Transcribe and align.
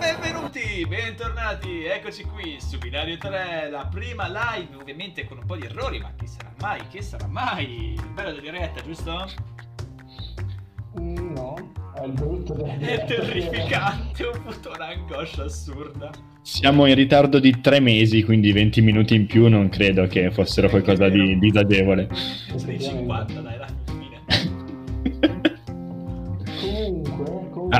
benvenuti, 0.00 0.86
bentornati, 0.88 1.84
eccoci 1.84 2.22
qui 2.24 2.56
su 2.58 2.78
Binario 2.78 3.18
3, 3.18 3.68
la 3.70 3.86
prima 3.90 4.26
live, 4.28 4.74
ovviamente 4.80 5.26
con 5.26 5.36
un 5.36 5.44
po' 5.44 5.56
di 5.56 5.66
errori, 5.66 5.98
ma 6.00 6.10
che 6.18 6.26
sarà 6.26 6.50
mai, 6.58 6.80
che 6.88 7.02
sarà 7.02 7.26
mai? 7.26 7.92
Il 7.92 8.08
bello 8.14 8.30
della 8.30 8.40
diretta, 8.40 8.80
giusto? 8.82 9.28
Mm, 10.98 11.34
no, 11.34 11.72
è 11.94 12.04
il 12.06 12.12
brutto 12.12 12.54
della 12.54 12.72
È 12.72 12.76
diretta. 12.78 13.04
terrificante, 13.04 14.24
ho 14.24 14.30
avuto 14.30 14.72
un'angoscia 14.74 15.44
assurda. 15.44 16.10
Siamo 16.40 16.86
in 16.86 16.94
ritardo 16.94 17.38
di 17.38 17.60
tre 17.60 17.78
mesi, 17.78 18.24
quindi 18.24 18.52
20 18.52 18.80
minuti 18.80 19.14
in 19.14 19.26
più 19.26 19.48
non 19.48 19.68
credo 19.68 20.06
che 20.06 20.30
fossero 20.30 20.70
qualcosa 20.70 21.10
di 21.10 21.38
disagevole. 21.38 22.08
Sei 22.56 22.80
50, 22.80 23.40
dai, 23.42 23.58
dai, 23.58 23.68
fine. 23.84 25.48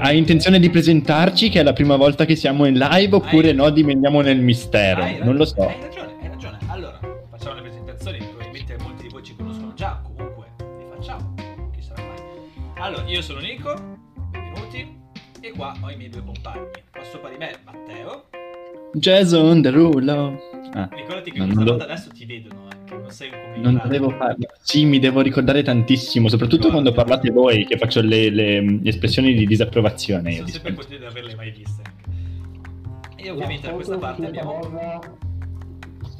Comunque, 0.00 0.02
comunque... 0.02 0.02
Ha 0.02 0.08
ha 0.08 0.12
intenzione 0.12 0.58
di 0.58 0.70
presentarci 0.70 1.48
che 1.48 1.60
è 1.60 1.62
la 1.62 1.72
prima 1.72 1.96
volta 1.96 2.24
che 2.24 2.36
siamo 2.36 2.64
in 2.66 2.74
live 2.78 3.14
oppure 3.16 3.48
Hai- 3.50 3.54
no, 3.54 3.70
dimentichiamo 3.70 4.20
nel 4.20 4.38
mistero? 4.40 5.02
Hai 5.02 5.18
Non 5.22 5.36
lo 5.36 5.44
so. 5.44 5.66
Hai 5.66 5.80
ragione, 5.80 6.12
hai 6.22 6.28
ragione. 6.28 6.58
Allora, 6.68 6.98
facciamo 7.30 7.54
le 7.56 7.60
presentazioni, 7.62 8.18
probabilmente 8.18 8.76
molti 8.82 9.02
di 9.02 9.08
voi 9.08 9.22
ci 9.22 9.36
conoscono 9.36 9.72
già, 9.74 10.00
comunque 10.02 10.46
le 10.58 10.86
facciamo, 10.96 11.34
chi 11.74 11.82
sarà 11.82 12.02
mai. 12.02 12.18
Allora, 12.78 13.04
io 13.06 13.22
sono 13.22 13.40
Nico, 13.40 13.98
benvenuti, 14.30 14.96
e 15.40 15.50
qua 15.52 15.74
ho 15.80 15.90
i 15.90 15.96
miei 15.96 16.10
due 16.10 16.22
compagni. 16.24 16.66
Qua 16.90 17.02
sopra 17.04 17.28
di 17.30 17.36
me 17.38 17.50
Matteo. 17.64 18.24
Jason 18.94 19.60
Derulo. 19.62 20.38
Ah, 20.74 20.88
Ricordati 20.92 21.30
che 21.30 21.38
Non- 21.38 21.46
questa 21.48 21.64
non 21.64 21.64
volta 21.64 21.86
lo- 21.86 21.92
adesso 21.92 22.10
ti 22.10 22.24
vedono, 22.26 22.68
eh, 22.69 22.69
non 23.56 23.80
devo 23.88 24.10
farlo. 24.10 24.46
Sì, 24.60 24.84
mi 24.84 24.98
devo 24.98 25.20
ricordare 25.20 25.62
tantissimo, 25.62 26.28
soprattutto 26.28 26.70
quando 26.70 26.92
parlate 26.92 27.30
voi, 27.30 27.64
che 27.66 27.76
faccio 27.78 28.00
le, 28.02 28.30
le- 28.30 28.60
le 28.60 28.88
espressioni 28.88 29.34
di 29.34 29.46
disapprovazione. 29.46 30.30
Io 30.30 30.36
Sono 30.38 30.48
sempre 30.48 30.74
contento 30.74 31.04
di 31.04 31.10
averle 31.10 31.34
mai 31.34 31.50
viste. 31.50 31.82
E 33.16 33.30
ovviamente 33.30 33.62
da 33.62 33.68
La 33.68 33.74
questa 33.74 33.98
parte 33.98 34.26
abbiamo... 34.26 34.60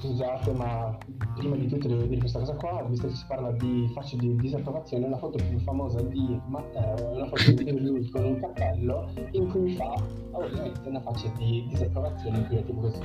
Scusate, 0.00 0.52
ma 0.52 0.97
prima 1.36 1.56
di 1.56 1.66
tutto 1.66 1.86
devo 1.86 2.02
dire 2.05 2.20
questa 2.20 2.38
cosa 2.38 2.55
qua, 2.55 2.86
visto 2.88 3.06
che 3.06 3.14
si 3.14 3.25
parla 3.28 3.50
di 3.52 3.91
facce 3.92 4.16
di 4.16 4.34
disapprovazione, 4.36 5.08
la 5.08 5.19
foto 5.19 5.36
più 5.47 5.58
famosa 5.58 6.00
di 6.00 6.41
Matteo 6.48 6.97
è 6.97 7.16
una 7.16 7.27
foto 7.27 7.52
di 7.52 7.70
lui 7.78 8.08
con 8.08 8.25
un 8.25 8.41
cappello 8.41 9.12
in 9.32 9.48
cui 9.48 9.75
fa 9.75 9.94
ovviamente 10.30 10.88
una 10.88 11.00
faccia 11.00 11.30
di 11.36 11.66
disapprovazione 11.69 12.38
in 12.38 12.47
cui 12.47 12.56
è 12.56 12.64
tipo 12.64 12.80
così. 12.80 13.00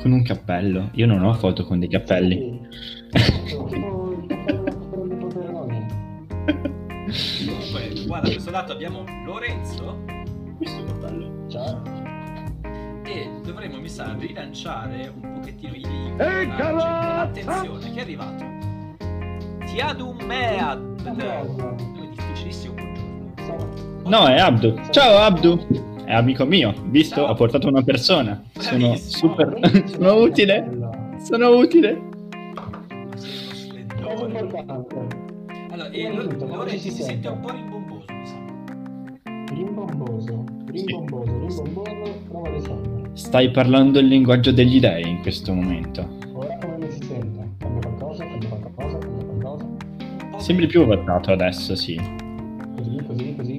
Con 0.00 0.12
un 0.12 0.22
cappello. 0.22 0.90
Io 0.94 1.06
non 1.06 1.22
ho 1.22 1.32
foto 1.34 1.64
con 1.64 1.78
dei 1.78 1.88
cappelli. 1.88 2.60
Sì. 3.12 3.50
Il 3.54 4.26
cappello 4.26 4.74
dei 5.06 5.16
Poderoni. 5.16 5.86
Comunque, 7.46 8.06
qua 8.06 8.20
da 8.20 8.30
questo 8.30 8.50
lato 8.50 8.72
abbiamo 8.72 9.04
Lorenzo 9.24 10.02
Questo 10.56 10.84
cappello. 10.84 11.46
Ciao. 11.48 11.82
e 13.04 13.30
dovremmo, 13.44 13.78
mi 13.80 13.88
sa, 13.88 14.14
rilanciare 14.18 15.12
un 15.14 15.32
pochettino 15.34 15.74
i 15.74 15.80
libri. 15.84 16.14
Eccolo! 16.16 16.82
Attenzione, 16.82 17.90
che 17.92 17.98
è 17.98 18.02
arrivato? 18.02 18.44
Tiadum 19.66 20.22
Mead. 20.24 20.80
Nome 21.04 21.76
difficilissimo, 22.10 22.74
No, 24.04 24.26
è 24.26 24.38
Abdu. 24.38 24.74
Ciao 24.90 25.18
Abdu. 25.18 25.91
È 26.04 26.12
amico 26.12 26.44
mio, 26.44 26.74
visto? 26.86 27.16
Ciao. 27.16 27.30
Ho 27.30 27.34
portato 27.34 27.68
una 27.68 27.82
persona. 27.82 28.42
Sono 28.58 28.88
Bravissimo. 28.88 29.34
super. 29.34 29.88
sono 29.88 30.14
utile. 30.14 30.70
Sono 31.22 31.48
utile. 31.56 32.10
Allora, 35.70 35.90
e 36.70 36.78
si 36.78 36.90
sente 36.90 37.28
un 37.28 37.40
po' 37.40 37.50
rimbomboso, 37.50 38.06
sa. 38.24 38.34
Rimbomboso, 39.54 40.44
rimbomboso, 40.66 41.46
rimbomboso, 41.46 42.22
prova 42.28 42.48
a 42.48 42.52
descendere. 42.52 43.10
Stai 43.14 43.50
parlando 43.50 43.98
il 43.98 44.06
linguaggio 44.06 44.52
degli 44.52 44.80
dei 44.80 45.08
in 45.08 45.20
questo 45.22 45.52
momento. 45.52 46.08
Ora 46.34 46.58
come 46.58 46.76
mi 46.78 46.90
si 46.90 47.04
sente? 47.04 47.48
Cambia 47.58 47.88
qualcosa, 47.88 48.24
cambia 48.24 48.48
qualcosa, 48.48 48.98
cambia 48.98 49.24
qualcosa. 49.24 49.66
Sembri 50.38 50.66
più 50.66 50.82
adattato 50.82 51.32
adesso, 51.32 51.74
sì. 51.74 52.00
Così, 52.76 52.96
così, 53.06 53.34
così, 53.36 53.51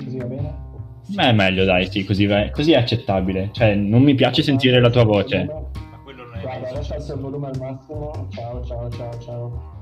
Beh, 1.08 1.30
è 1.30 1.34
meglio, 1.34 1.66
dai, 1.66 1.90
sì, 1.90 2.04
così, 2.06 2.26
va- 2.26 2.50
così 2.50 2.72
è 2.72 2.78
accettabile. 2.78 3.50
Cioè, 3.52 3.76
non 3.76 4.02
mi 4.02 4.16
piace 4.16 4.42
sentire 4.42 4.80
la 4.80 4.90
tua 4.90 5.04
voce. 5.04 5.46
Ma 5.46 5.98
quello 6.04 6.26
non 6.26 6.36
è 6.36 6.42
Guarda, 6.42 6.70
adesso 6.70 6.94
alzo 6.94 7.14
il 7.14 7.20
volume 7.20 7.48
al 7.48 7.58
massimo. 7.60 8.28
Ciao, 8.32 8.66
ciao, 8.66 8.90
ciao, 8.90 9.20
ciao. 9.20 9.82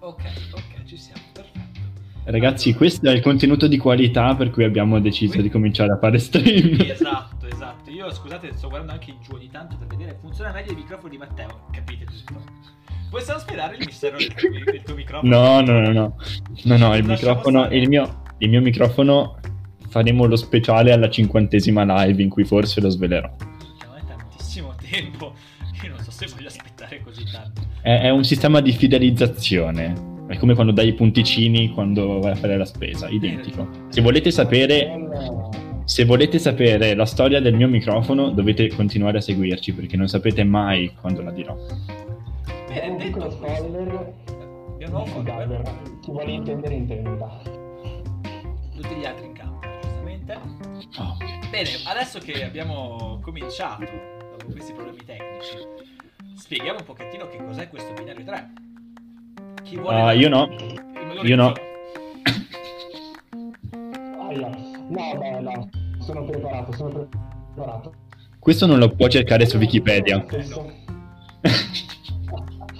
Ok, 0.00 0.22
ok, 0.52 0.84
ci 0.84 0.96
siamo, 0.96 1.20
perfetto. 1.32 1.80
Ragazzi, 2.24 2.74
questo 2.74 3.08
è 3.08 3.12
il 3.12 3.22
contenuto 3.22 3.66
di 3.66 3.78
qualità 3.78 4.34
per 4.34 4.50
cui 4.50 4.64
abbiamo 4.64 5.00
deciso 5.00 5.40
di 5.40 5.48
cominciare 5.48 5.92
a 5.92 5.98
fare 5.98 6.18
stream. 6.18 6.80
Esatto, 6.80 7.46
esatto. 7.46 7.90
Io 7.90 8.10
scusate, 8.10 8.52
sto 8.54 8.68
guardando 8.68 8.92
anche 8.94 9.10
in 9.10 9.16
giù 9.22 9.34
ogni 9.34 9.48
tanto 9.50 9.76
per 9.76 9.86
vedere 9.86 10.16
funziona 10.20 10.52
meglio 10.52 10.72
il 10.72 10.76
microfono 10.76 11.08
di 11.08 11.18
Matteo. 11.18 11.68
Capite 11.72 12.04
tutto. 12.04 12.42
Possiamo 13.10 13.40
spiegare 13.40 13.76
il 13.76 13.84
mistero 13.86 14.16
del 14.18 14.34
tuo, 14.34 14.50
del 14.50 14.82
tuo 14.82 14.94
microfono? 14.94 15.38
No, 15.38 15.60
no, 15.62 15.80
no, 15.80 15.92
no. 15.92 16.16
No, 16.64 16.76
no, 16.76 16.94
il 16.94 17.04
microfono, 17.04 17.66
il 17.70 17.88
mio, 17.88 18.22
il 18.38 18.50
mio 18.50 18.60
microfono 18.60 19.38
faremo 19.88 20.26
lo 20.26 20.36
speciale 20.36 20.92
alla 20.92 21.10
cinquantesima 21.10 22.04
live 22.04 22.22
in 22.22 22.28
cui 22.28 22.44
forse 22.44 22.80
lo 22.80 22.88
svelerò. 22.88 23.30
Non 23.86 23.96
è 23.96 24.02
tantissimo 24.06 24.74
tempo. 24.90 25.34
Io 25.82 25.90
non 25.90 26.00
so 26.00 26.10
se 26.10 26.26
voglio 26.34 26.48
aspettare 26.48 27.00
così 27.02 27.24
tanto. 27.30 27.62
È, 27.80 28.00
è 28.02 28.10
un 28.10 28.24
sistema 28.24 28.60
di 28.60 28.72
fidelizzazione. 28.72 30.16
È 30.28 30.36
come 30.36 30.54
quando 30.54 30.72
dai 30.72 30.88
i 30.88 30.92
punticini 30.92 31.70
quando 31.70 32.20
vai 32.20 32.32
a 32.32 32.36
fare 32.36 32.58
la 32.58 32.66
spesa, 32.66 33.08
identico. 33.08 33.66
Se 33.88 34.02
volete 34.02 34.30
sapere, 34.30 35.08
se 35.84 36.04
volete 36.04 36.38
sapere 36.38 36.94
la 36.94 37.06
storia 37.06 37.40
del 37.40 37.54
mio 37.54 37.66
microfono, 37.66 38.28
dovete 38.30 38.68
continuare 38.68 39.18
a 39.18 39.20
seguirci 39.22 39.72
perché 39.72 39.96
non 39.96 40.06
sapete 40.06 40.44
mai 40.44 40.92
quando 41.00 41.22
la 41.22 41.30
dirò. 41.30 41.56
Un 42.68 42.96
detto 42.98 43.30
spoiler. 43.30 44.14
abbiamo 44.74 45.02
un 45.02 45.06
follower. 45.06 45.62
Chi 46.02 46.10
vuole 46.10 46.30
intendere, 46.30 46.74
intenda. 46.74 47.40
Tutti 48.74 48.94
gli 48.94 49.04
altri 49.04 49.26
in 49.26 49.32
campo, 49.32 49.47
giustamente. 50.28 51.00
Oh. 51.00 51.16
Bene, 51.50 51.70
adesso 51.86 52.18
che 52.18 52.44
abbiamo 52.44 53.18
cominciato, 53.22 53.84
dopo 54.36 54.52
questi 54.52 54.72
problemi 54.72 55.04
tecnici, 55.04 55.56
spieghiamo 56.36 56.80
un 56.80 56.84
pochettino 56.84 57.28
che 57.28 57.42
cos'è 57.42 57.68
questo 57.68 57.92
binario 57.94 58.24
3. 58.24 58.52
Chi 59.62 59.76
vuole... 59.76 60.00
Ah, 60.00 60.12
io 60.12 60.28
no. 60.28 60.48
Eh, 60.50 60.76
Io 61.22 61.36
no. 61.36 61.52
Aia. 64.28 64.48
No, 64.88 65.16
beh, 65.18 65.40
no. 65.40 65.68
Sono 66.00 66.24
preparato, 66.24 66.72
sono 66.72 66.88
pre- 66.90 67.08
preparato. 67.54 67.94
Questo 68.38 68.66
non 68.66 68.78
lo 68.78 68.88
può 68.88 69.08
cercare 69.08 69.46
su 69.46 69.56
Wikipedia. 69.56 70.24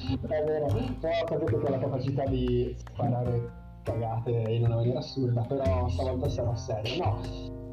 È 0.08 0.42
vero, 0.42 0.66
però 1.00 1.12
sapete 1.26 1.44
che 1.44 1.54
ho 1.54 1.68
la 1.68 1.78
capacità 1.78 2.24
di 2.24 2.74
sparare 2.76 3.57
cagate 3.88 4.30
in 4.30 4.64
una 4.64 4.76
maniera 4.76 4.98
assurda, 4.98 5.40
però 5.42 5.88
stavolta 5.88 6.28
sarò 6.28 6.54
serio. 6.54 7.04
No, 7.04 7.20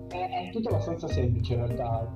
è, 0.09 0.47
è 0.47 0.49
tutto 0.51 0.69
abbastanza 0.69 1.07
semplice 1.07 1.53
in 1.53 1.65
realtà. 1.65 2.07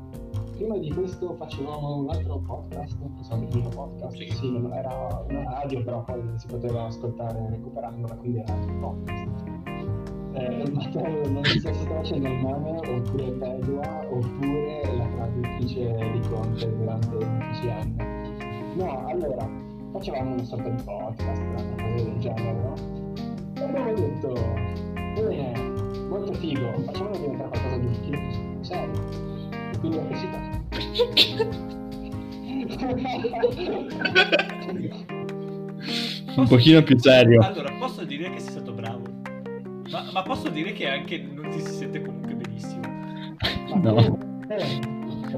Prima 0.55 0.77
di 0.77 0.91
questo 0.91 1.33
facevamo 1.35 1.95
un 1.99 2.09
altro 2.09 2.39
podcast, 2.39 2.97
insomma 3.17 3.43
il 3.43 3.47
primo 3.49 3.69
podcast, 3.69 4.17
Sì. 4.17 4.29
sì. 4.29 4.51
non 4.51 4.73
era 4.73 5.23
una 5.29 5.43
radio, 5.51 5.83
però 5.83 6.03
poi 6.03 6.21
si 6.35 6.47
poteva 6.47 6.85
ascoltare 6.85 7.47
recuperandola, 7.49 8.15
quindi 8.15 8.39
era 8.39 8.53
un 8.53 8.79
podcast. 8.79 9.47
Eh, 10.33 10.69
Matteo 10.71 11.29
non 11.31 11.43
si 11.45 11.59
sta 11.59 11.71
facendo 11.73 12.27
il 12.27 12.39
mame, 12.41 12.77
oppure 12.77 13.31
Pedua, 13.31 14.05
oppure 14.11 14.81
la 14.97 15.05
traduttrice 15.15 16.11
di 16.11 16.19
Conte 16.27 16.77
durante 16.77 17.07
i 17.07 17.25
15 17.25 17.69
anni. 17.69 18.75
No, 18.75 19.07
allora, 19.07 19.49
facevamo 19.93 20.33
una 20.33 20.43
sorta 20.43 20.69
di 20.69 20.83
podcast, 20.83 21.41
una 21.41 21.63
cosa 21.63 22.03
del 22.03 22.19
genere, 22.19 22.51
no? 22.61 22.98
E 23.59 23.63
abbiamo 23.63 23.93
detto, 23.93 24.33
bene, 24.93 25.51
molto 26.07 26.33
figo, 26.33 26.71
facciamolo 26.85 27.17
diventare 27.17 27.49
qualcosa 27.49 27.77
di 27.77 27.87
più 28.07 28.63
serio. 28.63 28.93
E 29.51 29.77
quindi 29.79 29.97
ho 29.97 30.07
cresciuto. 30.07 30.37
Un 36.35 36.47
pochino 36.47 36.83
più 36.83 36.97
serio. 36.97 37.41
Allora, 37.41 37.71
posso 37.77 38.05
dire 38.05 38.29
che 38.29 38.39
sei 38.39 38.51
stato 38.51 38.71
bravo. 38.71 39.01
Ma, 39.91 40.09
ma 40.13 40.21
posso 40.23 40.47
dire 40.49 40.71
che 40.71 40.87
anche 40.87 41.17
non 41.17 41.49
ti 41.49 41.59
si 41.59 41.73
sente 41.73 42.01
comunque 42.01 42.35
benissimo. 42.35 42.81
No. 43.75 44.17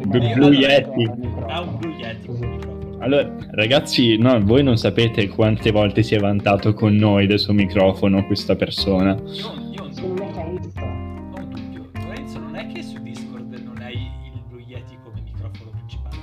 Blue 0.07 0.33
Blue 0.35 0.55
Yeti. 0.55 1.09
Ha 1.47 1.61
un 1.61 1.77
Blue 1.77 1.93
Yeti. 1.95 2.80
Allora, 3.01 3.35
ragazzi, 3.53 4.15
no, 4.17 4.39
voi 4.43 4.61
non 4.61 4.77
sapete 4.77 5.27
quante 5.27 5.71
volte 5.71 6.03
si 6.03 6.13
è 6.13 6.19
vantato 6.19 6.75
con 6.75 6.93
noi 6.93 7.25
del 7.25 7.39
suo 7.39 7.51
microfono 7.51 8.23
questa 8.27 8.55
persona. 8.55 9.15
Io, 9.15 9.53
io 9.71 9.89
carista. 10.31 10.81
Ho 10.83 11.39
un 11.39 11.49
dubbio. 11.49 11.89
Lorenzo, 11.95 12.37
non 12.39 12.55
è 12.55 12.67
che 12.67 12.83
su 12.83 13.01
Discord 13.01 13.51
non 13.53 13.81
hai 13.81 13.95
il 13.95 14.43
Blue 14.47 14.61
Yeti 14.61 14.99
come 15.03 15.19
microfono 15.21 15.71
principale? 15.71 16.19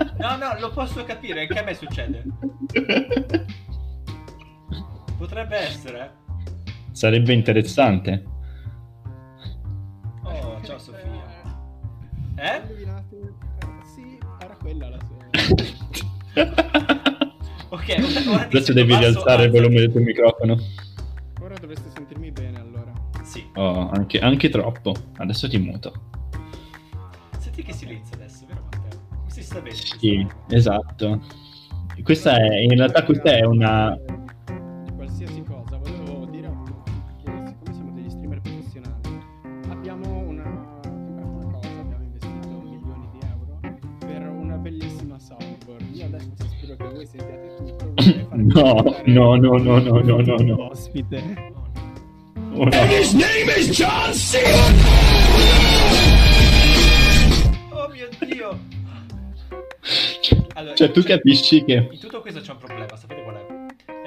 No, 0.20 0.36
no, 0.36 0.54
lo 0.60 0.70
posso 0.70 1.02
capire, 1.04 1.40
anche 1.40 1.58
a 1.58 1.62
me 1.62 1.72
succede. 1.72 2.22
Potrebbe 5.16 5.56
essere. 5.56 6.12
Sarebbe 6.92 7.32
interessante. 7.32 8.24
Ok, 17.72 17.94
ora- 18.28 18.46
Adesso 18.46 18.72
devi 18.72 18.96
rialzare 18.96 19.44
il 19.44 19.50
volume 19.50 19.76
del 19.76 19.90
tuo 19.92 20.00
microfono. 20.00 20.58
Ora 21.40 21.54
dovreste 21.54 21.88
sentirmi 21.94 22.32
bene 22.32 22.58
allora. 22.58 22.92
Sì. 23.22 23.46
Oh, 23.54 23.88
anche, 23.90 24.18
anche 24.18 24.48
troppo. 24.48 24.94
Adesso 25.18 25.48
ti 25.48 25.58
muto. 25.58 25.92
Senti 27.38 27.62
che 27.62 27.72
silenzio 27.72 28.16
adesso, 28.16 28.44
vero 28.48 28.62
Matteo? 28.64 29.00
Si 29.28 29.42
sta 29.42 29.60
bene? 29.60 29.74
Sì, 29.76 30.26
esatto. 30.48 31.20
Questa 32.02 32.36
è, 32.36 32.58
in 32.60 32.76
realtà 32.76 33.04
questa 33.04 33.36
è 33.36 33.44
una... 33.44 33.96
No, 48.32 48.82
no, 49.06 49.36
no, 49.36 49.56
no, 49.58 49.78
no, 49.78 50.00
no, 50.00 50.20
no, 50.20 50.36
no. 50.36 50.70
Ospite. 50.70 51.52
Oh, 52.52 52.64
no. 52.64 52.70
Oh 57.70 57.88
mio 57.92 58.08
Dio! 58.20 58.58
Allora, 60.54 60.74
Cioè, 60.74 60.90
tu 60.90 61.02
capisci 61.02 61.64
che... 61.64 61.88
In 61.90 61.98
tutto 61.98 62.20
questo 62.20 62.40
c'è 62.40 62.52
un 62.52 62.58
problema, 62.58 62.96
sapete 62.96 63.22
qual 63.22 63.36
è? 63.36 63.46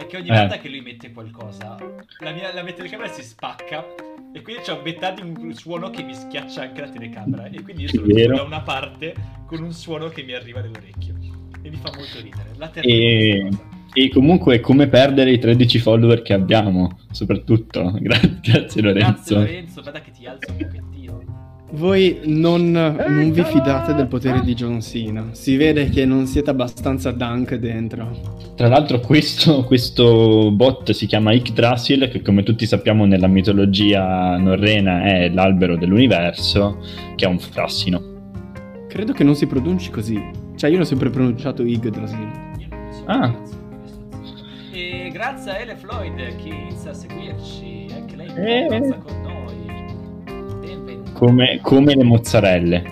È 0.02 0.06
che 0.08 0.18
ogni 0.18 0.30
Eh. 0.30 0.36
volta 0.38 0.58
che 0.60 0.70
lui 0.70 0.82
mette 0.82 1.12
qualcosa, 1.12 1.78
la 2.20 2.32
mia, 2.32 2.54
la 2.54 2.64
mia 2.64 2.74
telecamera 2.74 3.12
si 3.12 3.24
spacca 3.24 3.86
e 4.34 4.42
quindi 4.42 4.62
c'è 4.64 4.80
metà 4.84 5.12
di 5.12 5.22
un 5.22 5.54
suono 5.54 5.90
che 5.90 6.04
mi 6.04 6.14
schiaccia 6.14 6.62
anche 6.64 6.82
la 6.82 6.90
telecamera 6.90 7.46
e 7.48 7.62
quindi 7.62 7.84
io 7.84 7.90
sono 7.90 8.06
da 8.36 8.44
una 8.44 8.62
parte 8.62 9.14
con 9.46 9.62
un 9.62 9.72
suono 9.72 10.10
che 10.10 10.24
mi 10.24 10.34
arriva 10.34 10.62
nell'orecchio 10.62 11.14
e 11.62 11.70
mi 11.70 11.78
fa 11.78 11.92
molto 11.96 12.20
ridere. 12.22 12.50
La 12.58 12.68
E, 12.68 12.72
terribile 12.72 13.50
cosa. 13.50 13.73
E 13.94 14.10
comunque 14.10 14.60
come 14.60 14.88
perdere 14.88 15.32
i 15.32 15.40
13 15.40 15.80
follower 15.80 16.22
che 16.22 16.34
abbiamo, 16.34 16.98
soprattutto. 17.12 17.94
Gra- 18.02 18.20
grazie 18.42 18.82
Lorenzo. 18.82 19.36
Grazie 19.36 19.36
Lorenzo, 19.36 19.82
guarda 19.82 20.02
che 20.02 20.12
ti 20.12 20.26
alzo 20.26 20.52
un 20.52 20.58
pochettino. 20.58 20.92
Voi 21.74 22.20
non, 22.26 22.72
non 22.72 23.32
vi 23.32 23.44
fidate 23.44 23.96
del 23.96 24.06
potere 24.06 24.42
di 24.42 24.54
John 24.54 24.80
Cena. 24.80 25.30
Si 25.32 25.56
vede 25.56 25.90
che 25.90 26.06
non 26.06 26.28
siete 26.28 26.52
abbastanza 26.52 27.10
dunk 27.10 27.56
dentro. 27.56 28.54
Tra 28.56 28.68
l'altro 28.68 29.00
questo, 29.00 29.64
questo 29.64 30.52
bot 30.52 30.92
si 30.92 31.08
chiama 31.08 31.34
Yggdrasil, 31.34 32.10
che 32.10 32.22
come 32.22 32.44
tutti 32.44 32.68
sappiamo 32.68 33.06
nella 33.06 33.26
mitologia 33.26 34.38
norrena 34.38 35.04
è 35.04 35.30
l'albero 35.30 35.76
dell'universo, 35.76 36.78
che 37.16 37.26
è 37.26 37.28
un 37.28 37.40
frassino. 37.40 38.12
Credo 38.88 39.14
che 39.14 39.24
non 39.24 39.36
si 39.36 39.48
pronunci 39.48 39.90
così. 39.90 40.22
Cioè, 40.56 40.70
io 40.70 40.78
l'ho 40.78 40.84
sempre 40.84 41.10
pronunciato 41.10 41.64
Yggdrasil. 41.64 42.30
Ah. 43.06 43.62
Grazie 45.24 45.52
a 45.52 45.58
Ele 45.60 45.76
Floyd 45.78 46.16
che 46.36 46.50
inizia 46.50 46.92
a 46.92 46.94
seguirci, 46.94 47.88
anche 47.96 48.16
lei 48.18 48.28
Eh. 48.36 48.68
con 49.02 49.22
noi. 49.22 50.60
Benvenuta. 50.60 51.12
Come, 51.14 51.60
come 51.62 51.96
le 51.96 52.04
mozzarelle. 52.04 52.84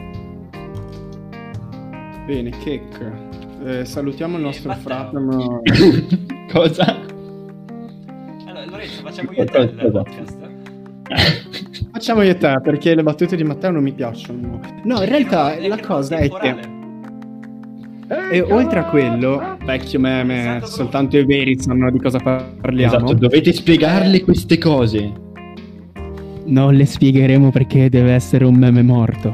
Bene, 2.26 2.50
Kek. 2.52 3.12
Eh, 3.66 3.84
salutiamo 3.86 4.38
il 4.38 4.44
Eh, 4.44 4.46
nostro 4.46 4.70
Matteo. 4.70 4.84
fratello. 4.84 5.62
Cosa? 6.54 6.86
Allora, 8.46 8.66
Lorenzo, 8.66 9.02
facciamo 9.02 9.32
io 9.34 9.42
e 9.42 9.46
te 9.46 9.58
il 9.58 9.76
Cosa? 9.76 10.02
podcast. 10.04 10.50
Facciamo 11.92 12.22
io 12.22 12.32
e 12.32 12.38
te 12.38 12.60
perché 12.64 12.96
le 12.96 13.04
battute 13.04 13.36
di 13.36 13.44
Matteo 13.44 13.72
non 13.72 13.84
mi 13.84 13.92
piacciono. 13.92 14.62
No, 14.86 15.02
in 15.04 15.10
realtà 15.10 15.56
È 15.58 15.68
la 15.68 15.80
cosa 15.82 16.16
è 16.16 16.22
è 16.22 16.30
che. 16.30 16.80
E 18.32 18.42
oltre 18.42 18.80
a 18.80 18.86
quello, 18.86 19.58
vecchio 19.64 20.00
meme, 20.00 20.58
Esatto, 20.58 20.66
soltanto 20.66 21.18
i 21.18 21.26
veri 21.26 21.58
sanno 21.62 21.90
di 21.92 22.00
cosa 22.00 22.20
parliamo. 22.20 22.96
Esatto, 22.96 23.14
dovete 23.14 23.54
spiegarle 23.54 24.22
queste 24.22 24.58
cose. 24.58 25.12
Non 26.46 26.74
le 26.74 26.86
spiegheremo 26.86 27.52
perché 27.52 27.88
deve 27.90 28.12
essere 28.12 28.44
un 28.44 28.56
meme 28.56 28.82
morto. 28.82 29.32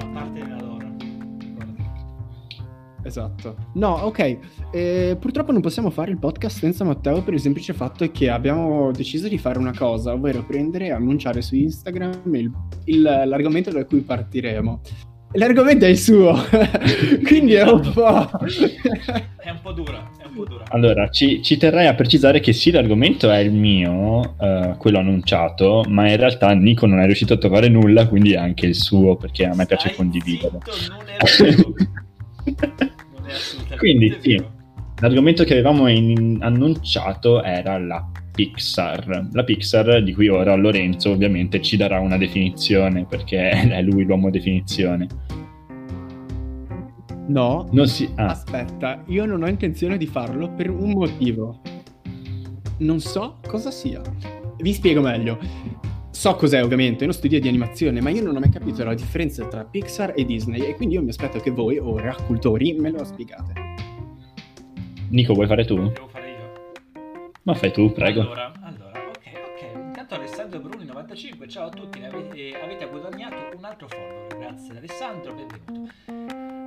Esatto. 3.03 3.55
No, 3.75 3.91
ok. 4.03 4.37
eh, 4.71 5.17
purtroppo 5.19 5.53
non 5.53 5.61
possiamo 5.61 5.89
fare 5.89 6.11
il 6.11 6.17
podcast 6.19 6.57
senza 6.59 6.83
Matteo 6.83 7.21
per 7.23 7.33
il 7.33 7.39
semplice 7.39 7.71
fatto 7.73 8.09
che 8.11 8.29
abbiamo 8.29 8.91
deciso 8.91 9.29
di 9.29 9.37
fare 9.37 9.57
una 9.57 9.73
cosa, 9.75 10.11
ovvero 10.13 10.43
prendere 10.43 10.87
e 10.87 10.91
annunciare 10.91 11.41
su 11.41 11.55
Instagram 11.55 12.11
il- 12.33 12.51
il- 12.85 13.01
l'argomento 13.01 13.71
da 13.71 13.85
cui 13.85 14.01
partiremo. 14.01 14.81
L'argomento 15.33 15.85
è 15.85 15.89
il 15.89 15.97
suo, 15.97 16.33
quindi 17.23 17.53
è 17.53 17.63
un 17.63 17.81
po'... 17.93 18.29
È 19.37 19.49
un 19.49 19.59
po' 19.61 19.71
dura, 19.73 20.09
è 20.17 20.25
un 20.25 20.33
po' 20.33 20.45
dura. 20.45 20.63
Allora, 20.69 21.09
ci, 21.09 21.43
ci 21.43 21.57
terrei 21.57 21.85
a 21.87 21.93
precisare 21.95 22.39
che 22.39 22.53
sì, 22.53 22.71
l'argomento 22.71 23.29
è 23.29 23.39
il 23.39 23.51
mio, 23.51 24.35
eh, 24.39 24.75
quello 24.77 24.99
annunciato, 24.99 25.83
ma 25.89 26.09
in 26.09 26.17
realtà 26.17 26.53
Nico 26.53 26.85
non 26.85 26.99
è 26.99 27.05
riuscito 27.05 27.33
a 27.33 27.37
trovare 27.37 27.67
nulla, 27.67 28.07
quindi 28.07 28.33
è 28.33 28.37
anche 28.37 28.65
il 28.65 28.75
suo, 28.75 29.15
perché 29.17 29.45
a 29.45 29.53
me 29.53 29.65
piace 29.65 29.89
Stai 29.89 29.97
condividere. 29.97 30.57
zitto, 30.65 30.93
non 30.93 31.07
è 31.07 31.17
assolutamente 31.19 32.95
Quindi, 33.77 34.17
sì. 34.19 34.41
L'argomento 34.99 35.43
che 35.43 35.53
avevamo 35.53 35.87
in- 35.89 36.37
annunciato 36.41 37.43
era 37.43 37.77
la 37.77 38.03
Pixar. 38.37 39.29
La 39.31 39.43
Pixar, 39.43 40.03
di 40.03 40.13
cui 40.13 40.27
ora 40.27 40.53
Lorenzo 40.53 41.09
ovviamente 41.09 41.59
ci 41.59 41.75
darà 41.75 41.99
una 41.99 42.17
definizione, 42.17 43.05
perché 43.09 43.49
è 43.49 43.81
lui 43.81 44.03
l'uomo 44.03 44.29
definizione. 44.29 45.07
No, 47.25 47.67
Non 47.71 47.87
si... 47.87 48.07
ah, 48.15 48.27
aspetta, 48.27 49.03
io 49.07 49.25
non 49.25 49.41
ho 49.41 49.47
intenzione 49.47 49.97
di 49.97 50.05
farlo 50.05 50.51
per 50.51 50.69
un 50.69 50.91
motivo. 50.91 51.61
Non 52.77 52.99
so 52.99 53.39
cosa 53.47 53.71
sia. 53.71 54.01
Vi 54.57 54.71
spiego 54.71 55.01
meglio. 55.01 55.39
So 56.11 56.35
cos'è 56.35 56.63
ovviamente, 56.63 56.99
è 56.99 57.03
uno 57.03 57.13
studio 57.13 57.39
di 57.39 57.47
animazione, 57.47 58.01
ma 58.01 58.11
io 58.11 58.23
non 58.23 58.35
ho 58.35 58.39
mai 58.39 58.49
capito 58.49 58.83
la 58.83 58.93
differenza 58.93 59.45
tra 59.47 59.63
Pixar 59.65 60.13
e 60.15 60.25
Disney 60.25 60.61
e 60.61 60.75
quindi 60.75 60.93
io 60.95 61.01
mi 61.01 61.09
aspetto 61.09 61.39
che 61.39 61.49
voi, 61.49 61.79
ora, 61.79 62.15
cultori, 62.27 62.73
me 62.73 62.91
lo 62.91 63.03
spiegate. 63.03 63.53
Nico, 65.09 65.33
vuoi 65.33 65.47
fare 65.47 65.65
tu? 65.65 65.75
Devo. 65.75 66.16
Ma 67.47 67.53
fai 67.53 67.71
tu, 67.71 67.93
prego. 67.93 68.19
Allora, 68.19 68.51
allora, 68.59 68.99
ok, 69.07 69.31
ok. 69.53 69.71
Intanto 69.75 70.15
Alessandro 70.15 70.59
Bruni 70.59 70.83
95, 70.83 71.47
ciao 71.47 71.67
a 71.67 71.69
tutti, 71.69 72.03
avete, 72.03 72.59
avete 72.61 72.89
guadagnato 72.89 73.55
un 73.55 73.63
altro 73.63 73.87
follower. 73.87 74.37
Grazie 74.37 74.77
Alessandro, 74.77 75.33
benvenuto. 75.33 75.93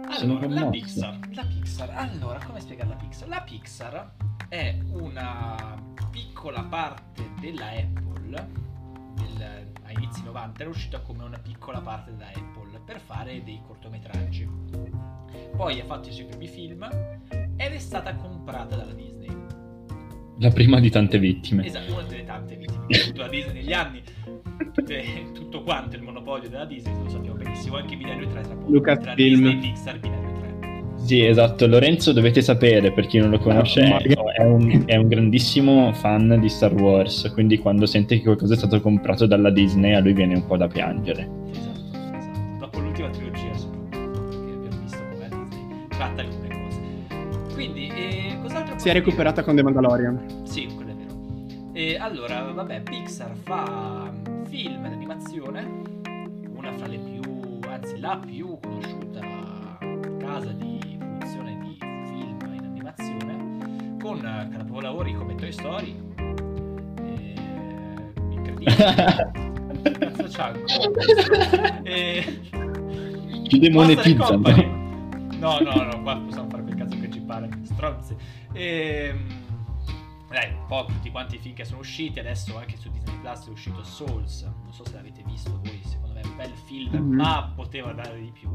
Allora, 0.09 0.49
la. 0.49 0.71
Pixar, 0.71 1.19
la 1.35 1.45
Pixar. 1.45 1.91
Allora, 1.91 2.39
come 2.47 2.61
spiegare 2.61 2.89
la 2.89 2.95
Pixar? 2.97 3.29
La 3.29 3.43
Pixar 3.43 4.11
è 4.49 4.75
una 4.93 5.77
piccola 6.11 6.63
parte 6.63 7.29
della 7.41 7.69
Apple 7.73 8.29
del- 9.17 9.73
a 9.85 9.91
inizi 9.93 10.23
90 10.25 10.61
era 10.63 10.71
uscita 10.71 11.01
come 11.01 11.25
una 11.25 11.39
piccola 11.39 11.81
parte 11.81 12.13
della 12.13 12.29
Apple 12.31 12.81
per 12.87 13.01
fare 13.01 13.43
dei 13.45 13.61
cortometraggi. 13.67 14.49
Poi 15.55 15.79
ha 15.79 15.85
fatto 15.85 16.09
i 16.09 16.13
suoi 16.13 16.25
primi 16.25 16.49
film 16.49 16.89
ed 17.57 17.73
è 17.75 17.79
stata 17.79 18.15
comprata 18.15 18.77
dalla 18.77 18.95
Disney. 18.95 19.19
La 20.41 20.51
prima 20.51 20.81
di 20.81 20.91
tante 20.91 21.19
vittime. 21.19 21.67
Esatto, 21.67 21.93
una 21.93 22.03
delle 22.03 22.25
tante 22.25 22.57
vittime 22.57 22.87
che 22.89 22.99
ha 22.99 23.03
avuto 23.05 23.21
la 23.23 23.29
Disney 23.29 23.55
negli 23.55 23.73
anni. 23.73 24.01
Tutte- 24.75 25.05
tutto 25.35 25.63
quanto 25.63 25.97
il 25.97 26.03
monopolio 26.03 26.49
della 26.49 26.65
Disney, 26.65 26.95
lo 27.03 27.09
sappiamo 27.09 27.37
benissimo, 27.37 27.77
anche 27.77 27.97
Binario 27.97 28.27
3 28.29 28.41
tra 28.43 28.55
poco. 28.55 28.71
Lucasfilm. 28.71 29.05
Tra 29.05 29.15
Disney, 29.15 29.59
Pixar, 29.59 29.99
Binario 30.01 30.29
3. 30.39 31.05
Sì, 31.07 31.25
esatto. 31.25 31.67
Lorenzo, 31.67 32.13
dovete 32.13 32.41
sapere, 32.43 32.93
per 32.93 33.07
chi 33.07 33.19
non 33.19 33.31
lo 33.31 33.39
conosce, 33.39 33.83
Ah, 33.83 33.99
è, 33.99 34.13
è 34.41 34.45
un, 34.45 34.83
è 34.87 34.97
un 34.97 35.09
grandissimo 35.09 35.93
fan 35.93 36.39
di 36.41 36.49
Star 36.49 36.73
Wars, 36.75 37.31
quindi 37.33 37.59
quando 37.59 37.85
sente 37.87 38.17
che 38.17 38.23
qualcosa 38.23 38.55
è 38.55 38.57
stato 38.57 38.81
comprato 38.81 39.27
dalla 39.27 39.51
Disney, 39.51 39.93
a 39.95 40.01
lui 40.01 40.13
viene 40.15 40.35
un 40.35 40.47
po' 40.47 40.57
da 40.57 40.67
piangere. 40.69 41.29
Esatto. 41.51 41.70
Si 48.81 48.89
è 48.89 48.95
recuperata 48.95 49.43
con 49.43 49.55
The 49.57 49.63
Mandalorian. 49.63 50.41
Sì, 50.45 50.67
quello 50.75 50.93
è 50.93 50.95
vero. 50.95 51.71
E 51.75 51.99
allora, 51.99 52.51
vabbè, 52.51 52.81
Pixar 52.81 53.37
fa 53.37 54.11
mm, 54.11 54.45
film 54.45 54.89
d'animazione, 54.89 55.83
una 56.57 56.73
fra 56.73 56.87
le 56.87 56.97
più, 56.97 57.61
anzi 57.69 58.01
la 58.01 58.19
più 58.25 58.59
conosciuta 58.59 59.21
casa 60.19 60.51
di 60.53 60.97
produzione 60.99 61.59
di 61.59 61.77
film 61.79 62.55
in 62.55 62.65
animazione, 62.65 63.99
con 64.03 64.19
capolavori 64.51 65.13
come 65.13 65.35
Toy 65.35 65.53
Story, 65.53 65.95
eh, 67.05 67.35
incredibile, 68.31 68.77
cazzo 69.93 70.25
c'ha 70.27 70.55
ancora? 70.55 71.83
E... 71.83 72.41
Ci 73.47 73.59
demonetizzano. 73.59 74.79
No, 75.39 75.59
no, 75.61 75.85
no, 75.85 76.03
qua 76.03 76.17
possiamo 76.17 76.49
fare 76.49 76.63
quel 76.63 76.77
cazzo 76.77 76.99
che 76.99 77.11
ci 77.11 77.21
pare. 77.21 77.51
Stronzi. 77.65 78.17
Ehm, 78.53 79.39
Dai, 80.31 80.53
un 80.53 80.67
po' 80.69 80.85
tutti 80.87 81.11
quanti 81.11 81.35
i 81.35 81.39
film 81.39 81.55
che 81.57 81.65
sono 81.65 81.81
usciti. 81.81 82.21
Adesso 82.21 82.57
anche 82.57 82.77
su 82.77 82.89
Disney 82.91 83.19
Plus 83.21 83.49
è 83.49 83.51
uscito 83.51 83.83
Souls. 83.83 84.43
Non 84.43 84.73
so 84.73 84.85
se 84.87 84.95
l'avete 84.95 85.25
visto 85.27 85.51
voi, 85.65 85.81
secondo 85.85 86.15
me 86.15 86.21
è 86.21 86.25
un 86.27 86.37
bel 86.37 86.53
film, 86.67 86.95
Mhm. 86.95 87.15
ma 87.17 87.53
poteva 87.57 87.93
dare 87.93 88.21
di 88.21 88.31
più. 88.31 88.49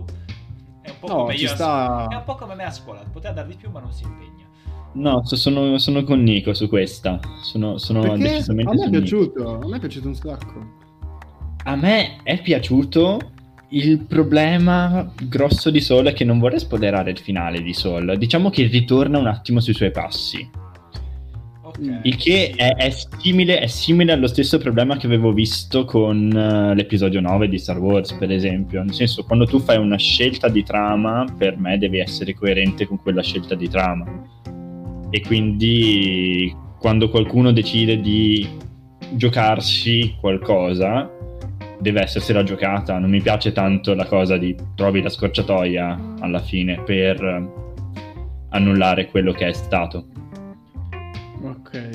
È 0.82 0.90
un 0.92 0.96
po' 1.00 1.08
No, 1.08 1.32
io 1.32 1.48
sta- 1.50 2.08
È 2.08 2.16
un 2.16 2.24
po' 2.24 2.36
come 2.36 2.56
me 2.56 2.64
a 2.64 2.72
scuola, 2.72 3.02
poteva 3.12 3.34
dar 3.34 3.46
di 3.46 3.56
più 3.56 3.70
ma 3.72 3.82
non 3.82 3.92
si 3.92 4.04
impegna. 4.06 4.46
No, 4.94 5.26
so- 5.26 5.36
sono, 5.36 5.78
sono 5.78 6.04
con 6.06 6.24
Nico 6.24 6.54
su 6.54 6.70
questa. 6.70 7.20
Sono, 7.42 7.78
sono 7.78 8.16
decisamente 8.18 8.72
a 8.72 8.74
me 8.74 8.80
è 8.80 8.84
su 8.86 8.90
Nico. 8.90 9.00
piaciuto, 9.02 9.60
a 9.60 9.68
me 9.68 9.76
è 9.76 9.80
piaciuto 9.82 10.08
un 10.08 10.16
sacco. 10.16 10.66
A 11.66 11.76
me 11.76 12.24
è 12.24 12.42
piaciuto. 12.42 13.20
Il 13.70 14.06
problema 14.08 15.12
grosso 15.24 15.72
di 15.72 15.82
Soul 15.82 16.08
è 16.08 16.14
che 16.14 16.24
non 16.24 16.40
vorrei 16.40 16.60
spoilerare 16.60 17.12
il 17.12 17.18
finale 17.18 17.62
di 17.62 17.74
Soul. 17.74 18.18
Diciamo 18.18 18.50
che 18.50 18.64
ritorna 18.64 19.18
un 19.18 19.28
attimo 19.28 19.60
sui 19.60 19.74
suoi 19.74 19.92
passi. 19.92 20.48
Ok. 21.64 22.00
Il 22.04 22.16
che 22.16 22.52
è, 22.56 22.76
è 22.76 22.90
simile, 22.90 23.60
è 23.60 23.68
simile 23.68 24.12
allo 24.12 24.28
stesso 24.28 24.60
problema 24.60 24.98
che 24.98 25.08
avevo 25.08 25.34
visto 25.34 25.84
con 25.84 26.32
eh, 26.32 26.76
l'episodio 26.76 27.20
9 27.22 27.50
di 27.50 27.58
Star 27.58 27.80
Wars, 27.80 28.14
per 28.14 28.32
esempio. 28.32 28.84
Nel 28.84 28.94
senso, 28.94 29.24
quando 29.24 29.46
tu 29.46 29.60
fai 29.60 29.78
una 29.78 29.98
scelta 29.98 30.48
di 30.48 30.64
trama, 30.64 31.26
per 31.36 31.58
me 31.58 31.78
devi 31.80 31.98
essere 31.98 32.36
coerente 32.36 32.86
con 32.86 33.02
quella 33.02 33.24
scelta 33.24 33.56
di 33.56 33.68
trama. 33.68 34.06
E 35.10 35.22
quindi 35.22 36.56
quando 36.80 37.10
qualcuno 37.10 37.52
decide 37.52 38.00
di 38.00 38.48
giocarsi 39.14 40.16
qualcosa, 40.20 41.10
deve 41.80 42.04
essersela 42.04 42.44
giocata. 42.44 42.98
Non 43.00 43.10
mi 43.10 43.22
piace 43.22 43.52
tanto 43.52 43.94
la 43.94 44.06
cosa 44.06 44.38
di 44.38 44.56
trovi 44.76 45.02
la 45.02 45.10
scorciatoia 45.10 46.16
alla 46.20 46.40
fine 46.40 46.82
per 46.84 47.24
eh, 47.24 47.50
annullare 48.50 49.08
quello 49.08 49.32
che 49.32 49.48
è 49.48 49.54
stato. 49.54 50.08
Ok. 51.42 51.90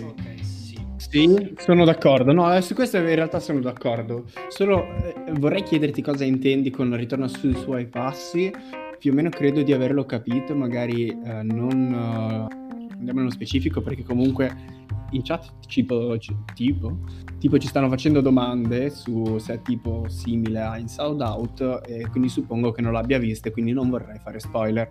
Sì, 1.10 1.54
sono 1.56 1.84
d'accordo. 1.84 2.32
No, 2.32 2.54
eh, 2.54 2.60
su 2.60 2.74
questo 2.74 2.98
in 2.98 3.14
realtà 3.14 3.40
sono 3.40 3.58
d'accordo. 3.58 4.26
Solo 4.48 4.86
eh, 5.02 5.32
vorrei 5.32 5.64
chiederti 5.64 6.02
cosa 6.02 6.24
intendi 6.24 6.70
con 6.70 6.94
ritorno 6.96 7.26
sui 7.26 7.54
suoi 7.56 7.86
passi. 7.86 8.52
Più 8.96 9.10
o 9.10 9.14
meno 9.14 9.28
credo 9.28 9.62
di 9.62 9.72
averlo 9.72 10.04
capito, 10.04 10.54
magari 10.54 11.08
eh, 11.08 11.42
non 11.42 12.48
eh, 12.48 12.69
andiamo 13.00 13.20
nello 13.20 13.32
specifico 13.32 13.80
perché 13.80 14.04
comunque 14.04 14.78
in 15.12 15.22
chat 15.24 15.50
tipo, 15.66 16.16
ci- 16.18 16.36
tipo, 16.54 16.98
tipo 17.38 17.58
ci 17.58 17.66
stanno 17.66 17.88
facendo 17.88 18.20
domande 18.20 18.90
su 18.90 19.38
se 19.38 19.54
è 19.54 19.62
tipo 19.62 20.04
simile 20.08 20.60
a 20.60 20.78
Inside 20.78 21.22
Out 21.24 21.80
e 21.86 22.06
quindi 22.10 22.28
suppongo 22.28 22.70
che 22.70 22.80
non 22.80 22.92
l'abbia 22.92 23.18
vista 23.18 23.48
e 23.48 23.52
quindi 23.52 23.72
non 23.72 23.90
vorrei 23.90 24.18
fare 24.22 24.38
spoiler. 24.38 24.88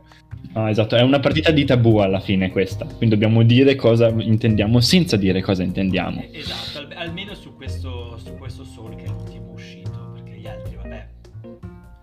Ah, 0.53 0.69
esatto, 0.69 0.95
è 0.97 1.01
una 1.01 1.19
partita 1.19 1.51
di 1.51 1.63
tabù 1.63 1.97
alla 1.97 2.19
fine 2.19 2.51
questa, 2.51 2.85
quindi 2.85 3.15
dobbiamo 3.15 3.43
dire 3.43 3.75
cosa 3.75 4.09
intendiamo 4.09 4.79
senza 4.81 5.15
dire 5.15 5.41
cosa 5.41 5.63
intendiamo. 5.63 6.19
Eh, 6.21 6.31
Esatto, 6.39 6.79
al- 6.85 6.93
almeno 6.97 7.33
su 7.33 7.55
questo, 7.55 8.17
su 8.17 8.33
questo 8.37 8.63
Soul 8.65 8.95
che 8.95 9.05
è 9.05 9.07
l'ultimo 9.07 9.51
uscito, 9.53 10.11
perché 10.15 10.37
gli 10.37 10.47
altri, 10.47 10.75
vabbè. 10.75 11.07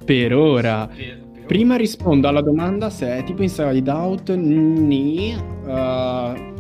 Per 0.05 0.35
ora. 0.35 0.87
Per- 0.87 0.97
per 0.97 1.25
Prima 1.47 1.77
rispondo 1.77 2.27
alla 2.27 2.41
domanda 2.41 2.91
se 2.91 3.19
è 3.19 3.23
tipo 3.23 3.43
Inside 3.43 3.89
Out, 3.89 4.31
ni, 4.35 5.33
eh, 5.33 6.53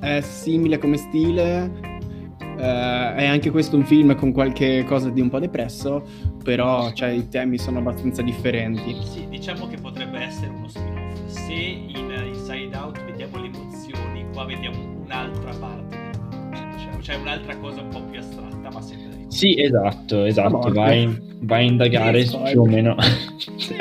è 0.00 0.20
simile 0.22 0.78
come 0.78 0.96
stile, 0.96 1.70
eh, 2.58 3.14
è 3.14 3.26
anche 3.26 3.50
questo 3.50 3.76
un 3.76 3.84
film 3.84 4.14
con 4.16 4.32
qualche 4.32 4.84
cosa 4.88 5.08
di 5.08 5.20
un 5.20 5.28
po' 5.28 5.38
depresso, 5.38 6.02
però 6.42 6.92
cioè, 6.92 7.10
i 7.10 7.28
temi 7.28 7.58
sono 7.58 7.78
abbastanza 7.78 8.22
differenti. 8.22 8.96
Sì, 9.04 9.28
diciamo 9.28 9.68
che 9.68 9.76
potrebbe 9.76 10.18
essere 10.18 10.48
uno 10.48 10.66
spin-off. 10.66 11.26
Se 11.26 11.52
in 11.52 12.12
Inside 12.26 12.76
Out 12.76 13.04
vediamo 13.04 13.38
le 13.38 13.46
emozioni, 13.46 14.26
qua 14.32 14.44
vediamo 14.46 14.76
un'altra 15.04 15.52
parte. 15.60 15.96
Cioè, 16.52 17.00
cioè 17.00 17.14
un'altra 17.16 17.56
cosa 17.58 17.82
un 17.82 17.88
po' 17.88 18.02
più 18.02 18.18
astratta, 18.18 18.70
ma 18.70 18.80
sempre. 18.80 19.13
Sì, 19.34 19.60
esatto, 19.60 20.24
esatto, 20.24 20.70
vai, 20.72 21.08
vai 21.40 21.64
a 21.66 21.70
indagare 21.70 22.24
Sì, 22.24 22.38
più 22.52 22.60
o 22.60 22.66
meno. 22.66 22.94
Sì. 23.56 23.74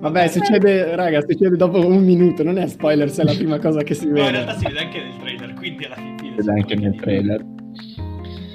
Vabbè, 0.00 0.28
succede, 0.28 0.94
raga, 0.96 1.20
succede 1.20 1.56
dopo 1.56 1.84
un 1.84 2.02
minuto, 2.04 2.42
non 2.42 2.56
è 2.56 2.66
spoiler 2.68 3.10
se 3.10 3.22
è 3.22 3.24
la 3.26 3.34
prima 3.34 3.58
cosa 3.58 3.82
che 3.82 3.92
si 3.94 4.04
No, 4.06 4.10
in 4.10 4.14
vede. 4.14 4.30
realtà 4.30 4.54
si 4.56 4.64
vede 4.64 4.78
anche 4.78 4.98
nel 5.02 5.16
trailer, 5.18 5.54
quindi 5.54 5.84
alla 5.84 5.94
fin 5.96 6.16
fine... 6.18 6.34
Vede 6.36 6.50
anche 6.52 6.74
nel 6.76 6.92
si- 6.94 7.00
trailer. 7.00 7.44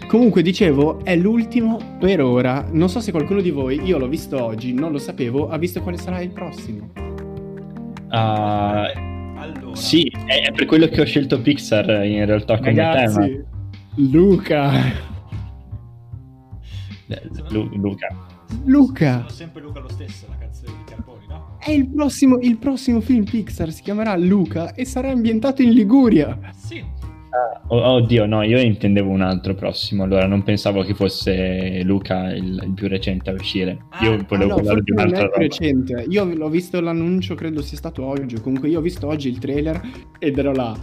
Comunque, 0.07 0.41
dicevo, 0.41 1.03
è 1.03 1.15
l'ultimo 1.15 1.77
per 1.99 2.21
ora. 2.21 2.65
Non 2.71 2.89
so 2.89 2.99
se 2.99 3.11
qualcuno 3.11 3.41
di 3.41 3.51
voi, 3.51 3.79
io 3.83 3.97
l'ho 3.99 4.07
visto 4.07 4.41
oggi, 4.43 4.73
non 4.73 4.91
lo 4.91 4.97
sapevo, 4.97 5.49
ha 5.49 5.57
visto 5.57 5.81
quale 5.81 5.97
sarà 5.97 6.19
il 6.21 6.29
prossimo. 6.31 6.89
Ah, 8.09 8.85
Allora, 9.37 9.75
sì, 9.75 10.11
è, 10.25 10.51
per 10.51 10.65
quello 10.65 10.87
che 10.87 11.01
ho 11.01 11.05
scelto 11.05 11.41
Pixar 11.41 12.05
in 12.05 12.25
realtà 12.25 12.57
come 12.57 12.73
tema. 12.73 12.91
Ragazzi, 12.93 13.43
Luca. 14.11 15.13
Lu- 17.49 17.69
Luca. 17.75 18.07
Luca. 18.65 19.17
Sono 19.17 19.29
sempre 19.29 19.61
Luca 19.61 19.79
lo 19.79 19.89
stesso, 19.89 20.25
la 20.29 20.37
canzone 20.37 20.71
di 20.77 20.91
Carboni, 20.91 21.25
no? 21.27 21.57
È 21.59 21.71
il 21.71 21.87
prossimo, 21.87 22.39
il 22.39 22.57
prossimo 22.57 23.01
film 23.01 23.23
Pixar, 23.23 23.71
si 23.71 23.81
chiamerà 23.81 24.15
Luca 24.15 24.73
e 24.73 24.85
sarà 24.85 25.09
ambientato 25.09 25.61
in 25.61 25.71
Liguria. 25.71 26.37
Sì. 26.55 26.83
Oh, 27.67 27.81
oddio, 27.95 28.25
no, 28.25 28.43
io 28.43 28.59
intendevo 28.59 29.09
un 29.09 29.21
altro 29.21 29.55
prossimo, 29.55 30.03
allora 30.03 30.25
non 30.25 30.43
pensavo 30.43 30.83
che 30.83 30.93
fosse 30.93 31.81
Luca 31.83 32.33
il, 32.33 32.61
il 32.63 32.71
più 32.73 32.87
recente 32.87 33.29
a 33.29 33.33
uscire. 33.33 33.77
Ah, 33.89 34.05
io 34.05 34.13
ah, 34.13 34.25
volevo 34.27 34.49
no, 34.49 34.55
parlare 34.55 34.81
di 34.81 34.91
un'altra 34.91 35.23
roba. 35.23 35.37
recente. 35.37 36.05
Io 36.07 36.23
l'ho 36.23 36.49
visto 36.49 36.79
l'annuncio, 36.79 37.35
credo 37.35 37.61
sia 37.61 37.77
stato 37.77 38.05
oggi. 38.05 38.39
Comunque 38.39 38.69
io 38.69 38.79
ho 38.79 38.81
visto 38.81 39.07
oggi 39.07 39.27
il 39.29 39.39
trailer 39.39 39.81
ed 40.19 40.37
ero 40.37 40.53
là. 40.53 40.77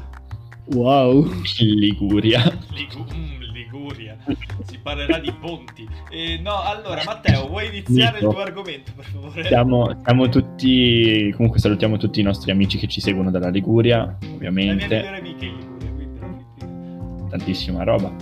Wow. 0.74 1.30
Liguria. 1.58 2.42
Ligu- 2.74 3.14
mm, 3.14 3.41
Liguria. 3.72 4.18
Si 4.66 4.78
parlerà 4.78 5.18
di 5.18 5.32
ponti. 5.32 5.88
Eh, 6.10 6.38
no, 6.42 6.60
allora, 6.60 7.02
Matteo, 7.04 7.48
vuoi 7.48 7.68
iniziare 7.68 8.18
Nico. 8.18 8.28
il 8.28 8.34
tuo 8.34 8.42
argomento, 8.42 8.92
per 8.94 9.04
favore? 9.06 9.44
Siamo, 9.46 9.98
siamo 10.04 10.28
tutti, 10.28 11.32
comunque 11.34 11.58
salutiamo 11.58 11.96
tutti 11.96 12.20
i 12.20 12.22
nostri 12.22 12.50
amici 12.50 12.76
che 12.76 12.86
ci 12.86 13.00
seguono 13.00 13.30
dalla 13.30 13.48
Liguria, 13.48 13.98
La 13.98 14.16
mia 14.20 14.34
ovviamente, 14.34 14.84
migliore 14.84 15.18
amica 15.18 15.40
è 15.40 15.48
in 15.48 15.56
Liguria, 15.56 15.90
quindi 15.90 17.28
tantissima 17.30 17.82
roba. 17.82 18.14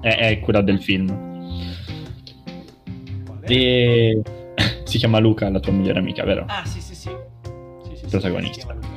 È, 0.00 0.16
è 0.16 0.40
quella 0.40 0.62
del 0.62 0.80
film. 0.80 1.30
E 3.44 4.22
si 4.84 4.98
chiama 4.98 5.18
Luca, 5.18 5.50
la 5.50 5.58
tua 5.58 5.72
migliore 5.72 5.98
amica, 5.98 6.24
vero? 6.24 6.44
Ah, 6.46 6.64
sì, 6.64 6.80
sì. 6.80 6.94
sì, 6.94 7.10
sì, 7.82 7.96
sì 7.96 8.06
Protagonista. 8.06 8.91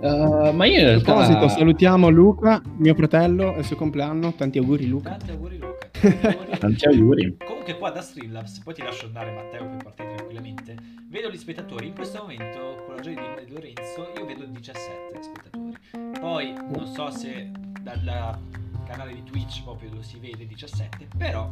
Uh, 0.00 0.52
ma 0.52 0.66
io 0.66 0.78
in 0.78 0.84
A 0.84 0.88
realtà... 0.88 1.12
proposito, 1.12 1.48
salutiamo 1.48 2.08
Luca, 2.08 2.60
mio 2.76 2.94
fratello, 2.94 3.54
è 3.54 3.58
il 3.58 3.64
suo 3.64 3.76
compleanno. 3.76 4.34
Tanti 4.34 4.58
auguri, 4.58 4.86
Luca. 4.86 5.10
Tanti 5.10 5.30
auguri, 5.30 5.58
Luca. 5.58 5.88
Tanti 5.90 6.26
auguri. 6.26 6.58
Tanti 6.58 6.86
auguri. 6.86 7.36
Comunque 7.44 7.78
qua 7.78 7.90
da 7.90 8.00
Streamlabs, 8.02 8.60
poi 8.60 8.74
ti 8.74 8.82
lascio 8.82 9.06
andare 9.06 9.32
Matteo 9.32 9.66
per 9.68 9.82
partire 9.82 10.14
tranquillamente, 10.14 10.76
vedo 11.08 11.30
gli 11.30 11.38
spettatori, 11.38 11.86
in 11.86 11.94
questo 11.94 12.18
momento 12.20 12.82
con 12.84 12.94
la 12.94 13.00
gioia 13.00 13.16
di 13.44 13.52
Lorenzo 13.52 14.12
io 14.16 14.26
vedo 14.26 14.44
17 14.44 15.22
spettatori, 15.22 15.76
poi 16.20 16.52
non 16.52 16.86
so 16.86 17.10
se 17.10 17.50
dal 17.82 18.38
canale 18.86 19.14
di 19.14 19.22
Twitch 19.24 19.62
proprio 19.62 19.90
lo 19.94 20.02
si 20.02 20.18
vede 20.18 20.46
17, 20.46 21.08
però 21.16 21.48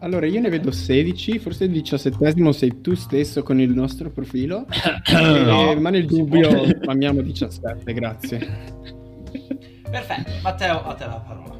Allora, 0.00 0.26
io 0.26 0.40
ne 0.40 0.48
vedo 0.48 0.70
16, 0.70 1.38
forse 1.40 1.64
il 1.64 1.70
diciassettesimo 1.70 2.52
sei 2.52 2.80
tu 2.80 2.94
stesso 2.94 3.42
con 3.42 3.60
il 3.60 3.70
nostro 3.70 4.10
profilo. 4.10 4.64
No, 5.12 5.72
Eh, 5.72 5.76
ma 5.80 5.90
nel 5.90 6.06
dubbio 6.06 6.48
può. 6.48 6.92
amiamo 6.92 7.20
17, 7.20 7.92
grazie. 7.94 8.38
perfetto, 9.90 10.30
Matteo 10.42 10.82
a 10.84 10.94
te 10.94 11.04
la 11.06 11.22
parola. 11.26 11.56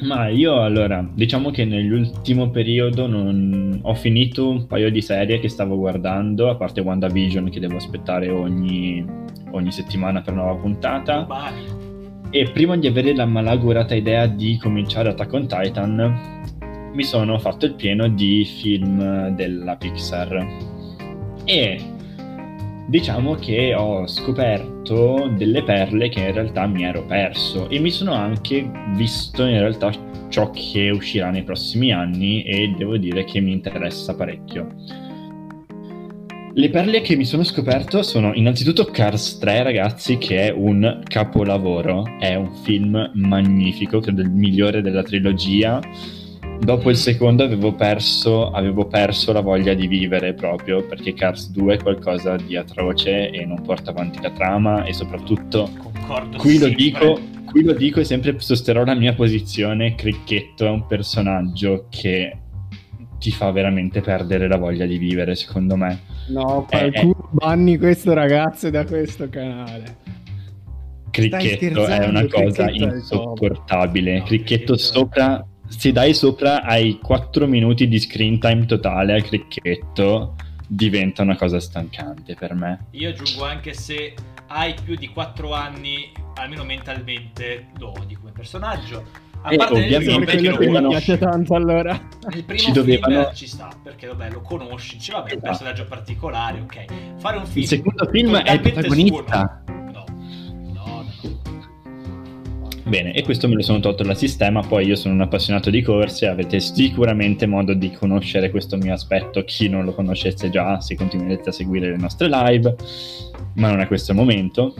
Ma 0.00 0.28
io 0.28 0.62
allora, 0.62 1.06
diciamo 1.12 1.50
che 1.50 1.64
nell'ultimo 1.64 2.50
periodo 2.50 3.08
non... 3.08 3.80
ho 3.82 3.94
finito 3.94 4.48
un 4.48 4.66
paio 4.68 4.90
di 4.90 5.02
serie 5.02 5.40
che 5.40 5.48
stavo 5.48 5.76
guardando, 5.76 6.48
a 6.48 6.54
parte 6.54 6.80
WandaVision 6.80 7.50
che 7.50 7.58
devo 7.58 7.76
aspettare 7.76 8.30
ogni, 8.30 9.04
ogni 9.50 9.72
settimana 9.72 10.22
per 10.22 10.34
nuova 10.34 10.54
puntata. 10.54 11.22
Domani. 11.22 11.66
E 12.30 12.48
prima 12.52 12.76
di 12.76 12.86
avere 12.86 13.12
la 13.14 13.26
malaugurata 13.26 13.94
idea 13.96 14.26
di 14.26 14.56
cominciare 14.58 15.08
Attack 15.08 15.32
on 15.32 15.46
Titan, 15.48 16.42
mi 16.92 17.04
sono 17.04 17.38
fatto 17.38 17.66
il 17.66 17.74
pieno 17.74 18.08
di 18.08 18.44
film 18.44 19.28
della 19.30 19.76
Pixar. 19.76 20.46
E 21.44 21.80
diciamo 22.88 23.34
che 23.34 23.74
ho 23.74 24.06
scoperto 24.06 25.30
delle 25.36 25.62
perle 25.62 26.08
che 26.08 26.20
in 26.20 26.32
realtà 26.32 26.66
mi 26.66 26.84
ero 26.84 27.04
perso 27.04 27.68
e 27.68 27.78
mi 27.78 27.90
sono 27.90 28.12
anche 28.12 28.68
visto 28.94 29.44
in 29.44 29.58
realtà 29.58 29.92
ciò 30.28 30.50
che 30.50 30.90
uscirà 30.90 31.30
nei 31.30 31.42
prossimi 31.42 31.92
anni 31.92 32.42
e 32.42 32.74
devo 32.76 32.96
dire 32.96 33.24
che 33.24 33.40
mi 33.40 33.52
interessa 33.52 34.14
parecchio. 34.14 34.66
Le 36.58 36.70
perle 36.70 37.02
che 37.02 37.14
mi 37.14 37.24
sono 37.24 37.44
scoperto 37.44 38.02
sono 38.02 38.34
innanzitutto 38.34 38.86
Cars 38.86 39.38
3, 39.38 39.62
ragazzi, 39.62 40.18
che 40.18 40.48
è 40.48 40.50
un 40.50 41.02
capolavoro. 41.06 42.04
È 42.18 42.34
un 42.34 42.52
film 42.64 43.12
magnifico, 43.14 44.00
credo 44.00 44.22
il 44.22 44.30
migliore 44.30 44.82
della 44.82 45.04
trilogia. 45.04 45.80
Dopo 46.60 46.90
il 46.90 46.96
secondo 46.96 47.44
avevo 47.44 47.72
perso, 47.72 48.50
avevo 48.50 48.86
perso 48.86 49.32
la 49.32 49.40
voglia 49.40 49.72
di 49.74 49.86
vivere 49.86 50.34
proprio, 50.34 50.84
perché 50.86 51.14
Cars 51.14 51.50
2 51.50 51.74
è 51.74 51.82
qualcosa 51.82 52.36
di 52.36 52.56
atroce 52.56 53.30
e 53.30 53.44
non 53.46 53.62
porta 53.62 53.90
avanti 53.90 54.20
la 54.20 54.30
trama 54.30 54.84
e 54.84 54.92
soprattutto 54.92 55.70
Concordo 55.78 56.36
qui 56.36 56.58
lo 56.58 56.66
sempre. 56.66 56.74
dico, 56.84 57.20
qui 57.46 57.62
lo 57.62 57.72
dico 57.72 58.00
e 58.00 58.04
sempre 58.04 58.38
sosterrò 58.38 58.84
la 58.84 58.94
mia 58.94 59.14
posizione. 59.14 59.94
Cricchetto 59.94 60.66
è 60.66 60.68
un 60.68 60.86
personaggio 60.86 61.86
che 61.88 62.36
ti 63.18 63.30
fa 63.30 63.50
veramente 63.50 64.00
perdere 64.02 64.46
la 64.46 64.58
voglia 64.58 64.84
di 64.84 64.98
vivere, 64.98 65.34
secondo 65.36 65.74
me. 65.76 66.00
No, 66.28 66.66
Eh, 66.70 66.90
qualcuno 66.90 67.28
banni 67.30 67.78
questo 67.78 68.12
ragazzo 68.12 68.68
da 68.68 68.84
questo 68.84 69.28
canale. 69.30 69.96
Cricchetto 71.10 71.86
è 71.86 72.06
una 72.06 72.26
cosa 72.26 72.66
è 72.66 72.72
insopportabile. 72.72 74.18
No, 74.18 74.24
Cricchetto- 74.24 74.76
sopra, 74.76 75.44
se 75.68 75.92
dai 75.92 76.14
sopra 76.14 76.62
ai 76.62 76.98
4 76.98 77.46
minuti 77.46 77.88
di 77.88 77.98
screen 77.98 78.38
time 78.38 78.66
totale 78.66 79.18
a 79.18 79.22
Cricchetto, 79.22 80.34
diventa 80.66 81.22
una 81.22 81.36
cosa 81.36 81.60
stancante 81.60 82.34
per 82.34 82.54
me. 82.54 82.86
Io 82.92 83.10
aggiungo 83.10 83.44
anche 83.44 83.72
se 83.74 84.14
hai 84.48 84.74
più 84.82 84.96
di 84.96 85.08
4 85.08 85.52
anni, 85.54 86.10
almeno 86.34 86.64
mentalmente, 86.64 87.68
lo 87.78 87.92
odi 87.98 88.14
come 88.14 88.32
personaggio. 88.32 89.26
A 89.42 89.52
E 89.52 89.56
parte 89.56 89.74
nel 89.74 89.94
ovviamente 89.94 90.24
perché 90.32 90.50
lo 90.50 90.56
che 90.56 90.68
mi 90.68 90.88
piace 90.88 91.16
tanto 91.16 91.54
allora. 91.54 91.92
Il 92.34 92.42
primo 92.44 92.60
Ci 92.60 92.72
dovevano- 92.72 93.22
film 93.22 93.34
ci 93.34 93.46
sta, 93.46 93.68
perché 93.80 94.08
vabbè, 94.08 94.30
lo 94.30 94.40
conosci, 94.40 94.96
vabbè, 95.12 95.28
è 95.30 95.32
un 95.34 95.38
Esatto. 95.38 95.40
personaggio 95.42 95.84
particolare, 95.84 96.60
ok. 96.60 96.84
Fare 97.18 97.36
un 97.36 97.46
film 97.46 97.60
Il 97.62 97.66
secondo 97.68 98.08
film 98.10 98.36
è 98.36 98.52
il 98.52 98.60
protagonista. 98.60 99.14
sfuor- 99.24 99.67
Bene, 102.88 103.12
e 103.12 103.22
questo 103.22 103.48
me 103.48 103.54
lo 103.54 103.60
sono 103.60 103.80
tolto 103.80 104.02
dal 104.02 104.16
sistema, 104.16 104.62
poi 104.62 104.86
io 104.86 104.96
sono 104.96 105.12
un 105.12 105.20
appassionato 105.20 105.68
di 105.68 105.82
corse, 105.82 106.26
avete 106.26 106.58
sicuramente 106.58 107.44
modo 107.44 107.74
di 107.74 107.90
conoscere 107.90 108.50
questo 108.50 108.78
mio 108.78 108.94
aspetto, 108.94 109.44
chi 109.44 109.68
non 109.68 109.84
lo 109.84 109.92
conoscesse 109.92 110.48
già, 110.48 110.80
se 110.80 110.94
continuerete 110.94 111.50
a 111.50 111.52
seguire 111.52 111.90
le 111.90 111.98
nostre 111.98 112.28
live, 112.30 112.74
ma 113.56 113.68
non 113.68 113.80
è 113.80 113.86
questo 113.86 114.12
il 114.12 114.16
momento. 114.16 114.74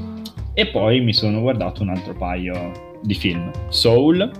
E 0.54 0.68
poi 0.68 1.02
mi 1.02 1.12
sono 1.12 1.42
guardato 1.42 1.82
un 1.82 1.90
altro 1.90 2.14
paio 2.14 2.96
di 3.02 3.12
film. 3.12 3.50
Soul, 3.68 4.30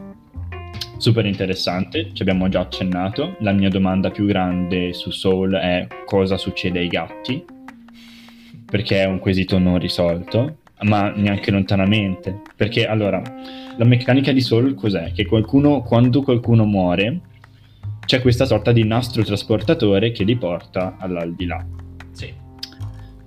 super 0.97 1.27
interessante, 1.27 2.09
ci 2.15 2.23
abbiamo 2.23 2.49
già 2.49 2.61
accennato. 2.61 3.37
La 3.41 3.53
mia 3.53 3.69
domanda 3.69 4.11
più 4.11 4.25
grande 4.25 4.95
su 4.95 5.11
Soul 5.11 5.53
è 5.53 5.87
cosa 6.07 6.39
succede 6.39 6.79
ai 6.79 6.89
gatti, 6.89 7.45
perché 8.65 9.03
è 9.03 9.05
un 9.05 9.19
quesito 9.19 9.59
non 9.59 9.79
risolto, 9.79 10.57
ma 10.83 11.11
neanche 11.11 11.51
lontanamente. 11.51 12.41
Perché 12.57 12.87
allora, 12.87 13.23
la 13.77 13.85
meccanica 13.85 14.33
di 14.33 14.41
Soul 14.41 14.75
cos'è? 14.75 15.13
Che 15.13 15.27
qualcuno, 15.27 15.83
quando 15.83 16.23
qualcuno 16.23 16.65
muore, 16.65 17.21
c'è 18.05 18.21
questa 18.21 18.47
sorta 18.47 18.73
di 18.73 18.85
nastro 18.85 19.23
trasportatore 19.23 20.13
che 20.13 20.25
li 20.25 20.37
porta 20.37 20.97
all'aldilà. 20.99 21.65
Sì. 22.13 22.33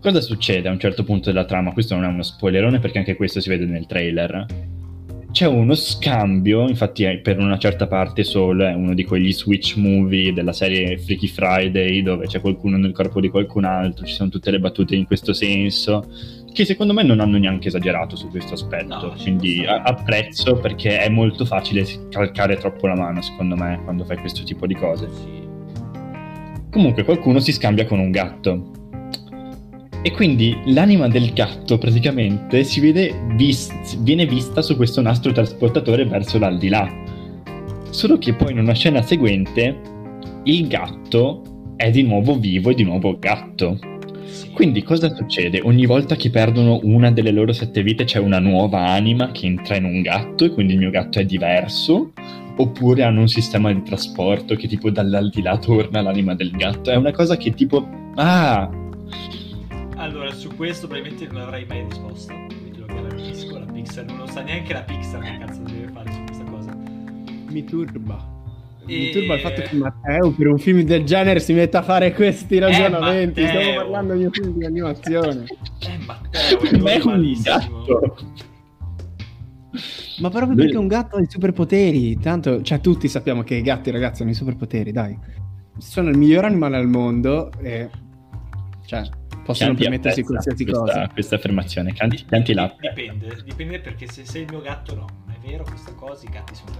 Cosa 0.01 0.21
succede 0.21 0.67
a 0.67 0.71
un 0.71 0.79
certo 0.79 1.03
punto 1.03 1.29
della 1.29 1.45
trama? 1.45 1.71
Questo 1.71 1.93
non 1.93 2.05
è 2.05 2.07
uno 2.07 2.23
spoilerone 2.23 2.79
perché 2.79 2.97
anche 2.97 3.15
questo 3.15 3.39
si 3.39 3.49
vede 3.49 3.65
nel 3.65 3.85
trailer. 3.85 4.45
C'è 5.31 5.45
uno 5.45 5.75
scambio, 5.75 6.67
infatti 6.67 7.19
per 7.23 7.37
una 7.37 7.57
certa 7.57 7.87
parte 7.87 8.23
Soul 8.23 8.61
è 8.61 8.73
uno 8.73 8.93
di 8.93 9.05
quegli 9.05 9.31
switch 9.31 9.77
movie 9.77 10.33
della 10.33 10.51
serie 10.51 10.97
Freaky 10.97 11.27
Friday 11.27 12.01
dove 12.01 12.25
c'è 12.25 12.41
qualcuno 12.41 12.75
nel 12.75 12.91
corpo 12.91 13.21
di 13.21 13.29
qualcun 13.29 13.63
altro, 13.63 14.05
ci 14.05 14.13
sono 14.13 14.29
tutte 14.29 14.51
le 14.51 14.59
battute 14.59 14.95
in 14.95 15.05
questo 15.05 15.31
senso, 15.31 16.05
che 16.53 16.65
secondo 16.65 16.93
me 16.93 17.03
non 17.03 17.19
hanno 17.19 17.37
neanche 17.37 17.69
esagerato 17.69 18.15
su 18.15 18.29
questo 18.29 18.53
aspetto, 18.55 19.07
No, 19.07 19.13
quindi 19.21 19.65
a- 19.65 19.81
apprezzo 19.83 20.55
perché 20.55 20.99
è 20.99 21.09
molto 21.09 21.45
facile 21.45 21.85
calcare 22.09 22.57
troppo 22.57 22.87
la 22.87 22.95
mano 22.95 23.21
secondo 23.21 23.55
me 23.55 23.79
quando 23.83 24.03
fai 24.03 24.17
questo 24.17 24.43
tipo 24.43 24.67
di 24.67 24.75
cose. 24.75 25.07
Sì. 25.09 25.39
Comunque 26.71 27.03
qualcuno 27.03 27.39
si 27.39 27.51
scambia 27.51 27.85
con 27.85 27.99
un 27.99 28.11
gatto. 28.11 28.71
E 30.03 30.11
quindi 30.11 30.57
l'anima 30.65 31.07
del 31.07 31.31
gatto 31.31 31.77
praticamente 31.77 32.63
si 32.63 32.79
vede 32.79 33.13
vis- 33.35 33.97
viene 33.99 34.25
vista 34.25 34.61
su 34.61 34.75
questo 34.75 35.01
nastro 35.01 35.31
trasportatore 35.31 36.05
verso 36.05 36.39
l'aldilà. 36.39 36.89
Solo 37.91 38.17
che 38.17 38.33
poi 38.33 38.51
in 38.51 38.59
una 38.59 38.73
scena 38.73 39.01
seguente 39.03 39.79
il 40.45 40.67
gatto 40.67 41.73
è 41.75 41.91
di 41.91 42.03
nuovo 42.03 42.35
vivo 42.37 42.71
e 42.71 42.73
di 42.73 42.83
nuovo 42.83 43.17
gatto. 43.19 43.77
Quindi 44.53 44.83
cosa 44.83 45.13
succede? 45.13 45.61
Ogni 45.63 45.85
volta 45.85 46.15
che 46.15 46.29
perdono 46.29 46.79
una 46.83 47.11
delle 47.11 47.31
loro 47.31 47.53
sette 47.53 47.81
vite 47.83 48.03
c'è 48.03 48.19
una 48.19 48.39
nuova 48.39 48.87
anima 48.87 49.31
che 49.31 49.45
entra 49.45 49.75
in 49.75 49.85
un 49.85 50.01
gatto 50.01 50.45
e 50.45 50.49
quindi 50.49 50.73
il 50.73 50.79
mio 50.79 50.89
gatto 50.89 51.19
è 51.19 51.25
diverso? 51.25 52.11
Oppure 52.57 53.03
hanno 53.03 53.21
un 53.21 53.27
sistema 53.27 53.71
di 53.71 53.81
trasporto 53.81 54.55
che 54.55 54.67
tipo 54.67 54.91
dall'aldilà 54.91 55.57
torna 55.57 56.01
l'anima 56.01 56.35
del 56.35 56.51
gatto? 56.51 56.91
È 56.91 56.95
una 56.95 57.11
cosa 57.11 57.37
che 57.37 57.53
tipo... 57.53 57.87
Ah! 58.15 58.69
Allora, 59.95 60.31
su 60.31 60.55
questo 60.55 60.87
probabilmente 60.87 61.31
non 61.31 61.43
avrai 61.43 61.65
mai 61.65 61.83
risposta. 61.87 62.33
Quindi 62.33 62.79
lo 62.79 62.85
garantisco. 62.87 63.57
La 63.57 63.65
Pixar 63.65 64.05
non 64.05 64.17
lo 64.17 64.27
sa 64.27 64.41
neanche 64.41 64.73
la 64.73 64.81
Pixar 64.81 65.21
che 65.21 65.37
cazzo 65.39 65.61
deve 65.61 65.91
fare 65.91 66.11
su 66.11 66.23
questa 66.23 66.43
cosa. 66.43 66.77
Mi 67.49 67.63
turba. 67.63 68.30
Mi 68.97 69.11
turba 69.11 69.35
il 69.35 69.39
fatto 69.39 69.61
che 69.61 69.75
Matteo 69.75 70.31
per 70.31 70.47
un 70.47 70.57
film 70.57 70.81
del 70.81 71.03
genere 71.03 71.39
si 71.39 71.53
metta 71.53 71.79
a 71.79 71.81
fare 71.81 72.13
questi 72.13 72.59
ragionamenti. 72.59 73.41
Matteo. 73.41 73.61
Stiamo 73.61 73.81
parlando 73.81 74.13
di 74.15 74.23
un 74.25 74.31
film 74.31 74.57
di 74.57 74.65
animazione. 74.65 75.45
Eh, 75.79 75.97
Matteo, 76.05 76.59
è 76.85 76.99
è 76.99 77.03
un 77.03 77.41
gatto! 77.41 78.17
Ma 80.19 80.29
proprio 80.29 80.55
perché 80.55 80.77
un 80.77 80.87
gatto 80.87 81.15
ha 81.15 81.21
i 81.21 81.27
superpoteri. 81.27 82.17
Tanto, 82.19 82.61
cioè, 82.61 82.79
tutti 82.79 83.07
sappiamo 83.07 83.43
che 83.43 83.55
i 83.55 83.61
gatti, 83.61 83.89
ragazzi, 83.91 84.21
hanno 84.21 84.31
i 84.31 84.35
superpoteri, 84.35 84.91
dai. 84.91 85.17
Sono 85.77 86.09
il 86.09 86.17
miglior 86.17 86.45
animale 86.45 86.77
al 86.77 86.87
mondo 86.87 87.51
e. 87.59 87.89
Cioè, 88.85 89.03
possono 89.43 89.73
Chianti 89.73 89.81
permettersi 89.83 90.23
qualsiasi 90.23 90.63
questa, 90.65 90.83
cosa. 90.83 91.07
questa 91.07 91.35
affermazione. 91.35 91.93
Chianti, 91.93 92.23
Chianti 92.25 92.53
la 92.53 92.75
Dipende, 92.79 93.37
dipende 93.43 93.79
perché 93.79 94.07
se 94.07 94.25
sei 94.25 94.43
il 94.43 94.47
mio 94.49 94.61
gatto 94.61 94.95
no, 94.95 95.07
è 95.29 95.47
vero 95.47 95.63
questa 95.63 95.93
cosa, 95.93 96.25
i 96.27 96.29
gatti 96.29 96.55
sono 96.55 96.71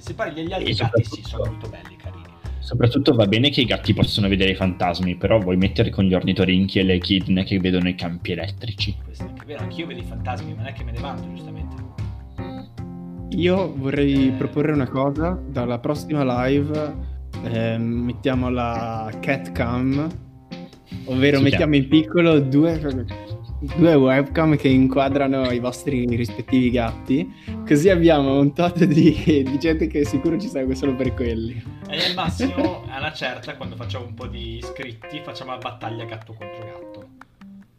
terrificanti. 0.00 0.06
Se 0.06 0.14
parli 0.14 0.34
degli 0.34 0.52
altri 0.52 0.74
gatti 0.74 1.02
sì, 1.04 1.08
soprattutto- 1.22 1.28
sono 1.28 1.44
molto 1.50 1.68
belli, 1.68 1.96
carini. 1.96 2.28
Soprattutto 2.62 3.14
va 3.14 3.26
bene 3.26 3.50
che 3.50 3.62
i 3.62 3.64
gatti 3.64 3.94
possono 3.94 4.28
vedere 4.28 4.50
i 4.52 4.54
fantasmi, 4.54 5.16
però 5.16 5.38
vuoi 5.38 5.56
mettere 5.56 5.90
con 5.90 6.04
gli 6.04 6.14
ornitorinchi 6.14 6.78
e 6.78 6.82
le 6.84 6.94
echidne 6.94 7.42
che 7.44 7.58
vedono 7.58 7.88
i 7.88 7.94
campi 7.94 8.32
elettrici. 8.32 8.94
Questo 9.02 9.24
è 9.24 9.28
anche 9.28 9.44
vero, 9.46 9.62
anch'io 9.62 9.86
vedo 9.86 10.00
i 10.00 10.04
fantasmi, 10.04 10.50
ma 10.52 10.58
non 10.58 10.66
è 10.66 10.72
che 10.72 10.84
me 10.84 10.92
ne 10.92 11.00
vanto, 11.00 11.26
giustamente. 11.34 11.76
Io 13.30 13.74
vorrei 13.76 14.28
Eh. 14.28 14.32
proporre 14.32 14.72
una 14.72 14.88
cosa. 14.88 15.40
Dalla 15.48 15.78
prossima 15.78 16.44
live 16.46 16.94
ehm, 17.44 17.82
mettiamo 17.82 18.50
la 18.50 19.10
cat 19.20 19.52
cam, 19.52 20.06
ovvero 21.06 21.38
Si 21.38 21.42
mettiamo 21.44 21.76
in 21.76 21.88
piccolo 21.88 22.40
due, 22.40 22.78
due 23.60 23.94
webcam 23.94 24.56
che 24.56 24.68
inquadrano 24.68 25.50
i 25.50 25.58
vostri 25.58 26.06
rispettivi 26.06 26.70
gatti. 26.70 27.32
Così 27.66 27.88
abbiamo 27.88 28.38
un 28.38 28.52
tot 28.52 28.84
di, 28.84 29.12
di 29.22 29.58
gente 29.58 29.86
che 29.86 30.04
sicuro 30.04 30.38
ci 30.38 30.48
segue 30.48 30.74
solo 30.74 30.94
per 30.94 31.14
quelli. 31.14 31.62
E 31.88 32.04
al 32.04 32.14
massimo, 32.14 32.84
a 32.88 32.98
una 32.98 33.12
certa, 33.12 33.56
quando 33.56 33.76
facciamo 33.76 34.06
un 34.06 34.14
po' 34.14 34.26
di 34.26 34.56
iscritti, 34.56 35.20
facciamo 35.22 35.52
la 35.52 35.58
battaglia 35.58 36.04
gatto 36.04 36.32
contro 36.32 36.64
gatto. 36.64 36.99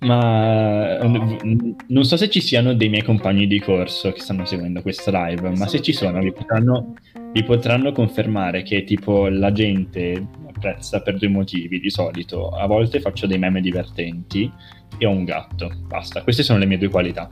Ma 0.03 0.97
non 0.97 2.03
so 2.03 2.17
se 2.17 2.27
ci 2.29 2.41
siano 2.41 2.73
dei 2.73 2.89
miei 2.89 3.03
compagni 3.03 3.45
di 3.45 3.59
corso 3.59 4.11
che 4.11 4.19
stanno 4.19 4.45
seguendo 4.45 4.81
questa 4.81 5.27
live, 5.27 5.51
ma 5.51 5.67
se 5.67 5.79
ci 5.79 5.93
sono 5.93 6.19
vi 6.19 6.31
potranno, 6.31 6.95
vi 7.31 7.43
potranno 7.43 7.91
confermare 7.91 8.63
che 8.63 8.83
tipo 8.83 9.27
la 9.27 9.51
gente 9.51 10.25
apprezza 10.47 11.01
per 11.01 11.17
due 11.17 11.27
motivi 11.27 11.79
di 11.79 11.91
solito. 11.91 12.49
A 12.49 12.65
volte 12.65 12.99
faccio 12.99 13.27
dei 13.27 13.37
meme 13.37 13.61
divertenti 13.61 14.51
e 14.97 15.05
ho 15.05 15.11
un 15.11 15.23
gatto. 15.23 15.71
Basta, 15.85 16.23
queste 16.23 16.41
sono 16.41 16.57
le 16.57 16.65
mie 16.65 16.79
due 16.79 16.89
qualità. 16.89 17.29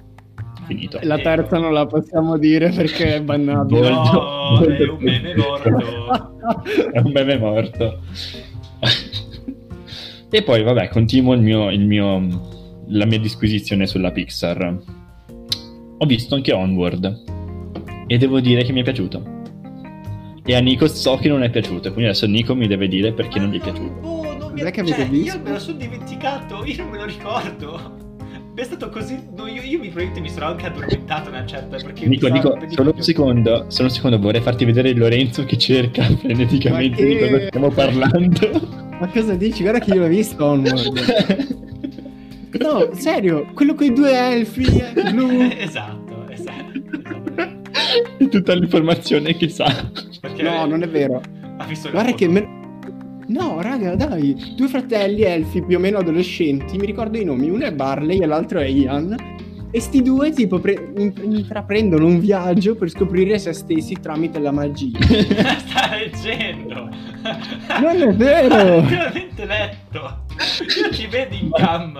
Finito. 0.66 1.00
La 1.02 1.18
terza 1.18 1.58
non 1.58 1.74
la 1.74 1.88
possiamo 1.88 2.38
dire 2.38 2.70
perché 2.70 3.16
è 3.16 3.22
bannabile. 3.24 3.90
No, 3.90 4.64
è 4.64 4.84
un 4.84 4.98
meme 5.00 5.36
morto. 5.36 6.12
è 6.94 7.00
un 7.00 7.12
meme 7.12 7.38
morto. 7.40 8.02
e 10.30 10.44
poi, 10.44 10.62
vabbè, 10.62 10.90
continuo 10.90 11.34
il 11.34 11.42
mio, 11.42 11.72
il 11.72 11.86
mio- 11.86 12.58
la 12.90 13.06
mia 13.06 13.20
disquisizione 13.20 13.88
sulla 13.88 14.12
Pixar. 14.12 14.78
Ho 15.98 16.06
visto 16.06 16.36
anche 16.36 16.54
Onward 16.54 17.24
e 18.08 18.18
devo 18.18 18.40
dire 18.40 18.64
che 18.64 18.72
mi 18.72 18.82
è 18.82 18.84
piaciuto. 18.84 19.38
E 20.46 20.56
a 20.56 20.60
Nico 20.60 20.88
so 20.88 21.18
che 21.18 21.28
non 21.28 21.44
è 21.44 21.50
piaciuto, 21.50 21.92
quindi 21.92 22.06
adesso 22.06 22.26
Nico 22.26 22.56
mi 22.56 22.68
deve 22.68 22.88
dire 22.88 23.12
perché 23.14 23.40
non 23.40 23.50
gli 23.52 23.60
è 23.60 23.62
piaciuto. 23.62 24.08
Oh, 24.08 24.36
non 24.38 24.52
mi 24.54 24.60
Cos'è 24.60 24.72
che 24.72 24.86
cioè, 24.86 25.08
visto? 25.08 25.38
Io 25.38 25.44
me 25.44 25.52
lo 25.52 25.60
sono 25.60 25.78
dimenticato, 25.78 26.64
io 26.66 26.78
non 26.78 26.90
me 26.90 26.98
lo 26.98 27.06
ricordo. 27.06 28.08
È 28.56 28.64
stato 28.64 28.90
così. 28.90 29.18
no, 29.38 29.48
io, 29.48 29.62
io 29.62 29.80
mi 29.80 29.88
probabilmente 29.88 30.20
mi 30.20 30.30
sono 30.30 30.48
anche 30.48 30.66
addormentato 30.66 31.30
una 31.30 31.46
certa. 31.46 31.78
Perché 31.78 32.08
Nico, 32.08 32.26
mi 32.28 32.34
Nico, 32.34 32.58
solo 32.70 32.92
un 32.94 33.02
secondo, 33.02 33.66
solo 33.70 33.88
un 33.88 33.94
secondo, 33.94 34.20
vorrei 34.20 34.42
farti 34.42 34.66
vedere 34.66 34.94
Lorenzo 34.96 35.46
che 35.46 35.58
cerca 35.58 36.04
freneticamente 36.18 37.02
Ma 37.02 37.08
di 37.08 37.16
che- 37.16 37.30
cosa 37.30 37.46
stiamo 37.48 37.70
parlando. 37.70 38.90
Ma 39.00 39.08
cosa 39.08 39.36
dici? 39.36 39.62
Guarda 39.62 39.80
che 39.80 39.94
io 39.94 40.02
l'ho 40.02 40.08
visto 40.08 40.44
Onward. 40.44 41.68
No, 42.58 42.90
serio, 42.94 43.46
quello 43.54 43.76
con 43.76 43.86
i 43.86 43.94
due 43.94 44.12
elfi 44.12 44.64
eh, 44.64 45.12
blu. 45.12 45.30
esatto, 45.58 46.28
esatto. 46.30 46.82
esatto. 47.36 48.28
Tutta 48.30 48.54
l'informazione 48.54 49.36
che 49.36 49.50
sa. 49.50 49.90
Perché 50.20 50.42
No, 50.42 50.66
non 50.66 50.82
è 50.84 50.88
vero. 50.90 51.22
Ha 51.58 51.66
visto 51.66 51.90
Guarda 51.92 52.14
che... 52.14 52.28
me- 52.28 52.58
No, 53.28 53.62
raga, 53.62 53.96
dai. 53.96 54.54
Due 54.56 54.68
fratelli 54.68 55.22
elfi 55.22 55.64
più 55.64 55.78
o 55.78 55.80
meno 55.80 56.00
adolescenti, 56.00 56.78
mi 56.78 56.86
ricordo 56.88 57.18
i 57.20 57.24
nomi. 57.24 57.50
Uno 57.50 57.66
è 57.66 57.72
Barley 57.74 58.20
e 58.20 58.26
l'altro 58.26 58.60
è 58.60 58.66
Ian. 58.66 59.16
E 59.72 59.80
sti 59.80 60.02
due 60.02 60.32
tipo 60.32 60.58
pre- 60.58 60.92
in- 60.98 61.14
intraprendono 61.22 62.08
un 62.08 62.20
viaggio 62.20 62.74
per 62.76 62.90
scoprire 62.90 63.38
se 63.38 63.54
stessi 63.54 63.94
tramite 64.02 64.40
la 64.40 64.52
magia. 64.52 64.98
Sta 65.06 65.96
leggendo. 65.96 66.90
Non 67.80 68.02
è 68.02 68.14
vero! 68.16 68.82
veramente 68.90 69.46
letto. 69.46 70.26
Io 70.82 70.90
ti 70.90 71.06
vedo 71.06 71.36
in 71.36 71.52
cam. 71.52 72.00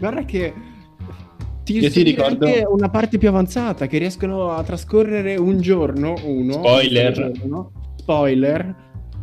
Guarda 0.00 0.24
che 0.24 0.52
ti, 1.62 1.78
Io 1.78 1.90
ti 1.90 2.02
ricordo- 2.02 2.46
anche 2.46 2.64
una 2.66 2.88
parte 2.88 3.18
più 3.18 3.28
avanzata 3.28 3.86
che 3.86 3.98
riescono 3.98 4.50
a 4.50 4.62
trascorrere 4.64 5.36
un 5.36 5.60
giorno, 5.60 6.14
uno 6.24 6.52
Spoiler. 6.54 7.18
un 7.18 7.32
giorno, 7.32 7.72
spoiler 7.96 8.74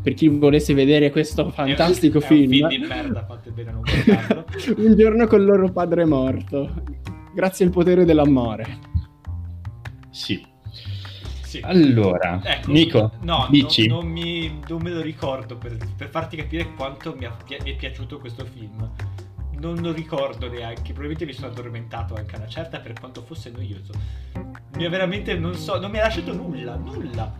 per 0.03 0.13
chi 0.13 0.27
volesse 0.29 0.73
vedere 0.73 1.09
questo 1.11 1.49
fantastico 1.49 2.19
È 2.19 2.21
un- 2.21 2.27
film. 2.27 2.53
È 2.53 2.63
un 2.63 2.69
film 2.69 2.81
di 2.83 2.87
merda, 2.87 3.25
fate 3.25 3.49
bene 3.51 3.71
non 3.71 3.81
un 4.77 4.95
giorno 4.95 5.27
con 5.27 5.39
il 5.41 5.45
loro 5.45 5.71
padre 5.71 6.05
morto. 6.05 6.83
Grazie 7.33 7.65
al 7.65 7.71
potere 7.71 8.05
dell'amore. 8.05 8.65
Sì. 10.11 10.45
Sì. 11.43 11.59
Allora, 11.63 12.41
Ecco, 12.43 12.71
Nico, 12.71 13.11
no, 13.21 13.47
dici? 13.49 13.87
Non, 13.87 13.99
non 14.03 14.11
mi, 14.11 14.59
non 14.67 14.81
me 14.81 14.89
lo 14.91 15.01
ricordo 15.01 15.55
per, 15.57 15.77
per 15.95 16.09
farti 16.09 16.35
capire 16.35 16.73
quanto 16.75 17.15
mi, 17.17 17.25
ha- 17.25 17.35
mi 17.63 17.71
è 17.71 17.75
piaciuto 17.75 18.19
questo 18.19 18.45
film. 18.45 18.89
Non 19.59 19.75
lo 19.81 19.91
ricordo 19.91 20.47
neanche, 20.49 20.93
probabilmente 20.93 21.25
mi 21.25 21.33
sono 21.33 21.47
addormentato 21.47 22.13
anche 22.15 22.35
a 22.35 22.37
una 22.37 22.47
certa 22.47 22.79
per 22.79 22.93
quanto 22.93 23.23
fosse 23.23 23.49
noioso. 23.49 23.91
Mi 24.75 24.85
ha 24.85 24.89
veramente, 24.89 25.35
non 25.35 25.55
so, 25.55 25.79
non 25.79 25.89
mi 25.89 25.97
ha 25.97 26.03
lasciato 26.03 26.33
nulla, 26.33 26.75
nulla. 26.75 27.33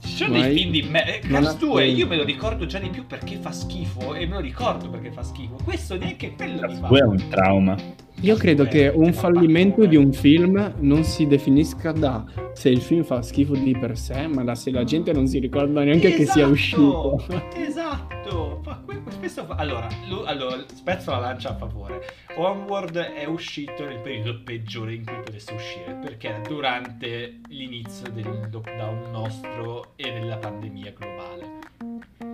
Ci 0.00 0.08
sono 0.08 0.38
Ma 0.38 0.46
dei 0.46 0.56
film 0.56 0.70
di 0.70 0.82
me. 0.82 1.20
non 1.24 1.42
Cars 1.42 1.54
ha 1.54 1.58
2, 1.58 1.86
io 1.88 2.06
me 2.06 2.16
lo 2.16 2.24
ricordo 2.24 2.64
già 2.64 2.78
di 2.78 2.88
più 2.88 3.06
perché 3.06 3.36
fa 3.36 3.52
schifo 3.52 4.14
e 4.14 4.26
me 4.26 4.34
lo 4.34 4.40
ricordo 4.40 4.88
perché 4.88 5.12
fa 5.12 5.22
schifo. 5.22 5.58
Questo 5.62 5.98
neanche 5.98 6.34
quello 6.34 6.66
mi 6.66 6.74
fa. 6.74 6.80
Cazzo, 6.80 6.96
è 6.96 7.02
un 7.02 7.28
trauma. 7.28 7.76
Io 8.22 8.34
credo 8.36 8.64
Eh, 8.64 8.68
che 8.68 8.92
un 8.92 9.12
fallimento 9.12 9.86
di 9.86 9.94
un 9.96 10.12
film 10.12 10.74
non 10.80 11.04
si 11.04 11.26
definisca 11.28 11.92
da 11.92 12.24
se 12.52 12.68
il 12.68 12.80
film 12.80 13.04
fa 13.04 13.22
schifo 13.22 13.54
di 13.54 13.76
per 13.78 13.96
sé, 13.96 14.26
ma 14.26 14.42
da 14.42 14.56
se 14.56 14.72
la 14.72 14.82
gente 14.82 15.12
non 15.12 15.28
si 15.28 15.38
ricorda 15.38 15.84
neanche 15.84 16.10
che 16.10 16.24
sia 16.26 16.48
Esatto, 16.50 16.50
uscito. 16.50 17.24
Esatto. 17.56 18.60
Fa 18.64 18.82
spesso 19.10 19.44
fa- 19.44 19.54
Allora, 19.54 19.86
lu- 20.08 20.24
allora, 20.26 20.56
spezzo 20.74 21.12
la 21.12 21.18
lancia 21.18 21.50
a 21.50 21.54
favore. 21.54 22.00
Onward 22.36 22.96
è 22.96 23.24
uscito 23.26 23.84
nel 23.86 24.00
periodo 24.00 24.40
peggiore 24.42 24.94
in 24.94 25.04
cui 25.04 25.16
potesse 25.24 25.54
uscire, 25.54 25.96
perché 26.02 26.28
era 26.28 26.40
durante 26.46 27.40
l'inizio 27.48 28.10
del 28.12 28.48
lockdown 28.50 29.10
nostro 29.12 29.92
e 29.94 30.10
della 30.12 30.36
pandemia 30.38 30.92
globale. 30.98 31.58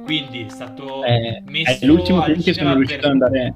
Quindi 0.04 0.40
è 0.44 0.48
stato 0.48 1.02
È, 1.02 1.42
messo 1.46 1.84
è 1.84 1.86
l'ultimo 1.86 2.22
film 2.22 2.40
che 2.42 2.52
sono 2.54 2.74
riuscito 2.74 3.00
per- 3.00 3.10
ad 3.10 3.12
andare. 3.22 3.54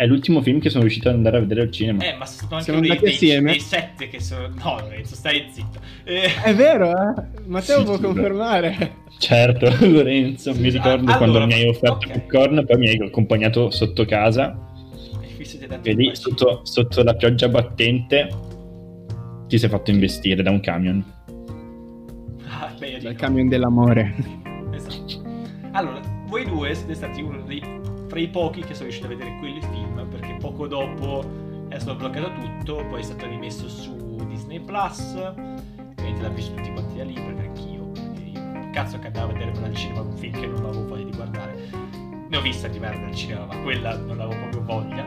È 0.00 0.06
l'ultimo 0.06 0.40
film 0.40 0.60
che 0.60 0.70
sono 0.70 0.84
riuscito 0.84 1.10
ad 1.10 1.16
andare 1.16 1.36
a 1.36 1.40
vedere 1.40 1.60
al 1.60 1.70
cinema. 1.70 2.02
Eh, 2.02 2.16
ma 2.16 2.24
sono 2.24 2.52
anche 2.52 2.64
Siamo 2.64 2.80
dei, 2.80 2.88
andati 2.88 3.04
dei, 3.04 3.14
assieme? 3.16 3.50
dei 3.50 3.60
sette 3.60 4.08
che 4.08 4.18
sono... 4.18 4.48
No, 4.48 4.80
Lorenzo, 4.80 5.14
stai 5.14 5.46
zitto. 5.50 5.78
Eh, 6.04 6.42
È 6.42 6.54
vero, 6.54 6.90
eh? 6.90 7.22
Matteo 7.44 7.80
Sì, 7.80 7.84
può 7.84 7.98
confermare. 7.98 8.92
Certo, 9.18 9.68
Lorenzo, 9.86 10.54
mi 10.54 10.70
ricordo 10.70 11.10
ah, 11.10 11.18
quando 11.18 11.36
allora, 11.36 11.44
mi 11.44 11.60
hai 11.60 11.68
offerto 11.68 12.06
ok. 12.06 12.12
popcorn, 12.12 12.64
poi 12.64 12.78
mi 12.78 12.88
hai 12.88 12.96
accompagnato 12.96 13.68
sotto 13.68 14.06
casa 14.06 14.68
vi 15.36 15.44
siete 15.44 15.66
dati 15.66 15.88
e 15.88 15.94
lì 15.94 16.14
sotto, 16.14 16.60
sotto 16.64 17.02
la 17.02 17.14
pioggia 17.14 17.48
battente 17.48 18.28
ti 19.48 19.58
sei 19.58 19.68
fatto 19.68 19.90
investire 19.90 20.42
da 20.42 20.50
un 20.50 20.60
camion. 20.60 21.04
Ah, 22.46 22.72
Dal 23.02 23.14
camion 23.16 23.48
dell'amore. 23.48 24.14
Esatto. 24.72 25.22
Allora, 25.72 26.00
voi 26.26 26.46
due 26.46 26.74
siete 26.74 26.94
stati 26.94 27.20
uno 27.20 27.42
dei 27.42 27.62
fra 28.10 28.18
i 28.18 28.26
pochi 28.26 28.62
che 28.62 28.74
sono 28.74 28.88
riusciti 28.88 29.06
a 29.06 29.08
vedere 29.08 29.36
quel 29.38 29.62
film 29.62 30.08
perché 30.10 30.36
poco 30.40 30.66
dopo 30.66 31.24
è 31.68 31.78
stato 31.78 31.96
bloccato 31.96 32.32
tutto, 32.32 32.84
poi 32.88 32.98
è 32.98 33.04
stato 33.04 33.28
rimesso 33.28 33.68
su 33.68 34.16
Disney 34.26 34.58
Plus. 34.58 35.14
Ovviamente 35.14 36.20
l'ha 36.20 36.28
visto 36.30 36.52
tutti 36.54 36.72
quanti 36.72 36.96
da 36.96 37.04
lì 37.04 37.14
perché 37.14 37.40
anch'io. 37.42 37.92
Cazzo 38.72 38.98
che 38.98 39.06
andavo 39.06 39.30
a 39.30 39.32
vedere 39.32 39.52
al 39.64 39.74
cinema 39.76 40.00
un 40.00 40.16
film 40.16 40.40
che 40.40 40.46
non 40.48 40.64
avevo 40.64 40.86
voglia 40.86 41.04
di 41.04 41.12
guardare. 41.12 41.68
Ne 42.28 42.36
ho 42.36 42.40
vista 42.40 42.66
di 42.66 42.80
merda 42.80 43.06
al 43.06 43.14
cinema, 43.14 43.44
ma 43.44 43.56
quella 43.58 43.96
non 43.96 44.18
avevo 44.20 44.40
proprio 44.40 44.62
voglia. 44.64 45.06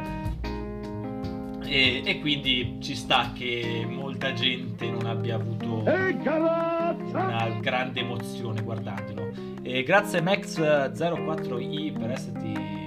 E, 1.65 2.03
e 2.05 2.19
quindi 2.21 2.77
ci 2.79 2.95
sta 2.95 3.33
che 3.33 3.85
molta 3.85 4.31
gente 4.31 4.89
non 4.89 5.05
abbia 5.05 5.35
avuto 5.35 5.83
una 5.83 7.49
grande 7.59 7.99
emozione 7.99 8.61
guardandolo. 8.61 9.29
E 9.61 9.83
grazie 9.83 10.21
Max04i 10.21 11.99
per 11.99 12.11
esserti. 12.11 12.82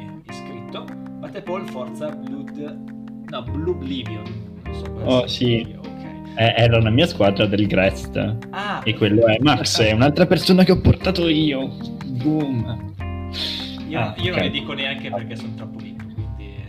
Batte 1.37 1.43
Paul, 1.43 1.69
forza 1.69 2.09
Blood. 2.09 3.29
No, 3.29 3.43
Blue 3.43 3.71
Oblivion. 3.71 4.23
Non 4.65 4.75
so 4.75 4.91
Oh, 5.05 5.27
sì. 5.27 5.61
Eh, 6.39 6.55
era 6.57 6.81
la 6.81 6.89
mia 6.89 7.07
squadra 7.07 7.45
del 7.45 7.67
Grest. 7.67 8.17
Ah, 8.51 8.81
E 8.83 8.95
quello 8.95 9.27
è 9.27 9.37
Max, 9.41 9.83
è 9.83 9.93
un'altra 9.93 10.25
persona 10.27 10.65
che 10.65 10.73
ho 10.73 10.81
portato 10.81 11.29
io. 11.29 11.77
Boom. 12.07 12.95
io, 13.87 13.99
Ah, 14.01 14.15
io 14.17 14.31
ok. 14.33 14.37
non 14.37 14.45
le 14.47 14.51
dico 14.51 14.73
neanche 14.73 15.11
perché 15.11 15.37
sono 15.37 15.53
troppo 15.57 15.79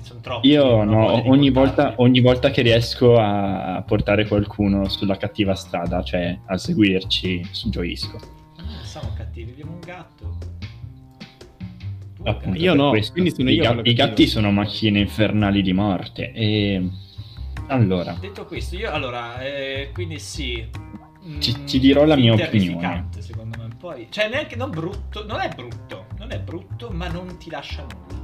sono 0.01 0.19
troppo. 0.21 0.45
Io 0.47 0.84
non 0.84 0.88
no, 0.89 1.30
ogni 1.30 1.49
volta, 1.49 1.93
ogni 1.97 2.19
volta 2.19 2.49
che 2.49 2.62
riesco 2.62 3.17
a 3.17 3.82
portare 3.88 4.27
qualcuno 4.27 4.89
sulla 4.89 5.15
cattiva 5.15 5.53
strada, 5.56 6.03
cioè 6.03 6.38
a 6.45 6.58
seguirci, 6.58 7.41
gioisco. 7.67 8.17
Ah, 8.58 8.84
Siamo 8.84 9.12
cattivi, 9.15 9.51
abbiamo 9.51 9.71
un 9.73 9.80
gatto. 9.80 10.38
Appunto. 12.23 12.60
Io 12.60 12.73
no, 12.73 12.89
questo. 12.89 13.13
quindi 13.13 13.34
sono 13.34 13.49
I, 13.49 13.56
io 13.56 13.82
i 13.84 13.93
gatti 13.93 14.27
sono 14.27 14.51
macchine 14.51 14.99
infernali 14.99 15.62
di 15.62 15.73
morte. 15.73 16.32
E 16.32 16.82
allora, 17.67 18.17
Detto 18.19 18.45
questo, 18.45 18.75
io 18.75 18.91
allora, 18.91 19.39
eh, 19.41 19.89
quindi 19.93 20.19
sì. 20.19 20.65
Ti- 21.39 21.56
mm, 21.58 21.65
ti 21.65 21.80
dirò 21.80 22.06
la 22.06 22.15
mia 22.15 22.36
terrificante, 22.36 23.21
Secondo 23.21 23.58
me, 23.58 23.67
poi, 23.77 24.08
cioè, 24.10 24.30
neanche 24.30 24.56
non 24.56 24.69
brutto, 24.69 25.25
non 25.25 25.41
è 25.41 25.49
brutto, 25.53 26.06
non 26.17 26.32
è 26.32 26.39
brutto, 26.39 26.89
ma 26.89 27.10
non 27.10 27.38
ti 27.38 27.49
lascia 27.49 27.82
nulla. 27.84 28.16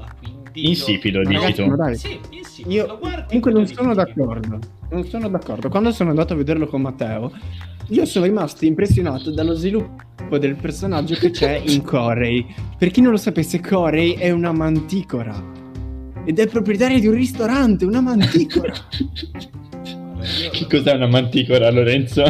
Quindi 0.53 0.69
insipido, 0.69 1.19
dici 1.23 1.33
Ragazzi, 1.33 1.63
tu. 1.63 1.67
ma 1.67 1.75
dai. 1.75 1.95
Sì, 1.97 2.19
insipido. 2.29 2.73
Io 2.73 2.97
guardi 2.99 3.25
comunque 3.27 3.51
non 3.51 3.67
sono 3.67 3.93
d'accordo. 3.93 4.59
Non 4.91 5.05
sono 5.07 5.27
d'accordo. 5.29 5.69
Quando 5.69 5.91
sono 5.91 6.09
andato 6.11 6.33
a 6.33 6.35
vederlo 6.35 6.67
con 6.67 6.81
Matteo, 6.81 7.31
io 7.89 8.05
sono 8.05 8.25
rimasto 8.25 8.63
impressionato 8.65 9.31
dallo 9.31 9.53
sviluppo 9.55 10.37
del 10.37 10.55
personaggio 10.55 11.15
che 11.15 11.31
c'è 11.31 11.61
in 11.65 11.81
Corey. 11.83 12.45
Per 12.77 12.91
chi 12.91 13.01
non 13.01 13.11
lo 13.11 13.17
sapesse, 13.17 13.59
Corey 13.59 14.13
è 14.13 14.29
una 14.31 14.51
manticora. 14.51 15.33
Ed 16.25 16.39
è 16.39 16.47
proprietaria 16.47 16.99
di 16.99 17.07
un 17.07 17.15
ristorante, 17.15 17.83
una 17.85 17.99
manticora. 17.99 18.71
Che 20.51 20.67
cos'è 20.69 20.93
una 20.93 21.07
manticora, 21.07 21.69
Lorenzo? 21.69 22.23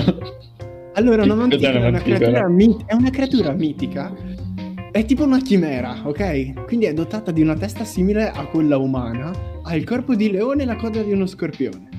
Allora, 0.95 1.23
una 1.23 1.35
manticora 1.35 1.69
una 1.71 1.79
una, 1.79 1.89
manticora? 1.91 2.17
creatura 2.17 2.49
mit- 2.49 2.85
è 2.85 2.93
una 2.93 3.09
creatura 3.09 3.51
mitica. 3.51 4.13
È 4.95 5.05
tipo 5.05 5.23
una 5.23 5.41
chimera, 5.41 6.01
ok? 6.03 6.65
Quindi 6.65 6.85
è 6.85 6.93
dotata 6.93 7.31
di 7.31 7.41
una 7.41 7.55
testa 7.55 7.83
simile 7.83 8.29
a 8.29 8.45
quella 8.45 8.77
umana, 8.77 9.31
ha 9.63 9.75
il 9.75 9.85
corpo 9.85 10.13
di 10.13 10.29
leone 10.29 10.61
e 10.61 10.65
la 10.67 10.75
coda 10.75 11.01
di 11.01 11.11
uno 11.11 11.25
scorpione. 11.25 11.89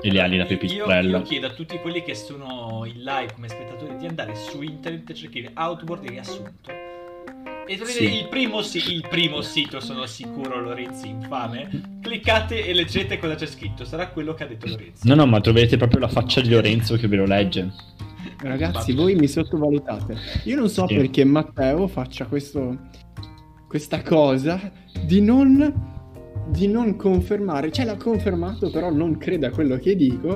E 0.00 0.10
le 0.10 0.20
ali 0.22 0.38
da 0.38 0.44
Io, 0.44 0.48
pipistrello. 0.48 1.18
io 1.18 1.22
chiedo 1.22 1.48
a 1.48 1.50
tutti 1.50 1.76
quelli 1.80 2.02
che 2.02 2.14
sono 2.14 2.84
in 2.86 3.02
live 3.02 3.32
come 3.34 3.46
spettatori 3.48 3.96
di 3.98 4.06
andare 4.06 4.34
su 4.34 4.62
internet 4.62 5.10
e 5.10 5.14
cercare 5.14 5.50
Outboard 5.54 6.08
riassunto. 6.08 6.70
E 7.66 7.76
trovate 7.76 7.92
Sì. 7.98 8.16
il, 8.20 8.26
primo 8.28 8.60
il 8.60 9.06
primo 9.08 9.42
sito, 9.42 9.78
sono 9.80 10.06
sicuro, 10.06 10.60
Lorenzi, 10.62 11.08
infame. 11.10 11.98
Cliccate 12.00 12.64
e 12.66 12.72
leggete 12.72 13.18
cosa 13.18 13.34
c'è 13.34 13.46
scritto. 13.46 13.84
Sarà 13.84 14.08
quello 14.08 14.32
che 14.32 14.44
ha 14.44 14.46
detto 14.46 14.66
Lorenzi. 14.66 15.06
No, 15.06 15.14
no, 15.14 15.26
ma 15.26 15.40
troverete 15.42 15.76
proprio 15.76 16.00
la 16.00 16.08
faccia 16.08 16.40
di 16.40 16.48
Lorenzo 16.48 16.96
che 16.96 17.06
ve 17.06 17.16
lo 17.16 17.26
legge. 17.26 17.70
Ragazzi, 18.42 18.92
voi 18.92 19.14
mi 19.14 19.28
sottovalutate. 19.28 20.16
Io 20.44 20.56
non 20.56 20.68
so 20.68 20.86
Sì. 20.86 20.96
perché 20.96 21.24
Matteo 21.24 21.86
faccia 21.86 22.26
questo, 22.26 22.76
questa 23.68 24.02
cosa 24.02 24.60
di 25.06 25.20
non, 25.20 25.72
di 26.48 26.66
non 26.66 26.96
confermare, 26.96 27.70
cioè 27.70 27.84
l'ha 27.84 27.96
confermato, 27.96 28.70
però 28.70 28.90
non 28.90 29.16
crede 29.16 29.46
a 29.46 29.50
quello 29.50 29.76
che 29.76 29.94
dico. 29.96 30.34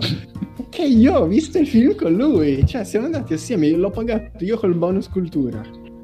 Che 0.69 0.83
io 0.85 1.14
ho 1.19 1.27
visto 1.27 1.59
il 1.59 1.66
film 1.66 1.95
con 1.95 2.12
lui, 2.12 2.64
cioè 2.66 2.85
siamo 2.85 3.07
andati 3.07 3.35
assieme, 3.35 3.71
l'ho 3.71 3.90
pagato 3.90 4.45
io 4.45 4.57
col 4.59 4.75
bonus 4.75 5.09
cultura. 5.09 5.62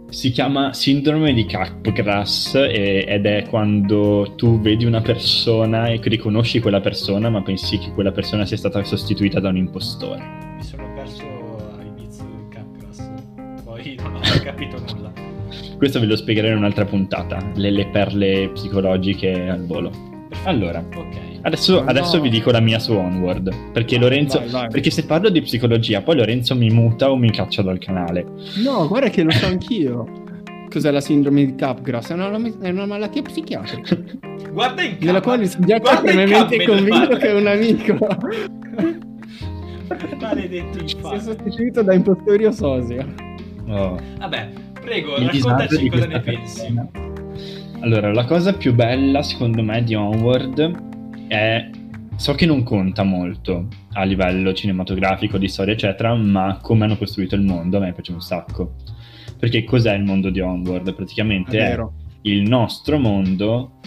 Si 0.08 0.30
chiama 0.30 0.74
sindrome 0.74 1.32
di 1.32 1.46
Capgras 1.46 2.54
e- 2.54 3.04
ed 3.08 3.24
è 3.24 3.46
quando 3.48 4.34
tu 4.36 4.60
vedi 4.60 4.84
una 4.84 5.00
persona 5.00 5.86
e 5.86 5.98
riconosci 6.02 6.60
quella 6.60 6.80
persona, 6.80 7.30
ma 7.30 7.42
pensi 7.42 7.78
che 7.78 7.90
quella 7.92 8.12
persona 8.12 8.44
sia 8.44 8.58
stata 8.58 8.82
sostituita 8.84 9.40
da 9.40 9.48
un 9.48 9.56
impostore. 9.56 10.22
Mi 10.56 10.62
sono 10.62 10.91
capito 14.42 14.76
nulla. 14.92 15.12
Questo 15.76 16.00
ve 16.00 16.06
lo 16.06 16.16
spiegherò 16.16 16.48
in 16.48 16.56
un'altra 16.56 16.84
puntata, 16.84 17.38
le, 17.54 17.70
le 17.70 17.86
perle 17.86 18.50
psicologiche 18.52 19.48
al 19.48 19.64
volo. 19.66 19.90
Allora, 20.44 20.78
Ok. 20.94 21.16
adesso, 21.42 21.82
Ma 21.82 21.90
adesso 21.90 22.16
no. 22.16 22.22
vi 22.22 22.30
dico 22.30 22.50
la 22.50 22.60
mia 22.60 22.78
su 22.78 22.92
Onward, 22.92 23.52
perché 23.72 23.98
Lorenzo... 23.98 24.38
Vai, 24.38 24.48
vai. 24.50 24.68
Perché 24.68 24.90
se 24.90 25.04
parlo 25.04 25.28
di 25.28 25.40
psicologia, 25.42 26.00
poi 26.00 26.16
Lorenzo 26.16 26.54
mi 26.56 26.70
muta 26.70 27.10
o 27.10 27.16
mi 27.16 27.30
caccia 27.30 27.62
dal 27.62 27.78
canale. 27.78 28.24
No, 28.64 28.88
guarda 28.88 29.08
che 29.10 29.22
lo 29.22 29.30
so 29.30 29.46
anch'io. 29.46 30.06
Cos'è 30.70 30.90
la 30.90 31.00
sindrome 31.02 31.44
di 31.44 31.54
Capgras? 31.54 32.08
È 32.10 32.14
una, 32.14 32.30
è 32.60 32.70
una 32.70 32.86
malattia 32.86 33.20
psichiatrica. 33.22 33.96
Guarda 34.50 34.82
in 34.82 34.96
Nella 35.00 35.20
quale 35.20 35.44
è 35.44 35.48
Guarda 35.78 36.10
in 36.10 36.16
fermamente 36.18 36.56
camera, 36.56 36.74
convinto 36.88 37.16
che 37.16 37.28
è 37.28 37.34
un 37.34 37.46
amico. 37.46 37.98
Maledetto 40.18 40.78
Si 40.86 40.94
è 40.94 40.96
infame. 40.96 41.20
sostituito 41.20 41.82
da 41.82 41.92
impostori 41.94 42.46
o 42.46 42.50
sosia. 42.52 43.06
Oh. 43.68 43.98
Vabbè, 44.18 44.48
Prego, 44.80 45.16
il 45.16 45.28
raccontaci 45.28 45.78
di 45.78 45.88
cosa 45.90 46.06
ne 46.06 46.20
pensi. 46.20 46.60
persona. 46.72 46.88
Allora, 47.80 48.12
la 48.12 48.24
cosa 48.24 48.52
più 48.54 48.74
bella 48.74 49.22
secondo 49.22 49.62
me 49.62 49.82
di 49.82 49.94
Onward 49.94 51.26
è 51.28 51.68
so 52.16 52.34
che 52.34 52.46
non 52.46 52.62
conta 52.62 53.02
molto 53.02 53.66
a 53.94 54.04
livello 54.04 54.52
cinematografico, 54.52 55.38
di 55.38 55.48
storia, 55.48 55.72
eccetera, 55.74 56.14
ma 56.14 56.58
come 56.62 56.84
hanno 56.84 56.96
costruito 56.96 57.34
il 57.34 57.42
mondo 57.42 57.78
a 57.78 57.80
me 57.80 57.92
piace 57.92 58.12
un 58.12 58.20
sacco. 58.20 58.74
Perché 59.38 59.64
cos'è 59.64 59.94
il 59.94 60.04
mondo 60.04 60.30
di 60.30 60.40
Onward? 60.40 60.88
È 60.88 60.94
Praticamente 60.94 61.58
è 61.58 61.68
vero. 61.70 61.92
il 62.22 62.42
nostro 62.48 62.98
mondo 62.98 63.78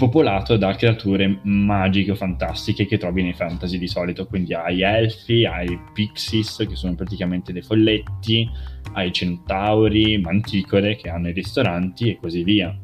popolato 0.00 0.56
da 0.56 0.74
creature 0.74 1.40
magiche 1.42 2.12
o 2.12 2.14
fantastiche 2.14 2.86
che 2.86 2.96
trovi 2.96 3.22
nei 3.22 3.34
fantasy 3.34 3.76
di 3.76 3.86
solito, 3.86 4.26
quindi 4.26 4.54
hai 4.54 4.80
elfi, 4.80 5.44
hai 5.44 5.78
pixies 5.92 6.64
che 6.66 6.74
sono 6.74 6.94
praticamente 6.94 7.52
dei 7.52 7.60
folletti, 7.60 8.48
hai 8.94 9.12
centauri, 9.12 10.18
manticore 10.18 10.96
che 10.96 11.10
hanno 11.10 11.28
i 11.28 11.32
ristoranti 11.32 12.08
e 12.08 12.18
così 12.18 12.42
via. 12.42 12.74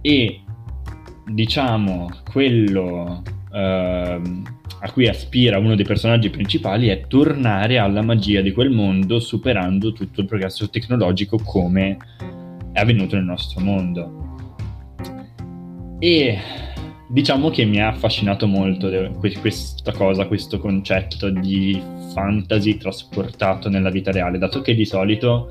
E 0.00 0.40
diciamo 1.26 2.10
quello 2.30 3.24
ehm, 3.52 4.42
a 4.82 4.92
cui 4.92 5.08
aspira 5.08 5.58
uno 5.58 5.74
dei 5.74 5.84
personaggi 5.84 6.30
principali 6.30 6.86
è 6.86 7.08
tornare 7.08 7.78
alla 7.78 8.02
magia 8.02 8.40
di 8.40 8.52
quel 8.52 8.70
mondo 8.70 9.18
superando 9.18 9.92
tutto 9.92 10.20
il 10.20 10.28
progresso 10.28 10.70
tecnologico 10.70 11.40
come 11.42 11.96
è 12.72 12.78
avvenuto 12.78 13.16
nel 13.16 13.24
nostro 13.24 13.60
mondo. 13.60 14.25
E 15.98 16.38
diciamo 17.08 17.50
che 17.50 17.64
mi 17.64 17.80
ha 17.80 17.88
affascinato 17.88 18.46
molto 18.46 18.90
questa 19.18 19.92
cosa, 19.92 20.26
questo 20.26 20.58
concetto 20.58 21.30
di 21.30 21.80
fantasy 22.12 22.76
trasportato 22.76 23.68
nella 23.68 23.90
vita 23.90 24.10
reale, 24.10 24.38
dato 24.38 24.60
che 24.60 24.74
di 24.74 24.84
solito 24.84 25.48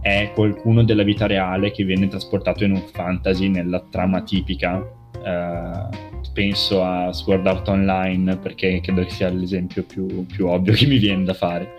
è 0.00 0.30
qualcuno 0.34 0.84
della 0.84 1.02
vita 1.02 1.26
reale 1.26 1.70
che 1.70 1.84
viene 1.84 2.08
trasportato 2.08 2.64
in 2.64 2.72
un 2.72 2.82
fantasy 2.92 3.48
nella 3.48 3.80
trama 3.90 4.22
tipica. 4.22 4.84
Eh, 5.24 6.10
penso 6.32 6.82
a 6.82 7.12
Sword 7.12 7.46
Art 7.46 7.68
Online 7.68 8.36
perché 8.36 8.80
credo 8.80 9.02
che 9.04 9.10
sia 9.10 9.28
l'esempio 9.28 9.84
più, 9.84 10.26
più 10.26 10.46
ovvio 10.48 10.72
che 10.72 10.86
mi 10.86 10.98
viene 10.98 11.24
da 11.24 11.34
fare. 11.34 11.70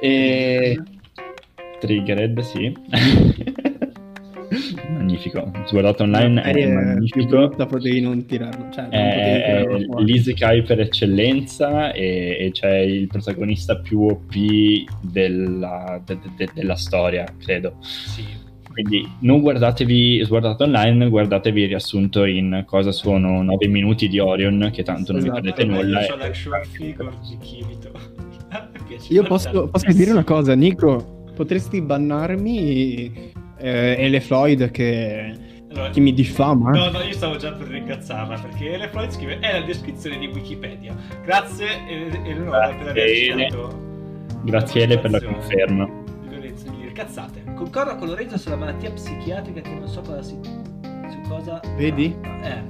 E 0.00 0.78
Triggered, 1.80 2.40
sì. 2.40 2.72
magnifico. 4.90 5.50
Art 5.88 6.00
Online 6.00 6.34
Magari 6.34 6.60
è 6.62 6.64
più 6.66 6.74
magnifico. 6.74 7.26
brutta 7.26 7.66
potevi 7.66 8.00
non 8.00 8.24
tirarlo. 8.26 8.68
Cioè, 8.72 8.82
non 8.82 8.90
potevi 8.90 9.08
È 9.10 9.44
tirarlo 9.44 9.80
fuori. 9.84 10.04
l'isekai 10.04 10.62
per 10.62 10.80
eccellenza 10.80 11.92
e, 11.92 12.36
e 12.40 12.50
c'è 12.52 12.78
il 12.78 13.06
protagonista 13.06 13.76
più 13.78 14.00
OP 14.02 14.32
della, 15.00 16.00
de- 16.04 16.18
de- 16.36 16.48
della 16.54 16.76
storia, 16.76 17.24
credo. 17.38 17.76
Sì. 17.80 18.24
Quindi 18.72 19.06
non 19.20 19.42
guardatevi 19.42 20.26
Art 20.30 20.60
Online, 20.62 21.08
guardatevi 21.10 21.60
il 21.62 21.68
riassunto 21.68 22.24
in 22.24 22.62
cosa 22.66 22.90
sono 22.90 23.42
9 23.42 23.66
minuti 23.68 24.08
di 24.08 24.18
Orion, 24.18 24.70
che 24.72 24.82
tanto 24.82 25.12
non 25.12 25.20
vi 25.20 25.28
Esatto. 25.28 25.42
perdete 25.42 25.64
nulla. 25.68 26.00
Io 26.00 26.12
ho 26.12 26.14
e- 26.14 26.18
l'action 26.18 26.62
figure 26.70 27.10
di 27.28 27.36
Kirito. 27.36 27.90
Mi 28.72 28.80
piace 28.88 29.12
Io 29.12 29.22
posso, 29.24 29.68
posso 29.68 29.92
dire 29.92 30.10
una 30.12 30.24
cosa, 30.24 30.54
Nico? 30.54 31.24
Potresti 31.34 31.82
bannarmi 31.82 33.32
eh, 33.62 33.96
Ele 33.98 34.20
Floyd 34.20 34.70
che, 34.70 35.34
Allora, 35.70 35.90
che 35.90 36.00
mi 36.00 36.12
diffama? 36.12 36.70
No, 36.70 36.90
no, 36.90 37.00
io 37.02 37.12
stavo 37.12 37.36
già 37.36 37.52
per 37.52 37.68
ringraziarla 37.68 38.38
perché 38.38 38.72
Ele 38.72 38.88
Floyd 38.88 39.10
scrive 39.10 39.38
è 39.38 39.60
la 39.60 39.64
descrizione 39.64 40.18
di 40.18 40.26
Wikipedia. 40.26 40.94
Grazie 41.24 41.66
Eleonora 41.88 42.68
per 42.74 42.88
aver 42.88 42.92
Grazie, 42.94 43.32
Ele. 43.32 43.44
citato 43.46 43.80
Grazie 44.44 44.82
Ale 44.84 44.98
per 44.98 45.10
la 45.10 45.20
conferma. 45.22 45.84
di. 45.84 46.00
Cazzate. 46.92 47.42
Concordo 47.54 47.96
con 47.96 48.08
Lorenzo 48.08 48.36
sulla 48.36 48.56
malattia 48.56 48.90
psichiatrica 48.90 49.62
che 49.62 49.70
non 49.70 49.88
so 49.88 50.02
cosa 50.02 50.20
si... 50.22 50.36
su 50.42 51.20
cosa... 51.26 51.58
Vedi? 51.74 52.14
Eh, 52.42 52.62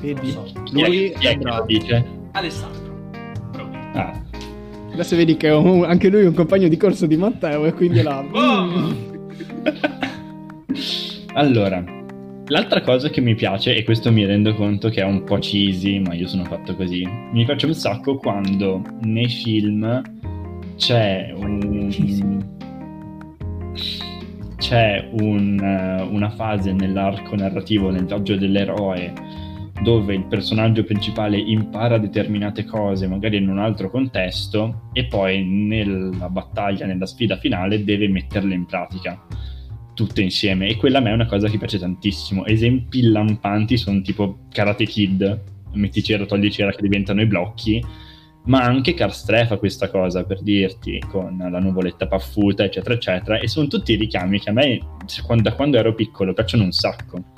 Vedi? 0.00 0.30
so. 0.30 0.44
Chi 0.62 0.80
è, 0.80 0.86
Lui 0.86 1.12
chi 1.18 1.26
è 1.26 1.30
è 1.30 1.32
che 1.32 1.36
lo 1.38 1.42
bravo. 1.42 1.64
dice? 1.66 2.04
Alessandro. 2.32 2.94
Provi. 3.50 3.76
Ah, 3.94 4.22
Adesso 4.92 5.16
vedi 5.16 5.36
che 5.36 5.48
è 5.48 5.54
un- 5.54 5.84
anche 5.84 6.08
lui 6.08 6.22
è 6.22 6.26
un 6.28 6.34
compagno 6.34 6.68
di 6.68 6.76
corso 6.76 7.06
di 7.06 7.16
Matteo 7.16 7.64
e 7.66 7.72
quindi 7.72 8.00
la... 8.02 8.22
Boom! 8.22 9.05
Allora, 11.34 11.84
l'altra 12.46 12.80
cosa 12.80 13.10
che 13.10 13.20
mi 13.20 13.34
piace, 13.34 13.76
e 13.76 13.84
questo 13.84 14.10
mi 14.10 14.24
rendo 14.24 14.54
conto 14.54 14.88
che 14.88 15.02
è 15.02 15.04
un 15.04 15.24
po' 15.24 15.38
cheesy, 15.38 15.98
ma 15.98 16.14
io 16.14 16.26
sono 16.26 16.44
fatto 16.44 16.74
così, 16.74 17.06
mi 17.32 17.44
piace 17.44 17.66
un 17.66 17.74
sacco 17.74 18.16
quando 18.16 18.82
nei 19.02 19.28
film 19.28 20.02
c'è 20.76 21.32
un... 21.34 22.44
c'è 24.56 25.08
un, 25.20 25.58
eh, 25.58 26.02
una 26.02 26.30
fase 26.30 26.72
nell'arco 26.72 27.36
narrativo, 27.36 27.90
nel 27.90 28.06
viaggio 28.06 28.36
dell'eroe, 28.36 29.12
dove 29.82 30.14
il 30.14 30.24
personaggio 30.24 30.84
principale 30.84 31.38
impara 31.38 31.98
determinate 31.98 32.64
cose, 32.64 33.06
magari 33.06 33.36
in 33.36 33.48
un 33.48 33.58
altro 33.58 33.90
contesto, 33.90 34.88
e 34.92 35.04
poi 35.04 35.44
nella 35.44 36.28
battaglia, 36.28 36.86
nella 36.86 37.06
sfida 37.06 37.36
finale, 37.36 37.84
deve 37.84 38.08
metterle 38.08 38.54
in 38.54 38.66
pratica 38.66 39.20
tutte 39.94 40.22
insieme. 40.22 40.68
E 40.68 40.76
quella 40.76 40.98
a 40.98 41.00
me 41.00 41.10
è 41.10 41.14
una 41.14 41.26
cosa 41.26 41.48
che 41.48 41.58
piace 41.58 41.78
tantissimo. 41.78 42.44
Esempi 42.44 43.02
lampanti 43.02 43.76
sono 43.76 44.00
tipo 44.02 44.40
Karate 44.50 44.84
Kid, 44.84 45.42
metti 45.72 46.02
cera, 46.02 46.26
togli 46.26 46.50
cera 46.50 46.70
che 46.70 46.82
diventano 46.82 47.20
i 47.20 47.26
blocchi. 47.26 47.84
Ma 48.44 48.62
anche 48.62 48.94
Cars 48.94 49.24
fa 49.24 49.56
questa 49.56 49.90
cosa 49.90 50.24
per 50.24 50.40
dirti 50.40 51.02
con 51.10 51.36
la 51.36 51.58
nuvoletta 51.58 52.06
paffuta, 52.06 52.62
eccetera, 52.62 52.94
eccetera. 52.94 53.38
E 53.40 53.48
sono 53.48 53.66
tutti 53.66 53.96
richiami 53.96 54.38
che 54.38 54.50
a 54.50 54.52
me, 54.52 54.78
da 55.40 55.52
quando 55.54 55.78
ero 55.78 55.94
piccolo, 55.94 56.32
piacciono 56.32 56.62
un 56.62 56.70
sacco. 56.70 57.34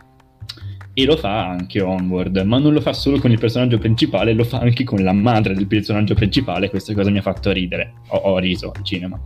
E 0.98 1.04
lo 1.04 1.16
fa 1.16 1.46
anche 1.46 1.80
Onward, 1.80 2.38
ma 2.38 2.58
non 2.58 2.72
lo 2.72 2.80
fa 2.80 2.92
solo 2.92 3.20
con 3.20 3.30
il 3.30 3.38
personaggio 3.38 3.78
principale, 3.78 4.32
lo 4.32 4.42
fa 4.42 4.58
anche 4.58 4.82
con 4.82 5.04
la 5.04 5.12
madre 5.12 5.54
del 5.54 5.68
personaggio 5.68 6.14
principale. 6.14 6.70
Questa 6.70 6.92
cosa 6.92 7.08
mi 7.08 7.18
ha 7.18 7.22
fatto 7.22 7.52
ridere. 7.52 7.92
Ho, 8.08 8.16
ho 8.16 8.38
riso 8.38 8.72
al 8.74 8.82
cinema. 8.82 9.16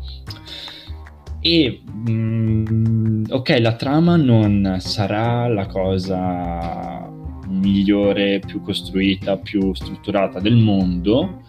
E 1.40 1.80
mm, 2.11 3.24
ok, 3.30 3.56
la 3.58 3.72
trama 3.72 4.16
non 4.16 4.76
sarà 4.80 5.48
la 5.48 5.64
cosa 5.64 7.11
migliore, 7.48 8.42
più 8.46 8.61
costruita, 8.61 9.38
più 9.38 9.72
strutturata 9.72 10.40
del 10.40 10.56
mondo, 10.56 11.40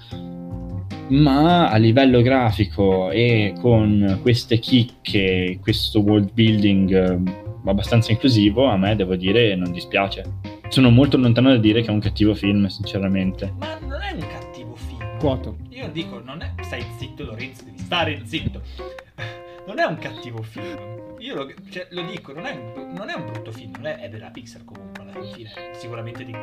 ma 1.09 1.67
a 1.67 1.75
livello 1.75 2.21
grafico 2.21 3.12
e 3.12 3.55
con 3.59 4.19
queste 4.21 4.57
chicche, 4.59 5.59
questo 5.62 5.99
world 5.99 6.31
building 6.31 7.42
abbastanza 7.71 8.12
inclusivo, 8.12 8.65
a 8.65 8.78
me 8.78 8.95
devo 8.95 9.15
dire 9.15 9.56
non 9.56 9.71
dispiace. 9.71 10.23
Sono 10.69 10.89
molto 10.89 11.17
lontano 11.17 11.49
da 11.49 11.58
dire 11.58 11.82
che 11.82 11.88
è 11.88 11.91
un 11.91 11.99
cattivo 11.99 12.34
film, 12.34 12.65
sinceramente. 12.67 13.54
Ma 13.58 13.78
non 13.80 14.02
è 14.02 14.12
un 14.12 14.26
cattivo 14.28 14.76
film. 14.76 15.17
Quoto. 15.19 15.58
Io 15.69 15.88
dico, 15.89 16.19
non 16.19 16.41
è... 16.41 16.54
Stai 16.62 16.84
zitto 16.97 17.26
Lorenzo, 17.26 17.63
devi 17.63 17.78
stare 17.78 18.21
zitto. 18.26 18.62
Non 19.65 19.80
è 19.80 19.86
un 19.86 19.97
cattivo 19.97 20.41
film. 20.41 21.15
Io 21.19 21.36
lo, 21.36 21.54
cioè, 21.69 21.88
lo 21.91 22.02
dico, 22.02 22.34
non 22.34 22.45
è, 22.45 22.52
un, 22.52 22.91
non 22.93 23.10
è 23.10 23.13
un 23.13 23.32
brutto 23.32 23.54
film, 23.54 23.71
non 23.78 23.86
è, 23.86 23.95
è 23.99 24.10
della 24.10 24.30
Pixar 24.30 24.65
comunque 24.65 25.04
alla 25.04 25.23
fine. 25.32 25.52
Sicuramente 25.78 26.26
di 26.26 26.36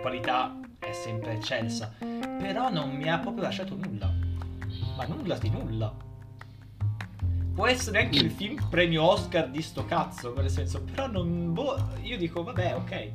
qualità 0.00 0.56
è 0.78 0.92
sempre 0.92 1.32
eccelsa. 1.32 1.92
Però 1.98 2.70
non 2.70 2.94
mi 2.94 3.08
ha 3.08 3.18
proprio 3.18 3.42
lasciato 3.42 3.74
nulla. 3.74 4.08
Ma 4.96 5.04
nulla 5.06 5.36
di 5.36 5.50
nulla. 5.50 5.92
Può 7.54 7.66
essere 7.68 8.00
anche 8.00 8.18
il 8.18 8.30
film 8.30 8.58
premio 8.68 9.04
Oscar 9.04 9.48
di 9.48 9.62
sto 9.62 9.84
cazzo, 9.84 10.34
nel 10.36 10.50
senso, 10.50 10.82
però 10.82 11.06
non... 11.06 11.52
Boh, 11.52 11.76
io 12.02 12.16
dico, 12.16 12.42
vabbè, 12.42 12.74
ok. 12.74 13.10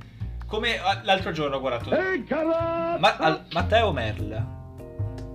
Come 0.46 0.78
ah, 0.78 1.02
l'altro 1.04 1.32
giorno 1.32 1.58
ho 1.58 1.60
guardato... 1.60 1.90
Ma- 1.90 3.18
al- 3.18 3.46
Matteo 3.52 3.92
Merl. 3.92 4.46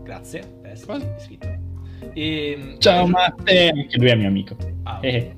Grazie 0.03 0.41
per 0.63 0.71
esserci 0.73 1.07
iscritto. 1.19 1.49
E, 2.15 2.77
Ciao 2.79 3.07
Matte! 3.07 3.69
Anche 3.69 3.97
lui 3.99 4.09
è 4.09 4.15
mio 4.15 4.29
amico. 4.29 4.57
Ah. 4.85 4.99
Eh. 5.03 5.35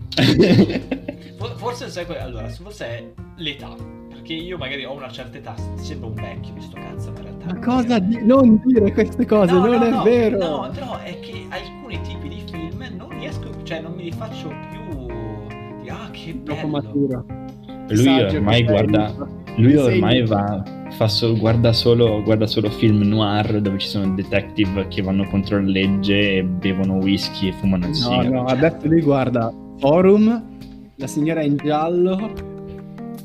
For- 1.36 1.56
Forse 1.56 1.88
sai 1.90 2.06
que- 2.06 2.20
allora, 2.20 2.48
forse 2.48 2.86
è 2.86 3.04
l'età. 3.36 3.74
Perché 4.08 4.32
io 4.32 4.56
magari 4.58 4.84
ho 4.84 4.92
una 4.92 5.10
certa 5.10 5.38
età, 5.38 5.54
sembra 5.76 6.08
un 6.08 6.14
vecchio 6.14 6.52
questo 6.52 6.76
cazzo, 6.76 7.10
ma 7.12 7.18
in 7.18 7.24
realtà. 7.24 7.46
Ma 7.52 7.58
cosa 7.60 7.98
di... 7.98 8.24
Non 8.24 8.60
dire 8.64 8.92
queste 8.92 9.26
cose, 9.26 9.52
No, 9.52 9.66
non 9.66 9.76
no, 9.76 9.84
è 9.84 9.90
no, 9.90 10.02
vero! 10.02 10.38
No, 10.38 10.72
no, 10.72 10.98
è 10.98 11.18
che 11.20 11.46
alcuni 11.48 12.00
tipi 12.02 12.25
cioè 13.66 13.80
non 13.80 13.92
mi 13.94 14.04
li 14.04 14.12
faccio 14.12 14.48
più. 14.70 15.06
di, 15.82 15.88
Ah, 15.88 16.08
che 16.10 16.40
Troppo 16.44 16.66
bello. 16.68 16.82
maturo. 16.82 17.24
Lui 17.88 17.96
Saggio 17.96 18.36
ormai 18.36 18.54
sei, 18.54 18.64
guarda-. 18.64 19.14
Lui 19.56 19.76
ormai 19.76 20.26
va, 20.26 20.62
fa 20.90 21.08
so- 21.08 21.36
guarda, 21.36 21.72
solo, 21.72 22.22
guarda 22.22 22.46
solo 22.46 22.68
film 22.70 23.02
noir 23.02 23.60
dove 23.60 23.78
ci 23.78 23.86
sono 23.88 24.14
detective 24.14 24.86
che 24.88 25.00
vanno 25.02 25.24
contro 25.28 25.58
la 25.60 25.66
legge 25.68 26.36
e 26.38 26.42
bevono 26.44 26.94
whisky 26.96 27.48
e 27.48 27.52
fumano 27.52 27.84
il 27.84 27.90
No, 27.90 27.96
sigaro. 27.96 28.28
no, 28.30 28.44
adesso 28.44 28.78
lui 28.82 29.00
guarda 29.00 29.52
Forum, 29.78 30.44
La 30.96 31.06
signora 31.06 31.42
in 31.42 31.56
giallo 31.56 32.32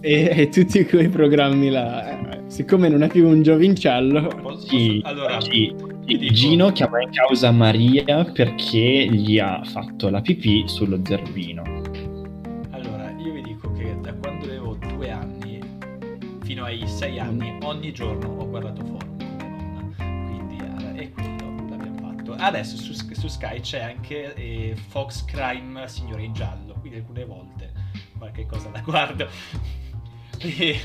e, 0.01 0.29
e 0.35 0.49
tutti 0.49 0.85
quei 0.85 1.09
programmi 1.09 1.69
là. 1.69 2.09
Eh, 2.31 2.39
siccome 2.47 2.87
non 2.89 3.01
è 3.03 3.07
più 3.07 3.27
un 3.27 3.41
giovincello, 3.41 4.27
Posso- 4.41 4.67
Sì, 4.67 4.99
posso- 5.01 5.13
allora, 5.13 5.41
sì. 5.41 5.73
Ti 6.17 6.17
dico- 6.17 6.33
Gino 6.33 6.71
chiama 6.71 7.01
in 7.01 7.11
causa 7.11 7.51
Maria 7.51 8.23
perché 8.25 9.07
gli 9.09 9.39
ha 9.39 9.63
fatto 9.63 10.09
la 10.09 10.21
pipì 10.21 10.63
sullo 10.67 10.99
zerbino. 11.03 11.63
allora, 12.71 13.11
io 13.17 13.33
vi 13.33 13.41
dico 13.41 13.71
che 13.73 13.95
da 14.01 14.13
quando 14.13 14.45
avevo 14.45 14.75
due 14.75 15.11
anni 15.11 15.59
fino 16.43 16.63
ai 16.65 16.85
sei 16.87 17.19
anni, 17.19 17.57
ogni 17.63 17.93
giorno 17.93 18.27
ho 18.37 18.47
guardato 18.47 18.83
forum 18.83 19.17
con 19.17 19.35
mia 19.37 19.47
nonna. 19.47 20.25
Quindi, 20.27 20.57
eh, 20.97 21.03
e 21.03 21.11
quello 21.11 21.67
l'abbiamo 21.69 21.97
fatto. 21.99 22.33
Adesso 22.33 22.75
su, 22.77 22.93
su 22.93 23.27
Sky 23.27 23.59
c'è 23.61 23.81
anche 23.81 24.33
eh, 24.33 24.75
Fox 24.89 25.23
Crime 25.25 25.87
Signore 25.87 26.23
in 26.23 26.33
Giallo, 26.33 26.75
quindi 26.79 26.99
alcune 26.99 27.25
volte 27.25 27.71
qualche 28.17 28.45
cosa 28.45 28.69
la 28.71 28.81
guardo. 28.81 29.27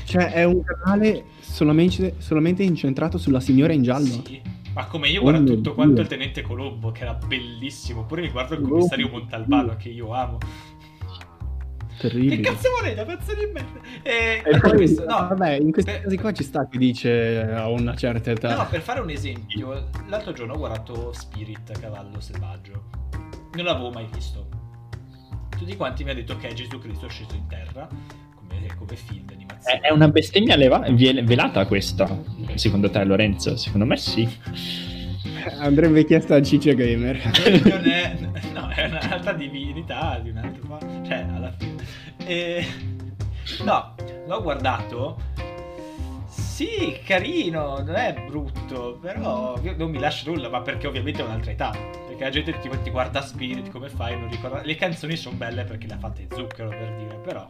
Cioè 0.05 0.33
è 0.33 0.43
un 0.43 0.61
canale 0.63 1.25
solamente, 1.39 2.15
solamente 2.19 2.61
incentrato 2.61 3.17
sulla 3.17 3.39
signora 3.39 3.73
in 3.73 3.81
giallo. 3.81 4.21
Sì, 4.23 4.39
ma 4.77 4.85
come 4.85 5.07
io 5.09 5.19
Oh 5.19 5.23
guardo 5.23 5.41
mio 5.41 5.55
tutto 5.55 5.73
quanto 5.73 5.93
Dio. 5.93 6.01
il 6.03 6.07
Tenente 6.07 6.41
Colombo, 6.43 6.91
che 6.91 7.01
era 7.01 7.13
bellissimo. 7.15 8.01
Oppure 8.01 8.21
mi 8.21 8.29
guardo 8.29 8.53
il 8.53 8.63
Oh 8.63 8.67
commissario 8.67 9.09
Montalbano, 9.09 9.63
Dio. 9.69 9.75
che 9.77 9.89
io 9.89 10.13
amo. 10.13 10.37
Che 10.37 12.07
Terribile. 12.09 12.41
cazzo 12.41 12.69
volete, 12.79 13.03
pezzo 13.05 13.33
di 13.33 13.45
merda? 13.51 13.79
E, 14.03 14.43
E 14.45 14.59
poi, 14.59 14.71
questo- 14.73 15.03
no, 15.05 15.15
vabbè, 15.29 15.53
in 15.53 15.71
questi 15.71 15.89
per- 15.91 16.01
casi 16.03 16.17
qua 16.17 16.31
ci 16.31 16.43
sta 16.43 16.67
che 16.67 16.77
dice 16.77 17.09
eh, 17.41 17.51
a 17.53 17.67
una 17.69 17.95
certa 17.95 18.29
età. 18.29 18.55
No, 18.55 18.67
per 18.69 18.81
fare 18.81 18.99
un 18.99 19.09
esempio, 19.09 19.89
l'altro 20.07 20.31
giorno 20.31 20.53
ho 20.53 20.57
guardato 20.57 21.11
Spirit 21.13 21.71
cavallo 21.79 22.19
selvaggio. 22.19 22.83
Non 23.55 23.65
l'avevo 23.65 23.89
mai 23.89 24.07
visto. 24.13 24.47
Tutti 25.57 25.75
quanti 25.75 26.03
mi 26.03 26.11
hanno 26.11 26.19
detto 26.19 26.37
che 26.37 26.53
Gesù 26.53 26.77
Cristo 26.77 27.07
è 27.07 27.09
sceso 27.09 27.33
in 27.33 27.47
terra 27.47 27.87
come, 28.57 28.75
come 28.77 28.95
film 28.95 29.25
di 29.25 29.33
È, 29.33 29.35
animazione. 29.35 29.79
è 29.81 29.91
una 29.91 30.07
bestemmia 30.09 30.55
leva- 30.55 30.85
velata 30.89 31.65
questa, 31.65 32.07
secondo 32.55 32.89
te 32.89 33.03
Lorenzo? 33.03 33.55
Secondo 33.57 33.85
me 33.85 33.97
sì. 33.97 34.27
Andrebbe 35.59 36.03
chiesta 36.05 36.35
a 36.35 36.41
Cice 36.41 36.75
Gamer. 36.75 37.21
non 37.63 37.87
è, 37.87 38.17
no, 38.53 38.67
è 38.69 38.85
un'altra 38.85 39.33
divinità 39.33 40.19
di 40.21 40.29
un 40.29 40.37
altro 40.37 40.79
cioè 41.05 41.25
alla 41.33 41.51
fine 41.57 41.75
e, 42.25 42.65
no 43.63 43.95
l'ho 44.27 44.41
guardato 44.41 45.17
sì 46.27 46.99
carino 47.05 47.77
non 47.79 47.95
è 47.95 48.13
brutto 48.27 48.97
però 49.01 49.57
non 49.77 49.89
mi 49.89 49.99
lascia 49.99 50.29
nulla 50.29 50.49
ma 50.49 50.61
perché 50.61 50.87
ovviamente 50.87 51.21
è 51.21 51.25
un'altra 51.25 51.51
età 51.51 51.69
perché 52.07 52.23
la 52.23 52.29
gente 52.29 52.57
ti, 52.59 52.69
ti 52.83 52.89
guarda 52.89 53.21
Spirit 53.21 53.69
come 53.71 53.87
fai 53.87 54.19
non 54.19 54.29
ricorda 54.29 54.61
le 54.63 54.75
canzoni 54.75 55.15
sono 55.15 55.37
belle 55.37 55.63
perché 55.63 55.87
le 55.87 55.93
ha 55.93 55.97
fatte 55.97 56.27
zucchero 56.35 56.67
per 56.69 56.93
dire 56.97 57.15
però 57.23 57.47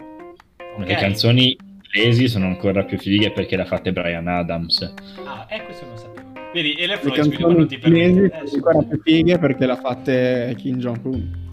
Le 0.77 0.93
ok. 0.93 0.99
canzoni 0.99 1.57
inglesi 1.93 2.27
sono 2.27 2.45
ancora 2.45 2.83
più 2.83 2.97
fighe 2.97 3.31
perché 3.31 3.55
le 3.55 3.63
ha 3.63 3.65
fatte 3.65 3.91
Brian 3.91 4.27
Adams. 4.27 4.93
ah 5.25 5.47
eh 5.49 5.63
questo 5.63 5.85
non 5.85 5.93
lo 5.95 5.99
sapevo 5.99 6.25
vedi 6.53 6.73
e 6.73 6.87
le 6.87 6.99
Le 7.01 7.11
canzoni 7.11 7.65
permette 7.79 8.47
sono 8.47 8.51
eh, 8.51 8.55
ancora 8.55 8.83
più 8.83 9.01
fighe 9.01 9.37
perché 9.39 9.65
l'ha 9.65 9.75
fatte 9.75 10.55
Kim 10.57 10.77
Jong-un. 10.77 11.45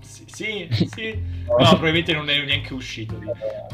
sì 0.00 0.66
sì, 0.70 0.86
sì. 0.94 1.18
no 1.46 1.56
probabilmente 1.70 2.12
non 2.12 2.28
è 2.28 2.44
neanche 2.44 2.72
uscito. 2.74 3.20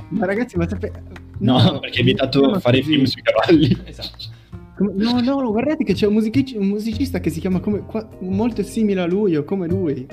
Ma 0.08 0.26
ragazzi, 0.26 0.56
ma 0.56 0.66
sape... 0.68 0.90
No, 1.38 1.78
perché 1.80 2.00
è 2.00 2.04
vietato 2.04 2.40
no, 2.46 2.60
fare 2.60 2.82
film 2.82 3.04
sui 3.04 3.20
cavalli. 3.22 3.76
esatto 3.84 4.32
Come- 4.76 4.92
No, 4.94 5.20
no, 5.20 5.50
guardate 5.50 5.84
che 5.84 5.92
c'è 5.92 6.06
un, 6.06 6.14
musichic- 6.14 6.56
un 6.58 6.66
musicista 6.66 7.20
che 7.20 7.30
si 7.30 7.40
chiama 7.40 7.60
come, 7.60 7.80
qua- 7.80 8.08
molto 8.20 8.62
simile 8.62 9.02
a 9.02 9.06
lui 9.06 9.36
o 9.36 9.44
come 9.44 9.66
lui. 9.68 10.06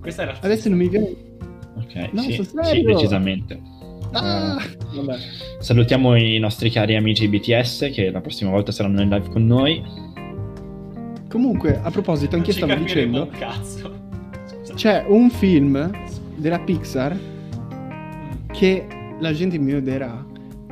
questa 0.00 0.22
era 0.22 0.36
Adesso 0.40 0.68
non 0.68 0.78
mi 0.78 0.88
viene... 0.88 1.26
Ok, 1.82 2.08
No, 2.12 2.22
sì, 2.22 2.42
sì, 2.62 2.82
decisamente. 2.82 3.60
Ah, 4.12 4.56
vabbè. 4.94 5.16
Salutiamo 5.60 6.16
i 6.16 6.38
nostri 6.38 6.70
cari 6.70 6.96
amici 6.96 7.28
BTS 7.28 7.90
che 7.92 8.10
la 8.10 8.20
prossima 8.20 8.50
volta 8.50 8.72
saranno 8.72 9.02
in 9.02 9.08
live 9.08 9.28
con 9.28 9.46
noi. 9.46 9.82
Comunque, 11.28 11.78
a 11.82 11.90
proposito, 11.90 12.36
anche 12.36 12.52
stavo 12.52 12.74
dicendo, 12.74 13.28
cazzo. 13.38 13.96
C'è 14.74 15.04
un 15.08 15.28
film 15.30 15.90
della 16.36 16.58
Pixar 16.60 17.14
Mm. 17.14 18.50
che 18.52 18.86
la 19.20 19.32
gente 19.32 19.58
mi 19.58 19.72
odierà, 19.74 20.24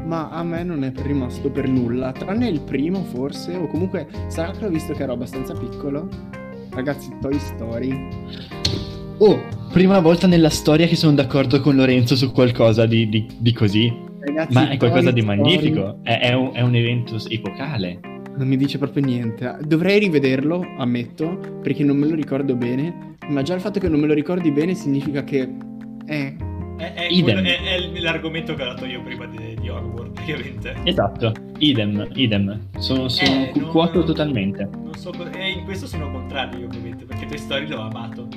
ma 0.05 0.31
a 0.31 0.43
me 0.43 0.63
non 0.63 0.85
è 0.85 0.93
rimasto 1.03 1.51
per 1.51 1.69
nulla, 1.69 2.13
tranne 2.13 2.49
il 2.49 2.61
primo 2.61 3.03
forse, 3.03 3.55
o 3.57 3.67
comunque 3.67 4.07
sarà 4.29 4.53
che 4.53 4.65
ho 4.65 4.69
visto 4.69 4.93
che 4.95 5.03
ero 5.03 5.13
abbastanza 5.13 5.53
piccolo. 5.55 6.09
Ragazzi, 6.71 7.11
Toy 7.21 7.39
Story. 7.39 8.09
Oh, 9.19 9.41
prima 9.73 9.99
volta 10.01 10.27
nella 10.27 10.51
storia 10.51 10.87
che 10.87 10.97
sono 10.97 11.15
d'accordo 11.15 11.61
con 11.61 11.75
Lorenzo 11.77 12.17
su 12.17 12.33
qualcosa 12.33 12.87
di, 12.87 13.09
di- 13.09 13.27
di 13.39 13.53
così. 13.53 13.93
Ragazzi, 14.21 14.53
Ma 14.55 14.69
è 14.71 14.77
qualcosa 14.77 15.11
di 15.11 15.21
Story 15.23 15.37
magnifico. 15.39 15.99
È, 16.03 16.19
è 16.21 16.35
un, 16.35 16.51
è 16.53 16.61
un 16.61 16.75
evento 16.75 17.17
epocale. 17.29 18.01
Non 18.37 18.47
mi 18.47 18.57
dice 18.57 18.77
proprio 18.77 19.05
niente. 19.05 19.57
Dovrei 19.63 19.99
rivederlo, 19.99 20.63
ammetto, 20.79 21.59
perché 21.63 21.83
non 21.85 21.97
me 21.97 22.07
lo 22.09 22.15
ricordo 22.15 22.55
bene. 22.57 23.15
Ma 23.29 23.41
già 23.43 23.55
il 23.55 23.61
fatto 23.61 23.81
che 23.81 23.89
non 23.89 24.01
me 24.01 24.07
lo 24.07 24.15
ricordi 24.15 24.51
bene 24.51 24.75
significa 24.75 25.25
che... 25.25 25.49
Eh, 26.07 26.37
È, 26.77 26.93
è, 26.93 27.07
Idem. 27.09 27.41
quello- 27.43 27.49
è- 27.49 27.95
è 27.95 28.01
l'argomento 28.01 28.55
che 28.55 28.63
ho 28.63 28.67
dato 28.67 28.85
io 28.85 29.01
prima 29.03 29.25
di, 29.27 29.39
di 29.59 29.69
Hogwarts, 29.71 30.13
praticamente. 30.13 30.75
Esatto, 30.85 31.33
idem, 31.59 32.07
idem. 32.13 32.61
Sono, 32.79 33.09
sono 33.09 33.31
Eh, 33.31 33.53
non- 33.55 34.05
totalmente. 34.05 34.69
Non 34.75 34.93
so 34.95 35.11
co- 35.17 35.25
e 35.33 35.49
in 35.53 35.65
questo 35.65 35.87
sono 35.87 36.11
contrario, 36.11 36.59
io, 36.61 36.67
ovviamente, 36.67 37.07
perché 37.07 37.25
Toy 37.25 37.39
Story 37.39 37.67
l'ho 37.67 37.81
amato. 37.81 38.29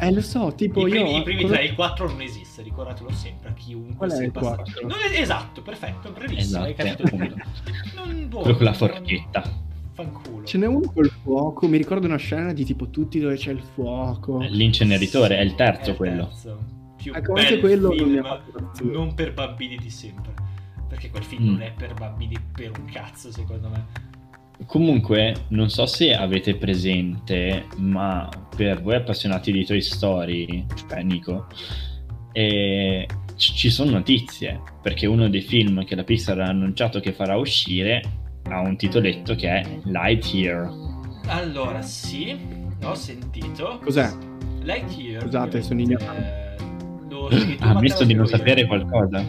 Eh, 0.00 0.12
lo 0.12 0.20
so, 0.20 0.52
tipo 0.54 0.86
I 0.86 0.92
io... 0.92 1.02
primi, 1.02 1.16
i 1.18 1.22
primi 1.22 1.42
come- 1.42 1.54
tre, 1.56 1.64
il 1.64 1.74
4 1.74 2.08
non 2.08 2.20
esiste, 2.20 2.62
ricordatelo 2.62 3.10
sempre 3.12 3.50
a 3.50 3.52
chiunque 3.52 3.94
Qual 3.96 4.10
è 4.10 4.14
sia 4.16 4.24
il 4.24 4.32
passato. 4.32 4.62
quattro? 4.62 4.86
Non 4.88 4.96
è- 5.12 5.20
esatto, 5.20 5.62
perfetto, 5.62 6.10
bravissimo, 6.12 6.62
hai 6.62 6.74
Esatto, 6.76 7.02
capito 7.02 7.14
appunto. 7.14 7.34
tutto. 7.34 8.04
Non, 8.04 8.28
boh, 8.28 8.40
Quello 8.40 8.56
con 8.56 8.64
la 8.64 8.70
non- 8.70 8.78
forchetta. 8.78 9.64
Fanculo. 9.92 10.44
Ce 10.44 10.58
n'è 10.58 10.66
uno 10.66 10.92
col 10.92 11.10
fuoco, 11.22 11.66
mi 11.68 11.78
ricordo 11.78 12.06
una 12.06 12.18
scena 12.18 12.52
di 12.52 12.64
tipo 12.66 12.90
tutti 12.90 13.18
dove 13.18 13.36
c'è 13.36 13.50
il 13.52 13.62
fuoco. 13.62 14.40
L'inceneritore 14.40 15.38
è 15.38 15.40
il 15.40 15.54
terzo 15.54 15.86
È 15.86 15.90
il 15.92 15.96
quello. 15.96 16.26
terzo. 16.26 16.58
Più 16.98 17.14
Ecco, 17.14 17.32
anche 17.32 17.60
quello 17.60 17.88
non 17.88 17.96
mi 17.96 18.02
film 18.12 18.24
ha 18.24 18.28
fatto 18.28 18.58
impazzire. 18.58 18.90
non 18.92 19.14
per 19.14 19.32
bambini 19.32 19.76
di 19.76 19.88
sempre. 19.90 20.34
Perché 20.86 21.08
quel 21.10 21.24
film 21.24 21.44
Mm. 21.44 21.46
non 21.50 21.62
è 21.62 21.72
per 21.76 21.94
bambini 21.94 22.36
per 22.52 22.72
un 22.78 22.84
cazzo, 22.86 23.32
secondo 23.32 23.68
me. 23.70 23.86
Comunque, 24.64 25.34
non 25.48 25.68
so 25.68 25.84
se 25.86 26.14
avete 26.14 26.56
presente, 26.56 27.66
ma 27.76 28.28
per 28.56 28.80
voi 28.80 28.94
appassionati 28.94 29.52
di 29.52 29.66
Toy 29.66 29.82
Story, 29.82 30.64
cioè 30.88 31.02
Nico, 31.02 31.46
eh, 32.32 33.06
c- 33.36 33.52
ci 33.54 33.70
sono 33.70 33.90
notizie, 33.90 34.60
perché 34.82 35.06
uno 35.06 35.28
dei 35.28 35.42
film 35.42 35.84
che 35.84 35.94
la 35.94 36.04
Pixar 36.04 36.40
ha 36.40 36.46
annunciato 36.46 37.00
che 37.00 37.12
farà 37.12 37.36
uscire 37.36 38.02
ha 38.48 38.60
un 38.60 38.76
titoletto 38.76 39.34
che 39.34 39.48
è 39.48 39.66
Lightyear. 39.84 40.70
Allora, 41.26 41.82
sì, 41.82 42.36
l'ho 42.80 42.94
sentito. 42.94 43.78
Cos'è? 43.82 44.08
Lightyear. 44.62 45.22
Scusate, 45.22 45.62
sono 45.62 45.80
eh, 45.80 46.56
lo 47.08 47.28
scritto 47.38 47.64
Ha 47.64 47.70
ammesso 47.70 48.04
di 48.04 48.14
non 48.14 48.26
sapere 48.26 48.66
qualcosa. 48.66 49.24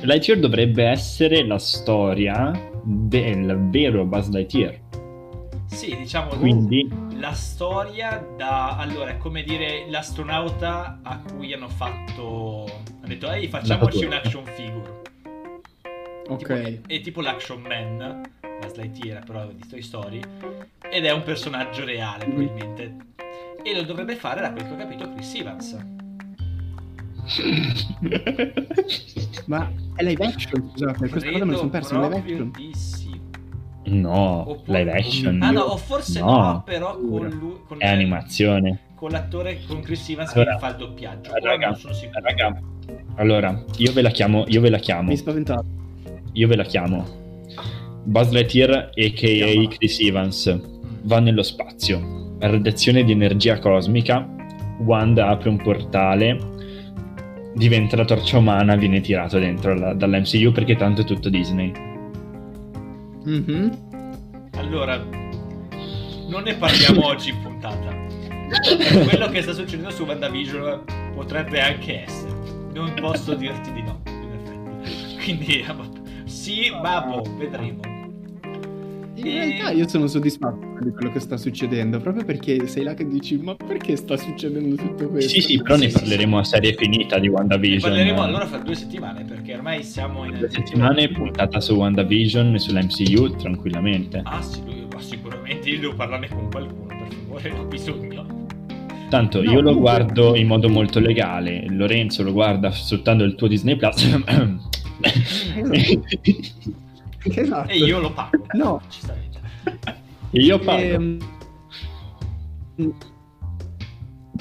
Lightyear 0.00 0.38
dovrebbe 0.40 0.84
essere 0.84 1.46
la 1.46 1.58
storia 1.58 2.72
del 2.84 3.68
vero 3.70 4.04
Buzz 4.04 4.28
Lightyear. 4.28 4.80
Sì, 5.66 5.96
diciamo 5.96 6.30
Quindi, 6.36 6.88
la 7.18 7.32
storia 7.32 8.24
da 8.36 8.76
allora 8.76 9.10
è 9.12 9.16
come 9.18 9.42
dire 9.42 9.86
l'astronauta 9.88 11.00
a 11.02 11.18
cui 11.18 11.52
hanno 11.52 11.68
fatto 11.68 12.64
hanno 12.66 13.06
detto 13.06 13.30
ehi 13.30 13.48
facciamoci 13.48 14.04
un 14.04 14.12
action 14.12 14.44
figure 14.44 15.02
Ok. 16.28 16.62
Tipo- 16.64 16.88
è 16.88 17.00
tipo 17.00 17.20
l'action 17.22 17.60
man 17.62 18.22
Buzz 18.60 18.74
Lightyear 18.76 19.24
però 19.24 19.46
di 19.46 19.66
Toy 19.68 19.82
Story 19.82 20.20
ed 20.90 21.04
è 21.04 21.10
un 21.12 21.22
personaggio 21.22 21.84
reale 21.84 22.26
Mm. 22.26 22.30
probabilmente 22.30 22.96
e 23.62 23.74
lo 23.74 23.82
dovrebbe 23.82 24.14
fare 24.16 24.40
da 24.42 24.52
quel 24.52 24.66
che 24.66 24.72
ho 24.72 24.76
capito 24.76 25.12
Chris 25.14 25.34
Evans 25.34 25.84
Ma 29.46 29.70
è 29.96 30.02
live 30.04 30.24
action, 30.24 30.70
scusate, 30.70 31.08
questa 31.08 31.30
cosa 31.30 31.44
me 31.44 31.50
la 31.52 31.56
sono 31.58 31.70
persa, 31.70 31.96
è 31.96 32.00
live 32.02 32.16
action. 32.16 32.50
di 32.56 32.70
sì 32.74 33.12
no, 33.86 34.50
Oppure- 34.50 34.78
live 34.78 34.92
action. 34.92 35.42
ah 35.42 35.50
no 35.50 35.60
o 35.60 35.76
forse 35.76 36.20
no, 36.20 36.26
No. 36.26 36.62
però 36.64 36.96
con 36.96 37.28
lui 37.28 37.56
con, 37.66 37.76
È 37.80 37.86
animazione. 37.86 38.78
con 38.94 39.10
l'attore 39.10 39.60
con 39.66 39.80
Chris 39.80 40.08
Evans 40.08 40.34
Allora, 40.34 40.54
che 40.54 40.58
fa 40.60 40.68
il 40.68 40.76
doppiaggio 40.76 41.30
raga, 41.42 41.66
non 41.68 41.76
sono 41.76 41.92
sicuro 41.92 42.20
raga, 42.22 42.58
allora, 43.16 43.64
io 43.76 43.92
ve 43.92 44.02
la 44.02 44.10
chiamo, 44.10 44.44
io 44.48 44.60
ve 44.60 44.70
la 44.70 44.78
chiamo, 44.78 45.08
Mi 45.10 45.16
spaventato. 45.16 45.64
io 46.32 46.48
ve 46.48 46.56
la 46.56 46.64
chiamo. 46.64 47.22
Buzz 48.06 48.30
Lightyear, 48.30 48.90
a.k.a. 48.94 49.68
Chris 49.68 49.98
Evans, 50.00 50.60
va 51.04 51.20
nello 51.20 51.42
spazio. 51.42 52.36
Radiazione 52.38 53.02
di 53.04 53.12
energia 53.12 53.58
cosmica, 53.58 54.26
Wanda 54.80 55.28
apre 55.28 55.48
un 55.48 55.56
portale, 55.56 56.38
diventa 57.54 57.96
la 57.96 58.04
torcia 58.04 58.38
umana, 58.38 58.76
viene 58.76 59.00
tirato 59.00 59.38
dentro 59.38 59.74
la- 59.74 59.94
dall'MCU 59.94 60.52
perché 60.52 60.76
tanto 60.76 61.00
è 61.02 61.04
tutto 61.04 61.28
Disney. 61.28 61.72
Mhm. 63.24 63.78
Allora, 64.56 64.96
non 66.28 66.42
ne 66.44 66.54
parliamo 66.54 67.06
oggi 67.06 67.30
in 67.30 67.40
puntata. 67.42 67.92
Quello 69.08 69.28
che 69.28 69.42
sta 69.42 69.52
succedendo 69.52 69.90
su 69.90 70.04
WandaVision 70.04 70.82
potrebbe 71.14 71.60
anche 71.60 72.02
essere. 72.04 72.32
Non 72.74 72.92
posso 72.94 73.34
dirti 73.34 73.72
di 73.72 73.82
no, 73.82 74.00
in 74.06 74.30
effetti. 74.82 75.22
Quindi, 75.22 75.64
Sì, 76.24 76.70
ma 76.82 77.00
boh, 77.00 77.22
vedremo. 77.36 77.80
In 79.24 79.32
realtà 79.32 79.70
io 79.70 79.88
sono 79.88 80.06
soddisfatto 80.06 80.78
di 80.84 80.90
quello 80.90 81.10
che 81.10 81.18
sta 81.18 81.38
succedendo, 81.38 81.98
proprio 81.98 82.24
perché 82.26 82.66
sei 82.66 82.82
là 82.84 82.92
che 82.92 83.08
dici, 83.08 83.36
ma 83.38 83.54
perché 83.54 83.96
sta 83.96 84.18
succedendo 84.18 84.74
tutto 84.76 85.08
questo? 85.08 85.30
Sì, 85.30 85.40
sì, 85.40 85.62
però 85.62 85.76
Sì, 85.76 85.84
ne 85.84 85.88
sì, 85.90 85.98
parleremo 85.98 86.38
a 86.38 86.44
serie 86.44 86.74
finita 86.74 87.18
di 87.18 87.28
Ne 87.28 87.32
WandaVision. 87.32 87.90
parleremo 87.90 88.22
allora 88.22 88.46
fra 88.46 88.58
due 88.58 88.74
settimane, 88.74 89.24
perché 89.24 89.54
ormai 89.54 89.82
siamo 89.82 90.24
in 90.26 90.38
Due 90.38 90.50
settimane 90.50 91.08
puntata 91.08 91.58
su 91.60 91.74
WandaVision 91.74 92.54
e 92.54 92.58
sull'MCU 92.58 93.36
tranquillamente. 93.36 94.20
Ah, 94.24 94.42
sì, 94.42 94.60
ma 94.92 95.00
sicuramente 95.00 95.70
io 95.70 95.80
devo 95.80 95.94
parlarne 95.94 96.28
con 96.28 96.50
qualcuno, 96.50 96.86
per 96.86 97.08
favore, 97.14 97.50
ho 97.52 97.64
bisogno. 97.64 98.42
Tanto 99.08 99.42
No, 99.42 99.50
io 99.52 99.60
lo 99.60 99.74
guardo 99.78 100.34
in 100.36 100.46
modo 100.46 100.68
molto 100.68 101.00
legale, 101.00 101.64
Lorenzo 101.68 102.22
lo 102.22 102.32
guarda 102.32 102.70
sfruttando 102.72 103.24
il 103.24 103.36
tuo 103.36 103.46
Disney 103.48 103.76
Plus. 103.76 104.20
Esatto. 107.34 107.70
E 107.70 107.78
io 107.78 108.00
lo 108.00 108.12
pago. 108.12 108.46
No. 108.52 108.80
E 110.30 110.38
io 110.40 110.58
pago. 110.58 110.82
Ehm, 110.82 111.18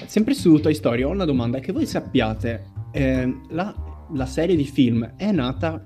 sempre 0.05 0.33
su 0.33 0.59
Toy 0.59 0.73
Story 0.73 1.03
ho 1.03 1.09
una 1.09 1.25
domanda 1.25 1.59
che 1.59 1.71
voi 1.71 1.85
sappiate, 1.85 2.71
ehm, 2.91 3.47
la, 3.49 3.73
la 4.11 4.25
serie 4.25 4.55
di 4.55 4.65
film 4.65 5.13
è 5.15 5.31
nata 5.31 5.85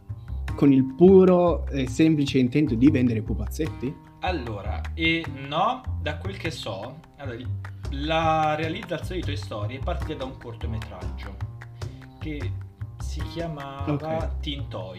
con 0.55 0.71
il 0.71 0.83
puro 0.95 1.67
e 1.67 1.87
semplice 1.87 2.39
intento 2.39 2.73
di 2.73 2.89
vendere 2.89 3.21
pupazzetti? 3.21 4.05
Allora, 4.21 4.81
e 4.95 5.23
no, 5.47 5.99
da 6.01 6.17
quel 6.17 6.35
che 6.37 6.49
so, 6.49 6.99
allora, 7.17 7.37
la 7.91 8.55
realizzazione 8.55 9.21
di 9.21 9.27
Toy 9.27 9.37
Story 9.37 9.77
è 9.77 9.79
partita 9.83 10.15
da 10.15 10.25
un 10.25 10.37
cortometraggio 10.37 11.35
che 12.19 12.51
si 12.97 13.21
chiamava 13.31 13.93
Ok. 13.93 14.39
Teen 14.39 14.67
Toy. 14.67 14.97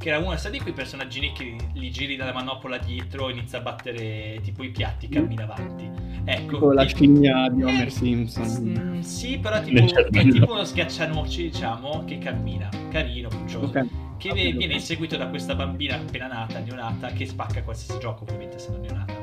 Che 0.00 0.08
era 0.08 0.36
sai 0.38 0.52
di 0.52 0.60
quei 0.60 0.72
personaggini 0.72 1.32
che 1.32 1.56
li 1.74 1.90
giri 1.90 2.16
dalla 2.16 2.32
manopola 2.32 2.78
dietro 2.78 3.28
e 3.28 3.32
inizia 3.32 3.58
a 3.58 3.60
battere 3.60 4.40
tipo 4.42 4.62
i 4.62 4.70
piatti 4.70 5.04
e 5.04 5.08
cammina 5.10 5.42
avanti. 5.42 5.90
Ecco. 6.24 6.52
Tipo 6.54 6.72
la 6.72 6.86
scimmia 6.86 7.50
di 7.50 7.60
Eh, 7.60 7.64
Homer 7.66 7.92
Simpson. 7.92 8.62
Mm, 8.78 9.00
sì, 9.00 9.36
però 9.36 9.56
è 9.56 9.62
tipo, 9.62 9.84
è 9.84 10.26
tipo 10.26 10.52
uno 10.52 10.64
schiaccianoci, 10.64 11.50
diciamo, 11.50 12.04
che 12.06 12.16
cammina, 12.16 12.70
carino, 12.90 13.28
puccioso. 13.28 13.66
Ok. 13.66 13.86
Che 14.16 14.32
ve- 14.32 14.52
viene 14.52 14.72
inseguito 14.72 15.18
da 15.18 15.26
questa 15.28 15.54
bambina 15.54 15.96
appena 15.96 16.28
nata, 16.28 16.58
neonata, 16.60 17.08
che 17.08 17.26
spacca 17.26 17.62
qualsiasi 17.62 18.00
gioco, 18.00 18.22
ovviamente, 18.22 18.56
essendo 18.56 18.78
neonata. 18.80 19.18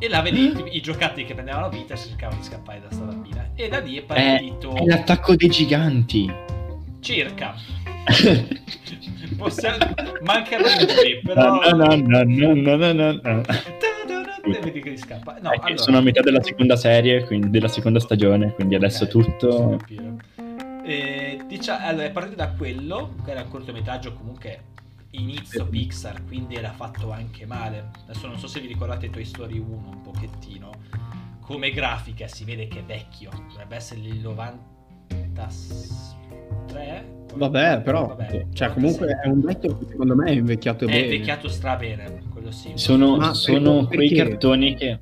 E 0.00 0.08
là 0.08 0.22
vedi 0.22 0.40
i, 0.40 0.76
i 0.76 0.80
giocattoli 0.80 1.24
che 1.24 1.34
prendevano 1.34 1.68
vita 1.68 1.94
e 1.94 1.98
cercavano 1.98 2.40
di 2.40 2.44
scappare 2.44 2.80
da 2.80 2.90
sta 2.90 3.04
bambina. 3.04 3.48
E 3.54 3.68
da 3.68 3.78
lì 3.78 3.96
è 3.96 4.00
È, 4.00 4.04
partito 4.04 4.74
è 4.74 4.84
l'attacco 4.84 5.36
dei 5.36 5.48
giganti. 5.50 6.28
circa. 6.98 7.54
Possiamo... 9.36 9.76
Mancano 10.22 10.64
numeri, 10.68 11.20
però... 11.22 11.58
Vedi 14.62 14.80
che 14.80 14.96
scappa. 14.96 15.38
No, 15.40 15.50
allora... 15.50 15.76
Sono 15.76 15.98
a 15.98 16.00
metà 16.00 16.20
della 16.20 16.42
seconda 16.42 16.76
serie, 16.76 17.24
quindi 17.24 17.50
della 17.50 17.68
seconda 17.68 17.98
stagione, 17.98 18.52
quindi 18.52 18.74
adesso 18.74 19.04
Ok, 19.04 19.10
posso 19.10 19.28
tutto... 19.28 19.78
Eh, 20.84 21.40
dicia- 21.48 21.82
allora, 21.82 22.08
partito 22.10 22.36
da 22.36 22.50
quello, 22.50 23.16
che 23.24 23.32
era 23.32 23.42
un 23.42 23.48
cortometraggio 23.48 24.12
comunque 24.12 24.74
inizio 25.10 25.66
Pixar, 25.66 26.24
quindi 26.24 26.54
era 26.54 26.72
fatto 26.72 27.10
anche 27.10 27.44
male. 27.46 27.90
Adesso 28.04 28.28
non 28.28 28.38
so 28.38 28.46
se 28.46 28.60
vi 28.60 28.68
ricordate 28.68 29.10
Toy 29.10 29.24
Story 29.24 29.58
1 29.58 29.68
un 29.68 30.02
pochettino. 30.02 30.70
Come 31.40 31.70
grafica 31.70 32.28
si 32.28 32.44
vede 32.44 32.68
che 32.68 32.80
è 32.80 32.84
vecchio, 32.84 33.30
dovrebbe 33.48 33.76
essere 33.76 34.00
il 34.00 34.20
93? 36.50 37.14
Vabbè, 37.36 37.80
però, 37.82 38.06
Vabbè, 38.06 38.46
cioè 38.54 38.68
96. 38.68 38.72
comunque 38.72 39.20
è 39.22 39.28
un 39.28 39.40
vecchio 39.40 39.78
che 39.78 39.84
secondo 39.90 40.14
me 40.14 40.24
è 40.30 40.32
invecchiato 40.32 40.84
È 40.84 40.88
bene. 40.88 41.00
invecchiato 41.04 41.48
stra 41.48 41.76
bene, 41.76 42.22
quello 42.32 42.50
sì. 42.50 42.70
Sono, 42.74 43.16
Ma 43.16 43.34
sono 43.34 43.80
perché- 43.86 43.96
quei 43.96 44.10
cartoni 44.10 44.74
che... 44.74 44.98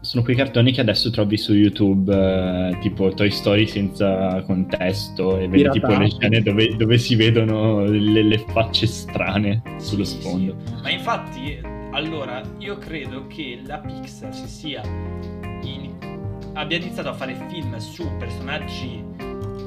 Sono 0.00 0.22
quei 0.22 0.36
cartoni 0.36 0.70
che 0.70 0.80
adesso 0.80 1.10
trovi 1.10 1.36
su 1.36 1.52
YouTube, 1.52 2.14
eh, 2.14 2.78
tipo 2.78 3.08
Toy 3.12 3.28
Story 3.28 3.66
senza 3.66 4.40
contesto, 4.42 5.36
e 5.36 5.48
vedi 5.48 5.68
tipo 5.70 5.88
le 5.98 6.08
scene 6.08 6.42
dove, 6.42 6.76
dove 6.76 6.96
si 6.96 7.16
vedono 7.16 7.80
le, 7.86 8.22
le 8.22 8.38
facce 8.50 8.86
strane 8.86 9.62
sullo 9.78 10.04
Sì, 10.04 10.20
sfondo. 10.20 10.54
sì. 10.64 10.72
Ma 10.80 10.90
infatti, 10.90 11.58
allora, 11.90 12.40
io 12.58 12.78
credo 12.78 13.26
che 13.26 13.58
la 13.66 13.78
Pixar 13.78 14.32
si 14.32 14.46
sia 14.46 14.80
in- 15.64 15.90
abbia 16.52 16.76
iniziato 16.76 17.08
a 17.08 17.12
fare 17.14 17.36
film 17.48 17.76
su 17.78 18.06
personaggi 18.16 19.02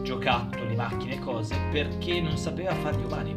giocattoli, 0.09 0.75
macchine 0.75 1.13
e 1.15 1.19
cose 1.19 1.55
perché 1.71 2.19
non 2.19 2.35
sapeva 2.35 2.73
farli 2.73 3.03
umani. 3.03 3.35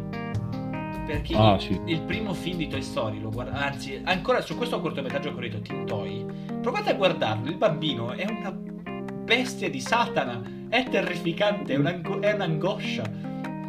Perché 1.05 1.35
Ah, 1.37 1.57
il, 1.57 1.61
sì. 1.61 1.81
il 1.85 2.01
primo 2.01 2.33
film 2.33 2.57
di 2.57 2.69
Toy 2.69 2.81
Story 2.81 3.21
lo 3.21 3.29
guarda, 3.29 3.53
anzi, 3.67 4.01
ancora 4.05 4.41
su 4.41 4.57
questo 4.57 4.81
cortometraggio 4.81 5.35
che 5.35 5.37
ho 5.37 5.41
detto 5.41 5.61
Teen 5.61 5.85
Toy, 5.85 6.25
provate 6.63 6.91
a 6.91 6.95
guardarlo, 6.95 7.51
il 7.51 7.57
bambino 7.59 8.13
è 8.13 8.25
una 8.27 8.51
bestia 8.53 9.69
di 9.69 9.81
Satana, 9.81 10.41
è 10.71 10.85
terrificante, 10.89 11.75
è, 11.75 11.77
un'ango- 11.77 12.21
è 12.21 12.33
un'angoscia, 12.33 13.03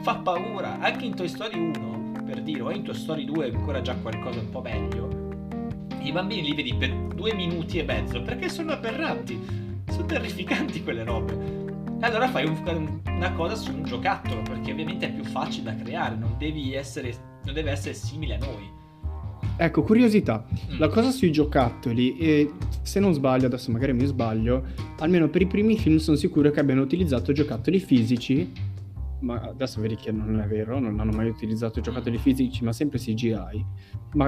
fa 0.02 0.16
paura, 0.20 0.80
anche 0.80 1.04
in 1.04 1.14
Toy 1.16 1.28
Story 1.28 1.60
1, 1.60 2.22
per 2.24 2.42
dire, 2.42 2.62
o 2.62 2.72
in 2.72 2.84
Toy 2.84 2.96
Story 2.96 3.26
2 3.26 3.48
è 3.50 3.54
ancora 3.54 3.82
già 3.82 3.96
qualcosa 3.96 4.40
un 4.40 4.50
po' 4.50 4.62
meglio. 4.62 5.10
I 6.00 6.12
bambini 6.14 6.44
li 6.44 6.54
vedi 6.54 6.74
per 6.76 6.90
due 6.94 7.34
minuti 7.34 7.80
e 7.80 7.84
mezzo 7.84 8.22
perché 8.22 8.48
sono 8.48 8.72
aberranti, 8.72 9.38
sono 9.90 10.06
terrificanti 10.06 10.82
quelle 10.84 11.04
robe. 11.04 11.63
Allora 12.04 12.28
fai 12.28 12.46
un- 12.46 13.02
una 13.08 13.32
cosa 13.32 13.56
su 13.56 13.72
un 13.72 13.84
giocattolo 13.86 14.42
perché 14.42 14.74
ovviamente 14.74 15.08
è 15.08 15.14
più 15.14 15.24
facile 15.24 15.74
da 15.74 15.82
creare, 15.82 16.16
non 16.16 16.36
devi 16.38 16.74
essere, 16.74 17.14
non 17.46 17.54
deve 17.54 17.72
essere 17.72 17.94
simile 17.94 18.36
a 18.36 18.40
noi. 18.40 18.70
Ecco, 19.56 19.84
curiosità. 19.84 20.46
Mm. 20.74 20.80
La 20.80 20.90
cosa 20.90 21.12
sui 21.12 21.32
giocattoli, 21.32 22.18
e 22.18 22.52
se 22.82 23.00
non 23.00 23.14
sbaglio, 23.14 23.46
adesso 23.46 23.72
magari 23.72 23.94
mi 23.94 24.06
sbaglio, 24.06 24.66
almeno 25.00 25.30
per 25.30 25.44
i 25.44 25.48
primi 25.48 25.78
film 25.78 25.96
sono 25.96 26.18
sicuro 26.18 26.52
che 26.52 26.60
abbiano 26.60 26.82
utilizzato 26.82 27.32
giocattoli 27.32 27.80
fisici, 27.80 28.52
ma 29.22 29.40
adesso 29.40 29.80
vedi 29.80 29.96
che 29.96 30.12
non 30.12 30.42
è 30.42 30.46
vero, 30.46 30.80
non 30.80 31.00
hanno 31.00 31.14
mai 31.14 31.30
utilizzato 31.30 31.80
giocattoli 31.80 32.18
fisici, 32.18 32.66
ma 32.66 32.74
sempre 32.74 33.00
CGI. 33.00 33.66
Ma 34.16 34.28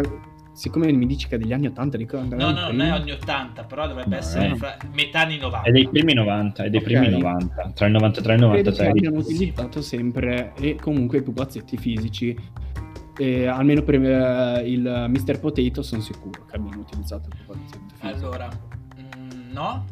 siccome 0.55 0.91
mi 0.91 1.05
dici 1.05 1.27
che 1.27 1.35
è 1.35 1.37
degli 1.37 1.53
anni 1.53 1.67
80, 1.67 1.97
ricordo... 1.97 2.35
No, 2.35 2.51
no, 2.51 2.61
non 2.71 2.81
è 2.81 2.89
anni 2.89 3.11
80, 3.11 3.63
però 3.65 3.87
dovrebbe 3.87 4.15
No, 4.15 4.21
essere 4.21 4.51
eh. 4.51 4.55
fra 4.55 4.77
metà 4.93 5.19
anni 5.21 5.37
90. 5.37 5.67
È 5.67 5.71
dei 5.71 5.87
primi 5.87 6.13
90, 6.13 6.63
è 6.63 6.69
dei 6.69 6.79
Ok. 6.79 6.85
primi 6.85 7.09
90, 7.09 7.71
tra 7.73 7.85
il 7.85 7.91
93 7.91 8.33
e 8.33 8.35
il 8.35 8.41
Credo 8.41 8.71
che 8.71 8.77
96. 8.83 8.87
abbiano 8.89 9.17
utilizzato 9.17 9.81
sempre 9.81 10.53
e 10.59 10.75
comunque 10.75 11.17
i 11.19 11.21
pupazzetti 11.21 11.77
fisici. 11.77 12.37
E 13.17 13.45
almeno 13.47 13.81
per 13.81 13.95
eh, 13.95 14.63
il 14.69 15.05
Mr. 15.09 15.39
Potato 15.39 15.81
sono 15.81 16.01
sicuro 16.01 16.45
che 16.45 16.55
abbiano 16.57 16.81
utilizzato 16.81 17.29
il 17.29 17.37
pupazzetto 17.45 17.85
fisico. 17.99 18.25
Allora, 18.27 18.49
mm, 18.99 19.51
no. 19.53 19.85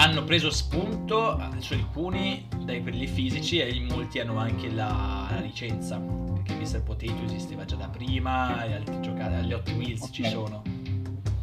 Hanno 0.00 0.22
preso 0.22 0.48
spunto 0.50 1.36
su 1.58 1.72
alcuni 1.72 2.46
dai 2.64 2.82
quelli 2.82 3.08
fisici 3.08 3.58
e 3.58 3.68
in 3.70 3.86
molti 3.86 4.20
hanno 4.20 4.38
anche 4.38 4.70
la, 4.70 5.26
la 5.28 5.40
licenza. 5.40 5.98
Perché 5.98 6.54
Mr. 6.54 6.82
Potato 6.84 7.24
esisteva 7.24 7.64
già 7.64 7.74
da 7.74 7.88
prima, 7.88 8.64
e 8.64 8.74
altri 8.74 9.00
giocati, 9.00 9.44
gli 9.44 9.52
Hot 9.52 9.68
Wheels 9.72 10.08
ci 10.12 10.22
Ok. 10.22 10.28
sono. 10.28 10.62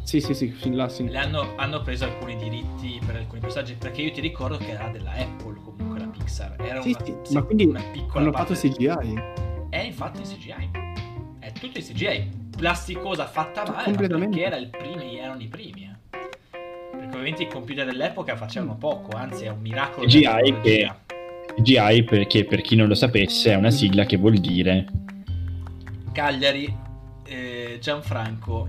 Sì, 0.04 0.20
sì, 0.20 0.32
sì, 0.32 0.48
fin 0.52 0.74
là 0.74 0.88
sì. 0.88 1.06
Le 1.06 1.18
hanno, 1.18 1.54
hanno 1.56 1.82
preso 1.82 2.04
alcuni 2.04 2.36
diritti 2.36 2.98
per 3.04 3.16
alcuni 3.16 3.40
personaggi. 3.40 3.74
Perché 3.74 4.00
io 4.00 4.12
ti 4.12 4.22
ricordo 4.22 4.56
che 4.56 4.70
era 4.70 4.88
della 4.88 5.10
Apple 5.10 5.60
comunque 5.62 5.98
la 5.98 6.06
Pixar. 6.06 6.56
Era 6.58 6.80
Sì, 6.80 6.96
una, 6.98 7.20
sì, 7.24 7.34
ma 7.34 7.42
quindi 7.42 7.64
una 7.66 7.82
piccola 7.92 8.24
Hanno 8.24 8.32
fatto 8.32 8.54
CGI. 8.54 9.20
È 9.68 9.78
infatti 9.80 10.20
in 10.20 10.26
CGI. 10.26 10.70
È 11.40 11.52
tutto 11.52 11.78
in 11.78 11.84
CGI. 11.84 12.30
Plasticosa 12.56 13.26
fatta 13.26 13.70
male, 13.70 14.08
perché 14.08 14.42
era 14.42 14.56
il 14.56 14.70
primi, 14.70 15.18
erano 15.18 15.42
i 15.42 15.48
primi. 15.48 15.85
Eh. 17.16 17.20
Ovviamente 17.20 17.42
i 17.44 17.48
computer 17.48 17.84
dell'epoca 17.86 18.36
facevano 18.36 18.76
poco, 18.76 19.16
anzi 19.16 19.44
è 19.44 19.48
un 19.50 19.60
miracolo. 19.60 20.06
CGI 20.06 20.20
tecnologia. 20.22 21.00
CGI 21.56 22.04
perché 22.04 22.44
per 22.44 22.60
chi 22.60 22.76
non 22.76 22.86
lo 22.88 22.94
sapesse 22.94 23.52
è 23.52 23.54
una 23.54 23.70
sigla 23.70 24.04
che 24.04 24.16
vuol 24.18 24.36
dire 24.36 24.86
Cagliari, 26.12 26.74
eh, 27.26 27.78
Gianfranco, 27.80 28.68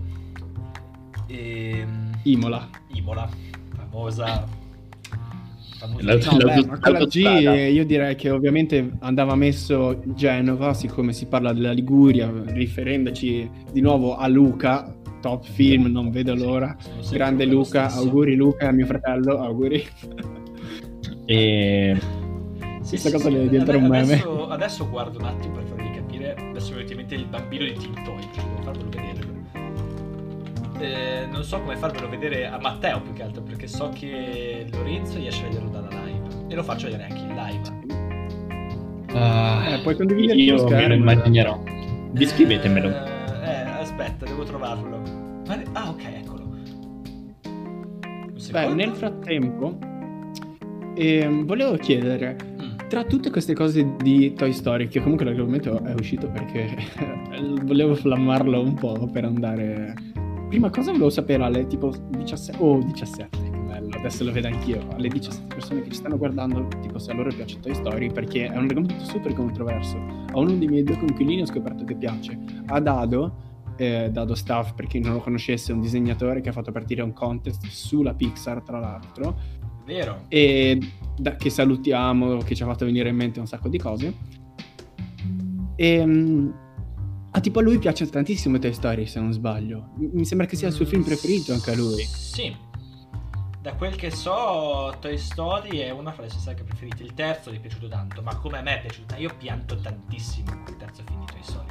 ehm, 1.28 2.20
Imola. 2.24 2.70
Imola, 2.94 3.30
famosa. 3.76 4.26
La- 4.26 4.46
No, 5.80 5.98
La- 6.00 6.16
beh, 6.16 6.66
ma 6.66 6.80
con 6.80 6.92
la 6.94 7.06
G 7.06 7.18
eh, 7.18 7.70
io 7.72 7.86
direi 7.86 8.16
che 8.16 8.32
ovviamente 8.32 8.94
andava 9.02 9.36
messo 9.36 10.02
Genova, 10.16 10.74
siccome 10.74 11.14
si 11.14 11.28
parla 11.28 11.54
della 11.54 11.72
Liguria, 11.72 12.32
riferendoci 12.48 13.48
di 13.72 13.80
nuovo 13.82 14.16
a 14.18 14.28
Luca, 14.28 14.92
top 15.20 15.44
film, 15.46 15.86
non 15.88 16.10
vedo 16.12 16.36
l'ora. 16.36 16.76
Grande 17.12 17.46
Luca, 17.46 17.92
auguri 17.94 18.36
Luca, 18.36 18.72
mio 18.72 18.86
fratello, 18.86 19.40
auguri. 19.40 19.86
E 21.30 21.98
Sì, 22.82 22.90
Questa 22.90 23.10
sì, 23.10 23.12
cosa 23.16 23.28
sì, 23.28 23.34
deve 23.36 23.50
diventare 23.50 23.78
un 23.78 23.88
meme. 23.88 24.14
Adesso, 24.14 24.48
adesso 24.48 24.90
guardo 24.90 25.20
un 25.20 25.26
attimo 25.26 25.56
per 25.56 25.64
farvi 25.66 25.92
capire. 25.92 26.36
Adesso 26.36 26.74
ovviamente 26.74 27.16
il 27.16 27.26
bambino 27.26 27.66
di 27.66 27.74
Tintoy, 27.74 28.22
cioè 28.34 28.44
devo 28.46 28.62
farvelo 28.62 28.90
vedere. 28.90 29.26
Eh, 30.80 31.26
non 31.30 31.44
so 31.44 31.60
come 31.60 31.76
farvelo 31.76 32.08
vedere 32.08 32.46
a 32.48 32.58
Matteo 32.60 33.02
più 33.02 33.12
che 33.14 33.24
altro, 33.24 33.42
perché 33.42 33.68
so 33.68 33.90
che 33.94 34.68
Lorenzo 34.72 35.18
riesce 35.18 35.44
a 35.44 35.48
vederlo 35.50 35.70
dalla 35.70 35.90
live. 35.90 36.46
E 36.48 36.56
lo 36.56 36.64
faccio 36.64 36.86
vedere 36.86 37.08
anche 37.10 37.20
in 37.22 37.36
live. 37.36 37.76
Ah, 39.20 39.74
Eh, 39.74 39.80
puoi 39.80 39.96
condividere 39.96 40.38
io 40.40 40.56
me 40.56 40.62
lo 40.62 40.68
schermo. 40.68 40.94
immaginerò. 40.96 41.62
Descrivetemelo. 42.12 42.88
Eh, 42.88 43.17
aspetta, 43.98 44.26
devo 44.26 44.44
trovarlo. 44.44 45.02
Ma- 45.48 45.62
Ah, 45.74 45.90
ok, 45.90 46.04
eccolo. 46.06 46.46
Beh, 48.52 48.74
nel 48.74 48.92
frattempo, 48.94 49.78
ehm, 50.96 51.46
volevo 51.46 51.76
chiedere, 51.78 52.38
Mm. 52.62 52.88
tra 52.88 53.04
tutte 53.04 53.30
queste 53.32 53.54
cose 53.54 53.96
di 53.98 54.34
Toy 54.34 54.54
Story, 54.54 54.88
che 54.88 55.02
comunque 55.02 55.26
l'argomento 55.26 55.84
è 55.84 55.94
uscito 55.94 56.30
perché 56.30 56.70
volevo 57.64 57.96
flammarlo 57.96 58.62
un 58.62 58.74
po' 58.76 59.10
per 59.12 59.26
andare... 59.26 59.94
Prima 60.50 60.70
cosa 60.70 60.92
volevo 60.92 61.10
sapere 61.10 61.44
alle 61.44 61.68
tipo 61.68 61.92
17... 62.10 62.64
Oh, 62.64 62.80
17, 62.82 63.38
che 63.42 63.50
bello, 63.50 63.90
adesso 63.98 64.24
lo 64.24 64.32
vedo 64.32 64.48
anch'io. 64.48 64.80
Alle 64.96 65.10
17 65.10 65.54
persone 65.56 65.82
che 65.82 65.90
ci 65.90 65.96
stanno 65.98 66.18
guardando, 66.18 66.68
tipo 66.82 67.00
se 67.00 67.12
a 67.12 67.16
loro 67.16 67.30
piace 67.36 67.60
Toy 67.60 67.74
Story, 67.74 68.10
perché 68.12 68.46
è 68.46 68.52
un 68.58 68.64
argomento 68.70 69.04
super 69.04 69.34
controverso. 69.34 69.98
A 70.32 70.40
uno 70.40 70.54
dei 70.54 70.68
miei 70.68 70.84
due 70.84 70.98
coinquilini 70.98 71.42
ho 71.42 71.46
scoperto 71.46 71.84
che 71.84 71.96
piace. 71.96 72.38
A 72.68 72.80
Dado, 72.80 73.46
eh, 73.78 74.10
Dado 74.12 74.36
Staff, 74.36 74.74
per 74.74 74.88
chi 74.88 75.00
non 75.00 75.14
lo 75.14 75.20
conoscesse, 75.20 75.72
è 75.72 75.76
un 75.76 75.82
disegnatore 75.82 76.42
che 76.42 76.50
ha 76.50 76.52
fatto 76.52 76.72
partire 76.72 77.02
un 77.02 77.14
contest 77.14 77.66
sulla 77.68 78.14
Pixar, 78.14 78.62
tra 78.62 78.80
l'altro, 78.80 79.40
Vero? 79.86 80.24
e 80.28 80.80
da- 81.18 81.36
che 81.36 81.50
salutiamo, 81.50 82.38
che 82.40 82.56
ci 82.56 82.64
ha 82.64 82.66
fatto 82.66 82.86
venire 82.86 83.10
in 83.10 83.16
mente 83.16 83.40
un 83.40 83.48
sacco 83.48 83.70
di 83.70 83.78
cose. 83.78 84.14
E 85.76 86.06
mm, 86.06 86.50
a 87.32 87.40
tipo 87.40 87.60
a 87.60 87.62
lui 87.62 87.78
piace 87.78 88.08
tantissimo 88.08 88.58
Toy 88.58 88.74
Story, 88.74 89.06
se 89.06 89.20
non 89.20 89.32
sbaglio. 89.32 89.90
Mi 89.96 90.26
sembra 90.26 90.48
che 90.48 90.56
sia 90.56 90.68
il 90.68 90.74
suo 90.74 90.86
film 90.86 91.04
preferito 91.04 91.54
anche 91.54 91.72
a 91.72 91.76
lui. 91.76 92.04
Sì. 92.04 92.56
Da 93.62 93.74
quel 93.74 93.96
che 93.96 94.10
so, 94.12 94.96
Toy 95.00 95.18
Story 95.18 95.80
è 95.80 95.90
una 95.92 96.12
fra 96.12 96.24
le 96.24 96.30
sue 96.30 96.40
saghe 96.40 96.64
preferite. 96.64 97.04
Il 97.04 97.14
terzo 97.14 97.52
gli 97.52 97.58
è 97.58 97.60
piaciuto 97.60 97.88
tanto, 97.90 98.22
ma 98.22 98.36
come 98.38 98.58
a 98.58 98.62
me 98.62 98.78
è 98.78 98.82
piaciuto, 98.82 99.16
io 99.18 99.30
pianto 99.38 99.76
tantissimo 99.76 100.64
il 100.68 100.78
terzo 100.78 101.04
film 101.06 101.20
di 101.20 101.26
Toy 101.34 101.44
Story. 101.44 101.70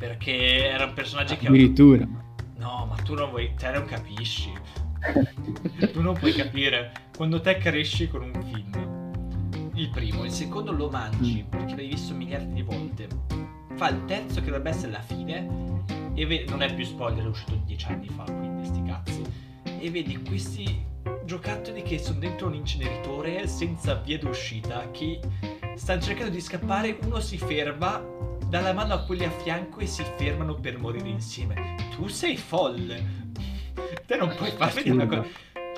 Perché 0.00 0.66
era 0.66 0.86
un 0.86 0.94
personaggio 0.94 1.36
che... 1.36 1.46
Addirittura. 1.46 2.08
No, 2.56 2.86
ma 2.88 2.94
tu 3.04 3.12
non 3.12 3.28
vuoi... 3.28 3.52
Te 3.54 3.70
non 3.70 3.84
capisci. 3.84 4.50
tu 5.92 6.00
non 6.00 6.14
puoi 6.14 6.32
capire. 6.32 6.92
Quando 7.14 7.42
te 7.42 7.58
cresci 7.58 8.08
con 8.08 8.22
un 8.22 8.42
film, 8.42 9.72
il 9.74 9.90
primo, 9.90 10.24
il 10.24 10.30
secondo 10.30 10.72
lo 10.72 10.88
mangi, 10.88 11.44
perché 11.46 11.76
l'hai 11.76 11.88
visto 11.88 12.14
miliardi 12.14 12.54
di 12.54 12.62
volte. 12.62 13.08
Fa 13.74 13.90
il 13.90 14.02
terzo 14.06 14.40
che 14.40 14.46
dovrebbe 14.46 14.70
essere 14.70 14.90
la 14.90 15.02
fine, 15.02 15.82
e 16.14 16.24
ve- 16.24 16.46
non 16.48 16.62
è 16.62 16.74
più 16.74 16.86
spoiler, 16.86 17.22
è 17.22 17.28
uscito 17.28 17.60
dieci 17.66 17.84
anni 17.88 18.08
fa, 18.08 18.22
quindi 18.22 18.66
sti 18.66 18.82
cazzi. 18.84 19.22
E 19.80 19.90
vedi 19.90 20.18
questi 20.22 20.82
giocattoli 21.26 21.82
che 21.82 21.98
sono 21.98 22.20
dentro 22.20 22.46
un 22.46 22.54
inceneritore 22.54 23.46
senza 23.46 23.96
via 23.96 24.16
d'uscita, 24.16 24.90
che 24.92 25.20
stanno 25.74 26.00
cercando 26.00 26.30
di 26.30 26.40
scappare, 26.40 26.98
uno 27.02 27.20
si 27.20 27.36
ferma, 27.36 28.02
dà 28.50 28.60
la 28.60 28.72
mano 28.72 28.94
a 28.94 28.98
quelli 29.04 29.24
a 29.24 29.30
fianco 29.30 29.78
e 29.78 29.86
si 29.86 30.04
fermano 30.16 30.56
per 30.56 30.76
morire 30.78 31.08
insieme. 31.08 31.76
Tu 31.94 32.08
sei 32.08 32.36
folle. 32.36 33.18
Te 34.04 34.16
non 34.16 34.34
puoi 34.36 34.50
far 34.50 34.72
vedere 34.72 34.90
una 34.94 35.06
cosa. 35.06 35.24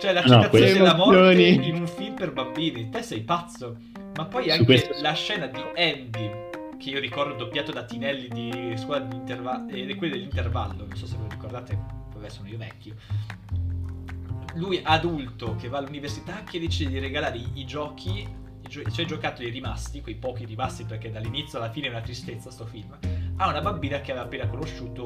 Cioè, 0.00 0.12
la 0.14 0.22
No, 0.22 0.48
della 0.48 0.96
morte 0.96 1.42
in 1.42 1.74
un 1.74 1.86
film 1.86 2.14
per 2.14 2.32
bambini. 2.32 2.88
Te 2.88 3.02
sei 3.02 3.20
pazzo. 3.20 3.76
Ma 4.16 4.24
poi 4.24 4.50
anche 4.50 4.64
questo- 4.64 4.94
la 5.00 5.12
scena 5.12 5.46
di 5.46 5.60
Andy, 5.76 6.30
che 6.78 6.90
io 6.90 6.98
ricordo 6.98 7.34
doppiato 7.34 7.72
da 7.72 7.84
Tinelli 7.84 8.28
di 8.28 8.72
squadra 8.76 9.06
di 9.06 9.16
intervallo, 9.16 9.70
e 9.70 9.94
quelli 9.94 10.14
dell'intervallo, 10.14 10.86
non 10.86 10.96
so 10.96 11.06
se 11.06 11.16
ve 11.16 11.22
lo 11.24 11.28
ricordate, 11.28 11.78
poi 12.10 12.28
sono 12.30 12.48
io 12.48 12.56
vecchio. 12.58 12.94
Lui 14.54 14.80
adulto 14.82 15.56
che 15.56 15.68
va 15.68 15.78
all'università 15.78 16.42
che 16.42 16.58
decide 16.58 16.90
di 16.90 16.98
regalare 16.98 17.40
i, 17.54 17.64
giochi, 17.64 18.26
gio- 18.72 18.80
i 18.80 18.90
suoi 18.90 19.06
giocattoli 19.06 19.50
rimasti, 19.50 20.00
quei 20.00 20.14
pochi 20.14 20.46
rimasti 20.46 20.84
perché 20.84 21.10
dall'inizio 21.10 21.58
alla 21.58 21.70
fine 21.70 21.88
è 21.88 21.90
una 21.90 22.00
tristezza 22.00 22.50
sto 22.50 22.64
film, 22.64 22.96
a 23.36 23.48
una 23.48 23.60
bambina 23.60 24.00
che 24.00 24.10
aveva 24.12 24.24
appena 24.24 24.46
conosciuto 24.46 25.02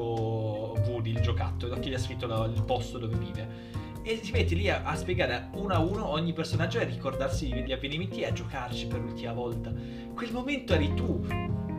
Woody, 0.87 1.11
il 1.11 1.19
giocattolo, 1.19 1.77
che 1.77 1.89
gli 1.89 1.93
ha 1.93 1.99
scritto 1.99 2.25
la- 2.27 2.45
il 2.45 2.63
posto 2.63 2.97
dove 2.97 3.17
vive. 3.17 3.75
E 4.03 4.21
si 4.23 4.31
mette 4.31 4.55
lì 4.55 4.69
a, 4.69 4.83
a 4.85 4.95
spiegare 4.95 5.49
uno 5.55 5.73
a 5.73 5.79
uno 5.79 6.07
ogni 6.07 6.31
personaggio 6.31 6.79
e 6.79 6.83
a 6.83 6.85
ricordarsi 6.85 7.51
gli 7.53 7.73
avvenimenti 7.73 8.21
e 8.21 8.27
a 8.27 8.31
giocarci 8.31 8.87
per 8.87 9.01
l'ultima 9.01 9.33
volta. 9.33 9.69
Quel 10.15 10.31
momento 10.31 10.73
eri 10.73 10.93
tu. 10.93 11.25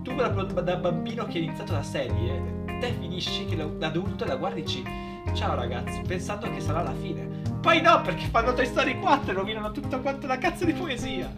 Tu 0.03 0.14
da, 0.14 0.28
da 0.28 0.76
bambino 0.76 1.24
che 1.26 1.39
hai 1.39 1.45
iniziato 1.45 1.72
la 1.72 1.82
serie, 1.82 2.64
te 2.80 2.93
finisci 3.01 3.47
che 3.47 3.57
la- 3.57 3.70
l'adulto 3.78 4.26
la 4.26 4.36
guardi 4.36 4.61
e 4.61 4.62
dici 4.64 4.82
ciao 5.34 5.55
ragazzi, 5.55 6.03
pensando 6.07 6.51
che 6.53 6.61
sarà 6.61 6.82
la 6.82 6.95
fine. 6.95 7.26
Poi 7.62 7.80
no, 7.80 8.01
perché 8.03 8.26
fanno 8.26 8.53
Toy 8.53 8.66
Story 8.66 8.99
4 8.99 9.30
e 9.30 9.34
rovinano 9.34 9.70
tutta 9.72 9.99
quanto 9.99 10.26
la 10.26 10.36
cazzo 10.39 10.64
di 10.66 10.72
poesia. 10.74 11.30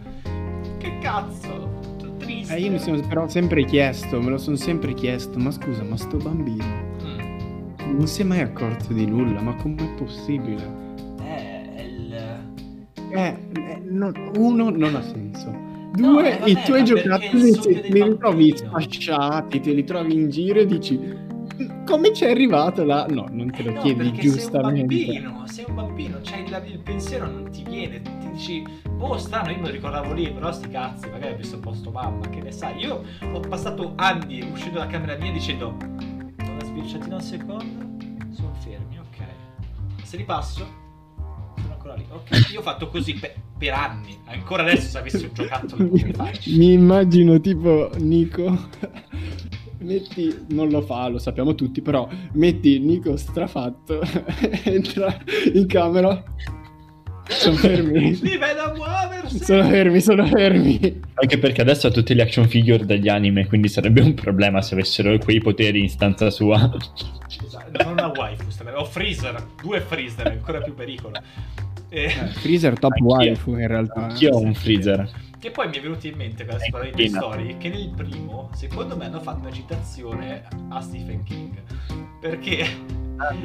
Che 0.81 0.97
cazzo? 0.99 1.69
Triste. 2.17 2.55
Eh, 2.55 2.59
io 2.59 2.71
mi 2.71 2.79
sono 2.79 2.99
però 3.07 3.27
sempre 3.27 3.63
chiesto, 3.65 4.19
me 4.21 4.29
lo 4.31 4.37
sono 4.37 4.55
sempre 4.55 4.93
chiesto, 4.93 5.37
ma 5.39 5.51
scusa, 5.51 5.83
ma 5.83 5.95
sto 5.97 6.17
bambino 6.17 6.89
Mm. 7.03 7.97
non 7.97 8.07
si 8.07 8.21
è 8.21 8.23
mai 8.25 8.39
accorto 8.41 8.93
di 8.93 9.05
nulla, 9.05 9.41
ma 9.41 9.55
com'è 9.55 9.87
possibile? 9.95 10.61
Eh, 11.23 11.83
il... 11.83 12.13
Eh, 13.11 13.37
eh, 13.53 13.81
no- 13.89 14.11
uno 14.37 14.69
non 14.69 14.95
ha 14.95 15.01
senso. 15.01 15.49
No, 15.97 16.13
Due, 16.13 16.35
eh, 16.35 16.37
vabbè, 16.39 16.49
i 16.49 16.57
tuoi 16.63 16.83
giocattoli 16.85 17.41
li 17.51 17.51
ritrovi 17.81 18.15
bambino. 18.17 18.55
sfasciati, 18.55 19.59
te 19.59 19.73
li 19.73 19.83
trovi 19.83 20.13
in 20.13 20.29
giro 20.29 20.59
e 20.59 20.65
dici 20.65 20.99
come 21.85 22.13
ci 22.13 22.25
è 22.25 22.29
arrivato 22.31 22.83
là? 22.83 23.05
No, 23.09 23.27
non 23.31 23.51
te 23.51 23.61
Eh 23.61 23.63
lo 23.63 23.71
no, 23.71 23.81
chiedi 23.81 24.13
giustamente. 24.13 24.95
sei 25.05 25.15
un 25.15 25.23
bambino, 25.23 25.47
sei 25.47 25.65
un 25.67 25.75
bambino, 25.75 26.19
c'hai 26.23 26.43
il, 26.43 26.63
il 26.71 26.79
pensiero 26.79 27.25
non 27.27 27.49
ti 27.51 27.63
viene, 27.63 28.01
ti 28.01 28.29
dici, 28.31 28.63
boh 28.89 29.17
strano, 29.17 29.51
io 29.51 29.57
me 29.59 29.67
lo 29.67 29.71
ricordavo 29.71 30.13
lì, 30.13 30.31
però 30.31 30.51
sti 30.51 30.69
cazzi, 30.69 31.09
magari 31.09 31.33
ho 31.33 31.37
visto 31.37 31.55
il 31.55 31.61
posto 31.61 31.91
mamma, 31.91 32.27
che 32.29 32.41
ne 32.41 32.51
sai, 32.51 32.79
io 32.79 33.03
ho 33.31 33.39
passato 33.41 33.93
anni 33.97 34.41
uscendo 34.41 34.79
dalla 34.79 34.89
camera 34.89 35.15
mia 35.17 35.31
dicendo, 35.31 35.75
una 35.77 36.63
sbirciatina 36.63 37.15
un 37.15 37.21
secondo, 37.21 37.89
sono 38.33 38.53
fermi, 38.55 38.97
ok, 38.99 39.25
se 40.03 40.17
li 40.17 40.23
passo, 40.23 40.65
sono 41.59 41.73
ancora 41.73 41.95
lì, 41.95 42.05
ok, 42.09 42.49
io 42.51 42.59
ho 42.59 42.63
fatto 42.63 42.89
così 42.89 43.15
per, 43.19 43.33
per 43.57 43.73
anni, 43.73 44.19
ancora 44.25 44.63
adesso 44.63 44.87
se 44.89 44.97
avessi 44.97 45.25
un 45.25 45.33
giocattolo 45.33 45.85
come 45.85 46.09
fai? 46.13 46.39
Mi 46.45 46.73
immagino 46.73 47.39
tipo 47.39 47.89
Nico. 47.97 48.69
Metti, 49.81 50.45
non 50.49 50.69
lo 50.69 50.81
fa, 50.81 51.07
lo 51.07 51.17
sappiamo 51.17 51.55
tutti, 51.55 51.81
però 51.81 52.07
metti 52.33 52.79
Nico 52.79 53.17
strafatto, 53.17 54.01
entra 54.63 55.17
in 55.53 55.65
camera. 55.67 56.23
Sono 57.27 57.55
fermi. 57.55 58.13
Li 58.21 58.37
vedo 58.37 58.61
a 58.61 58.73
muoversi! 58.75 59.43
Sono 59.43 59.63
fermi, 59.63 60.01
sono 60.01 60.25
fermi. 60.27 60.99
Anche 61.13 61.37
perché 61.37 61.61
adesso 61.61 61.87
ha 61.87 61.91
tutti 61.91 62.13
gli 62.13 62.19
action 62.19 62.47
figure 62.47 62.85
degli 62.85 63.07
anime, 63.07 63.47
quindi 63.47 63.69
sarebbe 63.69 64.01
un 64.01 64.13
problema 64.13 64.61
se 64.61 64.73
avessero 64.73 65.17
quei 65.17 65.39
poteri 65.39 65.79
in 65.79 65.89
stanza 65.89 66.29
sua. 66.29 66.71
Esatto, 67.43 67.83
non 67.83 67.93
una 67.93 68.11
waifu, 68.15 68.43
ho 68.75 68.85
Freezer, 68.85 69.43
due 69.61 69.79
Freezer, 69.79 70.27
ancora 70.27 70.59
più 70.59 70.73
pericolo. 70.73 71.15
E- 71.89 72.09
Freezer 72.09 72.77
top 72.77 72.91
Anch'io. 72.91 73.05
waifu 73.07 73.51
in 73.57 73.67
realtà. 73.67 74.07
Anch'io 74.07 74.31
ho 74.35 74.39
un 74.41 74.53
freezer. 74.53 75.09
Che 75.41 75.49
poi 75.49 75.69
mi 75.69 75.77
è 75.77 75.81
venuto 75.81 76.05
in 76.05 76.15
mente 76.15 76.45
per 76.45 76.53
la 76.53 76.59
scuola 76.59 76.87
di. 76.87 77.07
Story 77.09 77.57
che 77.57 77.69
nel 77.69 77.89
primo, 77.89 78.51
secondo 78.53 78.95
me, 78.95 79.05
hanno 79.05 79.19
fatto 79.21 79.39
una 79.39 79.51
citazione 79.51 80.47
a 80.69 80.79
Stephen 80.81 81.23
King. 81.23 81.59
Perché 82.19 82.63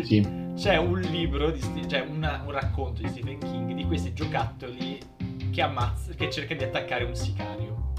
Sì. 0.03 0.21
c'è 0.57 0.77
un 0.77 1.01
libro, 1.01 1.51
di 1.51 1.89
cioè 1.89 2.01
una- 2.01 2.43
un 2.45 2.51
racconto 2.53 3.01
di 3.01 3.09
Stephen 3.09 3.39
King 3.39 3.73
di 3.73 3.85
questi 3.87 4.13
giocattoli 4.13 4.99
che 5.51 5.63
ammazza, 5.63 6.13
che 6.13 6.31
cerca 6.31 6.55
di 6.55 6.65
attaccare 6.65 7.05
un 7.05 7.15
sicario. 7.15 7.93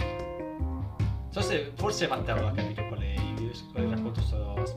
So 1.30 1.42
se 1.42 1.72
forse 1.74 2.08
Matteo 2.08 2.36
l'ha 2.40 2.52
capito 2.52 2.86
qual 2.86 3.00
è 3.00 3.14
il, 3.16 3.52
qual 3.72 3.84
è 3.84 3.87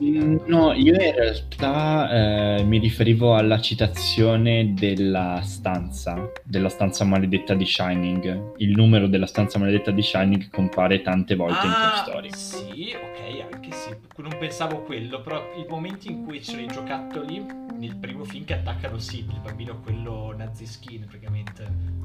No, 0.01 0.73
io 0.73 0.93
in 0.93 1.13
realtà 1.13 2.57
eh, 2.57 2.63
mi 2.63 2.79
riferivo 2.79 3.35
alla 3.35 3.61
citazione 3.61 4.73
della 4.73 5.41
stanza, 5.43 6.31
della 6.43 6.69
stanza 6.69 7.05
maledetta 7.05 7.53
di 7.53 7.65
Shining. 7.65 8.53
Il 8.57 8.71
numero 8.71 9.05
della 9.05 9.27
stanza 9.27 9.59
maledetta 9.59 9.91
di 9.91 10.01
Shining 10.01 10.49
compare 10.49 11.03
tante 11.03 11.35
volte 11.35 11.67
in 11.67 11.73
Toy 11.73 11.97
Story. 12.03 12.29
Ah, 12.29 12.35
Sì, 12.35 12.95
ok, 12.95 13.53
anche 13.53 13.71
sì. 13.71 13.89
Non 14.17 14.35
pensavo 14.39 14.77
a 14.77 14.81
quello, 14.81 15.21
però 15.21 15.39
i 15.55 15.65
momenti 15.69 16.07
in 16.07 16.25
cui 16.25 16.39
c'erano 16.39 16.65
i 16.65 16.73
giocattoli 16.73 17.45
nel 17.77 17.95
primo 17.95 18.23
film 18.23 18.43
che 18.43 18.53
attaccano 18.53 18.97
sì, 18.97 19.19
il 19.19 19.39
bambino 19.43 19.81
quello 19.83 20.33
nazi 20.35 20.65
skin 20.65 21.05
praticamente 21.05 21.63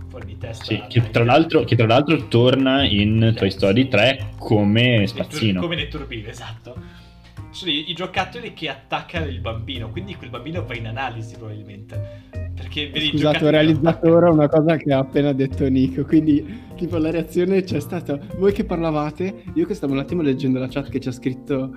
fuori 0.08 0.26
di 0.26 0.36
testa. 0.36 0.64
Sì, 0.64 0.82
che 0.86 1.10
tra, 1.10 1.24
l'altro, 1.24 1.64
che 1.64 1.76
tra 1.76 1.86
l'altro 1.86 2.28
torna 2.28 2.84
in 2.84 3.32
Toy 3.34 3.50
Story 3.50 3.88
3 3.88 4.32
come 4.36 5.06
spazzino. 5.06 5.60
Come 5.62 5.76
nei 5.76 5.88
turbini, 5.88 6.26
esatto. 6.26 7.04
Sono 7.50 7.70
i, 7.70 7.90
i 7.90 7.94
giocattoli 7.94 8.52
che 8.52 8.68
attaccano 8.68 9.26
il 9.26 9.40
bambino, 9.40 9.90
quindi 9.90 10.14
quel 10.14 10.30
bambino 10.30 10.64
va 10.64 10.74
in 10.74 10.86
analisi 10.86 11.36
probabilmente. 11.36 12.24
Perché 12.54 12.88
vedi 12.88 13.08
Scusate, 13.08 13.44
ho 13.44 13.50
realizzato 13.50 14.12
ora 14.12 14.30
una 14.30 14.48
cosa 14.48 14.76
che 14.76 14.92
ha 14.92 14.98
appena 14.98 15.32
detto 15.32 15.68
Nico. 15.68 16.04
Quindi, 16.04 16.44
tipo, 16.76 16.96
la 16.96 17.10
reazione 17.10 17.62
c'è 17.62 17.80
stata. 17.80 18.18
Voi 18.38 18.52
che 18.52 18.64
parlavate, 18.64 19.44
io 19.54 19.66
che 19.66 19.74
stavo 19.74 19.92
un 19.92 19.98
attimo 19.98 20.22
leggendo 20.22 20.58
la 20.58 20.68
chat 20.68 20.88
che 20.88 20.98
ci 20.98 21.08
ha 21.08 21.12
scritto. 21.12 21.74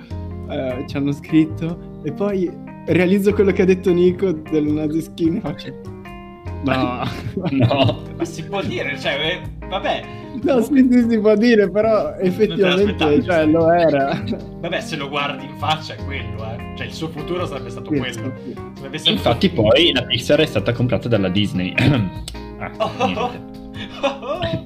eh, 0.49 0.83
ci 0.87 0.97
hanno 0.97 1.11
scritto. 1.11 2.01
E 2.03 2.11
poi 2.11 2.49
realizzo 2.87 3.33
quello 3.33 3.51
che 3.51 3.61
ha 3.61 3.65
detto 3.65 3.91
Nico 3.91 4.31
del 4.31 4.65
nazi 4.65 5.01
skin 5.01 5.35
e 5.35 5.39
faccio. 5.41 5.98
No. 6.63 7.07
No, 7.51 8.01
Ma 8.17 8.25
si 8.25 8.43
può 8.43 8.61
dire, 8.61 8.99
cioè, 8.99 9.13
eh, 9.13 9.67
Vabbè, 9.67 10.03
No, 10.41 10.61
sì, 10.61 10.87
sì, 10.91 11.05
si 11.09 11.19
può 11.19 11.35
dire, 11.35 11.69
però 11.69 12.13
effettivamente 12.15 13.23
cioè, 13.23 13.45
lo 13.45 13.71
era. 13.71 14.21
vabbè, 14.59 14.81
se 14.81 14.95
lo 14.95 15.09
guardi 15.09 15.45
in 15.45 15.57
faccia 15.57 15.93
è 15.95 16.03
quello, 16.05 16.43
eh. 16.51 16.73
Cioè, 16.75 16.85
il 16.87 16.93
suo 16.93 17.09
futuro 17.09 17.45
sarebbe 17.45 17.69
stato 17.69 17.91
Sì, 17.91 17.97
quello. 17.99 18.13
sì. 18.43 18.55
Sarebbe 18.75 18.97
stato- 18.97 19.15
Infatti 19.15 19.49
poi 19.49 19.91
la 19.93 20.03
Pixar 20.03 20.39
è 20.39 20.45
stata 20.45 20.71
comprata 20.73 21.07
dalla 21.07 21.29
Disney. 21.29 21.73
Ah, 22.61 22.71
Oh, 22.77 22.91
oh, 22.97 23.31
oh, 24.01 24.07
oh. 24.07 24.65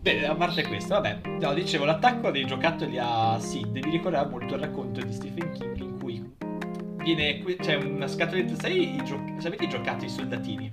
Bene, 0.00 0.26
a 0.26 0.34
parte 0.34 0.66
questo, 0.66 0.94
vabbè, 0.94 1.18
no, 1.40 1.52
dicevo, 1.52 1.84
l'attacco 1.84 2.30
dei 2.30 2.46
giocattoli 2.46 2.96
a 2.98 3.38
Sid 3.38 3.78
mi 3.84 3.90
ricorda 3.90 4.26
molto 4.26 4.54
il 4.54 4.60
racconto 4.60 5.00
di 5.04 5.12
Stephen 5.12 5.50
King 5.52 5.76
in 5.78 5.98
cui 6.00 6.24
viene, 7.04 7.42
c'è 7.60 7.74
una 7.76 8.08
scatoletta, 8.08 8.54
sai, 8.58 8.94
i 8.96 9.02
gio- 9.04 9.22
sapete 9.38 9.64
i 9.64 9.68
giocati, 9.68 10.06
i 10.06 10.08
soldatini? 10.08 10.72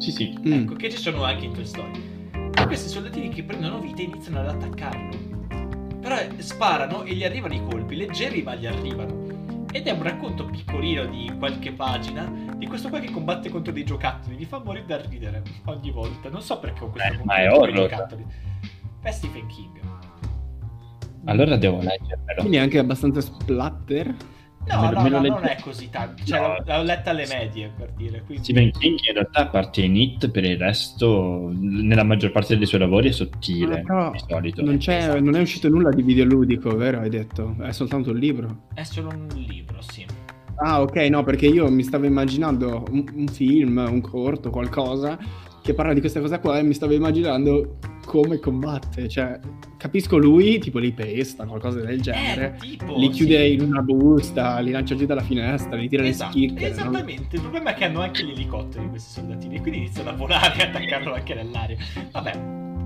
Sì, 0.00 0.10
sì. 0.10 0.34
Mm. 0.46 0.52
Ecco, 0.52 0.74
che 0.74 0.90
ci 0.90 0.96
sono 0.96 1.22
anche 1.24 1.44
in 1.44 1.52
Toy 1.52 1.64
Story. 1.64 2.18
E 2.54 2.66
questi 2.66 2.88
soldatini 2.88 3.28
che 3.28 3.42
prendono 3.44 3.78
vita 3.78 4.00
e 4.00 4.04
iniziano 4.04 4.40
ad 4.40 4.48
attaccarlo. 4.48 5.18
Però 6.00 6.16
eh, 6.16 6.30
sparano 6.38 7.02
e 7.04 7.14
gli 7.14 7.24
arrivano 7.24 7.54
i 7.54 7.62
colpi, 7.62 7.96
leggeri 7.96 8.42
ma 8.42 8.54
gli 8.54 8.66
arrivano. 8.66 9.28
Ed 9.72 9.86
è 9.86 9.90
un 9.92 10.02
racconto 10.02 10.46
piccolino 10.46 11.04
di 11.06 11.30
qualche 11.38 11.72
pagina 11.72 12.24
di 12.56 12.66
questo 12.66 12.88
qua 12.88 12.98
che 12.98 13.10
combatte 13.10 13.50
contro 13.50 13.72
dei 13.72 13.84
giocattoli. 13.84 14.36
Mi 14.36 14.44
fa 14.46 14.58
morire 14.64 14.86
da 14.86 15.00
ridere 15.00 15.42
ogni 15.66 15.90
volta. 15.90 16.28
Non 16.28 16.42
so 16.42 16.58
perché 16.58 16.82
ho 16.82 16.88
questo 16.90 17.12
Eh, 17.20 17.24
ma 17.24 17.36
è 17.36 17.48
con 17.48 17.68
i 17.68 17.72
horror. 17.72 17.88
giocattoli. 17.88 18.24
È 19.02 19.10
Stephen 19.12 19.46
King. 19.46 19.78
Allora 21.26 21.56
devo 21.56 21.80
leggermelo. 21.82 22.38
Quindi 22.40 22.56
è 22.56 22.60
anche 22.60 22.78
abbastanza 22.78 23.20
splatter. 23.20 24.14
No, 24.68 24.82
Me 24.82 24.90
no, 24.92 25.02
me 25.02 25.08
no, 25.08 25.20
leggo. 25.20 25.34
non 25.34 25.44
è 25.46 25.56
così 25.60 25.88
tanto. 25.90 26.22
Cioè, 26.24 26.38
No. 26.38 26.56
l'ho- 26.64 26.82
letta 26.82 27.10
alle 27.10 27.26
medie, 27.26 27.72
per 27.76 27.90
dire. 27.96 28.22
Quindi... 28.24 28.44
Stephen 28.44 28.70
King 28.72 28.98
in 29.08 29.14
realtà 29.14 29.40
a 29.40 29.46
parte 29.48 29.80
in 29.82 29.96
It 29.96 30.30
per 30.30 30.44
il 30.44 30.58
resto 30.58 31.50
nella 31.52 32.04
maggior 32.04 32.30
parte 32.30 32.56
dei 32.56 32.66
suoi 32.66 32.80
lavori 32.80 33.08
è 33.08 33.12
sottile 33.12 33.80
Ah, 33.80 33.82
però 33.82 34.10
di 34.10 34.18
solito 34.28 34.62
Non, 34.64 34.76
c'è, 34.76 34.96
Esatto. 34.98 35.20
non 35.20 35.34
è 35.34 35.40
uscito 35.40 35.68
nulla 35.68 35.90
di 35.90 36.02
videoludico, 36.02 36.76
vero? 36.76 37.00
Hai 37.00 37.08
detto? 37.08 37.56
È 37.60 37.72
soltanto 37.72 38.10
un 38.10 38.18
libro. 38.18 38.64
È 38.74 38.82
solo 38.84 39.08
un 39.08 39.26
libro, 39.34 39.80
sì. 39.80 40.04
Ah, 40.62 40.82
ok, 40.82 40.96
no, 41.08 41.22
perché 41.24 41.46
io 41.46 41.70
mi 41.70 41.82
stavo 41.82 42.04
immaginando 42.04 42.84
un, 42.90 43.04
un 43.14 43.26
film, 43.28 43.78
un 43.78 44.00
corto, 44.02 44.50
qualcosa 44.50 45.18
che 45.62 45.74
parla 45.74 45.92
di 45.92 46.00
questa 46.00 46.20
cosa 46.20 46.38
qua 46.40 46.58
e 46.58 46.62
mi 46.62 46.74
stavo 46.74 46.92
immaginando 46.94 47.76
come 48.06 48.38
combatte. 48.38 49.08
Cioè, 49.08 49.38
capisco 49.76 50.16
lui, 50.18 50.58
tipo 50.58 50.78
li 50.78 50.92
pesta, 50.92 51.44
qualcosa 51.46 51.80
del 51.80 52.00
genere. 52.00 52.56
Eh, 52.56 52.58
tipo, 52.76 52.96
li 52.96 53.08
chiude 53.10 53.46
sì. 53.46 53.52
in 53.54 53.62
una 53.62 53.82
busta, 53.82 54.58
li 54.60 54.70
lancia 54.70 54.94
giù 54.96 55.06
dalla 55.06 55.22
finestra, 55.22 55.76
li 55.76 55.88
tira 55.88 56.04
Esatto, 56.06 56.36
le 56.38 56.46
schicche. 56.48 56.60
no? 56.68 56.72
esattamente. 56.74 57.36
Il 57.36 57.42
problema 57.42 57.70
è 57.70 57.74
che 57.74 57.84
hanno 57.84 58.00
anche 58.00 58.24
gli 58.24 58.30
elicotteri 58.30 58.88
questi 58.88 59.12
soldatini, 59.20 59.60
quindi 59.60 59.78
iniziano 59.78 60.10
a 60.10 60.14
volare 60.14 60.58
e 60.58 60.62
attaccarlo 60.66 61.12
anche 61.14 61.34
nell'aria. 61.34 61.76
Vabbè, 62.10 62.40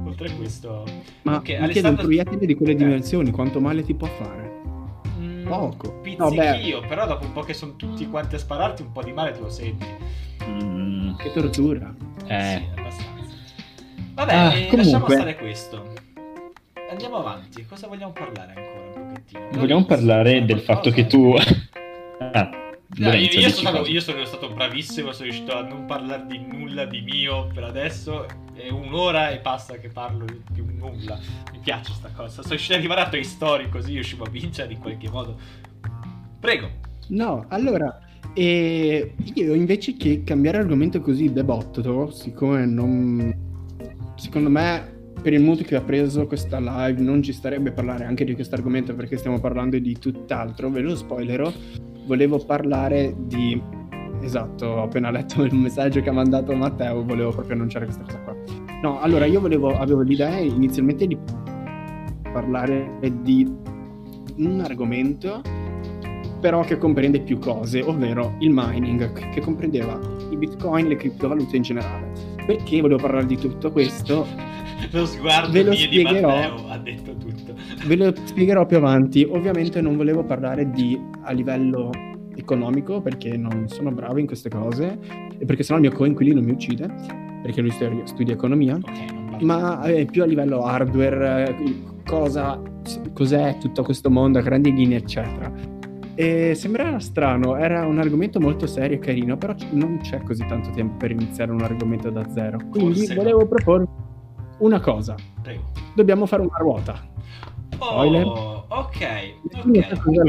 oltre 0.06 0.28
a 0.28 0.32
questo. 0.32 0.84
Ma 1.22 1.36
Ok, 1.36 1.38
mi 1.38 1.44
chiedo 1.44 1.58
un 1.58 1.64
Alessandro- 1.70 2.04
proiettile 2.04 2.46
di 2.46 2.54
quelle 2.54 2.72
Eh. 2.72 2.76
dimensioni, 2.76 3.30
quanto 3.30 3.60
male 3.60 3.82
ti 3.82 3.94
può 3.94 4.08
fare? 4.08 4.52
mm, 5.18 5.46
Poco. 5.46 6.00
No, 6.18 6.28
beh. 6.30 6.52
Pizzichio, 6.56 6.80
però 6.86 7.06
dopo 7.06 7.24
un 7.24 7.32
po' 7.32 7.42
che 7.42 7.54
sono 7.54 7.76
tutti 7.76 8.06
quanti 8.08 8.34
a 8.34 8.38
spararti, 8.38 8.82
un 8.82 8.92
po' 8.92 9.02
di 9.02 9.12
male 9.12 9.30
te 9.32 9.40
lo 9.40 9.48
senti. 9.48 9.86
Mm, 10.46 11.14
Che 11.16 11.32
tortura. 11.32 11.94
Eh, 12.26 12.62
Sì, 12.74 12.80
abbastanza. 12.80 13.34
Vabbè, 14.14 14.34
Ah, 14.34 14.46
eh, 14.46 14.52
comunque. 14.52 14.76
lasciamo 14.76 15.08
stare 15.08 15.36
questo. 15.36 15.92
Andiamo 16.90 17.16
avanti. 17.16 17.66
Cosa 17.66 17.88
vogliamo 17.88 18.12
parlare 18.12 18.52
ancora 18.54 19.00
un 19.00 19.08
pochettino? 19.08 19.48
vogliamo 19.60 19.84
parlare 19.84 20.44
del 20.44 20.60
fatto 20.60 20.90
che 20.90 21.06
tu 21.06 21.34
ah, 22.32 22.50
No, 22.96 23.06
io, 23.08 23.12
Lorenzo, 23.12 23.40
io 23.40 23.48
stato, 23.48 23.86
io 23.86 24.00
sono 24.00 24.24
stato 24.24 24.50
bravissimo, 24.50 25.10
sono 25.10 25.24
riuscito 25.24 25.56
a 25.56 25.62
non 25.62 25.84
parlare 25.84 26.26
di 26.28 26.38
nulla 26.38 26.84
di 26.84 27.00
mio 27.00 27.48
per 27.52 27.64
adesso. 27.64 28.26
È 28.54 28.68
un'ora 28.68 29.30
e 29.30 29.38
passa 29.38 29.74
che 29.78 29.88
parlo 29.88 30.24
di, 30.48 30.60
un 30.60 30.76
nulla. 30.76 31.18
Mi 31.50 31.58
piace 31.58 31.92
sta 31.92 32.10
cosa. 32.14 32.42
Sono 32.42 32.50
riuscito 32.50 32.74
ad 32.74 32.78
arrivare 32.78 33.00
a 33.00 33.08
Toy 33.08 33.24
Story 33.24 33.68
così 33.68 33.94
riuscivo 33.94 34.22
a 34.24 34.28
vincere 34.30 34.72
in 34.72 34.78
qualche 34.78 35.10
modo. 35.10 35.36
Prego. 36.38 36.70
No, 37.08 37.44
allora, 37.48 37.98
eh, 38.32 39.14
io 39.34 39.54
invece 39.54 39.96
che 39.96 40.22
cambiare 40.24 40.58
argomento 40.58 41.00
così 41.00 41.32
debotto, 41.32 42.10
siccome 42.10 42.64
non... 42.66 43.42
Secondo 44.16 44.48
me, 44.48 44.92
per 45.20 45.32
il 45.32 45.42
mood 45.42 45.62
che 45.62 45.76
ha 45.76 45.80
preso 45.80 46.26
questa 46.26 46.58
live, 46.58 47.00
non 47.00 47.22
ci 47.22 47.32
starebbe 47.32 47.72
parlare 47.72 48.04
anche 48.04 48.24
di 48.24 48.34
questo 48.34 48.54
argomento 48.54 48.94
perché 48.94 49.16
stiamo 49.16 49.40
parlando 49.40 49.78
di 49.78 49.96
tutt'altro, 49.98 50.70
ve 50.70 50.80
lo 50.80 50.96
spoilerò, 50.96 51.52
volevo 52.06 52.38
parlare 52.44 53.14
di... 53.18 53.60
Esatto, 54.20 54.66
ho 54.66 54.82
appena 54.84 55.10
letto 55.10 55.42
il 55.42 55.54
messaggio 55.54 56.00
che 56.00 56.08
ha 56.08 56.12
mandato 56.12 56.54
Matteo, 56.54 57.04
volevo 57.04 57.30
proprio 57.30 57.54
annunciare 57.54 57.84
questa 57.84 58.04
cosa 58.04 58.18
qua. 58.18 58.34
No, 58.82 59.00
allora 59.00 59.26
io 59.26 59.40
volevo, 59.40 59.76
avevo 59.76 60.00
l'idea 60.00 60.38
inizialmente 60.38 61.06
di 61.06 61.16
parlare 62.32 62.98
di 63.22 63.50
un 64.36 64.60
argomento 64.60 65.40
però 66.44 66.60
che 66.60 66.76
comprende 66.76 67.20
più 67.20 67.38
cose, 67.38 67.80
ovvero 67.80 68.34
il 68.40 68.50
mining, 68.52 69.30
che- 69.30 69.40
comprendeva 69.40 69.98
i 70.28 70.36
bitcoin, 70.36 70.88
le 70.88 70.96
criptovalute 70.96 71.56
in 71.56 71.62
generale. 71.62 72.12
Perché 72.44 72.82
volevo 72.82 73.00
parlare 73.00 73.24
di 73.24 73.38
tutto 73.38 73.72
questo? 73.72 74.26
Lo 74.90 75.06
sguardo 75.06 75.50
Ve 75.50 75.62
lo 75.62 75.72
spiegherò. 75.72 76.68
Ha 76.68 76.76
detto 76.76 77.16
tutto. 77.16 77.54
Ve 77.86 77.96
lo 77.96 78.12
spiegherò 78.24 78.66
più 78.66 78.76
avanti. 78.76 79.26
Ovviamente 79.26 79.80
non 79.80 79.96
volevo 79.96 80.22
parlare 80.22 80.68
di 80.70 81.00
a 81.22 81.32
livello 81.32 81.88
economico 82.36 83.00
perché 83.00 83.38
non 83.38 83.66
sono 83.68 83.90
bravo 83.90 84.18
in 84.18 84.26
queste 84.26 84.50
cose 84.50 84.98
e 85.38 85.46
perché 85.46 85.62
sennò 85.62 85.78
il 85.78 85.88
mio 85.88 85.96
coinquilino 85.96 86.42
mi 86.42 86.50
uccide 86.50 86.92
perché 87.42 87.62
lui 87.62 87.70
studia, 87.70 88.04
studia 88.04 88.34
economia. 88.34 88.74
Ok, 88.74 89.12
non 89.14 89.30
parlo. 89.30 89.46
ma 89.46 89.82
eh, 89.84 90.04
più 90.04 90.22
a 90.22 90.26
livello 90.26 90.62
hardware, 90.64 91.56
eh, 91.58 91.82
cosa, 92.04 92.60
cos'è 93.14 93.56
tutto 93.58 93.82
questo 93.82 94.10
mondo 94.10 94.38
a 94.40 94.42
grandi 94.42 94.74
linee, 94.74 94.98
eccetera. 94.98 95.74
E 96.16 96.54
sembrava 96.54 96.98
strano, 97.00 97.56
era 97.56 97.86
un 97.86 97.98
argomento 97.98 98.38
molto 98.40 98.66
serio 98.66 98.96
e 98.96 99.00
carino, 99.00 99.36
però 99.36 99.54
non 99.72 99.98
c'è 100.00 100.20
così 100.22 100.44
tanto 100.46 100.70
tempo 100.70 100.96
per 100.96 101.10
iniziare 101.10 101.50
un 101.50 101.60
argomento 101.62 102.10
da 102.10 102.24
zero. 102.32 102.58
Quindi 102.70 102.98
Forse 102.98 103.14
no. 103.14 103.20
volevo 103.22 103.46
proporre 103.46 103.86
una 104.58 104.80
cosa. 104.80 105.14
Prego. 105.42 105.72
Dobbiamo 105.94 106.26
fare 106.26 106.42
una 106.42 106.56
ruota. 106.58 107.04
Spoiler. 107.72 108.24
Oh, 108.24 108.66
sa 108.68 108.78
Ok. 108.78 108.98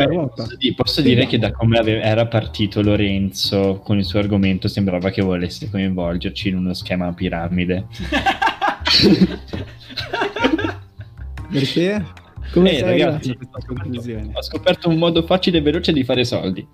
ruota. 0.07 0.43
Posso, 0.43 0.55
di- 0.57 0.73
posso 0.73 1.01
dire 1.01 1.27
che 1.27 1.37
da 1.37 1.51
come 1.51 1.77
ave- 1.77 2.01
era 2.01 2.25
partito 2.25 2.81
Lorenzo 2.81 3.79
con 3.83 3.97
il 3.99 4.03
suo 4.05 4.17
argomento 4.19 4.67
sembrava 4.67 5.11
che 5.11 5.21
volesse 5.21 5.69
coinvolgerci 5.69 6.49
in 6.49 6.57
uno 6.57 6.73
schema 6.73 7.05
a 7.07 7.13
piramide. 7.13 7.85
Perché? 11.51 12.03
Come 12.51 12.77
Eh, 12.77 12.81
ragazzi? 12.81 13.37
Ho 14.33 14.41
scoperto 14.41 14.89
un 14.89 14.97
modo 14.97 15.23
facile 15.23 15.57
e 15.57 15.61
veloce 15.61 15.91
di 15.91 16.03
fare 16.03 16.23
soldi. 16.23 16.65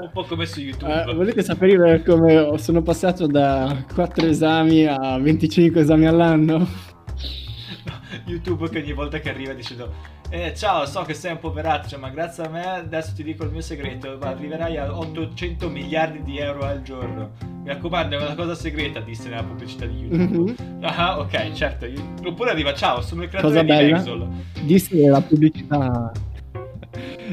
un 0.00 0.10
po' 0.12 0.24
come 0.24 0.46
su 0.46 0.60
YouTube. 0.60 0.92
Eh, 0.92 1.14
volete 1.14 1.42
sapere 1.42 2.02
come 2.02 2.56
sono 2.58 2.82
passato 2.82 3.26
da 3.26 3.84
4 3.94 4.26
esami 4.26 4.86
a 4.86 5.18
25 5.18 5.80
esami 5.80 6.06
all'anno? 6.06 6.66
YouTube 8.26 8.68
che 8.70 8.78
ogni 8.80 8.92
volta 8.92 9.18
che 9.18 9.30
arriva 9.30 9.52
dicendo 9.52 9.92
eh, 10.30 10.52
ciao 10.54 10.86
so 10.86 11.02
che 11.02 11.14
sei 11.14 11.32
un 11.32 11.38
poverato 11.38 11.88
cioè, 11.88 11.98
ma 11.98 12.08
grazie 12.10 12.44
a 12.44 12.48
me 12.48 12.64
adesso 12.66 13.12
ti 13.14 13.22
dico 13.22 13.44
il 13.44 13.50
mio 13.50 13.60
segreto 13.60 14.18
arriverai 14.20 14.76
a 14.78 14.96
800 14.96 15.68
miliardi 15.68 16.22
di 16.22 16.38
euro 16.38 16.64
al 16.64 16.82
giorno 16.82 17.32
mi 17.62 17.68
raccomando 17.68 18.18
è 18.18 18.22
una 18.22 18.34
cosa 18.34 18.54
segreta 18.54 19.00
disse 19.00 19.28
nella 19.28 19.44
pubblicità 19.44 19.86
di 19.86 19.96
YouTube 19.96 20.54
Mhm. 20.58 20.78
ah 20.82 21.18
ok 21.20 21.52
certo 21.52 21.86
oppure 22.24 22.50
arriva 22.50 22.74
ciao 22.74 23.00
sono 23.00 23.22
il 23.22 23.28
creatore 23.28 23.52
Cosa 23.54 23.64
di 23.64 23.68
bella? 23.68 23.96
Vexol 23.98 24.28
Disse 24.64 24.96
la 25.08 25.20
pubblicità. 25.20 26.12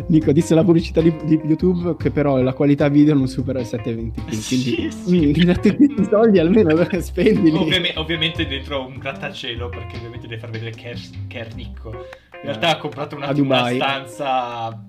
Nico, 0.07 0.31
disse 0.31 0.55
la 0.55 0.63
pubblicità 0.63 1.01
di, 1.01 1.13
di 1.25 1.39
YouTube 1.45 1.95
che 1.97 2.09
però 2.11 2.41
la 2.41 2.53
qualità 2.53 2.87
video 2.89 3.13
non 3.13 3.27
supera 3.27 3.59
il 3.59 3.67
720p. 3.67 4.13
Quindi, 4.25 4.91
Sì, 4.91 4.91
sì. 4.91 5.45
dati 5.45 5.75
questi 5.75 6.03
soldi 6.09 6.39
almeno 6.39 6.75
spendili. 6.99 7.55
Ovviame- 7.55 7.93
ovviamente 7.95 8.47
dentro 8.47 8.85
un 8.85 8.97
grattacielo 8.97 9.69
perché 9.69 9.97
ovviamente 9.97 10.27
deve 10.27 10.41
far 10.41 10.49
vedere 10.49 10.71
che 10.71 10.91
è, 10.91 10.95
che 11.27 11.39
è 11.41 11.47
ricco 11.53 12.05
realtà 12.43 12.69
ha 12.69 12.77
comprato 12.77 13.15
una 13.15 13.31
Dubai. 13.33 13.75
stanza 13.75 14.79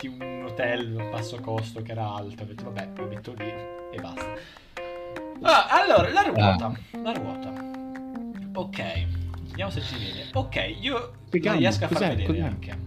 di 0.00 0.08
un 0.08 0.44
hotel 0.46 0.98
a 0.98 1.10
basso 1.10 1.38
costo 1.40 1.82
che 1.82 1.92
era 1.92 2.14
alto 2.14 2.42
ho 2.42 2.46
detto 2.46 2.64
vabbè 2.64 2.88
lo 2.96 3.06
metto 3.06 3.34
lì 3.36 3.44
e 3.92 4.00
basta 4.00 4.26
Ah, 5.42 5.66
allora 5.68 6.10
la 6.12 6.22
ruota 6.22 6.72
la 7.02 7.12
ruota 7.12 7.52
ok 8.54 9.06
vediamo 9.48 9.70
se 9.70 9.80
ci 9.80 9.94
vede 9.98 10.28
ok 10.32 10.76
io 10.80 10.98
non 10.98 11.10
Spieghiamo, 11.26 11.58
riesco 11.58 11.84
a 11.84 11.88
far 11.88 11.96
cos'è, 11.98 12.08
vedere 12.10 12.26
cos'è? 12.26 12.40
anche 12.40 12.78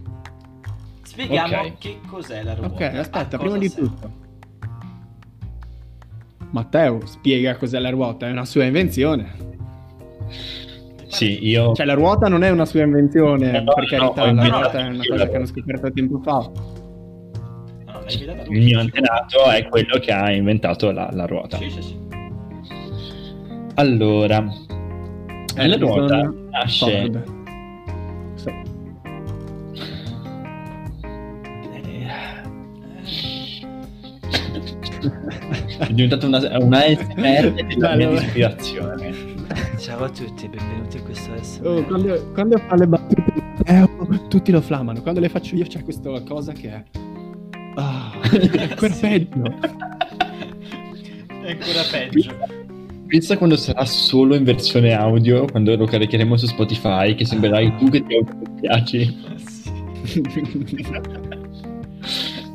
spieghiamo 1.02 1.56
Ok. 1.60 1.78
che 1.78 2.00
cos'è 2.06 2.42
la 2.42 2.54
ruota 2.54 2.74
Ok, 2.74 2.80
aspetta, 2.94 3.38
prima 3.38 3.58
di 3.58 3.68
serve. 3.68 3.88
tutto. 3.88 4.22
Matteo 6.50 7.04
spiega 7.06 7.56
cos'è 7.56 7.78
la 7.80 7.90
ruota, 7.90 8.28
è 8.28 8.30
una 8.30 8.44
sua 8.44 8.64
invenzione. 8.64 9.34
Sì, 11.14 11.46
io... 11.46 11.72
Cioè 11.74 11.86
la 11.86 11.94
ruota 11.94 12.28
non 12.28 12.42
è 12.42 12.50
una 12.50 12.64
sua 12.64 12.82
invenzione, 12.82 13.62
No, 13.62 13.72
per 13.72 13.84
no, 14.00 14.12
carità, 14.12 14.22
ho 14.22 14.32
la 14.34 14.48
ruota 14.48 14.78
è 14.78 14.88
una 14.88 15.02
cosa 15.08 15.28
che 15.28 15.36
hanno 15.36 15.46
scoperto 15.46 15.92
tempo 15.92 16.18
fa. 16.24 16.32
No, 16.32 17.92
no, 17.92 18.02
il 18.48 18.62
mio 18.62 18.80
antenato 18.80 19.44
è 19.50 19.66
quello 19.68 19.98
che 19.98 20.12
ha 20.12 20.32
inventato 20.32 20.90
la, 20.90 21.08
la 21.12 21.24
ruota. 21.26 21.56
sì 21.58 21.70
sì 21.70 21.82
sì 21.82 21.96
Allora, 23.74 24.44
Eh, 25.56 25.68
la 25.68 25.76
ruota 25.76 26.16
bisogna- 26.16 26.48
nasce... 26.50 27.10
Oh. 27.12 27.32
È 35.78 35.92
diventata 35.92 36.26
una, 36.26 36.38
una 36.58 36.80
SMR 36.86 37.52
vabbè. 37.78 38.12
ispirazione. 38.12 39.12
Ciao 39.78 40.04
a 40.04 40.08
tutti, 40.08 40.48
benvenuti 40.48 41.02
a 41.44 41.60
questo 41.60 41.62
SMR. 41.62 41.66
Oh, 41.68 41.84
quando, 41.84 42.30
quando 42.32 42.58
fa 42.58 42.74
le 42.76 42.86
battute 42.86 43.22
Matteo, 43.56 44.26
tutti 44.28 44.50
lo 44.50 44.60
flammano. 44.60 45.00
Quando 45.02 45.20
le 45.20 45.28
faccio 45.28 45.54
io 45.56 45.64
c'è 45.66 45.82
questa 45.82 46.10
cosa 46.22 46.52
che 46.52 46.68
è... 46.70 46.82
Ah, 47.76 48.12
è 48.22 48.74
peggio. 49.00 49.42
È 51.42 51.50
ancora 51.50 51.82
peggio. 51.90 52.62
Pensa 53.06 53.36
quando 53.36 53.56
sarà 53.56 53.84
solo 53.84 54.34
in 54.34 54.44
versione 54.44 54.92
audio, 54.92 55.44
quando 55.44 55.76
lo 55.76 55.84
caricheremo 55.84 56.36
su 56.36 56.46
Spotify, 56.46 57.14
che 57.14 57.24
sembrerai 57.24 57.76
tu 57.76 57.88
che 57.90 58.04
ti 58.04 58.16
piaci. 58.60 59.16
Sì. 59.36 59.72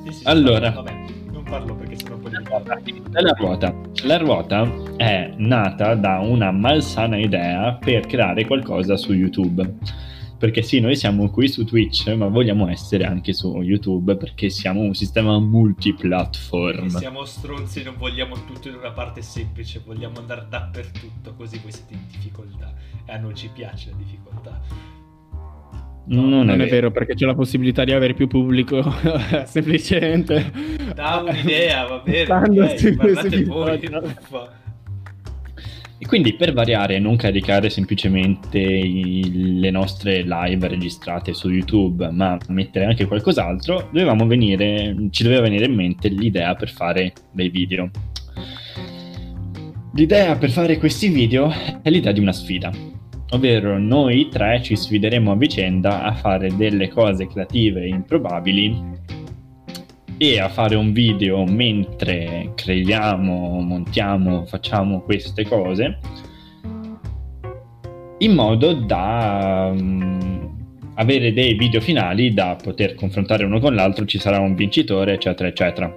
Sì, 0.10 0.22
Allora. 0.24 0.72
Vabbè, 0.72 0.94
non 1.32 1.44
parlo 1.44 1.76
perché 1.76 1.96
sennò 1.98 2.18
poi 2.18 2.32
diventa- 2.32 3.22
La 3.22 3.36
ruota. 3.38 3.74
La 4.04 4.18
ruota 4.18 4.68
è 5.00 5.32
nata 5.38 5.96
da 5.96 6.20
una 6.20 6.52
malsana 6.52 7.16
idea 7.18 7.72
per 7.76 8.06
creare 8.06 8.46
qualcosa 8.46 8.98
su 8.98 9.14
YouTube. 9.14 9.76
Perché 10.38 10.62
sì, 10.62 10.80
noi 10.82 10.96
siamo 10.98 11.30
qui 11.30 11.48
su 11.48 11.64
Twitch, 11.66 12.14
ma 12.16 12.28
vogliamo 12.28 12.68
essere 12.70 13.06
anche 13.06 13.32
su 13.34 13.62
YouTube 13.62 14.16
perché 14.18 14.50
siamo 14.50 14.82
un 14.82 14.94
sistema 14.94 15.36
E 15.36 15.40
multiplatform. 15.40 16.88
siamo 16.88 17.24
stronzi, 17.26 17.82
non 17.84 17.96
vogliamo 17.98 18.36
tutto 18.46 18.68
in 18.68 18.76
una 18.76 18.92
parte 18.92 19.22
semplice, 19.22 19.82
vogliamo 19.86 20.20
andare 20.20 20.46
dappertutto, 20.50 21.34
così 21.36 21.60
voi 21.62 21.72
siete 21.72 21.94
in 21.94 22.00
difficoltà. 22.12 22.74
E 23.06 23.12
a 23.14 23.18
noi 23.18 23.36
ci 23.36 23.50
piace 23.54 23.90
la 23.92 23.98
difficoltà. 23.98 24.62
Non, 26.08 26.30
Non 26.30 26.60
è 26.62 26.68
vero 26.68 26.90
perché 26.92 27.14
c'è 27.16 27.26
la 27.26 27.36
possibilità 27.36 27.84
di 27.86 27.92
avere 27.94 28.14
più 28.14 28.28
pubblico 28.28 28.82
semplicemente. 29.46 30.52
Da 30.94 31.24
un'idea, 31.26 31.86
va 31.86 32.00
bene. 32.00 32.26
Stando 32.26 32.64
ok, 32.64 32.80
su- 32.80 32.96
parlate 32.96 33.44
voi. 33.46 33.80
E 36.02 36.06
quindi 36.06 36.34
per 36.34 36.54
variare, 36.54 36.98
non 36.98 37.18
caricare 37.18 37.70
semplicemente 37.70 38.58
i- 38.58 39.60
le 39.60 39.70
nostre 39.70 40.24
live 40.24 40.68
registrate 40.70 41.34
su 41.34 41.50
YouTube, 41.50 42.10
ma 42.10 42.38
mettere 42.48 42.86
anche 42.86 43.06
qualcos'altro, 43.06 43.90
venire, 44.26 44.96
ci 45.10 45.24
doveva 45.24 45.42
venire 45.42 45.66
in 45.66 45.74
mente 45.74 46.08
l'idea 46.08 46.56
per 46.56 46.70
fare 46.70 47.12
dei 47.34 47.50
video. 47.50 47.92
L'idea 49.94 50.38
per 50.38 50.52
fare 50.52 50.78
questi 50.78 51.10
video 51.10 51.52
è 51.82 51.90
l'idea 51.90 52.14
di 52.14 52.22
una 52.22 52.32
sfida, 52.32 52.72
ovvero 53.32 53.78
noi 53.78 54.30
tre 54.30 54.62
ci 54.64 54.78
sfideremo 54.78 55.32
a 55.32 55.36
vicenda 55.36 56.04
a 56.04 56.14
fare 56.14 56.56
delle 56.56 56.88
cose 56.88 57.28
creative 57.28 57.82
e 57.82 57.88
improbabili 57.90 58.82
e 60.22 60.40
a 60.40 60.50
fare 60.50 60.76
un 60.76 60.92
video 60.92 61.46
mentre 61.46 62.52
creiamo, 62.54 63.62
montiamo, 63.62 64.46
facciamo 64.46 65.00
queste 65.00 65.46
cose 65.48 65.98
in 68.20 68.34
modo 68.34 68.74
da 68.74 69.72
mm, 69.74 70.46
avere 70.96 71.32
dei 71.32 71.54
video 71.54 71.80
finali 71.80 72.34
da 72.34 72.58
poter 72.62 72.96
confrontare 72.96 73.46
uno 73.46 73.60
con 73.60 73.74
l'altro, 73.74 74.06
ci 74.06 74.20
sarà 74.20 74.40
un 74.40 74.56
vincitore, 74.56 75.14
eccetera, 75.14 75.48
eccetera. 75.48 75.96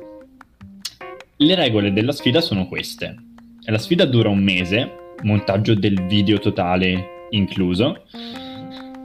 Le 1.37 1.55
regole 1.57 1.93
della 1.93 2.13
sfida 2.13 2.41
sono 2.41 2.69
queste. 2.69 3.17
La 3.65 3.79
sfida 3.79 4.05
dura 4.05 4.29
un 4.29 4.39
mese, 4.39 5.15
montaggio 5.23 5.75
del 5.75 6.07
video 6.07 6.39
totale 6.39 7.27
incluso. 7.31 8.05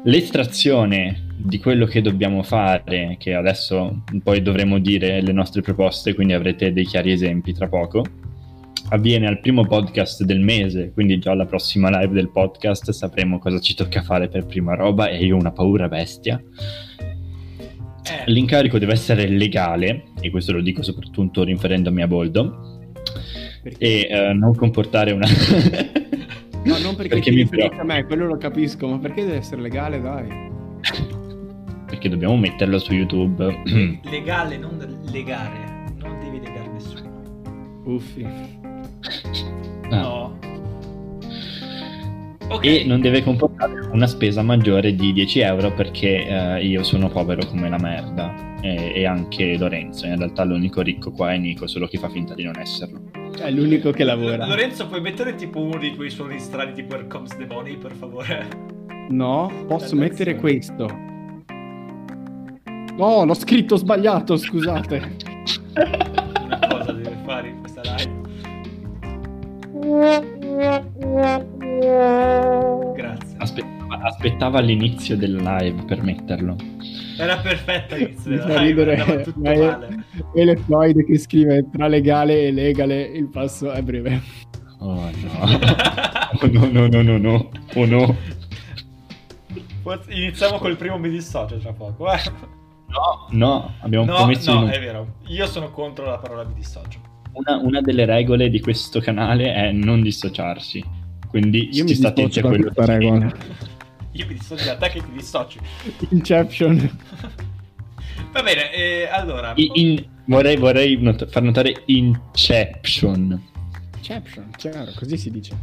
L'estrazione 0.03 1.25
di 1.37 1.59
quello 1.59 1.85
che 1.85 2.01
dobbiamo 2.01 2.41
fare, 2.43 3.17
che 3.19 3.33
adesso 3.33 4.03
poi 4.23 4.41
dovremo 4.41 4.79
dire 4.79 5.21
le 5.21 5.31
nostre 5.33 5.61
proposte, 5.61 6.13
quindi 6.13 6.33
avrete 6.33 6.71
dei 6.71 6.85
chiari 6.85 7.11
esempi 7.11 7.53
tra 7.53 7.67
poco, 7.67 8.05
avviene 8.89 9.27
al 9.27 9.41
primo 9.41 9.65
podcast 9.65 10.23
del 10.23 10.39
mese, 10.39 10.91
quindi 10.93 11.19
già 11.19 11.31
alla 11.31 11.45
prossima 11.45 11.89
live 11.99 12.13
del 12.13 12.29
podcast 12.29 12.91
sapremo 12.91 13.37
cosa 13.39 13.59
ci 13.59 13.75
tocca 13.75 14.01
fare 14.01 14.29
per 14.29 14.45
prima 14.45 14.75
roba 14.75 15.09
e 15.09 15.25
io 15.25 15.35
ho 15.35 15.39
una 15.39 15.51
paura 15.51 15.89
bestia. 15.89 16.41
Eh, 16.99 18.31
L'incarico 18.31 18.79
deve 18.79 18.93
essere 18.93 19.27
legale, 19.27 20.05
e 20.21 20.29
questo 20.29 20.53
lo 20.53 20.61
dico 20.61 20.83
soprattutto 20.83 21.43
riferendomi 21.43 22.01
a 22.01 22.07
Boldo, 22.07 22.93
Perché- 23.61 24.07
e 24.07 24.07
eh, 24.09 24.33
non 24.33 24.55
comportare 24.55 25.11
una... 25.11 25.27
No, 26.67 26.77
non 26.79 26.95
perché, 26.95 27.15
Perché 27.15 27.31
mi 27.31 27.45
preoccupa. 27.47 27.81
a 27.81 27.85
me, 27.85 28.05
quello 28.05 28.25
lo 28.27 28.37
capisco, 28.37 28.87
ma 28.87 28.97
perché 28.99 29.25
deve 29.25 29.37
essere 29.37 29.61
legale, 29.61 30.01
dai? 30.01 30.45
perché 31.87 32.09
dobbiamo 32.09 32.37
metterlo 32.37 32.77
su 32.79 32.93
YouTube. 32.93 33.61
legale, 34.03 34.57
non 34.57 34.77
legare. 35.11 35.85
Non 35.97 36.19
devi 36.19 36.39
legare 36.39 36.67
nessuno. 36.67 37.81
Uffi. 37.85 38.23
Ah. 39.89 40.01
No. 40.01 40.36
Ok. 42.49 42.63
E 42.65 42.83
non 42.85 43.01
deve 43.01 43.23
comportare 43.23 43.73
una 43.91 44.07
spesa 44.07 44.41
maggiore 44.41 44.95
di 44.95 45.11
10 45.13 45.39
euro 45.41 45.73
perché 45.73 46.25
eh, 46.27 46.65
io 46.65 46.81
sono 46.83 47.09
povero 47.09 47.45
come 47.47 47.69
la 47.69 47.77
merda. 47.77 48.45
E, 48.61 48.93
e 48.95 49.05
anche 49.05 49.55
Lorenzo. 49.57 50.07
In 50.07 50.17
realtà 50.17 50.43
l'unico 50.43 50.81
ricco 50.81 51.11
qua 51.11 51.31
è 51.33 51.37
Nico, 51.37 51.67
solo 51.67 51.87
che 51.87 51.97
fa 51.99 52.09
finta 52.09 52.33
di 52.33 52.43
non 52.43 52.57
esserlo. 52.57 52.99
È 53.39 53.51
l'unico 53.51 53.91
che 53.91 54.03
lavora. 54.03 54.45
L- 54.45 54.49
Lorenzo, 54.49 54.87
puoi 54.87 54.99
mettere 55.01 55.35
tipo 55.35 55.59
uno 55.59 55.77
dei 55.77 55.93
tuoi 55.93 56.09
suoni 56.09 56.39
strani 56.39 56.73
tipo 56.73 56.95
Here 56.95 57.05
Comes 57.07 57.37
the 57.37 57.45
Money, 57.45 57.77
per 57.77 57.91
favore? 57.91 58.47
No, 59.09 59.51
posso 59.67 59.75
Adesso. 59.75 59.95
mettere 59.95 60.35
questo. 60.37 60.87
No, 62.97 63.25
l'ho 63.25 63.33
scritto 63.35 63.75
sbagliato, 63.75 64.35
scusate. 64.37 65.15
Una 66.43 66.59
cosa 66.67 66.91
deve 66.93 67.15
fare 67.23 67.49
in 67.49 67.59
questa 67.59 67.81
live. 67.83 68.25
Grazie. 71.79 73.35
Aspettava, 73.37 73.99
aspettava 74.03 74.59
l'inizio 74.59 75.15
del 75.17 75.35
live 75.35 75.83
per 75.85 76.01
metterlo. 76.03 76.55
Era 77.17 77.37
perfetta 77.37 77.95
l'inizio 77.95 78.29
della 78.31 78.45
live, 78.61 78.83
ridere, 78.85 78.99
andava 79.01 79.21
tutto 79.23 79.39
ma 79.39 79.53
male. 79.55 80.05
E 80.35 80.45
le 80.45 80.57
Floyd 80.57 81.05
che 81.05 81.17
scrive 81.17 81.65
tra 81.71 81.87
legale 81.87 82.47
e 82.47 82.51
legale 82.51 83.01
il 83.03 83.29
passo 83.29 83.71
è 83.71 83.81
breve. 83.81 84.21
Oh 84.79 84.95
no. 84.95 85.09
Oh, 86.41 86.47
no, 86.51 86.67
no, 86.71 86.87
no, 86.87 87.01
no, 87.01 87.17
no. 87.17 87.49
Oh 87.75 87.85
no. 87.85 88.15
Iniziamo 90.09 90.57
col 90.57 90.75
primo 90.75 90.97
mi 90.97 91.09
dissocio 91.09 91.57
tra 91.57 91.71
poco. 91.73 92.11
eh. 92.11 92.19
No, 92.89 93.27
no, 93.31 93.73
abbiamo 93.81 94.05
No, 94.05 94.15
promesso 94.15 94.51
di 94.51 94.57
no, 94.57 94.63
non- 94.65 94.69
è 94.71 94.79
vero. 94.79 95.07
Io 95.27 95.45
sono 95.47 95.71
contro 95.71 96.05
la 96.05 96.17
parola 96.17 96.43
mi 96.43 96.53
dissocio. 96.53 96.99
una, 97.33 97.57
una 97.57 97.81
delle 97.81 98.05
regole 98.05 98.49
di 98.49 98.59
questo 98.59 98.99
canale 98.99 99.53
è 99.53 99.71
non 99.71 100.01
dissociarsi. 100.01 100.83
Quindi 101.39 101.69
Io 101.71 101.83
mi 101.83 101.91
attenti 101.91 102.25
dissocio 102.25 102.39
a 102.39 102.49
quello 102.49 102.71
che 102.71 102.85
regola. 102.85 103.31
Io 104.13 104.25
mi 104.25 104.33
dissocio 104.33 104.65
da 104.65 104.75
te 104.77 104.89
che 104.89 104.99
ti 105.01 105.11
dissoci. 105.13 105.59
Inception. 106.09 106.77
Va 108.33 108.41
bene, 108.41 108.73
eh, 108.73 109.07
allora. 109.11 109.53
I- 109.55 109.69
in- 109.75 110.03
vorrei 110.25 110.57
vorrei 110.57 110.97
not- 110.99 111.27
far 111.29 111.43
notare 111.43 111.83
Inception. 111.85 113.39
Inception, 113.97 114.49
chiaro, 114.57 114.91
così 114.95 115.17
si 115.17 115.29
dice. 115.29 115.55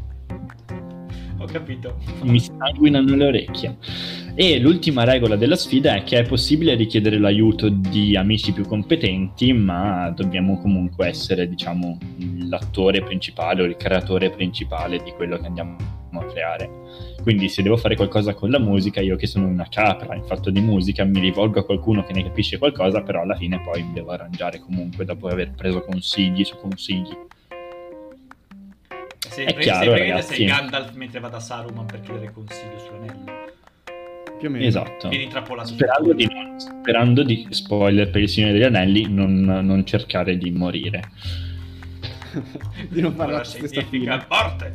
Ho 1.44 1.46
capito. 1.46 1.98
Mi 2.22 2.40
sanguinano 2.40 3.14
le 3.14 3.26
orecchie. 3.26 3.76
E 4.34 4.58
l'ultima 4.58 5.04
regola 5.04 5.36
della 5.36 5.56
sfida 5.56 5.94
è 5.94 6.02
che 6.02 6.20
è 6.20 6.22
possibile 6.24 6.74
richiedere 6.74 7.18
l'aiuto 7.18 7.68
di 7.68 8.16
amici 8.16 8.50
più 8.52 8.66
competenti, 8.66 9.52
ma 9.52 10.08
dobbiamo 10.08 10.58
comunque 10.58 11.06
essere, 11.06 11.46
diciamo, 11.46 11.98
l'attore 12.48 13.02
principale 13.02 13.62
o 13.62 13.66
il 13.66 13.76
creatore 13.76 14.30
principale 14.30 15.02
di 15.02 15.10
quello 15.10 15.36
che 15.36 15.46
andiamo 15.46 15.76
a 16.12 16.24
creare. 16.24 16.70
Quindi 17.20 17.50
se 17.50 17.62
devo 17.62 17.76
fare 17.76 17.94
qualcosa 17.94 18.32
con 18.32 18.48
la 18.48 18.58
musica, 18.58 19.02
io 19.02 19.16
che 19.16 19.26
sono 19.26 19.46
una 19.46 19.68
capra 19.68 20.14
in 20.14 20.24
fatto 20.24 20.48
di 20.48 20.62
musica, 20.62 21.04
mi 21.04 21.20
rivolgo 21.20 21.60
a 21.60 21.64
qualcuno 21.64 22.04
che 22.04 22.14
ne 22.14 22.22
capisce 22.22 22.56
qualcosa, 22.56 23.02
però 23.02 23.20
alla 23.20 23.36
fine 23.36 23.60
poi 23.60 23.82
mi 23.82 23.92
devo 23.92 24.12
arrangiare 24.12 24.60
comunque 24.60 25.04
dopo 25.04 25.28
aver 25.28 25.52
preso 25.52 25.82
consigli 25.82 26.42
su 26.42 26.56
consigli. 26.56 27.14
Sei, 29.34 29.46
È 29.46 29.54
chiaro, 29.54 29.90
sei, 29.96 29.98
ragazzi. 30.08 30.34
sei 30.34 30.46
Gandalf 30.46 30.94
mentre 30.94 31.18
va 31.18 31.28
da 31.28 31.40
Saruman 31.40 31.86
per 31.86 32.00
chiedere 32.02 32.30
consiglio 32.32 32.78
sull'anello. 32.78 33.32
Più 34.38 34.46
o 34.48 34.50
meno. 34.52 34.64
Esatto. 34.64 35.08
Vieni 35.08 35.24
intrappolato. 35.24 35.68
Sperando 35.70 36.12
di, 36.12 36.28
non- 36.32 36.60
sperando 36.60 37.22
di, 37.24 37.46
spoiler 37.50 38.10
per 38.10 38.20
il 38.22 38.28
Signore 38.28 38.52
degli 38.52 38.62
Anelli, 38.62 39.12
non, 39.12 39.40
non 39.42 39.84
cercare 39.84 40.38
di 40.38 40.52
morire. 40.52 41.02
di 42.88 43.00
non 43.00 43.12
fare 43.14 43.32
la 43.32 43.42
fine. 43.44 44.24
morte. 44.28 44.72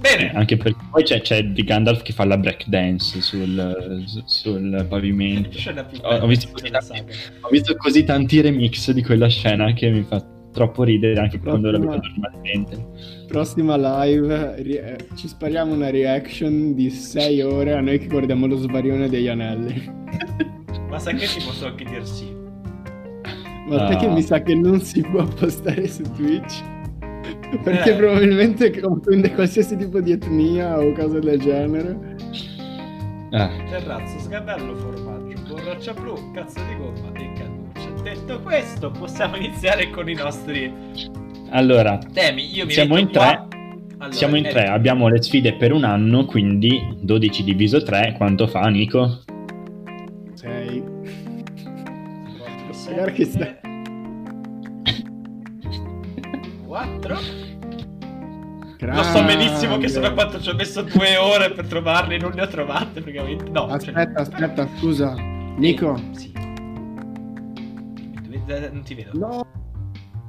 Bene. 0.00 0.32
Anche 0.32 0.56
perché 0.56 0.78
poi 0.90 1.02
c'è, 1.02 1.20
c'è 1.20 1.44
di 1.44 1.62
Gandalf 1.62 2.00
che 2.00 2.14
fa 2.14 2.24
la 2.24 2.38
breakdance 2.38 3.20
sul, 3.20 4.02
sul 4.24 4.86
pavimento. 4.88 5.58
Ho- 6.02 6.16
ho 6.20 6.26
visto 6.26 6.48
tanti-. 6.52 7.04
Ho 7.42 7.48
visto 7.50 7.76
così 7.76 8.02
tanti 8.02 8.40
remix 8.40 8.90
di 8.92 9.02
quella 9.02 9.28
scena 9.28 9.74
che 9.74 9.90
mi 9.90 10.02
fa 10.02 10.24
troppo 10.56 10.84
ridere 10.84 11.20
anche 11.20 11.38
quando 11.38 11.70
la 11.70 11.78
Prossima- 11.78 12.00
vedo 12.00 12.08
normalmente. 12.18 12.86
Prossima 13.28 13.76
live, 14.04 14.62
ri- 14.62 14.76
eh, 14.76 14.96
ci 15.14 15.28
spariamo 15.28 15.74
una 15.74 15.90
reaction 15.90 16.74
di 16.74 16.88
6 16.88 17.42
ore 17.42 17.74
a 17.74 17.80
noi 17.80 17.98
che 17.98 18.06
guardiamo 18.06 18.46
lo 18.46 18.56
svarione 18.56 19.08
degli 19.10 19.28
anelli. 19.28 19.84
Ma 20.88 20.98
sai 20.98 21.14
che 21.16 21.26
ti 21.26 21.44
posso 21.44 21.66
anche 21.66 21.84
dir 21.84 22.06
sì. 22.06 22.32
Ma 23.68 23.84
Ah. 23.84 23.88
perché 23.88 24.08
mi 24.08 24.22
sa 24.22 24.40
che 24.42 24.54
non 24.54 24.80
si 24.80 25.02
può 25.02 25.24
postare 25.24 25.86
su 25.88 26.02
Twitch? 26.14 26.62
Perché 27.62 27.92
Eh. 27.92 27.96
probabilmente 27.96 28.80
comprende 28.80 29.32
qualsiasi 29.34 29.76
tipo 29.76 30.00
di 30.00 30.12
etnia 30.12 30.78
o 30.78 30.92
cose 30.92 31.18
del 31.20 31.38
genere. 31.38 32.14
Ah, 33.32 33.50
Terrazzo, 33.68 34.18
sgabello, 34.20 34.74
formaggio, 34.76 35.34
borraccia 35.48 35.92
blu, 35.92 36.14
cazzo 36.32 36.60
di 36.68 36.76
gomma 36.76 37.08
e 37.14 37.32
cannuccia. 37.34 37.45
Detto 38.06 38.38
questo, 38.40 38.92
possiamo 38.92 39.34
iniziare 39.34 39.90
con 39.90 40.08
i 40.08 40.14
nostri 40.14 40.72
allora, 41.50 41.98
temi. 42.12 42.54
Io 42.54 42.64
mi 42.64 42.70
Siamo 42.70 42.98
in 42.98 43.10
qua. 43.10 43.48
Allora, 43.98 44.12
siamo 44.12 44.36
in 44.36 44.46
eh, 44.46 44.50
tre, 44.50 44.68
abbiamo 44.68 45.08
le 45.08 45.20
sfide 45.20 45.54
per 45.54 45.72
un 45.72 45.82
anno, 45.82 46.24
quindi 46.24 46.98
12 47.00 47.42
diviso 47.42 47.82
3, 47.82 48.14
quanto 48.16 48.46
fa 48.46 48.68
Nico? 48.68 49.22
6. 50.34 50.84
quattro, 52.38 52.94
Guarda 52.94 53.10
che 53.10 53.24
sette, 53.24 53.60
Quattro. 56.64 57.18
Lo 58.78 59.02
so 59.02 59.24
benissimo 59.24 59.78
che 59.78 59.88
sono 59.88 60.14
quanto 60.14 60.40
ci 60.40 60.48
ho 60.50 60.54
messo 60.54 60.82
due 60.82 61.16
ore 61.16 61.50
per 61.50 61.66
trovarli, 61.66 62.20
non 62.20 62.30
le 62.30 62.42
ho 62.42 62.46
trovate 62.46 63.00
perché 63.00 63.18
ovviamente- 63.18 63.50
no. 63.50 63.66
cioè- 63.66 63.74
Aspetta, 63.74 64.20
aspetta, 64.20 64.68
scusa. 64.78 65.12
Nico. 65.56 66.00
Sì. 66.12 66.36
Dove- 68.46 68.70
Non 68.70 68.82
ti 68.82 68.94
vedo. 68.94 69.10
No. 69.14 69.46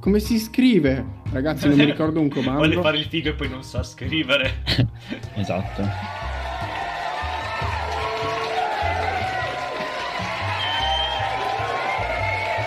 Come 0.00 0.20
si 0.20 0.38
scrive? 0.38 1.04
Ragazzi, 1.30 1.68
non 1.68 1.76
mi 1.76 1.84
ricordo 1.86 2.20
un 2.20 2.28
comando. 2.28 2.64
Vuole 2.64 2.80
fare 2.80 2.98
il 2.98 3.04
figo 3.04 3.30
e 3.30 3.34
poi 3.34 3.48
non 3.48 3.62
sa 3.62 3.82
scrivere. 3.82 4.62
esatto. 5.34 5.82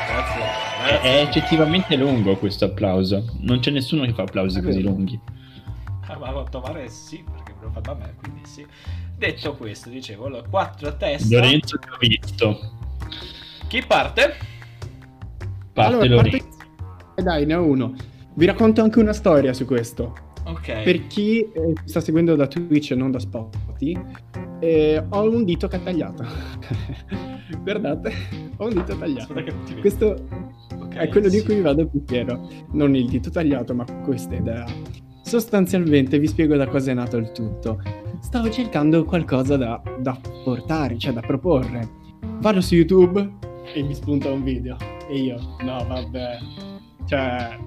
Grazie. 0.08 0.42
È, 0.88 1.00
è 1.02 1.22
eccessivamente 1.22 1.96
lungo 1.96 2.36
questo 2.38 2.66
applauso. 2.66 3.26
Non 3.40 3.60
c'è 3.60 3.72
nessuno 3.72 4.06
che 4.06 4.14
fa 4.14 4.24
applausi 4.24 4.60
È 4.60 4.62
così 4.62 4.82
lunghi. 4.82 5.20
Ah, 6.08 6.18
ma 6.18 6.28
a 6.28 6.32
quanto 6.32 6.60
pare 6.60 6.90
sì, 6.90 7.24
perché 7.24 7.54
me 7.54 7.66
lo 7.66 7.72
fanno 7.72 7.92
a 7.92 7.96
me, 7.96 8.14
quindi 8.22 8.42
sì. 8.44 8.66
Detto 9.18 9.56
questo, 9.56 9.90
dicevo, 9.90 10.26
allora, 10.26 10.48
4 10.48 10.88
a 10.88 10.92
testa. 10.94 11.36
Lorenzo 11.36 11.78
che 11.78 11.90
ho 11.90 11.98
visto. 12.00 12.60
Chi 13.68 13.84
parte? 13.86 14.36
Parte 15.74 15.94
allora, 15.94 16.08
Lorenzo. 16.08 16.38
parte- 16.38 16.66
eh, 17.16 17.24
Dai, 17.24 17.46
ne 17.46 17.54
ho 17.56 17.64
uno. 17.64 17.94
Vi 18.34 18.46
racconto 18.46 18.82
anche 18.82 19.00
una 19.00 19.14
storia 19.14 19.54
su 19.54 19.66
questo. 19.66 20.16
Ok. 20.46 20.84
Per 20.84 21.08
chi 21.08 21.40
eh, 21.40 21.74
sta 21.86 22.00
seguendo 22.00 22.36
da 22.36 22.48
Twitch 22.48 22.92
e 22.92 22.96
non 22.96 23.12
da 23.12 23.20
Spotify, 23.20 23.96
eh, 24.60 25.04
ho 25.10 25.30
un 25.30 25.44
dito 25.44 25.68
che 25.68 25.76
è 25.78 25.84
tagliato. 25.84 26.24
Guardate, 27.64 28.12
ho 28.58 28.66
un 28.66 28.74
dito 28.74 28.96
tagliato. 28.98 29.34
Questo 29.80 30.16
Ok, 30.80 30.96
è 30.96 31.08
quello 31.10 31.30
di 31.30 31.38
sì. 31.40 31.46
cui 31.46 31.62
vado 31.62 31.88
più 31.88 32.02
fiero. 32.06 32.50
Non 32.72 32.96
il 32.96 33.08
dito 33.08 33.30
tagliato, 33.30 33.74
ma 33.76 33.86
questa 34.04 34.36
idea. 34.36 34.66
Sostanzialmente 35.24 36.18
vi 36.20 36.28
spiego 36.28 36.56
da 36.58 36.68
cosa 36.68 36.92
è 36.92 36.94
nato 36.94 37.18
il 37.18 37.32
tutto. 37.32 37.80
Stavo 38.22 38.50
cercando 38.50 39.04
qualcosa 39.06 39.58
da, 39.58 39.82
da 40.00 40.18
portare, 40.44 40.98
cioè 40.98 41.14
da 41.14 41.22
proporre. 41.22 41.88
Vado 42.40 42.62
su 42.62 42.76
YouTube 42.76 43.30
e 43.74 43.82
mi 43.84 43.94
spunta 43.96 44.30
un 44.30 44.44
video. 44.44 44.78
E 45.10 45.18
io, 45.18 45.56
no, 45.64 45.86
vabbè. 45.88 46.38
Cioè, 47.08 47.58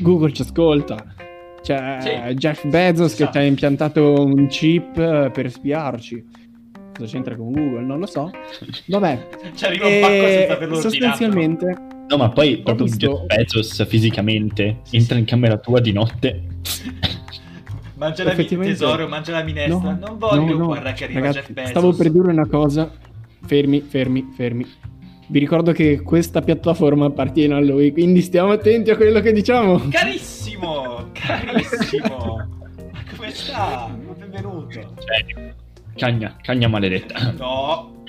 Google 0.00 0.32
ci 0.32 0.42
ascolta. 0.42 1.14
C'è 1.62 1.98
Sì. 2.28 2.34
Jeff 2.34 2.66
Bezos 2.66 3.14
che 3.14 3.28
ci 3.30 3.38
ha 3.38 3.42
impiantato 3.42 4.24
un 4.24 4.46
chip 4.48 4.96
eh, 4.98 5.30
per 5.32 5.50
spiarci. 5.50 6.24
Cosa 6.96 7.10
c'entra 7.12 7.36
con 7.36 7.52
Google? 7.52 7.82
Non 7.82 8.00
lo 8.00 8.06
so. 8.06 8.30
Vabbè. 8.86 9.28
Ci 9.54 9.64
arriva 9.64 9.86
un 9.86 10.00
pacco 10.00 10.12
senza 10.12 10.52
averlo 10.54 10.76
ordinato. 10.76 10.80
sostanzialmente 10.90 11.76
No, 12.08 12.16
ma 12.18 12.28
poi 12.28 12.58
proprio 12.58 12.84
visto- 12.86 13.24
Jeff 13.26 13.36
Bezos 13.36 13.86
fisicamente 13.86 14.80
entra 14.90 15.16
in 15.18 15.24
camera 15.24 15.56
tua 15.56 15.80
di 15.80 15.92
notte. 15.92 16.42
Mangia 17.96 18.24
la 18.24 18.30
mi- 18.30 18.34
Effettivamente- 18.40 18.76
tesoro, 18.78 19.08
mangia 19.08 19.32
la 19.32 19.42
minestra. 19.44 19.78
No, 19.92 19.98
non 20.06 20.18
voglio, 20.18 20.44
no, 20.44 20.56
no. 20.58 20.66
guarda 20.66 20.92
che 20.92 21.04
arriva 21.04 21.20
Ragazzi, 21.20 21.38
Jeff 21.38 21.50
Bezos. 21.52 21.70
Stavo 21.70 21.92
per 21.94 22.10
dire 22.10 22.28
una 22.30 22.46
cosa. 22.46 22.90
Fermi, 23.46 23.80
fermi, 23.80 24.28
fermi. 24.34 24.66
Vi 25.32 25.38
ricordo 25.38 25.72
che 25.72 26.02
questa 26.02 26.42
piattaforma 26.42 27.06
appartiene 27.06 27.54
a 27.54 27.58
lui, 27.58 27.90
quindi 27.90 28.20
stiamo 28.20 28.50
attenti 28.50 28.90
a 28.90 28.96
quello 28.96 29.20
che 29.20 29.32
diciamo. 29.32 29.80
Carissimo, 29.88 31.06
carissimo. 31.12 32.48
Ma 32.92 32.98
come 33.16 33.30
sta? 33.30 33.96
Ma 34.06 34.12
Benvenuto. 34.12 34.68
Cioè, 34.68 35.54
cagna, 35.96 36.36
cagna 36.42 36.68
maledetta. 36.68 37.32
No. 37.38 38.04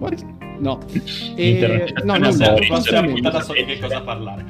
What? 0.00 0.24
No. 0.58 0.78
E... 1.36 1.92
No, 2.02 2.14
Una 2.14 2.30
non 2.30 2.34
Lorenzo, 2.34 2.66
prossima 2.66 3.02
puntata 3.02 3.40
so 3.42 3.52
di 3.52 3.64
che 3.66 3.78
cosa 3.78 4.00
parlare. 4.00 4.44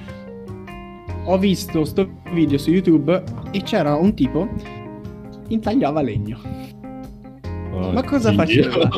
Ho 1.24 1.36
visto 1.36 1.84
sto 1.84 2.09
video 2.32 2.59
su 2.59 2.70
YouTube 2.70 3.24
e 3.51 3.62
c'era 3.64 3.96
un 3.96 4.14
tipo 4.14 4.48
intagliava 5.48 6.01
legno. 6.01 6.38
Ma 7.92 8.05
cosa 8.05 8.28
Oddio. 8.28 8.40
faceva? 8.40 8.88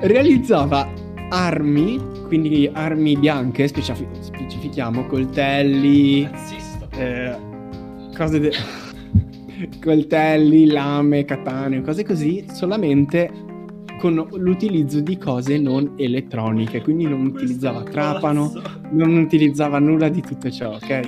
Realizzava 0.02 0.95
armi, 1.28 2.00
quindi 2.26 2.68
armi 2.72 3.16
bianche, 3.16 3.68
specifi- 3.68 4.06
specifichiamo, 4.20 5.06
coltelli, 5.06 6.28
eh, 6.96 7.36
cose 8.16 8.40
de- 8.40 8.52
coltelli, 9.82 10.66
lame, 10.66 11.24
katane, 11.24 11.82
cose 11.82 12.04
così, 12.04 12.44
solamente 12.52 13.44
con 13.98 14.26
l'utilizzo 14.34 15.00
di 15.00 15.16
cose 15.16 15.58
non 15.58 15.94
elettroniche, 15.96 16.82
quindi 16.82 17.04
non 17.06 17.24
utilizzava 17.26 17.82
trapano, 17.82 18.52
non 18.90 19.16
utilizzava 19.16 19.78
nulla 19.78 20.08
di 20.08 20.20
tutto 20.20 20.50
ciò, 20.50 20.74
ok? 20.74 21.00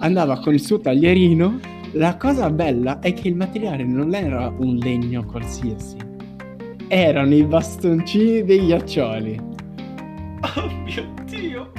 Andava 0.00 0.40
con 0.40 0.52
il 0.54 0.60
suo 0.60 0.78
taglierino. 0.80 1.76
La 1.92 2.16
cosa 2.16 2.50
bella 2.50 2.98
è 3.00 3.14
che 3.14 3.28
il 3.28 3.34
materiale 3.36 3.84
non 3.84 4.14
era 4.14 4.52
un 4.58 4.76
legno 4.76 5.24
qualsiasi, 5.24 5.96
erano 6.88 7.34
i 7.34 7.44
bastoncini 7.44 8.44
dei 8.44 8.66
ghiaccioli. 8.66 9.40
Oh 10.56 10.70
mio 10.84 11.14
dio. 11.24 11.70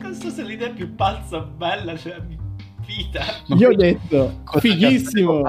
Non 0.00 0.14
so 0.14 0.30
se 0.30 0.42
l'idea 0.42 0.70
più 0.70 0.94
pazza 0.94 1.40
bella 1.40 1.94
della 1.94 2.24
mia 2.28 2.38
vita. 2.86 3.22
Io 3.56 3.70
ho 3.70 3.74
detto, 3.74 4.40
cosa 4.44 4.60
fighissimo? 4.60 5.42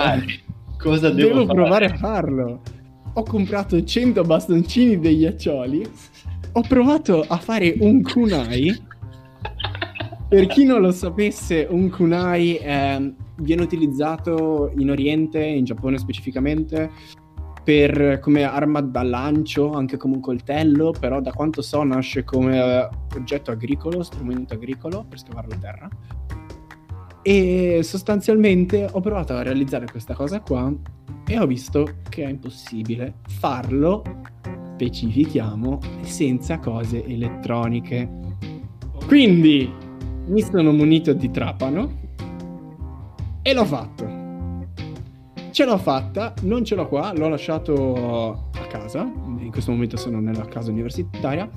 Cosa 0.78 1.10
devo, 1.10 1.28
devo 1.30 1.46
fare? 1.46 1.56
provare 1.56 1.86
a 1.86 1.98
farlo. 1.98 2.62
Ho 3.14 3.24
comprato 3.24 3.84
100 3.84 4.24
bastoncini 4.24 5.00
dei 5.00 5.18
ghiaccioli, 5.18 5.86
ho 6.54 6.62
provato 6.62 7.24
a 7.28 7.38
fare 7.38 7.76
un 7.80 8.02
kunai. 8.02 8.92
Per 10.28 10.48
chi 10.48 10.66
non 10.66 10.82
lo 10.82 10.92
sapesse, 10.92 11.68
un 11.70 11.90
kunai 11.90 12.58
ehm, 12.60 13.16
viene 13.38 13.62
utilizzato 13.62 14.72
in 14.78 14.90
Oriente, 14.90 15.44
in 15.44 15.64
Giappone 15.64 15.98
specificamente, 16.00 16.90
per, 17.64 18.20
come 18.20 18.44
arma 18.44 18.82
da 18.82 19.04
lancio, 19.04 19.72
anche 19.72 19.98
come 19.98 20.16
un 20.16 20.22
coltello, 20.22 20.94
però 20.98 21.22
da 21.22 21.32
quanto 21.32 21.62
so 21.62 21.84
nasce 21.84 22.24
come 22.24 22.58
eh, 22.58 22.90
oggetto 23.16 23.52
agricolo, 23.52 24.04
strumento 24.04 24.54
agricolo 24.54 25.06
per 25.08 25.20
scavare 25.20 25.48
la 25.48 25.56
terra. 25.56 25.90
E 27.22 27.80
sostanzialmente 27.84 28.88
ho 28.92 29.00
provato 29.00 29.34
a 29.34 29.44
realizzare 29.44 29.86
questa 29.90 30.14
cosa 30.14 30.42
qua 30.42 30.74
e 31.26 31.40
ho 31.40 31.48
visto 31.48 32.00
che 32.10 32.26
è 32.26 32.30
impossibile 32.30 33.20
farlo, 33.28 34.04
specifichiamo, 34.74 35.80
senza 36.02 36.60
cose 36.60 37.06
elettroniche. 37.06 38.10
Quindi 39.08 39.72
mi 40.26 40.42
sono 40.42 40.72
munito 40.74 41.14
di 41.14 41.32
trapano 41.32 42.02
e 43.42 43.54
l'ho 43.54 43.66
fatto. 43.66 44.23
Ce 45.54 45.66
l'ho 45.66 45.78
fatta, 45.78 46.34
non 46.42 46.66
ce 46.66 46.74
l'ho 46.74 46.88
qua, 46.88 47.14
l'ho 47.16 47.30
lasciato 47.30 48.50
a 48.56 48.66
casa, 48.68 49.02
in 49.38 49.52
questo 49.52 49.70
momento 49.70 49.98
sono 49.98 50.20
nella 50.20 50.46
casa 50.46 50.72
universitaria 50.72 51.48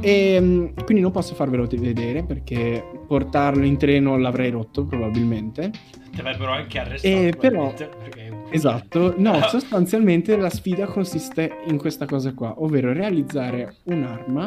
e 0.00 0.38
mm, 0.40 0.66
quindi 0.84 1.02
non 1.02 1.10
posso 1.10 1.34
farvelo 1.34 1.66
vedere 1.68 2.22
perché 2.22 2.80
portarlo 3.08 3.64
in 3.64 3.76
treno 3.76 4.16
l'avrei 4.16 4.50
rotto 4.50 4.84
probabilmente. 4.84 5.72
Ti 6.12 6.20
avrebbero 6.20 6.52
anche 6.52 6.78
arrestato. 6.78 7.12
Eh, 7.16 7.32
però- 7.36 7.72
perché- 7.74 8.36
Esatto, 8.50 9.14
no, 9.18 9.40
sostanzialmente 9.50 10.36
la 10.36 10.48
sfida 10.48 10.86
consiste 10.86 11.62
in 11.66 11.76
questa 11.76 12.06
cosa 12.06 12.32
qua, 12.34 12.54
ovvero 12.62 12.92
realizzare 12.92 13.78
un'arma, 13.86 14.46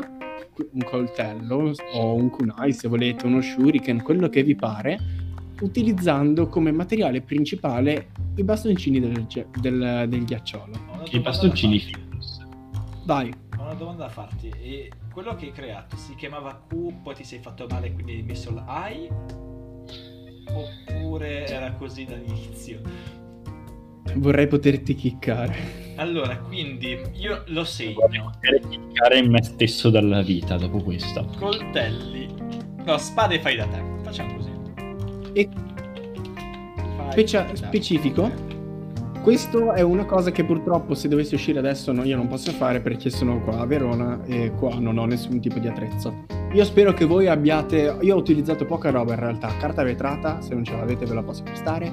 un 0.71 0.81
coltello 0.85 1.73
o 1.93 2.13
un 2.15 2.29
kunai 2.29 2.71
se 2.71 2.87
volete, 2.87 3.25
uno 3.25 3.41
shuriken, 3.41 4.01
quello 4.01 4.29
che 4.29 4.43
vi 4.43 4.55
pare, 4.55 4.97
utilizzando 5.61 6.47
come 6.47 6.71
materiale 6.71 7.21
principale 7.21 8.09
i 8.35 8.43
bastoncini 8.43 8.99
del, 8.99 9.25
del- 9.59 10.05
del 10.07 10.23
ghiacciolo. 10.25 10.69
I 11.11 11.19
bastoncini. 11.19 11.79
Philips. 11.79 12.39
Vai, 13.05 13.33
Ho 13.57 13.63
una 13.63 13.73
domanda 13.73 14.03
da 14.05 14.09
farti. 14.09 14.49
E 14.49 14.91
quello 15.11 15.35
che 15.35 15.45
hai 15.47 15.51
creato 15.51 15.95
si 15.97 16.15
chiamava 16.15 16.63
Q, 16.67 17.01
poi 17.03 17.15
ti 17.15 17.23
sei 17.23 17.39
fatto 17.39 17.65
male 17.69 17.87
e 17.87 17.93
quindi 17.93 18.13
hai 18.13 18.23
messo 18.23 18.51
l'I? 18.51 19.09
Oppure 20.53 21.47
era 21.47 21.71
così 21.73 22.05
dall'inizio? 22.05 22.81
Vorrei 24.15 24.47
poterti 24.47 24.93
chiccare. 24.95 25.93
Allora, 25.95 26.37
quindi 26.37 26.99
io 27.13 27.43
lo 27.47 27.63
segno. 27.63 27.99
Vorrei 28.07 28.59
chiccare 28.67 29.19
in 29.19 29.29
me 29.31 29.41
stesso 29.43 29.89
dalla 29.89 30.21
vita 30.21 30.57
dopo 30.57 30.79
questo. 30.81 31.25
Coltelli. 31.37 32.27
No, 32.83 32.97
spade 32.97 33.39
fai 33.39 33.55
da 33.55 33.67
te. 33.67 33.81
Facciamo 34.03 34.35
così. 34.35 34.50
E 35.33 35.49
specia- 37.11 37.47
specifico? 37.53 38.49
Questo 39.21 39.73
è 39.73 39.81
una 39.81 40.05
cosa 40.05 40.31
che 40.31 40.43
purtroppo 40.43 40.95
se 40.95 41.07
dovessi 41.07 41.35
uscire 41.35 41.59
adesso 41.59 41.91
no, 41.91 42.03
io 42.03 42.17
non 42.17 42.27
posso 42.27 42.51
fare 42.51 42.79
perché 42.79 43.11
sono 43.11 43.39
qua 43.41 43.59
a 43.59 43.65
Verona 43.67 44.19
e 44.25 44.51
qua 44.57 44.79
non 44.79 44.97
ho 44.97 45.05
nessun 45.05 45.39
tipo 45.39 45.59
di 45.59 45.67
attrezzo. 45.67 46.25
Io 46.53 46.65
spero 46.65 46.91
che 46.93 47.05
voi 47.05 47.27
abbiate... 47.27 47.97
Io 48.01 48.15
ho 48.15 48.17
utilizzato 48.17 48.65
poca 48.65 48.89
roba 48.89 49.13
in 49.13 49.19
realtà. 49.19 49.55
Carta 49.59 49.83
vetrata, 49.83 50.41
se 50.41 50.53
non 50.55 50.63
ce 50.63 50.75
l'avete 50.75 51.05
ve 51.05 51.13
la 51.13 51.21
posso 51.21 51.43
prestare. 51.43 51.91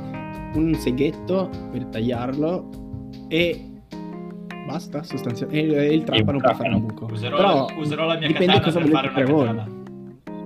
Un 0.54 0.74
seghetto 0.74 1.50
per 1.70 1.84
tagliarlo 1.84 2.70
e... 3.28 3.64
Basta, 4.66 5.02
sostanzialmente. 5.02 5.76
E, 5.76 5.86
e 5.86 5.94
il 5.94 6.04
trapano 6.04 6.40
per 6.40 6.56
fare 6.56 6.74
un 6.74 6.86
buco. 6.86 7.08
Userò, 7.10 7.36
Però 7.36 7.66
userò 7.76 8.06
la 8.06 8.16
mia 8.16 8.26
dipende 8.26 8.54
katana 8.54 8.64
cosa 8.64 8.78
per 8.80 9.10
fare 9.12 9.32
una 9.32 9.52
voi. 9.52 9.77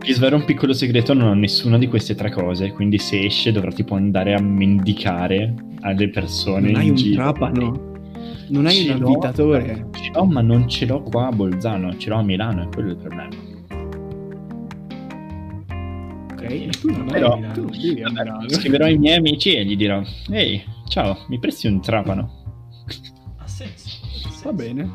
Vi 0.05 0.13
svelo 0.13 0.37
un 0.37 0.45
piccolo 0.45 0.73
segreto, 0.73 1.15
non 1.15 1.29
ho 1.29 1.35
nessuna 1.35 1.79
di 1.79 1.87
queste 1.87 2.15
tre 2.17 2.31
cose, 2.31 2.73
quindi 2.73 2.99
se 2.99 3.21
esce 3.25 3.53
dovrà 3.53 3.71
tipo 3.71 3.95
andare 3.95 4.35
a 4.35 4.41
mendicare 4.43 5.55
alle 5.81 6.09
persone 6.11 6.71
Non 6.73 6.81
hai 6.81 6.85
in 6.87 6.91
un 6.91 6.97
giro. 6.97 7.23
trapano? 7.23 7.91
Non 8.49 8.67
hai 8.67 8.75
Ce 8.85 8.93
un 8.93 9.03
avvitatore? 9.03 9.87
Ce 9.93 10.11
l'ho, 10.13 10.25
ma 10.27 10.41
non 10.41 10.69
ce 10.69 10.87
l'ho 10.87 11.03
qua 11.03 11.29
a 11.29 11.33
Bolzano, 11.33 11.97
ce 11.99 12.09
l'ho 12.11 12.17
a 12.17 12.23
Milano, 12.23 12.65
è 12.65 12.69
quello 12.69 12.91
il 12.91 12.97
problema. 12.97 13.29
Ok, 16.33 16.69
tu 16.81 16.91
non, 16.91 17.07
Però- 17.07 17.35
hai, 17.35 17.53
tu 17.53 17.67
a- 18.03 18.49
Scriverò 18.49 18.85
ai 18.87 18.99
miei 18.99 19.17
amici 19.19 19.55
e 19.55 19.65
gli 19.65 19.77
dirò, 19.77 20.03
ehi, 20.31 20.63
ciao, 20.89 21.17
mi 21.29 21.39
presti 21.39 21.69
un 21.69 21.81
trapano? 21.81 22.41
Ha 23.39 23.47
senso. 23.47 23.89
ha 24.03 24.19
senso. 24.19 24.43
Va 24.45 24.53
bene. 24.53 24.91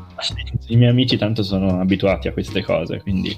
I 0.68 0.76
miei 0.76 0.90
amici 0.90 1.16
tanto 1.16 1.42
sono 1.42 1.80
abituati 1.80 2.28
a 2.28 2.32
queste 2.32 2.62
cose, 2.62 3.00
quindi... 3.00 3.34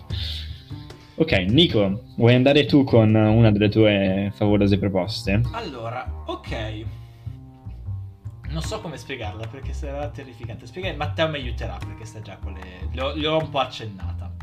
Ok, 1.20 1.32
Nico, 1.32 2.04
vuoi 2.16 2.34
andare 2.34 2.64
tu 2.64 2.82
con 2.82 3.14
una 3.14 3.50
delle 3.50 3.68
tue 3.68 4.32
favolose 4.34 4.78
proposte? 4.78 5.42
Allora, 5.52 6.10
ok. 6.24 6.84
Non 8.48 8.62
so 8.62 8.80
come 8.80 8.96
spiegarla 8.96 9.46
perché 9.46 9.74
sarà 9.74 10.08
terrificante. 10.08 10.66
Spiega, 10.66 10.96
Matteo 10.96 11.28
mi 11.28 11.36
aiuterà 11.36 11.76
perché 11.76 12.06
sta 12.06 12.22
già 12.22 12.38
con 12.42 12.54
le. 12.54 12.88
Le 12.90 13.02
ho, 13.02 13.14
le 13.14 13.26
ho 13.26 13.36
un 13.38 13.50
po' 13.50 13.58
accennata. 13.58 14.34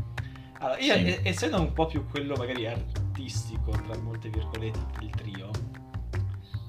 Allora, 0.60 0.78
io 0.80 0.94
Sì. 0.94 1.20
essendo 1.24 1.60
un 1.60 1.74
po' 1.74 1.88
più 1.88 2.06
quello 2.08 2.36
magari 2.36 2.68
artistico, 2.68 3.72
tra 3.72 3.98
molte 4.00 4.30
virgolette, 4.30 4.80
del 5.00 5.10
trio. 5.10 5.50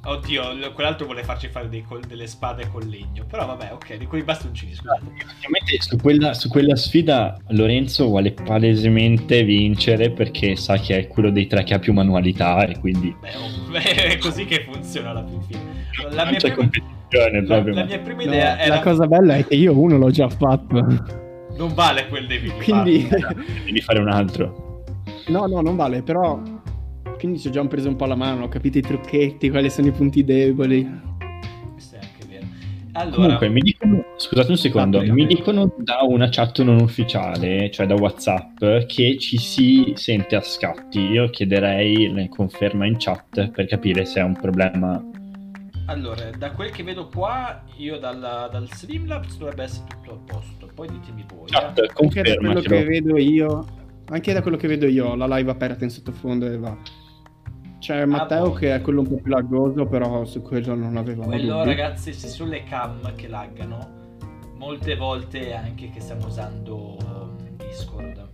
Oddio, 0.04 0.72
quell'altro 0.72 1.06
vuole 1.06 1.22
farci 1.24 1.48
fare 1.48 1.68
dei 1.68 1.82
col- 1.82 2.04
delle 2.06 2.26
spade 2.26 2.68
con 2.70 2.82
legno. 2.82 3.24
Però 3.28 3.44
vabbè, 3.46 3.72
ok, 3.72 3.96
di 3.96 4.06
quei 4.06 4.22
bastoncini, 4.22 4.74
scusate. 4.74 5.02
Ovviamente 5.04 5.76
su 5.80 5.96
quella, 5.96 6.34
su 6.34 6.48
quella 6.48 6.76
sfida 6.76 7.36
Lorenzo 7.48 8.06
vuole 8.06 8.32
palesemente 8.32 9.42
vincere 9.42 10.10
perché 10.10 10.56
sa 10.56 10.76
che 10.78 10.96
è 10.96 11.06
quello 11.08 11.30
dei 11.30 11.46
tre 11.46 11.64
che 11.64 11.74
ha 11.74 11.78
più 11.78 11.92
manualità 11.92 12.64
e 12.64 12.78
quindi 12.78 13.14
Beh, 13.20 13.34
oh, 13.36 13.68
beh, 13.70 13.80
è 13.82 14.18
così 14.18 14.44
che 14.44 14.64
funziona 14.70 15.10
alla 15.10 15.26
fin 15.26 15.42
fine. 15.42 15.60
La 16.10 16.22
non 16.22 16.30
mia 16.30 16.38
c'è 16.38 16.52
prima, 16.52 16.54
competizione 16.54 17.40
la, 17.40 17.46
proprio. 17.46 17.74
la 17.74 17.84
mia 17.84 17.98
prima 17.98 18.22
No, 18.22 18.28
idea 18.28 18.58
era. 18.60 18.74
La 18.76 18.80
cosa 18.80 19.06
bella 19.06 19.36
è 19.36 19.46
che 19.46 19.54
io 19.56 19.78
uno 19.78 19.98
l'ho 19.98 20.10
già 20.10 20.28
fatto. 20.28 21.26
Non 21.56 21.74
vale 21.74 22.06
quel 22.06 22.26
devi 22.28 22.48
Quindi... 22.50 23.08
Devi 23.64 23.80
fare 23.80 23.98
un 23.98 24.08
altro. 24.08 24.84
No, 25.26 25.46
no, 25.46 25.60
non 25.60 25.74
vale, 25.76 26.02
però... 26.02 26.40
Quindi 27.18 27.38
ci 27.40 27.48
ho 27.48 27.50
già 27.50 27.64
preso 27.66 27.88
un 27.88 27.96
po' 27.96 28.06
la 28.06 28.14
mano, 28.14 28.44
ho 28.44 28.48
capito 28.48 28.78
i 28.78 28.82
trucchetti, 28.82 29.50
quali 29.50 29.70
sono 29.70 29.88
i 29.88 29.92
punti 29.92 30.24
deboli. 30.24 30.88
Questo 31.72 31.96
è 31.96 31.98
anche 31.98 32.26
vero. 32.28 32.46
Allora, 32.92 33.16
Comunque, 33.22 33.48
mi 33.48 33.60
dicono, 33.60 34.04
scusate 34.16 34.50
un 34.52 34.56
secondo, 34.56 34.96
Ah, 34.98 35.00
prego, 35.00 35.14
mi 35.14 35.24
prego. 35.26 35.38
dicono 35.40 35.74
da 35.78 35.98
una 36.02 36.28
chat 36.30 36.62
non 36.62 36.80
ufficiale, 36.80 37.70
cioè 37.72 37.86
da 37.86 37.94
WhatsApp, 37.94 38.62
che 38.86 39.16
ci 39.18 39.36
si 39.38 39.92
sente 39.96 40.36
a 40.36 40.40
scatti. 40.40 41.00
Io 41.00 41.28
chiederei 41.30 42.12
la 42.12 42.28
conferma 42.28 42.86
in 42.86 42.96
chat 42.98 43.50
per 43.50 43.66
capire 43.66 44.04
se 44.04 44.20
è 44.20 44.22
un 44.22 44.34
problema. 44.36 45.02
allora, 45.86 46.30
da 46.36 46.50
quel 46.52 46.70
che 46.70 46.82
vedo 46.82 47.08
qua, 47.08 47.62
io 47.78 47.98
dalla- 47.98 48.48
dal 48.52 48.68
Streamlabs 48.70 49.38
dovrebbe 49.38 49.62
essere 49.64 49.86
tutto 49.88 50.12
a 50.12 50.18
posto. 50.34 50.68
Poi 50.74 50.86
ditemi 50.88 51.24
voi. 51.34 51.46
Chat, 51.48 51.78
eh. 51.78 51.90
Anche 52.00 52.22
da 52.22 52.34
quello 52.36 52.60
che 52.60 52.84
vedo 52.84 53.16
io... 53.18 53.66
Anche 54.10 54.32
da 54.32 54.40
quello 54.42 54.56
che 54.56 54.68
vedo 54.68 54.86
io, 54.86 55.14
la 55.14 55.26
live 55.36 55.50
aperta 55.50 55.84
in 55.84 55.90
sottofondo 55.90 56.46
e 56.46 56.56
va. 56.58 56.76
C'è 57.78 58.04
Matteo 58.06 58.48
boh. 58.48 58.52
che 58.54 58.74
è 58.74 58.80
quello 58.80 59.00
un 59.02 59.08
po' 59.08 59.16
più 59.16 59.30
laggoso, 59.30 59.86
però 59.86 60.24
su 60.24 60.42
quello 60.42 60.74
non 60.74 60.96
avevamo 60.96 61.28
Quello, 61.30 61.58
dubbi. 61.58 61.66
ragazzi, 61.68 62.12
se 62.12 62.26
sulle 62.28 62.64
cam 62.64 63.14
che 63.14 63.28
laggano, 63.28 63.78
molte 64.56 64.96
volte 64.96 65.54
anche 65.54 65.90
che 65.90 66.00
stiamo 66.00 66.26
usando 66.26 66.96
um, 67.04 67.36
Discord. 67.56 68.26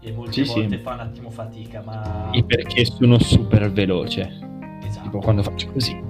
E 0.00 0.12
molte 0.12 0.32
Sì, 0.32 0.44
sì. 0.44 0.60
volte 0.60 0.78
fa 0.78 0.94
un 0.94 1.00
attimo 1.00 1.30
fatica, 1.30 1.82
ma. 1.84 2.30
E 2.32 2.42
perché 2.44 2.84
sono 2.84 3.18
super 3.18 3.70
veloce. 3.70 4.22
Esatto. 4.84 5.04
Tipo 5.04 5.18
quando 5.18 5.42
faccio 5.42 5.70
così. 5.72 6.00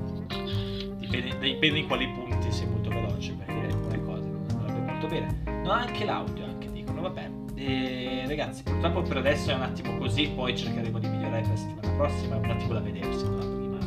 Dipende, 0.98 1.36
dipende 1.40 1.78
in 1.78 1.86
quali 1.86 2.06
punti 2.08 2.50
sei 2.52 2.68
molto 2.68 2.88
veloce 2.90 3.34
perché 3.34 3.52
alcune 3.66 4.02
cose 4.04 4.28
non 4.28 4.64
andrebbe 4.66 4.90
molto 4.92 5.06
bene. 5.08 5.42
No, 5.64 5.70
anche 5.72 6.04
l'audio, 6.04 6.44
anche 6.44 6.70
dicono, 6.72 7.02
vabbè. 7.02 7.35
E, 7.58 8.24
ragazzi, 8.26 8.62
purtroppo 8.62 9.00
per 9.02 9.16
adesso 9.16 9.50
è 9.50 9.54
un 9.54 9.62
attimo 9.62 9.96
così, 9.96 10.28
poi 10.28 10.54
cercheremo 10.56 10.98
di 10.98 11.08
migliorare 11.08 11.40
per 11.40 11.50
la 11.50 11.56
settimana 11.56 11.88
prossima, 11.96 12.34
è 12.34 12.38
un 12.38 12.50
attimo 12.50 12.72
da 12.74 12.80
vedersi, 12.80 13.24
no? 13.24 13.36
prima 13.38 13.78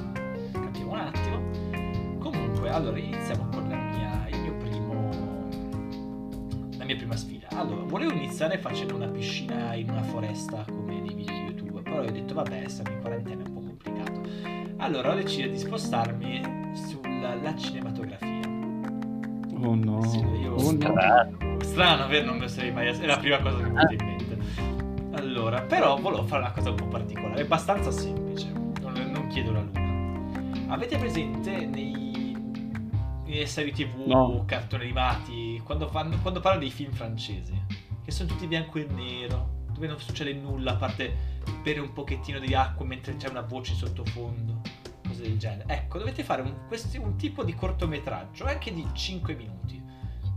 capiamo 0.52 0.92
un 0.92 0.98
attimo. 1.00 2.18
Comunque, 2.18 2.70
allora 2.72 2.98
iniziamo 2.98 3.48
con 3.52 3.70
la 3.70 3.76
mia, 3.76 4.28
il 4.32 4.40
mio 4.42 4.54
primo, 4.58 5.10
la 6.78 6.84
mia 6.86 6.96
prima 6.96 7.16
sfida. 7.16 7.48
Allora, 7.52 7.84
volevo 7.84 8.12
iniziare 8.14 8.58
facendo 8.58 8.96
una 8.96 9.08
piscina 9.08 9.76
in 9.76 9.90
una 9.92 10.02
foresta 10.04 10.66
come 10.68 11.00
nei 11.00 11.14
video 11.14 11.36
di 11.36 11.42
YouTube, 11.42 11.82
però 11.84 12.00
ho 12.02 12.10
detto, 12.10 12.34
vabbè, 12.34 12.64
essere 12.64 12.92
in 12.94 13.02
quarantena 13.02 13.44
è 13.44 13.48
un 13.48 13.54
po' 13.54 13.62
complicato. 13.62 14.22
Allora 14.78 15.12
ho 15.12 15.16
deciso 15.16 15.48
di 15.48 15.58
spostarmi 15.60 16.42
sulla 16.74 17.36
la 17.36 17.56
cinematografia. 17.56 18.48
Oh 19.62 19.76
no. 19.76 20.02
Sì, 20.04 20.18
io- 20.42 20.54
Oh 20.56 20.72
no. 20.72 21.49
Strano, 21.62 22.08
vero? 22.08 22.26
Non 22.26 22.36
me 22.36 22.42
lo 22.44 22.48
sarei 22.48 22.72
mai 22.72 22.88
È 22.88 23.06
la 23.06 23.18
prima 23.18 23.40
cosa 23.40 23.58
che 23.58 23.64
mi 23.70 23.70
è 23.70 23.86
venuta 23.86 23.94
in 23.94 24.06
mente. 24.06 25.18
Allora, 25.18 25.62
però 25.62 25.98
volevo 25.98 26.24
fare 26.26 26.44
una 26.44 26.52
cosa 26.52 26.70
un 26.70 26.76
po' 26.76 26.88
particolare, 26.88 27.42
abbastanza 27.42 27.92
semplice. 27.92 28.50
Non, 28.52 28.94
non 29.12 29.28
chiedo 29.28 29.52
la 29.52 29.62
luna. 29.62 30.74
Avete 30.74 30.98
presente 30.98 31.66
nei, 31.66 32.36
nelle 33.26 33.46
serie 33.46 33.72
tv, 33.72 34.06
No. 34.08 34.44
cartoni 34.46 34.84
animati, 34.84 35.62
quando, 35.64 35.88
fanno, 35.88 36.18
quando 36.22 36.40
parlano 36.40 36.64
dei 36.64 36.72
film 36.74 36.92
francesi, 36.92 37.54
che 38.04 38.12
sono 38.12 38.30
tutti 38.30 38.46
bianco 38.48 38.78
e 38.80 38.86
nero, 38.90 39.58
dove 39.74 39.88
non 39.88 40.00
succede 40.00 40.34
nulla 40.34 40.72
a 40.74 40.76
parte 40.76 41.38
bere 41.64 41.80
un 41.80 41.92
pochettino 41.92 42.40
di 42.40 42.54
acqua 42.54 42.86
mentre 42.86 43.16
c'è 43.18 43.28
una 43.30 43.42
voce 43.42 43.72
in 43.72 43.78
sottofondo, 43.80 44.62
cose 45.08 45.24
del 45.24 45.38
genere. 45.38 45.64
Ecco, 45.68 45.98
dovete 45.98 46.24
fare 46.24 46.42
un, 46.44 46.54
questi- 46.68 46.98
un 46.98 47.16
tipo 47.18 47.44
di 47.44 47.54
cortometraggio, 47.56 48.46
anche 48.46 48.72
di 48.74 48.86
5 48.94 49.34
minuti, 49.36 49.82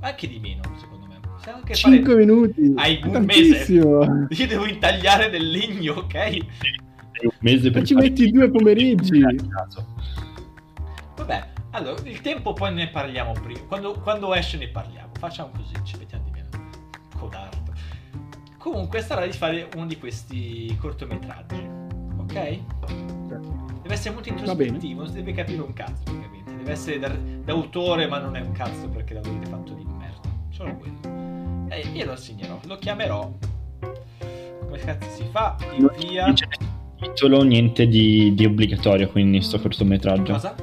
anche 0.00 0.26
di 0.26 0.40
meno, 0.40 0.62
secondo 0.78 1.01
me. 1.01 1.01
Anche 1.50 1.74
fare- 1.74 1.94
5 1.96 2.14
minuti. 2.16 2.72
Hai 2.76 3.00
un 3.04 3.10
mese. 3.24 3.48
tantissimo. 3.50 4.26
Io 4.28 4.46
devo 4.46 4.66
intagliare 4.66 5.30
del 5.30 5.50
legno, 5.50 5.94
ok? 5.94 6.14
È 6.14 6.36
un 7.24 7.30
mese 7.40 7.70
per 7.70 7.80
Ma 7.80 7.86
ci 7.86 7.94
fare- 7.94 8.08
metti 8.08 8.30
due 8.30 8.50
pomeriggi. 8.50 9.20
Vabbè, 11.16 11.48
allora, 11.70 12.00
il 12.04 12.20
tempo 12.20 12.52
poi 12.52 12.72
ne 12.74 12.88
parliamo 12.88 13.32
prima. 13.32 13.60
Quando, 13.66 13.92
quando 13.92 14.34
esce 14.34 14.56
ne 14.58 14.68
parliamo. 14.68 15.10
Facciamo 15.18 15.50
così, 15.56 15.72
ci 15.84 15.96
mettiamo 15.98 16.24
di 16.24 16.30
meno. 16.30 16.48
Codardo. 17.18 17.72
Comunque 18.58 19.00
sarà 19.02 19.26
di 19.26 19.32
fare 19.32 19.68
uno 19.76 19.86
di 19.86 19.98
questi 19.98 20.74
cortometraggi. 20.80 21.68
Ok? 22.18 22.32
Deve 23.82 23.94
essere 23.94 24.14
molto 24.14 24.28
introspettivo, 24.28 25.00
non 25.02 25.08
si 25.08 25.14
deve 25.16 25.32
capire 25.32 25.60
un 25.60 25.72
cazzo, 25.72 26.02
praticamente. 26.04 26.56
Deve 26.56 26.70
essere 26.72 26.98
da- 26.98 27.08
d'autore, 27.44 28.06
ma 28.06 28.18
non 28.18 28.36
è 28.36 28.40
un 28.40 28.52
cazzo 28.52 28.88
perché 28.88 29.14
l'avete 29.14 29.46
fatto 29.46 29.72
di 29.74 29.84
merda. 29.84 30.28
Solo 30.50 30.76
quello. 30.76 31.11
E 31.72 31.86
io 31.92 32.04
lo 32.04 32.16
segnerò, 32.16 32.58
lo 32.66 32.76
chiamerò. 32.78 33.30
Come 34.60 34.78
cazzo 34.78 35.08
si 35.10 35.24
fa? 35.30 35.56
Invia. 35.72 36.26
non 36.26 36.34
c'è 36.34 36.46
titolo, 37.00 37.42
niente 37.42 37.86
di, 37.88 38.34
di 38.34 38.44
obbligatorio 38.44 39.08
quindi 39.08 39.38
in 39.38 39.42
sto 39.42 39.58
cortometraggio. 39.60 40.32
Cosa? 40.32 40.54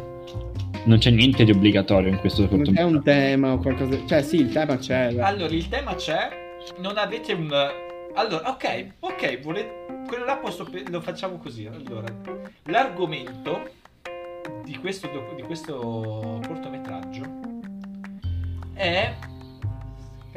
Non 0.85 0.97
c'è 0.97 1.09
niente 1.11 1.43
di 1.43 1.51
obbligatorio 1.51 2.09
in 2.09 2.17
questo 2.19 2.41
Non 2.41 2.49
c'è 2.49 2.55
cortometraggio. 2.57 2.95
un 2.95 3.03
tema 3.03 3.53
o 3.53 3.57
qualcosa. 3.57 3.97
Cioè, 4.05 4.21
sì, 4.21 4.37
il 4.37 4.51
tema 4.51 4.77
c'è. 4.77 5.13
dai. 5.13 5.19
Allora, 5.25 5.53
il 5.53 5.67
tema 5.67 5.95
c'è. 5.95 6.29
Non 6.77 6.97
avete 6.97 7.33
un. 7.33 7.51
Allora, 8.15 8.49
ok, 8.49 8.85
ok, 8.99 9.39
volete. 9.41 9.85
Quello 10.07 10.25
là 10.25 10.37
posso. 10.37 10.63
pe- 10.63 10.85
Lo 10.89 11.01
facciamo 11.01 11.37
così. 11.37 11.65
Allora, 11.67 12.07
l'argomento 12.65 13.69
di 14.63 14.75
questo, 14.77 15.09
di 15.35 15.41
questo 15.41 16.39
cortometraggio 16.47 17.23
è. 18.73 19.13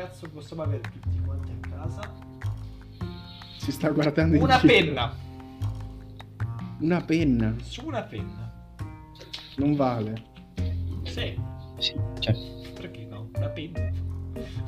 Cazzo, 0.02 0.28
possiamo 0.30 0.62
avere 0.62 0.80
tutti 0.80 1.20
quanti 1.24 1.52
casa. 1.60 2.12
Si 3.58 3.70
sta 3.70 3.88
guardando 3.90 4.36
Una 4.42 4.60
indietro. 4.60 4.66
penna. 4.94 5.14
Una 6.80 7.00
penna. 7.04 7.54
Su 7.62 7.86
una 7.86 8.02
penna. 8.02 8.52
Non 9.58 9.76
vale. 9.76 10.14
Sì, 11.04 11.38
Sì, 11.78 11.94
cioè, 12.18 12.34
perché 12.74 13.06
no? 13.08 13.28
Una 13.36 13.46
penna. 13.48 13.80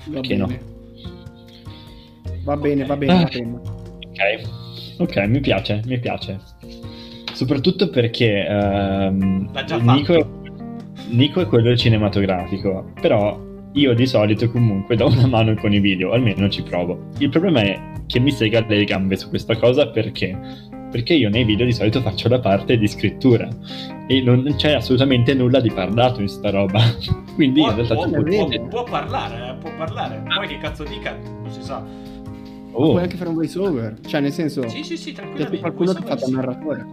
Va 0.07 0.21
Perché 0.21 0.37
no? 0.37 0.47
bene. 0.47 0.63
Va 2.45 2.57
bene, 2.57 2.85
va 2.85 2.97
bene 2.97 3.13
Ah. 3.13 3.23
ok. 3.25 4.51
Ok, 5.01 5.17
mi 5.27 5.41
piace, 5.41 5.83
mi 5.87 5.99
piace. 5.99 6.39
Soprattutto 7.33 7.91
perché 7.91 8.47
ehm, 8.47 9.51
Nico, 9.81 10.43
Nico 11.09 11.41
è 11.41 11.47
quello 11.47 11.77
cinematografico, 11.77 12.93
però 13.01 13.37
io 13.75 13.95
di 13.95 14.07
solito 14.07 14.49
comunque 14.51 14.97
do 14.97 15.07
una 15.07 15.27
mano 15.27 15.55
con 15.55 15.73
i 15.73 15.81
video, 15.81 16.13
almeno 16.13 16.49
ci 16.49 16.63
provo. 16.63 17.09
Il 17.19 17.29
problema 17.29 17.61
è 17.63 17.81
che 18.07 18.21
mi 18.21 18.31
sega 18.31 18.65
le 18.69 18.85
gambe 18.85 19.17
su 19.17 19.29
questa 19.29 19.57
cosa 19.57 19.89
perché? 19.89 20.39
Perché 20.91 21.15
io 21.15 21.29
nei 21.29 21.43
video 21.45 21.67
di 21.67 21.73
solito 21.73 22.01
faccio 22.01 22.29
la 22.29 22.39
parte 22.39 22.79
di 22.79 22.87
scrittura 22.87 23.49
e 24.07 24.21
non 24.23 24.55
c'è 24.57 24.75
assolutamente 24.75 25.35
nulla 25.35 25.59
di 25.61 25.71
parlato 25.73 26.21
in 26.21 26.29
sta 26.29 26.51
roba. 26.51 26.81
Quindi 27.35 27.61
Può, 27.61 27.71
in 27.71 27.75
realtà 27.77 27.95
può- 27.95 28.09
può- 28.11 28.69
può 28.69 28.83
parlare, 28.85 29.51
eh, 29.51 29.55
può 29.61 29.75
parlare. 29.77 30.23
Poi 30.37 30.47
che 30.47 30.59
cazzo 30.59 30.85
dica, 30.85 31.17
non 31.17 31.51
si 31.51 31.63
sa. 31.63 31.85
Oh, 32.77 32.91
Puoi 32.91 33.03
anche 33.03 33.17
fare 33.17 33.29
un 33.29 33.35
voice 33.35 33.59
over. 33.59 33.97
Cioè, 34.07 34.21
nel 34.21 34.33
senso, 34.33 34.69
Sì, 34.69 34.83
sì, 34.85 34.97
sì, 34.97 35.13
tranquillamente. 35.13 35.61
qualcuno 35.61 35.93
che 35.93 36.03
Puoi 36.03 36.17
fa 36.19 36.27
da 36.27 36.33
narratore. 36.37 36.87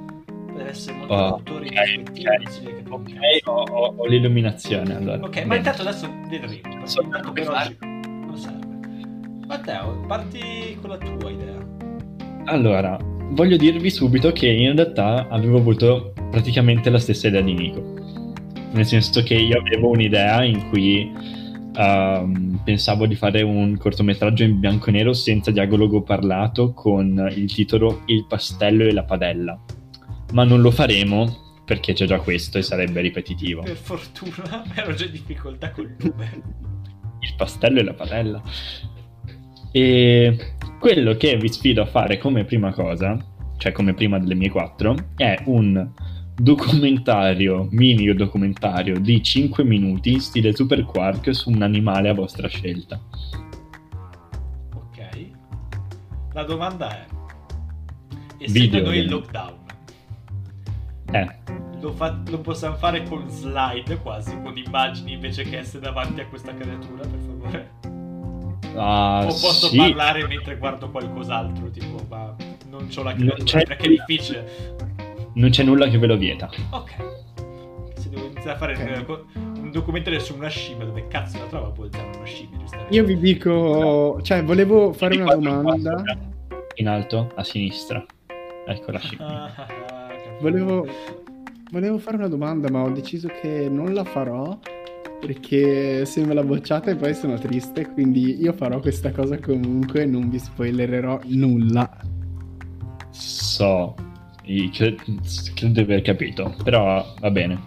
Deve 0.55 0.69
essere 0.69 0.97
molto 0.97 1.13
Oh, 1.13 1.17
autori 1.35 1.67
ok, 1.67 1.79
rispettivi, 1.85 2.27
ok. 2.27 2.41
non 2.43 2.51
si 2.51 2.59
deve 2.63 2.75
capire 2.83 2.95
un 2.95 3.01
ok, 3.01 3.13
cazzo. 3.39 3.51
ho, 3.51 3.63
ho- 3.63 3.93
ho 3.97 4.05
l'illuminazione 4.07 4.95
allora. 4.95 5.17
Ok, 5.23 5.35
ma 5.37 5.41
Bene. 5.43 5.55
intanto 5.57 5.81
adesso 5.81 6.07
vedremo. 6.29 6.59
perché 6.61 6.87
So 6.87 7.01
intanto 7.01 7.27
come 7.29 7.41
per 7.41 7.49
oggi 7.49 7.77
non 7.81 8.37
serve. 8.37 8.59
Matteo, 9.47 10.03
parti 10.07 10.77
con 10.79 10.89
la 10.89 10.97
tua 10.97 11.29
idea. 11.29 11.57
Allora, 12.45 12.97
voglio 13.31 13.57
dirvi 13.57 13.89
subito 13.89 14.31
che 14.31 14.47
in 14.47 14.75
realtà 14.75 15.27
avevo 15.29 15.57
avuto 15.57 16.13
praticamente 16.31 16.89
la 16.89 16.99
stessa 16.99 17.27
idea 17.27 17.41
di 17.41 17.53
Nico. 17.53 17.93
Nel 18.73 18.85
senso 18.85 19.21
che 19.23 19.35
io 19.35 19.59
avevo 19.59 19.89
un'idea 19.89 20.43
in 20.43 20.69
cui 20.69 21.11
ehm, 21.75 22.61
pensavo 22.63 23.05
di 23.05 23.15
fare 23.15 23.41
un 23.41 23.77
cortometraggio 23.77 24.43
in 24.43 24.59
bianco 24.59 24.89
e 24.89 24.91
nero 24.93 25.13
senza 25.13 25.51
dialogo 25.51 26.01
parlato 26.01 26.73
con 26.73 27.29
il 27.35 27.53
titolo 27.53 28.01
Il 28.05 28.25
pastello 28.27 28.85
e 28.85 28.93
la 28.93 29.03
padella. 29.03 29.59
Ma 30.31 30.43
non 30.43 30.61
lo 30.61 30.71
faremo 30.71 31.51
perché 31.65 31.93
c'è 31.93 32.05
già 32.05 32.19
questo 32.19 32.57
e 32.57 32.61
sarebbe 32.61 33.01
ripetitivo. 33.01 33.61
Per 33.61 33.75
fortuna 33.75 34.63
ero 34.75 34.93
già 34.93 35.05
in 35.05 35.11
difficoltà 35.11 35.71
col 35.71 35.95
nome. 35.97 36.41
il 37.19 37.33
pastello 37.37 37.79
e 37.79 37.83
la 37.83 37.93
padella. 37.93 38.41
E 39.71 40.55
quello 40.79 41.15
che 41.15 41.37
vi 41.37 41.47
sfido 41.47 41.81
a 41.81 41.85
fare 41.85 42.17
come 42.17 42.43
prima 42.43 42.73
cosa, 42.73 43.17
cioè 43.57 43.71
come 43.71 43.93
prima 43.93 44.19
delle 44.19 44.35
mie 44.35 44.49
quattro, 44.49 44.95
è 45.15 45.41
un 45.45 45.89
documentario, 46.35 47.67
mini 47.71 48.13
documentario 48.13 48.99
di 48.99 49.21
5 49.21 49.63
minuti, 49.63 50.19
stile 50.19 50.55
Super 50.55 50.83
Quark, 50.83 51.33
su 51.33 51.51
un 51.51 51.61
animale 51.61 52.09
a 52.09 52.13
vostra 52.13 52.47
scelta. 52.47 52.99
Ok. 54.73 55.29
La 56.33 56.43
domanda 56.43 56.89
è: 56.89 57.05
essendo 58.39 58.59
Video, 58.59 58.83
noi 58.83 58.97
in 58.97 59.09
lockdown, 59.09 59.60
Eh, 61.11 61.27
lo, 61.81 61.91
fa- 61.93 62.17
lo 62.29 62.39
possiamo 62.39 62.75
fare 62.75 63.03
con 63.03 63.27
slide 63.29 63.97
quasi, 63.97 64.39
con 64.41 64.55
immagini 64.57 65.13
invece 65.13 65.43
che 65.43 65.57
essere 65.59 65.79
davanti 65.83 66.21
a 66.21 66.25
questa 66.27 66.53
creatura, 66.53 67.01
per 67.01 67.19
favore? 67.19 67.71
ah, 68.75 69.21
o 69.23 69.27
posso 69.27 69.67
sì, 69.67 69.77
parlare 69.77 70.25
mentre 70.27 70.57
guardo 70.57 70.89
qualcos'altro, 70.89 71.69
tipo, 71.71 71.97
ma 72.07 72.35
non 72.69 72.87
c'ho 72.87 73.03
la 73.03 73.11
Non 73.13 73.19
creatura 73.19 73.43
c'è 73.45 73.65
perché 73.65 73.85
è 73.85 73.89
difficile. 73.89 74.51
non 75.33 75.49
c'è 75.49 75.63
nulla 75.63 75.87
che 75.87 75.97
ve 75.97 76.07
lo 76.07 76.17
vieta. 76.17 76.49
Ok. 76.69 76.91
Se 77.95 78.09
devo 78.09 78.25
iniziare 78.25 78.51
a 78.51 78.57
fare 78.57 78.73
Ok. 78.73 78.79
eh, 78.79 79.39
un 79.59 79.71
documentario 79.71 80.19
su 80.19 80.35
una 80.35 80.47
scimmia, 80.49 80.85
dove 80.85 81.07
cazzo 81.07 81.37
la 81.39 81.45
trova 81.45 81.69
poi 81.69 81.87
usare 81.87 82.09
una 82.15 82.25
scimmia, 82.25 82.57
giustamente? 82.59 82.93
Io 82.95 83.03
vi 83.03 83.17
dico, 83.17 84.21
cioè, 84.21 84.43
volevo 84.43 84.93
fare 84.93 85.17
una 85.21 85.35
domanda. 85.35 86.03
In 86.75 86.87
alto, 86.87 87.31
a 87.35 87.43
sinistra. 87.43 88.03
Ecco 88.65 88.91
la 88.91 88.99
scimmia. 88.99 89.53
Volevo, 90.41 90.87
volevo 91.71 91.97
fare 91.99 92.17
una 92.17 92.27
domanda, 92.27 92.69
ma 92.69 92.81
ho 92.81 92.89
deciso 92.89 93.29
che 93.41 93.69
non 93.69 93.93
la 93.93 94.03
farò 94.03 94.57
perché 95.19 96.03
se 96.05 96.25
me 96.25 96.33
la 96.33 96.43
bocciate 96.43 96.95
poi 96.95 97.13
sono 97.13 97.37
triste, 97.37 97.87
quindi 97.91 98.41
io 98.41 98.53
farò 98.53 98.79
questa 98.79 99.11
cosa 99.11 99.37
comunque, 99.37 100.05
non 100.05 100.29
vi 100.29 100.39
spoilererò 100.39 101.19
nulla. 101.25 101.87
So, 103.11 103.95
credo 104.43 105.71
di 105.71 105.79
aver 105.79 106.01
capito, 106.01 106.55
però 106.63 107.05
va 107.19 107.29
bene. 107.29 107.59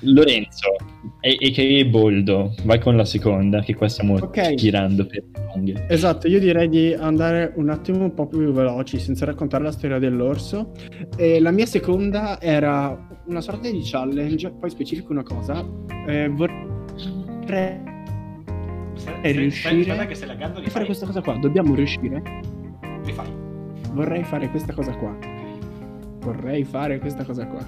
Lorenzo, 0.00 0.74
e, 1.20 1.36
e 1.40 1.50
che 1.50 1.86
Boldo, 1.86 2.54
vai 2.64 2.78
con 2.80 2.96
la 2.96 3.04
seconda, 3.04 3.60
che 3.60 3.74
qua 3.74 3.88
stiamo 3.88 4.14
Ok. 4.14 4.54
tirando 4.54 5.06
per 5.06 5.24
le 5.32 5.46
lunghe. 5.54 5.86
Esatto, 5.88 6.28
io 6.28 6.38
direi 6.40 6.68
di 6.68 6.92
andare 6.94 7.52
un 7.56 7.68
attimo 7.70 8.04
un 8.04 8.14
po' 8.14 8.26
più 8.26 8.52
veloci 8.52 8.98
senza 8.98 9.24
raccontare 9.24 9.62
la 9.64 9.72
storia 9.72 9.98
dell'orso. 9.98 10.72
E 11.16 11.40
la 11.40 11.50
mia 11.50 11.66
seconda 11.66 12.40
era 12.40 13.08
una 13.26 13.40
sorta 13.40 13.70
di 13.70 13.80
challenge, 13.82 14.50
poi 14.58 14.70
specifico 14.70 15.12
una 15.12 15.22
cosa. 15.22 15.64
Eh, 16.06 16.28
vorrei 16.28 17.80
Se- 18.94 19.10
e 19.22 19.32
se- 19.32 19.38
riuscire 19.38 19.80
Aspetta 19.80 20.06
che 20.06 20.14
stai 20.14 20.28
laggando, 20.28 20.62
fare 20.68 20.84
questa 20.84 21.06
cosa 21.06 21.20
qua. 21.20 21.36
Dobbiamo 21.38 21.74
riuscire. 21.74 22.22
Rifai. 23.04 23.26
Vorrei 23.92 24.24
fare 24.24 24.48
questa 24.50 24.72
cosa 24.72 24.92
qua. 24.96 25.16
Vorrei 26.20 26.64
fare 26.64 26.98
questa 26.98 27.24
cosa 27.24 27.46
qua. 27.46 27.64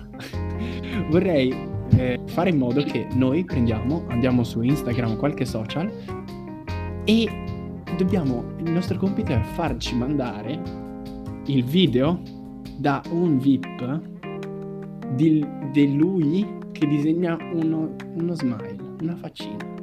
Vorrei 1.11 1.55
eh, 1.97 2.21
fare 2.27 2.51
in 2.51 2.59
modo 2.59 2.83
che 2.83 3.09
noi 3.13 3.45
prendiamo, 3.45 4.05
andiamo 4.09 4.45
su 4.45 4.63
Instagram 4.63 5.13
o 5.13 5.17
qualche 5.17 5.45
social 5.45 5.91
e 7.05 7.29
dobbiamo, 7.97 8.45
il 8.59 8.71
nostro 8.71 8.99
compito 8.99 9.33
è 9.33 9.41
farci 9.41 9.95
mandare 9.95 10.61
il 11.47 11.65
video 11.65 12.21
da 12.77 13.03
un 13.11 13.39
VIP 13.39 14.01
di, 15.15 15.47
di 15.73 15.97
lui 15.97 16.47
che 16.73 16.87
disegna 16.87 17.37
uno, 17.53 17.95
uno 18.15 18.35
smile, 18.35 18.77
una 19.01 19.17
faccina. 19.17 19.75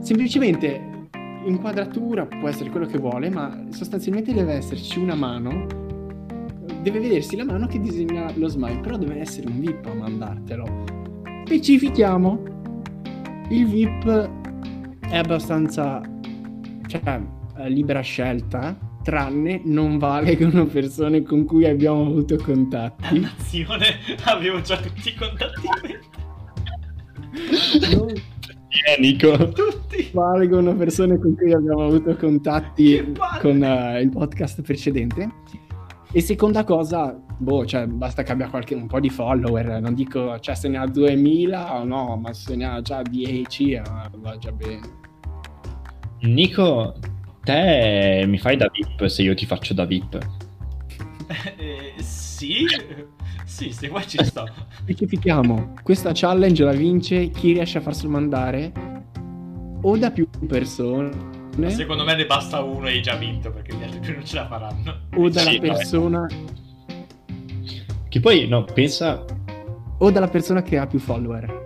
Semplicemente 0.00 0.90
inquadratura 1.46 2.26
può 2.26 2.48
essere 2.48 2.70
quello 2.70 2.86
che 2.86 2.98
vuole, 2.98 3.30
ma 3.30 3.66
sostanzialmente 3.70 4.34
deve 4.34 4.54
esserci 4.54 4.98
una 4.98 5.14
mano. 5.14 5.66
Deve 6.82 6.98
vedersi 6.98 7.36
la 7.36 7.44
mano 7.44 7.66
che 7.66 7.80
disegna 7.80 8.30
lo 8.34 8.48
smile, 8.48 8.80
però 8.80 8.96
deve 8.96 9.20
essere 9.20 9.46
un 9.48 9.60
VIP 9.60 9.86
a 9.86 9.94
mandartelo. 9.94 10.84
Specifichiamo. 11.44 12.42
Il 13.50 13.66
VIP 13.66 14.30
è 15.08 15.16
abbastanza 15.16 16.00
cioè 16.86 17.20
eh, 17.58 17.70
libera 17.70 18.00
scelta, 18.00 18.76
tranne 19.02 19.62
non 19.64 19.98
valgono 19.98 20.66
persone 20.72 21.22
con 21.22 21.44
cui 21.44 21.66
abbiamo 21.66 22.02
avuto 22.06 22.36
contatti. 22.36 23.02
Dannazione, 23.02 23.86
avevo 24.24 24.60
già 24.60 24.76
tutti 24.76 25.08
i 25.08 25.14
contatti 25.14 25.66
in 25.66 25.72
mente. 25.82 26.10
Non 27.96 28.08
Eh, 28.08 29.00
Nico. 29.00 29.50
Tutti. 29.52 30.10
valgono 30.12 30.74
persone 30.74 31.18
con 31.18 31.34
cui 31.34 31.52
abbiamo 31.52 31.84
avuto 31.86 32.16
contatti 32.16 33.12
con 33.40 33.62
eh, 33.62 34.00
il 34.00 34.08
podcast 34.10 34.62
precedente. 34.62 35.30
E 36.14 36.20
seconda 36.20 36.62
cosa, 36.62 37.18
boh, 37.38 37.64
cioè, 37.64 37.86
basta 37.86 38.22
che 38.22 38.32
abbia 38.32 38.50
qualche, 38.50 38.74
un 38.74 38.86
po' 38.86 39.00
di 39.00 39.08
follower. 39.08 39.80
Non 39.80 39.94
dico, 39.94 40.38
cioè, 40.40 40.54
se 40.54 40.68
ne 40.68 40.76
ha 40.76 40.86
2000 40.86 41.80
o 41.80 41.84
no, 41.84 42.16
ma 42.16 42.34
se 42.34 42.54
ne 42.54 42.66
ha 42.66 42.82
già 42.82 43.00
10, 43.00 43.72
eh, 43.72 43.82
va 44.18 44.36
già 44.36 44.52
bene. 44.52 44.80
Nico, 46.20 46.94
te 47.42 48.24
mi 48.26 48.38
fai 48.38 48.58
da 48.58 48.70
VIP 48.70 49.06
se 49.06 49.22
io 49.22 49.34
ti 49.34 49.46
faccio 49.46 49.74
da 49.74 49.84
VIP. 49.84 50.18
Eh, 51.56 51.94
sì, 51.96 52.66
sì, 53.46 53.70
se 53.72 53.88
vuoi 53.88 54.06
ci 54.06 54.22
sto. 54.22 54.46
Specifichiamo, 54.82 55.72
questa 55.82 56.10
challenge 56.12 56.62
la 56.62 56.72
vince 56.72 57.30
chi 57.30 57.52
riesce 57.52 57.78
a 57.78 57.80
farselo 57.80 58.10
mandare 58.10 58.70
o 59.80 59.96
da 59.96 60.10
più 60.10 60.28
persone 60.46 61.10
Secondo 61.70 62.04
me 62.04 62.14
ne 62.16 62.24
basta 62.26 62.60
uno 62.62 62.86
e 62.88 62.92
hai 62.92 63.02
già 63.02 63.14
vinto 63.16 63.50
perché 63.50 63.74
gli 63.76 63.82
altri 63.82 64.00
due 64.00 64.14
non 64.14 64.24
ce 64.24 64.34
la 64.36 64.46
faranno. 64.46 65.00
o 65.16 65.28
dalla 65.28 65.50
Sì, 65.50 65.58
persona 65.60 66.26
Che 68.08 68.20
poi, 68.20 68.46
no, 68.48 68.64
pensa... 68.64 69.24
o 69.98 70.10
dalla 70.10 70.28
persona 70.28 70.62
che 70.62 70.78
ha 70.78 70.86
più 70.86 70.98
follower. 70.98 71.60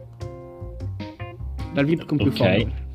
Dal 1.73 1.85
VIP 1.85 2.05
con 2.07 2.17
più 2.19 2.29
Ok. 2.29 2.37
follower. 2.37 2.86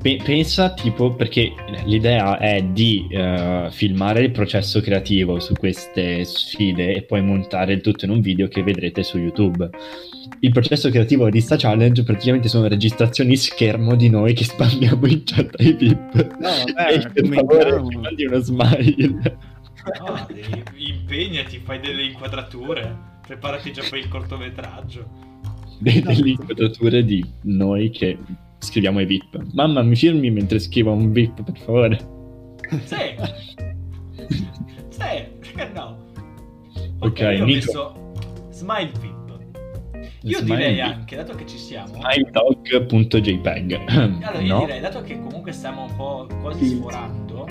Pe- 0.00 0.20
pensa 0.24 0.72
tipo 0.74 1.12
perché 1.14 1.52
l'idea 1.84 2.38
è 2.38 2.62
di 2.62 3.06
eh, 3.10 3.66
filmare 3.70 4.22
il 4.22 4.30
processo 4.30 4.80
creativo 4.80 5.40
su 5.40 5.54
queste 5.54 6.24
sfide 6.24 6.94
e 6.94 7.02
poi 7.02 7.20
montare 7.20 7.72
il 7.72 7.80
tutto 7.80 8.04
in 8.04 8.12
un 8.12 8.20
video 8.20 8.46
che 8.46 8.62
vedrete 8.62 9.02
su 9.02 9.18
YouTube. 9.18 9.68
Il 10.40 10.52
processo 10.52 10.88
creativo 10.90 11.28
di 11.30 11.40
sta 11.40 11.56
challenge 11.56 12.04
praticamente 12.04 12.48
sono 12.48 12.68
registrazioni 12.68 13.34
schermo 13.36 13.96
di 13.96 14.08
noi 14.08 14.34
che 14.34 14.44
spammiamo 14.44 15.04
in 15.06 15.22
chat 15.24 15.58
ai 15.58 15.72
VIP. 15.72 16.36
No, 16.38 16.48
vabbè, 16.74 16.92
E 16.92 17.10
per 17.12 17.26
favore, 17.26 17.82
mi 17.82 17.96
mandi 17.96 18.24
uno 18.26 18.38
smile. 18.38 19.38
No, 19.98 20.26
devi- 20.28 20.62
impegnati, 20.76 21.60
fai 21.64 21.80
delle 21.80 22.04
inquadrature, 22.04 22.96
preparati 23.26 23.72
già 23.72 23.82
per 23.88 23.98
il 23.98 24.08
cortometraggio. 24.08 25.08
De- 25.80 26.02
delle 26.02 26.30
inquadrature 26.30 27.04
di 27.04 27.24
noi 27.42 27.90
che 27.90 28.16
scriviamo 28.58 28.98
ai 28.98 29.06
VIP. 29.06 29.44
Mamma, 29.54 29.82
mi 29.82 29.96
filmi 29.96 30.30
mentre 30.30 30.58
scrivo 30.58 30.92
un 30.92 31.10
VIP, 31.12 31.42
per 31.42 31.58
favore. 31.58 31.98
Sì! 32.84 33.66
Sì, 34.90 35.04
perché 35.38 35.70
no? 35.74 35.96
Ok, 36.98 37.20
io 37.20 37.28
ho 37.42 37.44
Nico. 37.44 37.44
messo 37.44 38.12
Smile 38.50 38.90
VIP. 39.00 39.16
Io 40.22 40.38
Smile 40.38 40.56
direi 40.56 40.74
VIP. 40.74 40.84
anche, 40.84 41.16
dato 41.16 41.34
che 41.36 41.46
ci 41.46 41.56
siamo... 41.56 41.94
Smiledog.jpg. 42.00 43.84
Allora, 44.26 44.40
io 44.40 44.54
no? 44.54 44.60
direi, 44.64 44.80
dato 44.80 45.00
che 45.02 45.20
comunque 45.20 45.52
stiamo 45.52 45.84
un 45.84 45.94
po' 45.96 46.26
quasi 46.40 46.64
Sì. 46.66 46.74
sforando, 46.76 47.46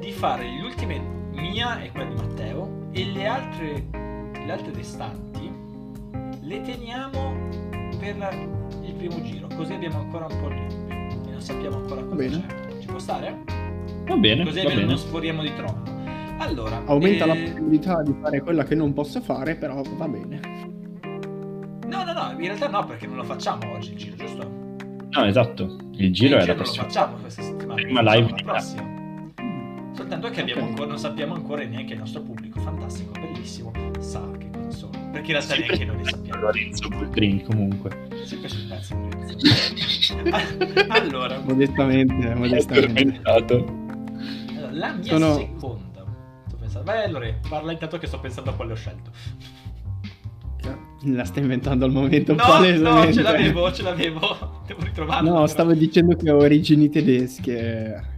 di 0.00 0.12
fare 0.12 0.44
le 0.44 0.60
ultime 0.62 1.00
mia 1.32 1.80
e 1.82 1.90
quella 1.90 2.08
di 2.10 2.14
Matteo 2.14 2.88
e 2.92 3.04
le 3.06 3.26
altre, 3.26 3.84
le 3.92 4.52
altre 4.52 4.72
restanti 4.74 5.50
le 6.42 6.60
teniamo 6.62 7.36
per 7.98 8.08
il 8.16 8.16
primo 8.98 9.22
giro, 9.22 9.46
così 9.56 9.72
abbiamo 9.72 9.98
ancora 10.00 10.26
un 10.26 10.40
po' 10.40 10.48
di 10.48 10.66
dubbio 10.66 11.28
e 11.28 11.30
non 11.32 11.40
sappiamo 11.40 11.76
ancora 11.76 12.02
cosa 12.02 12.14
bene. 12.16 12.46
c'è. 12.46 12.78
Ci 12.80 12.86
può 12.86 12.98
stare? 12.98 13.38
Va 14.06 14.16
bene, 14.16 14.44
Così 14.44 14.62
va 14.62 14.68
bene. 14.68 14.84
non 14.84 14.98
sforiamo 14.98 15.42
di 15.42 15.54
troppo. 15.54 15.90
Allora, 16.38 16.82
Aumenta 16.86 17.26
la 17.26 17.34
eh, 17.34 17.42
possibilità 17.44 18.02
di 18.02 18.14
fare 18.20 18.40
quella 18.42 18.64
che 18.64 18.74
non 18.74 18.92
posso 18.92 19.20
fare, 19.20 19.56
però 19.56 19.82
va 19.96 20.08
bene. 20.08 20.40
No, 21.86 22.04
no, 22.04 22.12
no, 22.12 22.30
in 22.32 22.38
realtà 22.38 22.68
no, 22.68 22.84
perché 22.84 23.06
non 23.06 23.16
lo 23.16 23.24
facciamo 23.24 23.72
oggi 23.72 23.92
il 23.92 23.96
giro, 23.98 24.16
giusto? 24.16 24.48
No, 25.10 25.24
esatto. 25.24 25.76
Il 25.92 26.12
giro 26.12 26.36
il 26.36 26.42
è 26.42 26.46
la 26.46 26.52
non 26.52 26.56
lo 26.56 26.62
prossima. 26.62 26.84
facciamo 26.84 27.16
questa 27.16 27.42
settimana. 27.42 27.74
Prima 27.82 28.02
lo 28.02 28.10
live 28.12 28.30
la 28.30 28.42
prossima. 28.52 28.96
Soltanto 29.92 30.30
che 30.30 30.40
abbiamo 30.42 30.62
Ok. 30.62 30.68
ancora, 30.68 30.88
non 30.88 30.98
sappiamo 30.98 31.34
ancora 31.34 31.64
neanche 31.64 31.92
il 31.94 31.98
nostro 31.98 32.20
pubblico 32.22 32.60
fantastico, 32.60 33.12
bellissimo, 33.12 33.72
sa 33.98 34.20
che. 34.38 34.47
Perché 35.10 35.32
in 35.32 35.38
realtà 35.38 35.54
Sempre 35.54 35.66
neanche 35.76 35.84
noi 35.84 35.96
ne 35.96 36.04
sappiamo. 36.10 36.40
Lorenzo 36.42 36.88
Boldrin 36.88 37.42
comunque. 37.44 38.08
Sempre 38.24 38.48
sul 38.48 38.66
pezzo. 38.68 38.94
Lorenzo. 38.94 40.16
allora, 40.88 41.38
Modestamente, 41.40 42.34
modestamente. 42.34 43.20
Addormentato. 43.24 43.76
allora, 44.56 44.72
la 44.72 44.92
mia 44.94 45.04
Sono- 45.04 45.34
seconda. 45.34 46.04
Sto 46.46 46.56
pensando, 46.56 46.90
vai 46.90 47.10
Lore, 47.10 47.40
parla 47.48 47.72
intanto 47.72 47.98
che 47.98 48.06
sto 48.06 48.20
pensando 48.20 48.50
a 48.50 48.54
quale 48.54 48.72
ho 48.72 48.76
scelto. 48.76 49.10
La 51.04 51.24
stai 51.24 51.42
inventando 51.44 51.84
al 51.84 51.92
momento 51.92 52.34
No, 52.34 52.42
palesemente. 52.44 53.06
no, 53.06 53.12
ce 53.12 53.22
l'avevo, 53.22 53.72
ce 53.72 53.82
l'avevo. 53.82 54.62
Devo 54.66 54.82
ritrovarlo. 54.82 55.28
No, 55.28 55.34
però. 55.36 55.46
stavo 55.46 55.72
dicendo 55.72 56.16
che 56.16 56.30
ho 56.30 56.36
origini 56.38 56.88
tedesche. 56.90 58.16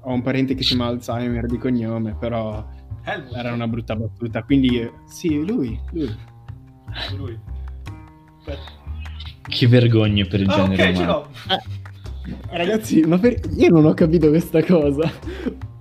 Ho 0.00 0.12
un 0.12 0.22
parente 0.22 0.54
che 0.54 0.62
si 0.62 0.74
chiama 0.74 0.86
Alzheimer 0.86 1.46
di 1.46 1.58
cognome, 1.58 2.16
però 2.18 2.66
Helmut. 3.04 3.36
era 3.36 3.52
una 3.52 3.68
brutta 3.68 3.94
battuta. 3.94 4.42
Quindi 4.42 4.90
sì, 5.06 5.44
lui, 5.46 5.78
lui. 5.92 6.12
Lui. 7.16 7.38
Aspetta. 8.38 8.80
Che 9.48 9.66
vergogna 9.66 10.24
per 10.26 10.40
il 10.40 10.48
Ah, 10.50 10.54
genere 10.54 10.82
ok, 10.88 10.94
ce 10.96 11.02
umano. 11.02 11.12
l'ho. 11.12 11.28
Ragazzi, 12.50 13.00
ma 13.00 13.18
per... 13.18 13.40
io 13.56 13.68
non 13.70 13.84
ho 13.84 13.94
capito 13.94 14.28
questa 14.28 14.62
cosa. 14.62 15.10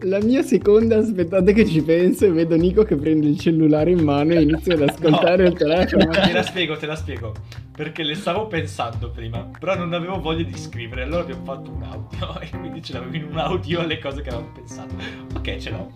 La 0.04 0.18
mia 0.24 0.42
seconda, 0.42 0.98
aspettate 0.98 1.54
che 1.54 1.64
ci 1.68 1.84
penso 1.84 2.26
e 2.26 2.32
vedo 2.32 2.56
Nico 2.56 2.84
che 2.84 2.96
prende 2.96 3.28
il 3.28 3.38
cellulare 3.40 3.92
in 3.92 4.04
mano 4.04 4.34
e 4.34 4.42
inizia 4.42 4.74
ad 4.74 4.82
ascoltare 4.90 5.44
No. 5.44 5.50
il 5.50 5.56
telefono. 5.56 6.06
Te 6.10 6.32
la 6.34 6.42
spiego, 6.42 6.76
te 6.78 6.86
la 6.88 6.96
spiego. 6.96 7.34
Perché 7.76 8.02
le 8.04 8.16
stavo 8.16 8.48
pensando 8.48 9.12
prima, 9.12 9.48
però 9.60 9.76
non 9.78 9.94
avevo 9.94 10.20
voglia 10.20 10.44
di 10.44 10.58
scrivere, 10.58 11.04
allora 11.04 11.22
abbiamo 11.22 11.44
fatto 11.44 11.72
un 11.72 11.84
audio 11.84 12.40
e 12.42 12.50
quindi 12.50 12.82
ce 12.82 12.94
l'avevo 12.94 13.16
in 13.16 13.24
un 13.30 13.38
audio 13.38 13.86
le 13.86 14.00
cose 14.00 14.22
che 14.24 14.30
avevamo 14.30 14.52
pensato. 14.54 14.96
Ok, 15.36 15.58
ce 15.58 15.70
l'ho. 15.70 15.92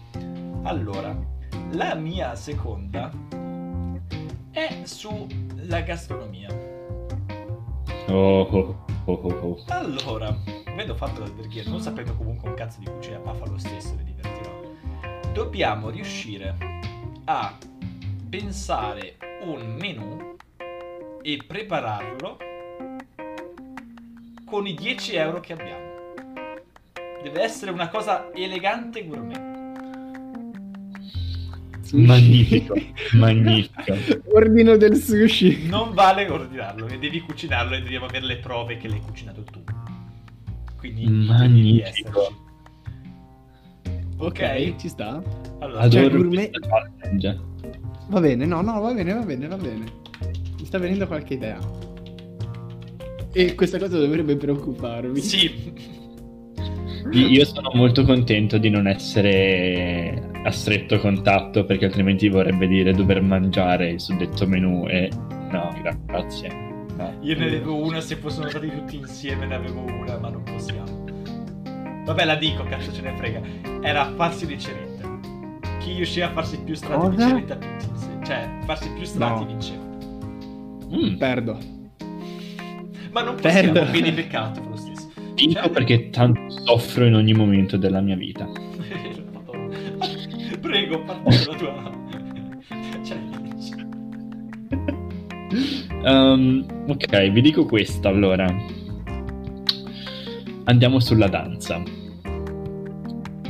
Allora, 0.63 1.17
la 1.71 1.95
mia 1.95 2.35
seconda 2.35 3.11
è 4.55 4.85
sulla 4.85 5.81
gastronomia. 5.81 6.47
Oh, 8.07 8.41
oh, 8.41 8.85
oh, 9.03 9.13
oh, 9.13 9.33
oh. 9.33 9.63
Allora, 9.67 10.33
avendo 10.65 10.95
fatto 10.95 11.19
l'alberghiere, 11.19 11.69
non 11.69 11.81
sapendo 11.81 12.15
comunque 12.15 12.47
un 12.47 12.55
cazzo 12.55 12.79
di 12.79 12.85
cucina, 12.85 13.19
ma 13.19 13.33
fa 13.33 13.45
lo 13.47 13.57
stesso, 13.57 13.95
mi 13.95 14.05
divertirò. 14.05 14.61
Dobbiamo 15.33 15.89
riuscire 15.89 16.55
a 17.25 17.57
pensare 18.29 19.17
un 19.41 19.75
menù 19.77 20.37
e 21.21 21.39
prepararlo 21.45 22.37
con 24.45 24.65
i 24.67 24.73
10 24.73 25.15
euro 25.15 25.41
che 25.41 25.51
abbiamo. 25.51 25.93
Deve 27.21 27.41
essere 27.41 27.71
una 27.71 27.89
cosa 27.89 28.31
elegante 28.33 28.99
e 28.99 29.05
gourmet. 29.05 29.54
Magnifico, 31.93 32.73
magnifico. 33.13 33.93
Ordino 34.33 34.75
del 34.77 34.95
sushi. 34.95 35.67
Non 35.67 35.93
vale 35.93 36.27
ordinarlo, 36.29 36.87
devi 36.99 37.19
cucinarlo 37.21 37.75
e 37.75 37.81
dobbiamo 37.81 38.05
avere 38.05 38.25
le 38.25 38.37
prove 38.37 38.77
che 38.77 38.87
l'hai 38.87 39.01
cucinato 39.01 39.43
tu. 39.43 39.61
Quindi 40.77 41.05
Magnifico. 41.07 42.21
esserci. 42.21 42.43
Ok, 44.17 44.75
ci 44.77 44.87
sta. 44.89 45.21
Allora, 45.59 45.81
Adoro 45.81 46.09
Cioè, 46.09 46.15
gourmet- 46.17 46.59
challenge. 46.59 47.39
Va 48.07 48.19
bene, 48.19 48.45
no, 48.45 48.61
no, 48.61 48.79
va 48.79 48.93
bene, 48.93 49.13
va 49.13 49.21
bene, 49.23 49.47
va 49.47 49.57
bene. 49.57 49.83
Mi 50.57 50.65
sta 50.65 50.77
venendo 50.77 51.05
qualche 51.07 51.33
idea. 51.33 51.59
E 53.33 53.55
questa 53.55 53.77
cosa 53.77 53.97
dovrebbe 53.97 54.35
preoccuparmi. 54.37 55.19
Sì, 55.19 55.73
Io 57.11 57.45
sono 57.45 57.69
molto 57.73 58.03
contento 58.03 58.57
di 58.57 58.69
non 58.69 58.87
essere 58.87 60.31
a 60.43 60.51
stretto 60.51 60.97
contatto 60.99 61.63
perché 61.65 61.85
altrimenti 61.85 62.27
vorrebbe 62.29 62.67
dire 62.67 62.93
dover 62.93 63.21
mangiare 63.21 63.89
il 63.89 63.99
suddetto 63.99 64.47
menù 64.47 64.85
e 64.87 65.09
no, 65.51 65.73
grazie. 66.07 66.49
No. 66.97 67.13
io 67.21 67.37
ne 67.37 67.45
avevo 67.45 67.75
una, 67.75 67.99
se 68.01 68.15
fossero 68.15 68.49
stati 68.49 68.69
tutti 68.69 68.95
insieme 68.97 69.45
ne 69.45 69.55
avevo 69.55 69.81
una, 69.81 70.17
ma 70.17 70.29
non 70.29 70.43
possiamo. 70.43 71.03
Vabbè, 72.05 72.23
la 72.25 72.35
dico, 72.35 72.63
cazzo 72.63 72.91
ce 72.93 73.01
ne 73.01 73.13
frega. 73.17 73.41
Era 73.81 74.11
farsi 74.15 74.47
le 74.47 74.57
cenette. 74.57 75.03
Chi 75.79 75.93
riusciva 75.93 76.27
a 76.27 76.31
farsi 76.31 76.59
più 76.63 76.73
strati 76.75 77.09
di 77.09 77.15
Cosa? 77.15 77.29
tutti 77.35 77.67
insieme. 77.91 78.25
Cioè, 78.25 78.49
farsi 78.65 78.89
più 78.93 79.03
strati 79.05 79.39
No. 79.41 79.45
vinceva. 79.45 79.83
Mm, 80.95 81.17
Perdo. 81.17 81.57
Ma 83.11 83.21
non 83.21 83.35
possiamo, 83.35 83.71
Perdo. 83.71 83.89
quindi 83.91 84.11
peccato 84.11 84.61
stesso. 84.75 84.84
Vinco 85.35 85.59
Cioè- 85.59 85.69
perché 85.69 86.09
tanto 86.09 86.49
soffro 86.49 87.05
in 87.05 87.13
ogni 87.13 87.33
momento 87.33 87.77
della 87.77 88.01
mia 88.01 88.15
vita. 88.15 88.47
Prego, 90.59 91.03
parti 91.03 91.45
la 91.45 91.55
tua. 91.55 91.93
Um, 96.03 96.65
ok, 96.87 97.29
vi 97.29 97.41
dico 97.41 97.65
questa 97.65 98.09
allora. 98.09 98.47
Andiamo 100.63 100.99
sulla 100.99 101.27
danza. 101.27 101.83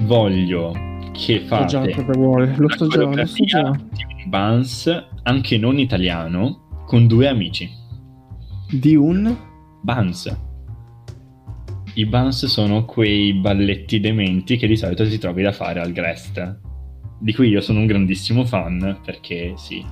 Voglio 0.02 0.74
che 1.14 1.40
fate 1.41 1.66
già 1.66 2.03
vuole, 2.14 2.53
lo 2.57 2.68
so 2.70 2.88
già, 2.88 2.98
lo 2.98 3.06
coreografia 3.06 3.45
già. 3.45 3.72
di 3.72 4.03
un 4.03 4.30
Buns, 4.30 5.06
anche 5.24 5.57
non 5.57 5.80
italiano, 5.80 6.84
con 6.86 7.07
due 7.07 7.30
amici. 7.30 7.70
Di 8.70 8.95
un... 8.95 9.34
Buns. 9.82 10.55
I 11.97 12.05
Buns 12.05 12.45
sono 12.47 12.84
quei 12.85 13.34
balletti 13.34 13.99
dementi 13.99 14.57
che 14.57 14.67
di 14.67 14.76
solito 14.76 15.07
ti 15.07 15.17
trovi 15.17 15.41
da 15.43 15.51
fare 15.53 15.80
al 15.80 15.91
Grest. 15.93 16.59
Di 17.19 17.34
cui 17.34 17.47
io 17.49 17.61
sono 17.61 17.80
un 17.80 17.85
grandissimo 17.85 18.43
fan 18.45 18.99
perché 19.03 19.53
sì. 19.55 19.84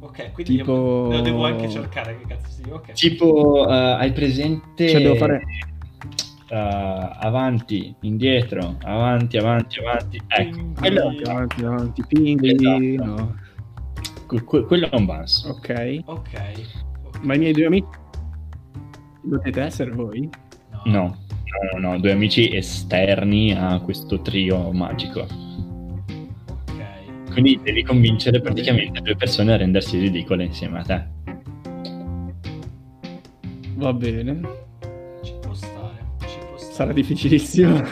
Ok, 0.00 0.32
quindi 0.32 0.56
Tipo- 0.56 1.08
io 1.10 1.16
lo 1.16 1.20
devo 1.20 1.44
anche 1.44 1.68
cercare, 1.68 2.18
che 2.18 2.26
cazzo 2.26 2.48
sia. 2.50 2.74
Ok. 2.74 2.92
Tipo, 2.92 3.68
eh, 3.68 3.72
hai 3.72 4.12
presente... 4.12 4.88
Cioè, 4.88 5.02
devo 5.02 5.14
fare- 5.16 5.42
eh, 6.48 6.56
avanti, 7.20 7.94
indietro, 8.00 8.76
avanti, 8.82 9.36
avanti, 9.36 9.78
avanti. 9.78 10.20
Ecco, 10.26 10.50
Quindi- 10.56 10.74
quello, 10.80 11.00
Avanti, 11.02 11.22
avanti, 11.30 11.64
avanti, 11.64 12.04
pingui, 12.08 12.54
Esatto. 12.54 13.04
no. 13.04 13.34
que- 14.26 14.44
que- 14.44 14.64
quello 14.64 14.90
è 14.90 14.94
un 14.96 15.04
Buns. 15.04 15.44
Ok. 15.44 16.00
Ok. 16.06 16.28
ok. 17.04 17.20
Ma 17.22 17.34
i 17.34 17.38
miei 17.38 17.52
due 17.52 17.66
amici... 17.66 17.86
Potete 19.28 19.60
essere 19.60 19.90
voi? 19.90 20.28
No, 20.84 21.16
no, 21.24 21.78
no, 21.80 21.90
no, 21.90 21.98
due 22.00 22.12
amici 22.12 22.54
esterni 22.54 23.52
a 23.52 23.80
questo 23.80 24.20
trio 24.20 24.70
magico. 24.72 25.20
Ok. 25.20 27.32
Quindi 27.32 27.60
devi 27.62 27.82
convincere 27.82 28.40
praticamente 28.40 29.00
due 29.00 29.16
persone 29.16 29.52
a 29.52 29.56
rendersi 29.56 29.98
ridicole 29.98 30.44
insieme 30.44 30.78
a 30.80 30.82
te. 30.82 31.04
Va 33.76 33.92
bene. 33.92 34.40
Ci 35.22 35.32
può 35.40 35.54
stare, 35.54 36.04
ci 36.26 36.38
può 36.48 36.56
sarà 36.58 36.92
difficilissimo. 36.92 37.80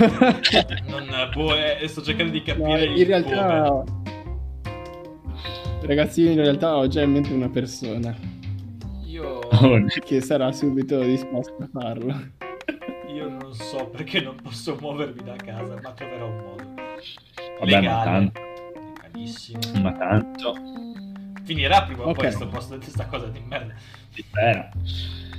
Non, 0.88 1.06
boh, 1.34 1.54
eh, 1.56 1.86
sto 1.88 2.02
cercando 2.02 2.32
di 2.32 2.42
capire 2.42 2.86
No, 2.88 2.96
in 2.96 3.06
realtà, 3.06 3.68
come. 3.68 3.84
ragazzi, 5.82 6.22
io 6.22 6.30
in 6.30 6.36
realtà 6.36 6.76
ho 6.76 6.86
già 6.88 7.02
in 7.02 7.12
mente 7.12 7.32
una 7.32 7.48
persona 7.48 8.14
Io, 9.06 9.38
Oh, 9.40 9.84
che 10.04 10.20
sarà 10.20 10.52
subito 10.52 11.00
disposta 11.02 11.64
a 11.64 11.68
farlo. 11.72 12.14
Non 13.40 13.52
so 13.54 13.86
perché 13.88 14.20
non 14.20 14.36
posso 14.42 14.76
muovermi 14.80 15.22
da 15.22 15.36
casa, 15.36 15.78
ma 15.82 15.90
troverò 15.92 16.26
un 16.28 16.36
modo. 16.36 16.64
Vabbè, 16.74 16.94
ma 17.60 17.64
Legale. 17.64 18.04
tanto, 18.04 18.40
Legalissimo. 19.02 19.80
ma 19.80 19.92
tanto, 19.92 20.54
Finirà 21.44 21.82
prima 21.84 22.02
o 22.04 22.10
Ok. 22.10 22.16
poi 22.18 22.30
sto 22.32 22.46
posto 22.48 22.74
di 22.76 22.80
questa 22.82 23.06
cosa 23.06 23.26
di 23.28 23.40
merda. 23.40 23.72
si 24.10 24.22
spera. 24.22 24.68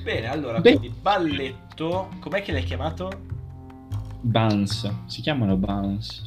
Bene, 0.04 0.28
allora, 0.28 0.60
Beh. 0.60 0.78
quindi 0.78 0.98
balletto. 1.00 2.10
Com'è 2.20 2.42
che 2.42 2.52
l'hai 2.52 2.64
chiamato? 2.64 3.12
Buns, 4.22 4.92
si 5.06 5.22
chiamano 5.22 5.56
Buns. 5.56 6.26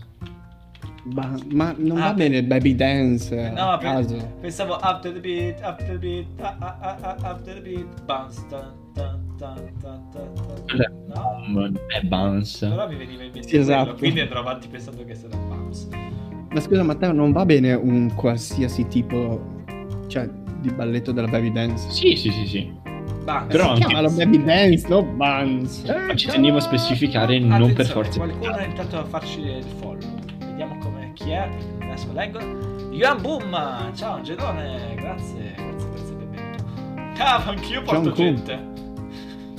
Ba- 1.05 1.35
ma 1.51 1.75
non 1.77 1.97
Ah, 1.99 2.09
va 2.09 2.15
bene 2.15 2.37
il 2.39 2.47
baby 2.47 2.77
dance 2.77 3.51
No, 3.51 3.73
a 3.73 3.79
pe- 3.79 3.85
caso. 3.87 4.17
pensavo 4.41 4.77
after 4.77 5.13
the 5.13 5.19
beat, 5.19 5.61
after 5.61 5.87
the 5.89 5.99
beat, 5.99 6.27
ah, 6.41 6.55
ah, 6.61 6.77
ah, 6.81 6.97
ah, 7.01 7.17
after 7.31 7.55
the 7.55 7.61
beat, 7.61 8.03
bounce, 8.05 8.47
tan, 8.49 8.73
tan, 8.95 9.32
è 9.43 10.91
No, 11.13 11.71
è 11.89 12.01
Buns. 12.07 12.59
però 12.61 12.89
mi 12.89 12.95
veniva 12.97 13.23
in 13.25 13.31
mente 13.33 13.49
Sì, 13.49 13.57
esatto. 13.57 13.95
quindi 13.95 14.21
andrò 14.21 14.41
avanti 14.41 14.69
pensando 14.69 15.05
che 15.05 15.15
sarà 15.15 15.37
bounce. 15.37 15.87
Ma 16.51 16.61
scusa, 16.61 16.83
Matteo, 16.83 17.13
non 17.13 17.33
va 17.33 17.45
bene 17.45 17.73
un 17.75 18.13
qualsiasi 18.15 18.87
tipo, 18.87 19.63
cioè, 20.07 20.29
di 20.61 20.71
balletto 20.71 21.13
della 21.13 21.29
baby 21.29 21.51
dance? 21.51 21.91
Sì, 21.91 22.15
sì, 22.15 22.31
sì, 22.31 22.47
sì. 22.47 22.73
Bounce. 23.25 23.47
Però 23.49 23.65
si 23.65 23.71
anche- 23.71 23.85
chiamalo 23.87 24.11
baby 24.11 24.43
dance, 24.45 24.89
no 24.89 25.03
buns. 25.03 25.83
Ma 25.85 26.15
ci 26.15 26.29
tenevo 26.29 26.57
a 26.59 26.61
specificare 26.61 27.39
non 27.39 27.49
per 27.73 27.87
Attenzione, 27.87 27.91
forza. 28.05 28.19
Qualcuno 28.21 28.53
ha 28.53 28.63
iniziato 28.65 28.99
a 28.99 29.05
farci 29.05 29.41
il 29.41 29.65
follow. 29.81 29.99
Vediamo 30.39 30.79
come 30.79 31.11
chi 31.15 31.31
è. 31.31 31.49
Adesso 31.81 32.13
leggo. 32.13 32.39
Yuan 32.91 33.21
Boom! 33.23 33.95
Ciao 33.95 34.15
Angelone, 34.17 34.95
grazie, 34.97 35.55
grazie, 35.57 35.89
grazie, 35.89 36.15
benvenuto. 36.15 36.65
Ah, 37.19 37.43
anch'io 37.47 37.83
porto 37.83 38.11
John 38.11 38.15
gente. 38.15 38.71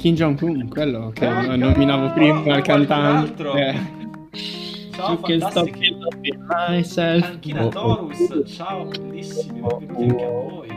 Kim 0.03 0.15
Jong-un, 0.15 0.67
quello 0.67 1.11
che 1.13 1.25
Oh, 1.25 1.55
nominavo 1.55 2.07
no, 2.07 2.13
prima, 2.13 2.39
oh, 2.41 2.55
il 2.57 2.61
cantante. 2.61 2.93
altro. 2.93 3.53
Eh, 3.55 3.79
Ciao, 4.91 5.15
fantastici. 5.17 5.95
loving 5.97 6.45
myself. 6.49 7.23
Anchina 7.25 7.65
Oh, 7.67 7.69
oh, 7.79 8.43
ciao, 8.45 8.83
bellissimi, 8.83 9.61
benvenuti 9.61 10.03
anche 10.03 10.25
a 10.25 10.29
voi. 10.29 10.69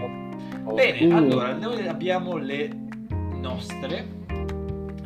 oh, 0.64 0.74
Bene, 0.74 1.12
oh. 1.12 1.16
allora, 1.16 1.54
noi 1.56 1.88
abbiamo 1.88 2.36
le 2.36 2.70
nostre. 3.40 4.06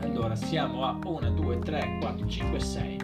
Allora, 0.02 0.34
siamo 0.34 0.84
a 0.84 0.98
1, 1.02 1.30
2, 1.30 1.58
3, 1.60 1.96
4, 2.02 2.26
5, 2.26 2.60
6. 2.60 2.98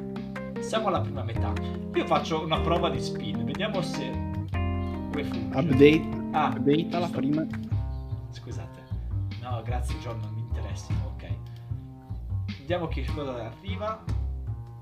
Siamo 0.61 0.89
alla 0.89 1.01
prima 1.01 1.23
metà. 1.23 1.51
Io 1.95 2.05
faccio 2.05 2.43
una 2.45 2.61
prova 2.61 2.91
di 2.91 3.01
spin, 3.01 3.43
vediamo 3.43 3.81
se... 3.81 4.35
Update, 5.55 6.09
Ah, 6.33 6.49
update 6.55 6.87
la 6.91 6.99
giusto. 6.99 7.17
prima. 7.17 7.47
Scusate. 8.33 8.81
No, 9.41 9.63
grazie 9.65 9.97
John, 10.01 10.19
non 10.21 10.35
mi 10.35 10.41
interessa. 10.43 10.93
Vediamo 12.67 12.89
che 12.89 13.05
cosa 13.15 13.45
arriva. 13.47 14.03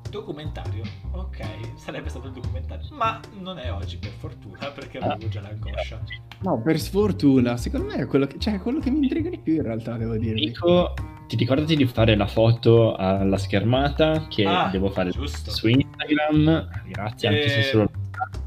Documentario. 0.08 0.84
Ok, 1.10 1.44
sarebbe 1.76 2.08
stato 2.08 2.28
il 2.28 2.32
documentario. 2.32 2.86
Ma 2.92 3.20
non 3.40 3.58
è 3.58 3.70
oggi 3.70 3.98
per 3.98 4.08
fortuna 4.08 4.68
perché 4.70 4.96
avevo 4.96 5.28
già 5.28 5.42
l'angoscia. 5.42 6.00
No, 6.40 6.62
per 6.62 6.80
sfortuna, 6.80 7.58
secondo 7.58 7.88
me 7.88 7.96
è 7.96 8.06
quello 8.06 8.26
che, 8.26 8.38
cioè, 8.38 8.58
quello 8.58 8.78
che 8.80 8.90
mi 8.90 9.00
intriga 9.02 9.28
di 9.28 9.36
più 9.38 9.56
in 9.56 9.62
realtà, 9.64 9.98
devo 9.98 10.16
dirvi. 10.16 10.46
Nico, 10.46 10.94
ti 11.28 11.36
ricordati 11.36 11.76
di 11.76 11.84
fare 11.84 12.16
la 12.16 12.26
foto 12.26 12.94
alla 12.96 13.36
schermata 13.36 14.28
che 14.28 14.46
Ah, 14.46 14.70
devo 14.70 14.88
fare 14.88 15.10
giusto. 15.10 15.50
su 15.50 15.68
Instagram. 15.68 16.66
Grazie, 16.88 17.28
anche 17.28 17.48
se 17.50 17.58
Eh, 17.58 17.62
solo 17.64 17.90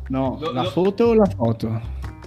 No, 0.07 0.37
Lo- 0.39 0.51
la 0.51 0.63
lo- 0.63 0.69
foto 0.69 1.03
o 1.03 1.13
la 1.13 1.25
foto? 1.25 1.79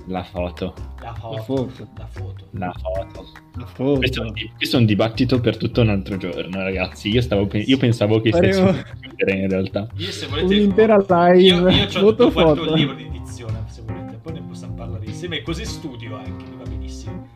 La 0.06 0.22
foto. 0.24 0.74
La 1.02 1.14
foto. 1.14 1.36
La 1.36 1.42
foto. 1.42 1.88
La 1.96 2.06
foto. 2.06 2.46
La 2.52 2.72
foto. 2.72 3.26
La 3.56 3.66
foto. 3.66 3.98
Questo, 3.98 4.22
è 4.22 4.26
un 4.26 4.32
questo 4.56 4.76
è 4.76 4.80
un 4.80 4.86
dibattito 4.86 5.40
per 5.40 5.56
tutto 5.56 5.80
un 5.80 5.88
altro 5.88 6.16
giorno, 6.16 6.62
ragazzi. 6.62 7.08
Io, 7.10 7.20
stavo 7.20 7.48
io 7.52 7.76
pensavo 7.78 8.20
che 8.20 8.30
Faremo- 8.30 8.72
stessi 8.72 8.84
chiudere 9.00 9.32
in 9.38 9.48
realtà. 9.48 9.88
Io 9.96 10.10
se 10.10 10.26
volete 10.26 10.54
Un'intera 10.54 10.96
live, 10.96 11.42
Io, 11.42 11.68
io 11.68 11.84
ho 11.84 11.88
foto 11.88 12.30
foto. 12.30 12.62
il 12.64 12.72
libro 12.72 12.94
di 12.94 13.04
edizione, 13.04 13.64
se 13.66 13.82
volete, 13.86 14.18
poi 14.22 14.32
ne 14.34 14.42
possiamo 14.42 14.74
parlare 14.74 15.04
insieme 15.06 15.42
così 15.42 15.64
studio 15.64 16.16
anche, 16.16 16.44
mi 16.50 16.56
va 16.56 16.68
benissimo. 16.68 17.28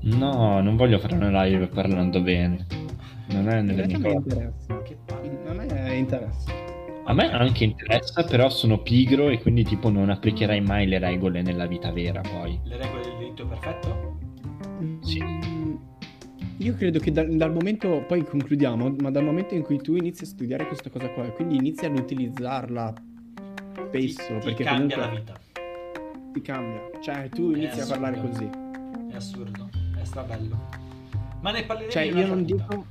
No, 0.00 0.60
non 0.60 0.76
voglio 0.76 0.98
fare 0.98 1.14
una 1.14 1.42
live 1.44 1.66
parlando 1.68 2.20
bene. 2.20 2.66
Non 3.30 3.48
è 3.48 3.60
nelle 3.60 3.86
mie 3.86 3.98
mi 3.98 4.02
cose. 4.04 4.16
interessa. 4.16 4.82
Che 4.82 4.96
palle. 5.04 5.36
A 7.08 7.14
me 7.14 7.30
anche 7.32 7.64
interessa, 7.64 8.22
però 8.22 8.50
sono 8.50 8.82
pigro 8.82 9.30
e 9.30 9.40
quindi 9.40 9.64
tipo 9.64 9.88
non 9.88 10.10
applicherai 10.10 10.60
mai 10.60 10.86
le 10.86 10.98
regole 10.98 11.40
nella 11.40 11.66
vita 11.66 11.90
vera 11.90 12.20
poi. 12.20 12.60
Le 12.64 12.76
regole 12.76 13.02
del 13.02 13.16
diritto 13.16 13.46
perfetto? 13.46 14.18
Sì. 15.00 15.22
Mm, 15.22 15.74
Io 16.58 16.74
credo 16.74 16.98
che 16.98 17.10
dal, 17.10 17.34
dal 17.34 17.50
momento, 17.50 18.04
poi 18.06 18.22
concludiamo, 18.24 18.94
ma 19.00 19.10
dal 19.10 19.24
momento 19.24 19.54
in 19.54 19.62
cui 19.62 19.78
tu 19.80 19.96
inizi 19.96 20.24
a 20.24 20.26
studiare 20.26 20.66
questa 20.66 20.90
cosa 20.90 21.08
qua 21.08 21.24
e 21.24 21.32
quindi 21.32 21.56
inizi 21.56 21.86
ad 21.86 21.96
utilizzarla 21.98 22.92
spesso, 23.88 24.22
ti, 24.34 24.38
ti 24.40 24.44
perché 24.44 24.64
cambia 24.64 24.96
comunque 24.96 24.96
la 24.96 25.08
vita. 25.08 25.40
ti 26.34 26.40
cambia. 26.42 26.90
Cioè, 27.00 27.28
tu 27.30 27.52
inizi 27.54 27.80
a 27.80 27.86
parlare 27.86 28.20
così. 28.20 28.48
È 29.10 29.14
assurdo, 29.16 29.70
è 29.98 30.04
strabello. 30.04 30.58
Ma 31.40 31.52
ne 31.52 31.64
parleremo 31.64 31.90
Cioè, 31.90 32.02
in 32.02 32.16
io 32.18 32.26
non 32.26 32.44
dico... 32.44 32.84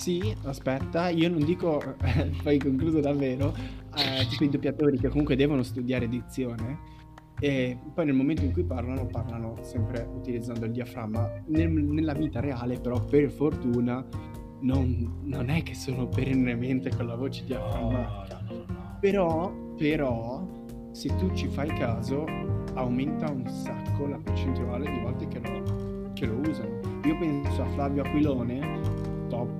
Sì, 0.00 0.34
aspetta, 0.44 1.10
io 1.10 1.28
non 1.28 1.44
dico, 1.44 1.78
poi 2.42 2.56
concludo 2.58 3.00
davvero, 3.00 3.54
eh, 3.94 4.26
tipo 4.30 4.44
i 4.44 4.48
doppiatori 4.48 4.98
che 4.98 5.10
comunque 5.10 5.36
devono 5.36 5.62
studiare 5.62 6.08
dizione 6.08 6.78
e 7.38 7.76
poi 7.92 8.06
nel 8.06 8.14
momento 8.14 8.42
in 8.42 8.52
cui 8.52 8.64
parlano, 8.64 9.04
parlano 9.04 9.58
sempre 9.60 10.08
utilizzando 10.10 10.64
il 10.64 10.72
diaframma. 10.72 11.42
Nel- 11.48 11.70
nella 11.70 12.14
vita 12.14 12.40
reale 12.40 12.80
però, 12.80 12.98
per 13.04 13.30
fortuna, 13.30 14.02
non, 14.60 15.20
non 15.24 15.50
è 15.50 15.62
che 15.62 15.74
sono 15.74 16.08
perennemente 16.08 16.88
con 16.96 17.06
la 17.06 17.16
voce 17.16 17.44
diaframmatica. 17.44 18.40
no, 18.48 18.54
no, 18.54 18.64
no. 18.68 18.96
Però, 19.00 19.52
però, 19.76 20.48
se 20.92 21.14
tu 21.16 21.30
ci 21.34 21.46
fai 21.48 21.68
caso, 21.74 22.24
aumenta 22.72 23.30
un 23.30 23.46
sacco 23.46 24.06
la 24.06 24.16
percentuale 24.16 24.90
di 24.90 24.98
volte 24.98 25.28
che 25.28 25.40
lo, 25.40 26.12
che 26.14 26.24
lo 26.24 26.40
usano. 26.48 26.80
Io 27.04 27.18
penso 27.18 27.62
a 27.62 27.66
Flavio 27.66 28.02
Aquilone, 28.02 28.79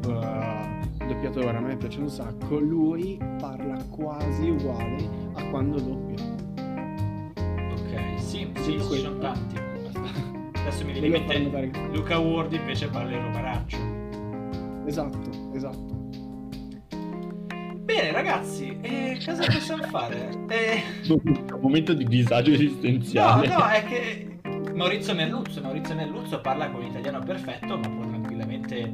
top 0.01 0.23
eh, 1.01 1.07
doppiatore, 1.07 1.57
a 1.57 1.61
me 1.61 1.77
piace 1.77 2.01
un 2.01 2.09
sacco. 2.09 2.59
Lui 2.59 3.19
parla 3.39 3.83
quasi 3.91 4.49
uguale 4.51 5.09
a 5.35 5.45
quando 5.51 5.79
doppia. 5.81 6.25
Ok, 7.73 8.19
sì, 8.21 8.23
sì, 8.23 8.47
Dico 8.47 8.63
ci 8.63 8.77
questo. 8.77 8.97
sono 8.97 9.19
tanti. 9.19 9.55
Adesso 10.61 10.85
mi 10.85 10.93
viene 10.93 11.07
in 11.07 11.13
mente 11.13 11.39
notare- 11.39 11.71
Luca 11.93 12.19
Ward 12.19 12.53
invece 12.53 12.89
parla 12.89 13.17
in 13.17 13.23
romaraccio. 13.23 13.77
Esatto, 14.87 15.31
esatto. 15.55 15.99
Bene 17.83 18.13
ragazzi, 18.13 18.77
e 18.83 19.19
cosa 19.25 19.45
possiamo 19.47 19.83
fare? 19.85 20.31
Eh, 20.49 20.83
Un 21.09 21.59
momento 21.61 21.93
di 21.93 22.05
disagio 22.07 22.51
no, 22.51 22.57
esistenziale. 22.57 23.49
no, 23.49 23.67
è 23.67 23.85
che 23.85 24.39
Maurizio 24.75 25.13
Merluzzo, 25.15 25.61
Maurizio 25.61 25.95
Merluzzo 25.97 26.41
parla 26.41 26.71
con 26.71 26.83
l'italiano 26.83 27.19
perfetto, 27.19 27.77
ma 27.79 27.89
può 27.89 28.07
tranquillamente 28.07 28.93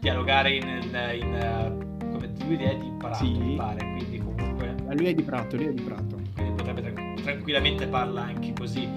dialogare 0.00 0.54
in, 0.56 0.66
in, 0.66 1.34
eh, 1.34 2.08
come 2.10 2.32
lui 2.46 2.56
è 2.56 2.76
di 2.76 2.90
Prato, 2.98 3.24
Sì. 3.24 3.30
mi 3.38 3.56
pare, 3.56 3.78
quindi 3.78 4.18
comunque 4.18 4.74
Ma 4.84 4.94
lui 4.94 5.06
è 5.06 5.14
di 5.14 5.22
Prato, 5.22 5.56
lui 5.56 5.66
è 5.66 5.72
di 5.72 5.82
Prato. 5.82 6.16
quindi 6.34 6.52
potrebbe 6.56 6.80
tra- 6.92 7.14
tranquillamente 7.22 7.86
parla 7.86 8.22
anche 8.22 8.52
così. 8.52 8.88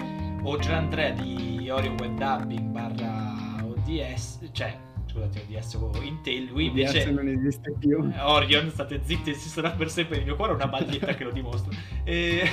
O 0.45 0.57
Gian 0.57 0.75
Andrea 0.85 1.11
di 1.11 1.69
Orion 1.69 1.95
Web 1.99 2.17
Dubbing 2.17 2.69
barra 2.71 3.63
ODS, 3.63 4.49
cioè 4.51 4.77
scusate 5.05 5.45
ODS 5.47 5.73
o 5.75 5.91
Intel, 6.01 6.45
lui 6.45 6.65
Invece 6.67 7.01
invece 7.03 7.11
non 7.11 7.27
esiste 7.27 7.73
più. 7.79 8.11
Orion, 8.19 8.69
state 8.69 9.01
zitti, 9.03 9.29
esisterà 9.29 9.71
per 9.71 9.89
sempre 9.89 10.17
nel 10.17 10.25
mio 10.25 10.35
cuore 10.35 10.53
una 10.53 10.65
maglietta 10.65 11.13
che 11.13 11.23
lo 11.23 11.31
dimostra. 11.31 11.71
E 12.03 12.49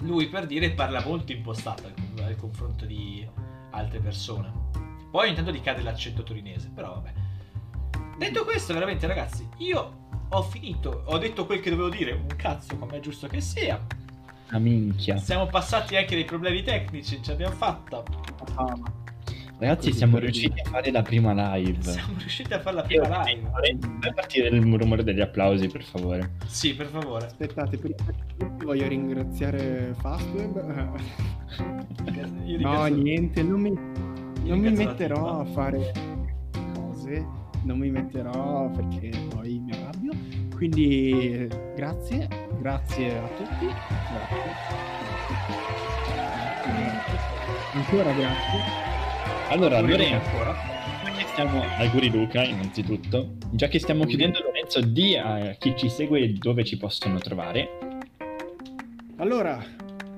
lui 0.00 0.28
per 0.28 0.46
dire 0.46 0.72
parla 0.72 1.02
molto 1.06 1.32
impostato 1.32 1.84
al 2.22 2.36
confronto 2.36 2.84
di 2.84 3.26
altre 3.70 4.00
persone. 4.00 4.61
Poi 5.12 5.26
ogni 5.26 5.36
tanto 5.36 5.52
gli 5.52 5.60
cade 5.60 5.82
l'accento 5.82 6.22
torinese, 6.24 6.70
però 6.74 6.94
vabbè. 6.94 7.12
Detto 8.18 8.44
questo, 8.44 8.72
veramente 8.72 9.06
ragazzi, 9.06 9.46
io 9.58 10.00
ho 10.28 10.42
finito, 10.42 11.02
ho 11.06 11.18
detto 11.18 11.44
quel 11.46 11.60
che 11.60 11.70
dovevo 11.70 11.90
dire, 11.90 12.12
un 12.12 12.26
cazzo 12.36 12.76
come 12.78 12.96
è 12.96 13.00
giusto 13.00 13.26
che 13.28 13.40
sia. 13.40 13.80
Una 14.48 14.58
minchia. 14.58 15.18
Siamo 15.18 15.46
passati 15.46 15.96
anche 15.96 16.14
dei 16.14 16.24
problemi 16.24 16.62
tecnici, 16.62 17.22
ce 17.22 17.30
l'abbiamo 17.32 17.54
fatta. 17.54 18.02
Ah, 18.54 18.74
Ragazzi, 19.58 19.86
Così 19.88 19.98
siamo 19.98 20.18
riusciti 20.18 20.48
dire. 20.48 20.62
a 20.62 20.70
fare 20.70 20.90
la 20.90 21.02
prima 21.02 21.54
live. 21.54 21.82
Siamo 21.82 22.18
riusciti 22.18 22.52
a 22.52 22.58
fare 22.60 22.76
la 22.76 22.84
Io 22.88 23.00
prima 23.02 23.22
live. 23.24 23.48
vorrei 23.48 23.78
partire 24.12 24.48
il 24.48 24.76
rumore 24.76 25.04
degli 25.04 25.20
applausi, 25.20 25.68
per 25.68 25.84
favore. 25.84 26.32
Sì, 26.46 26.74
per 26.74 26.86
favore. 26.86 27.26
Aspettate, 27.26 27.76
prima 27.78 27.94
voglio 28.64 28.88
ringraziare 28.88 29.94
Fastweb. 30.00 30.94
Io 32.46 32.58
No, 32.60 32.86
niente, 32.86 33.42
non 33.44 33.60
mi, 33.60 33.72
non 34.44 34.58
mi 34.58 34.70
metterò 34.70 35.40
a 35.40 35.44
fare 35.44 35.92
cose 36.74 37.40
non 37.64 37.78
mi 37.78 37.90
metterò 37.90 38.70
perché 38.70 39.10
poi 39.34 39.58
mi 39.58 39.72
arrabbio. 39.72 40.12
Quindi 40.54 41.48
grazie, 41.74 42.28
grazie 42.58 43.18
a 43.18 43.28
tutti. 43.36 43.66
Grazie. 43.66 44.50
Ancora 47.72 48.12
grazie. 48.12 48.60
Allora, 49.48 49.80
Lorenzo, 49.80 50.14
ancora. 50.14 50.54
stiamo... 51.32 51.62
Auguri 51.78 52.10
Luca, 52.10 52.42
innanzitutto. 52.42 53.34
Già 53.50 53.68
che 53.68 53.78
stiamo 53.78 54.04
chiudendo, 54.04 54.40
Lorenzo, 54.40 54.80
di 54.80 55.16
a 55.16 55.54
chi 55.58 55.74
ci 55.76 55.88
segue 55.88 56.32
dove 56.32 56.64
ci 56.64 56.76
possono 56.76 57.18
trovare. 57.18 57.98
Allora, 59.16 59.62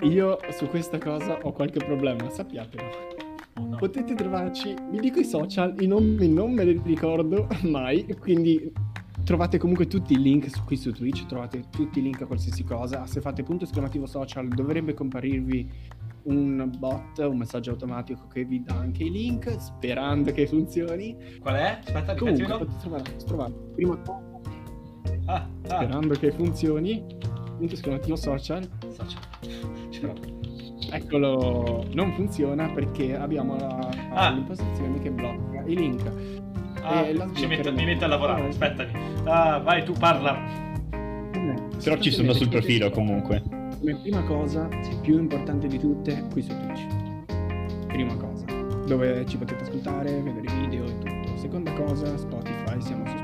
io 0.03 0.39
su 0.51 0.67
questa 0.69 0.99
cosa 0.99 1.39
ho 1.43 1.53
qualche 1.53 1.85
problema, 1.85 2.31
sappiatelo. 2.31 3.14
No. 3.57 3.77
Potete 3.77 4.15
trovarci, 4.15 4.75
vi 4.91 4.99
dico 4.99 5.21
i 5.21 5.25
social, 5.25 5.75
i 5.81 5.87
nomi 5.87 6.29
non 6.29 6.53
me 6.53 6.65
li 6.65 6.81
ricordo 6.85 7.47
mai, 7.63 8.05
quindi 8.19 8.73
trovate 9.25 9.59
comunque 9.59 9.87
tutti 9.87 10.13
i 10.15 10.21
link 10.21 10.51
su- 10.51 10.65
qui 10.65 10.77
su 10.77 10.93
Twitch, 10.93 11.27
trovate 11.27 11.65
tutti 11.71 12.01
i 12.01 12.03
link 12.03 12.21
a 12.23 12.27
qualsiasi 12.27 12.65
cosa. 12.65 13.07
Se 13.07 13.21
fate 13.21 13.43
punto 13.43 13.65
esclamativo 13.65 14.07
social 14.07 14.49
dovrebbe 14.49 14.93
comparirvi 14.95 15.71
un 16.25 16.71
bot, 16.79 17.19
un 17.19 17.37
messaggio 17.37 17.71
automatico 17.71 18.27
che 18.29 18.45
vi 18.45 18.63
dà 18.63 18.75
anche 18.75 19.05
i 19.05 19.11
link, 19.11 19.55
sperando 19.61 20.33
che 20.33 20.47
funzioni. 20.47 21.17
Qual 21.41 21.55
è? 21.55 21.79
Aspetta, 21.85 22.15
Comunque 22.17 22.45
potete 22.47 22.77
trovare, 22.81 23.17
trovare 23.25 23.53
prima 23.75 24.03
Ah, 25.27 25.35
ah. 25.35 25.49
sperando 25.65 26.15
che 26.15 26.33
funzioni, 26.33 27.05
punto 27.57 27.75
esclamativo 27.75 28.17
social, 28.17 28.69
Social. 28.91 29.21
Ce 29.91 30.01
l'ho. 30.01 30.34
Eccolo, 30.95 31.85
non 31.93 32.13
funziona 32.13 32.69
perché 32.71 33.17
abbiamo 33.17 33.57
la, 33.57 33.89
Ah. 34.13 34.31
l'impostazione 34.31 35.01
che 35.01 35.11
blocca 35.11 35.63
i 35.67 35.75
link. 35.75 36.03
Ah, 36.83 37.05
ci 37.35 37.47
metto- 37.47 37.73
mi 37.73 37.85
metto 37.85 38.05
a 38.05 38.09
lavorare, 38.09 38.47
aspettami. 38.47 38.91
Ah, 39.25 39.59
vai, 39.59 39.85
tu 39.85 39.93
parla. 39.93 40.39
Però 41.83 41.97
ci 41.99 42.13
sono 42.13 42.33
sul 42.33 42.49
profilo 42.49 42.91
comunque. 42.91 43.43
Come 43.81 43.97
prima 44.03 44.23
cosa, 44.23 44.69
più 45.03 45.19
importante 45.19 45.67
di 45.67 45.79
tutte, 45.81 46.27
qui 46.31 46.43
su 46.43 46.51
Twitch. 46.57 46.87
Prima 47.89 48.15
cosa, 48.17 48.45
dove 48.87 49.27
ci 49.27 49.37
potete 49.37 49.65
ascoltare, 49.65 50.13
vedere 50.23 50.47
i 50.47 50.61
video 50.61 50.85
e 50.85 50.99
tutto. 50.99 51.37
Seconda 51.39 51.73
cosa, 51.73 52.17
Spotify, 52.17 52.81
siamo 52.81 53.05
su 53.07 53.17
Spotify. 53.17 53.24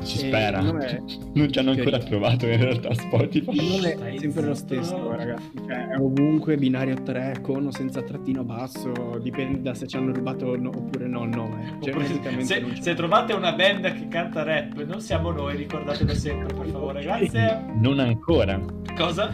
Si 0.00 0.24
E 0.24 0.28
spera. 0.28 0.58
è- 0.60 1.02
Non 1.34 1.52
ci 1.52 1.58
hanno 1.58 1.70
ancora 1.70 1.98
Teoria. 1.98 2.08
provato 2.08 2.46
in 2.46 2.56
realtà 2.60 2.94
Spotify. 2.94 3.54
Il 3.56 3.64
nome 3.64 3.94
è 4.12 4.18
sempre 4.18 4.42
lo 4.46 4.54
stesso, 4.54 5.10
ragazzi. 5.14 5.50
Cioè, 5.66 5.86
è 5.88 5.98
ovunque 5.98 6.56
binario 6.56 6.96
3 7.02 7.38
con 7.42 7.66
o 7.66 7.70
senza 7.70 8.02
trattino 8.02 8.42
basso. 8.44 8.92
Dipende 9.22 9.60
da 9.62 9.74
se 9.74 9.86
ci 9.86 9.96
hanno 9.96 10.12
rubato 10.12 10.56
no- 10.56 10.70
oppure 10.70 11.06
no 11.06 11.24
il 11.24 11.30
nome. 11.30 11.76
Cioè, 11.82 11.90
Oppure 11.94 12.04
praticamente 12.06 12.44
se, 12.44 12.60
c'è. 12.62 12.80
se 12.82 12.94
trovate 12.94 13.32
una 13.34 13.52
band 13.52 13.92
che 13.92 14.08
canta 14.08 14.42
rap, 14.42 14.82
non 14.84 15.00
siamo 15.00 15.30
noi, 15.30 15.56
ricordatelo 15.56 16.14
sempre, 16.14 16.54
per 16.54 16.66
favore, 16.66 17.02
grazie. 17.02 17.64
Non 17.74 17.98
ancora. 18.00 18.60
Cosa? 18.96 19.30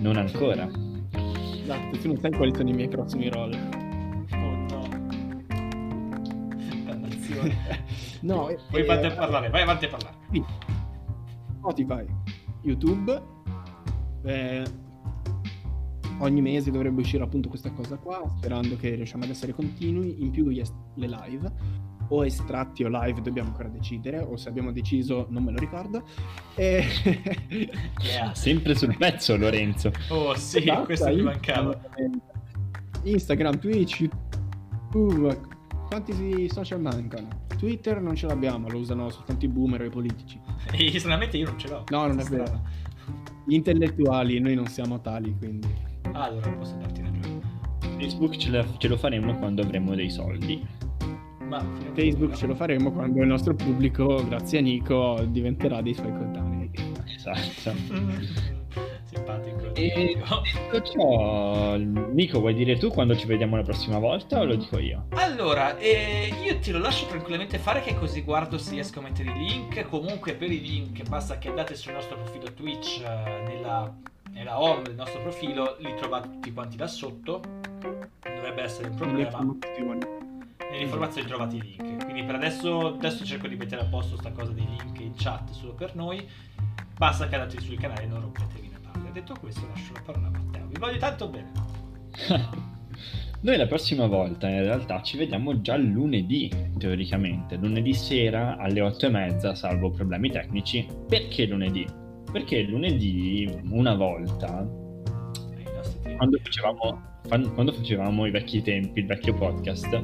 Non 0.00 0.16
ancora. 0.16 0.68
Esatto, 1.62 1.98
tu 2.00 2.06
non 2.08 2.16
sai 2.18 2.30
quali 2.32 2.52
sono 2.54 2.68
i 2.70 2.72
miei 2.72 2.88
prossimi 2.88 3.28
roll. 3.28 3.56
Dannazione. 7.34 7.84
no, 8.22 8.50
Voi 8.70 8.80
eh, 8.80 8.84
fate 8.84 9.06
a 9.06 9.14
parlare, 9.14 9.48
vai 9.50 9.62
avanti 9.62 9.84
a 9.84 9.88
parlare. 9.88 10.16
Spotify, 11.58 12.04
YouTube. 12.62 13.22
eh, 14.24 14.64
ogni 16.20 16.40
mese 16.40 16.70
dovrebbe 16.70 17.00
uscire 17.02 17.22
appunto 17.22 17.48
questa 17.48 17.70
cosa 17.70 17.96
qua, 17.96 18.22
sperando 18.36 18.76
che 18.76 18.94
riusciamo 18.94 19.24
ad 19.24 19.30
essere 19.30 19.52
continui. 19.52 20.22
In 20.22 20.30
più 20.30 20.48
est- 20.50 20.74
le 20.94 21.06
live, 21.06 21.52
o 22.08 22.24
estratti 22.24 22.84
o 22.84 22.88
live 22.88 23.20
dobbiamo 23.20 23.50
ancora 23.50 23.68
decidere, 23.68 24.18
o 24.18 24.36
se 24.36 24.48
abbiamo 24.48 24.72
deciso 24.72 25.26
non 25.30 25.44
me 25.44 25.52
lo 25.52 25.58
ricordo. 25.58 26.02
E... 26.54 26.84
Yeah. 28.00 28.34
Sempre 28.34 28.74
sul 28.74 28.96
pezzo, 28.96 29.36
Lorenzo. 29.36 29.92
Oh 30.08 30.34
sì, 30.36 30.64
Basta, 30.64 30.84
questo 30.84 31.06
mi 31.08 31.20
Instagram. 31.20 31.64
mancava. 31.64 31.80
Instagram, 33.04 33.58
Twitch, 33.58 34.08
YouTube, 34.92 35.40
quanti 35.88 36.12
si- 36.12 36.48
social 36.52 36.80
mancano? 36.80 37.28
Twitter 37.58 38.00
non 38.00 38.14
ce 38.14 38.26
l'abbiamo, 38.26 38.68
lo 38.68 38.78
usano 38.78 39.08
soltanto 39.10 39.44
i 39.44 39.48
boomer 39.48 39.80
o 39.80 39.84
i 39.84 39.90
politici. 39.90 40.38
E 40.72 40.98
stranamente 40.98 41.36
io 41.36 41.46
non 41.46 41.58
ce 41.58 41.68
l'ho. 41.68 41.84
No, 41.88 42.06
non 42.06 42.18
è 42.18 42.22
Strano. 42.22 42.44
vero. 42.44 42.62
Gli 43.46 43.54
intellettuali, 43.54 44.38
noi 44.38 44.54
non 44.54 44.66
siamo 44.66 45.00
tali, 45.00 45.34
quindi... 45.38 45.66
Ah, 46.12 46.24
allora 46.24 46.50
posso 46.50 46.76
darti 46.76 47.00
ragione. 47.02 47.40
Facebook 47.98 48.36
ce, 48.36 48.50
la- 48.50 48.66
ce 48.76 48.88
lo 48.88 48.96
faremo 48.96 49.34
quando 49.38 49.62
avremo 49.62 49.94
dei 49.94 50.10
soldi. 50.10 50.64
Ma 51.48 51.64
Facebook 51.94 52.34
ce 52.34 52.46
lo 52.46 52.54
faremo 52.54 52.92
quando 52.92 53.22
il 53.22 53.26
nostro 53.26 53.54
pubblico, 53.54 54.22
grazie 54.28 54.58
a 54.58 54.60
Nico, 54.62 55.24
diventerà 55.30 55.80
dei 55.80 55.94
suoi 55.94 56.12
coetanei. 56.12 56.70
Esatto. 57.06 57.72
Simpatico. 59.28 59.74
E 59.74 60.16
detto 60.16 60.82
ciò, 60.82 61.76
Nico, 61.76 62.40
vuoi 62.40 62.54
dire 62.54 62.78
tu 62.78 62.88
quando 62.88 63.14
ci 63.14 63.26
vediamo 63.26 63.56
la 63.56 63.62
prossima 63.62 63.98
volta 63.98 64.40
o 64.40 64.44
lo 64.44 64.56
dico 64.56 64.78
io? 64.78 65.06
Allora, 65.10 65.76
eh, 65.76 66.32
io 66.42 66.58
ti 66.58 66.70
lo 66.70 66.78
lascio 66.78 67.06
tranquillamente 67.06 67.58
fare 67.58 67.82
che 67.82 67.94
così 67.94 68.22
guardo 68.22 68.56
se 68.56 68.70
riesco 68.70 69.00
a 69.00 69.02
mettere 69.02 69.30
i 69.30 69.34
link. 69.34 69.86
Comunque 69.88 70.34
per 70.34 70.50
i 70.50 70.60
link 70.60 71.06
basta 71.06 71.38
che 71.38 71.48
andate 71.48 71.74
sul 71.74 71.92
nostro 71.92 72.16
profilo 72.16 72.52
Twitch 72.54 73.02
eh, 73.02 73.42
nella, 73.46 73.94
nella 74.30 74.60
home 74.60 74.82
del 74.82 74.94
nostro 74.94 75.20
profilo, 75.20 75.76
li 75.80 75.94
trovate 75.94 76.28
tutti 76.30 76.52
quanti 76.52 76.78
là 76.78 76.86
sotto. 76.86 77.42
Non 77.82 78.08
dovrebbe 78.22 78.62
essere 78.62 78.88
un 78.88 78.94
Le 78.94 79.26
problema. 79.26 79.56
Nelle 80.70 80.82
informazioni 80.82 81.26
trovate 81.26 81.56
i 81.56 81.60
link. 81.60 82.04
Quindi 82.04 82.24
per 82.24 82.34
adesso, 82.34 82.94
adesso 82.94 83.24
cerco 83.24 83.46
di 83.46 83.56
mettere 83.56 83.82
a 83.82 83.84
posto 83.84 84.16
sta 84.16 84.32
cosa 84.32 84.52
dei 84.52 84.66
link 84.66 84.98
in 85.00 85.12
chat 85.14 85.50
solo 85.50 85.74
per 85.74 85.94
noi. 85.94 86.26
Basta 86.96 87.28
che 87.28 87.36
andate 87.36 87.60
sul 87.60 87.78
canale 87.78 88.02
e 88.02 88.06
non 88.06 88.20
rompetevi. 88.20 88.77
Detto 89.18 89.34
questo 89.40 89.66
lascio 89.66 89.94
la 89.94 90.02
parola 90.04 90.28
a 90.28 90.30
Matteo. 90.30 90.66
Vi 90.68 90.78
voglio 90.78 90.98
tanto 90.98 91.28
bene. 91.28 91.50
Noi 93.42 93.56
la 93.56 93.66
prossima 93.66 94.06
volta 94.06 94.48
in 94.48 94.62
realtà 94.62 95.02
ci 95.02 95.16
vediamo 95.16 95.60
già 95.60 95.76
lunedì, 95.76 96.48
teoricamente, 96.78 97.56
lunedì 97.56 97.94
sera 97.94 98.56
alle 98.56 98.80
8 98.80 99.06
e 99.06 99.08
mezza, 99.08 99.56
salvo 99.56 99.90
problemi 99.90 100.30
tecnici. 100.30 100.86
Perché 101.08 101.46
lunedì? 101.46 101.84
Perché 102.30 102.62
lunedì, 102.62 103.60
una 103.70 103.96
volta, 103.96 104.64
quando 106.16 106.38
facevamo, 106.40 107.02
quando 107.28 107.72
facevamo 107.72 108.24
i 108.24 108.30
vecchi 108.30 108.62
tempi, 108.62 109.00
il 109.00 109.06
vecchio 109.06 109.34
podcast, 109.34 110.00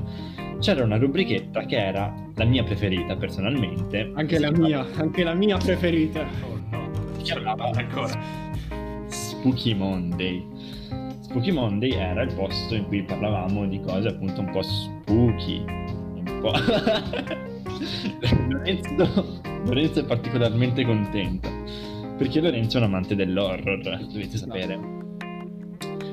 c'era 0.59 0.83
una 0.83 0.97
rubrichetta 0.97 1.65
che 1.67 1.77
era 1.77 2.13
la 2.35 2.45
mia 2.45 2.65
preferita 2.65 3.15
personalmente. 3.15 4.11
Anche 4.17 4.41
la 4.41 4.51
chiamava 4.51 4.67
mia, 4.67 4.87
anche 4.97 5.23
la 5.23 5.35
mia 5.35 5.57
preferita. 5.57 6.27
Oh 6.43 6.61
no, 6.69 6.79
non 6.79 7.15
Si 7.19 7.25
ce 7.25 7.35
la 7.35 7.41
chiamava 7.41 7.71
parla 7.71 7.81
ancora. 7.81 8.44
Spooky 9.45 9.75
Monday. 9.75 10.43
Spooky 11.21 11.51
Monday 11.51 11.91
era 11.91 12.23
il 12.23 12.33
posto 12.33 12.75
in 12.75 12.87
cui 12.87 13.03
parlavamo 13.03 13.67
di 13.67 13.79
cose 13.79 14.09
appunto 14.09 14.41
un 14.41 14.51
po' 14.51 14.63
spooky, 14.63 15.63
un 16.15 16.39
po'... 16.41 16.53
Lorenzo, 18.49 19.43
Lorenzo 19.67 20.01
è 20.01 20.05
particolarmente 20.07 20.83
contento 20.87 21.51
perché 22.17 22.41
Lorenzo 22.41 22.79
è 22.79 22.81
un 22.81 22.87
amante 22.87 23.15
dell'horror, 23.15 23.83
dovete 24.11 24.39
sapere. 24.39 24.81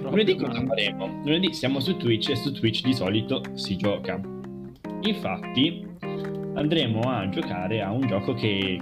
Lunedì 0.02 0.36
cosa 0.36 0.66
faremo? 0.66 1.22
Lunedì 1.24 1.54
siamo 1.54 1.80
su 1.80 1.96
Twitch 1.96 2.32
e 2.32 2.36
su 2.36 2.52
Twitch 2.52 2.84
di 2.84 2.94
solito 2.94 3.42
si 3.54 3.78
gioca. 3.78 4.20
Infatti 5.04 5.88
andremo 6.56 7.00
a 7.10 7.30
giocare 7.30 7.82
a 7.82 7.92
un 7.92 8.06
gioco 8.06 8.34
che 8.34 8.78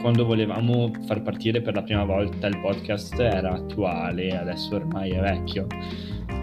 quando 0.00 0.24
volevamo 0.24 0.90
far 1.06 1.22
partire 1.22 1.60
per 1.60 1.74
la 1.74 1.82
prima 1.82 2.04
volta 2.04 2.46
il 2.46 2.58
podcast 2.58 3.18
era 3.18 3.52
attuale, 3.52 4.36
adesso 4.36 4.76
ormai 4.76 5.10
è 5.10 5.20
vecchio, 5.20 5.66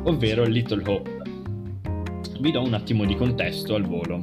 ovvero 0.04 0.44
Little 0.44 0.84
Hope. 0.86 1.22
Vi 2.40 2.52
do 2.52 2.62
un 2.62 2.74
attimo 2.74 3.06
di 3.06 3.16
contesto 3.16 3.76
al 3.76 3.84
volo. 3.84 4.20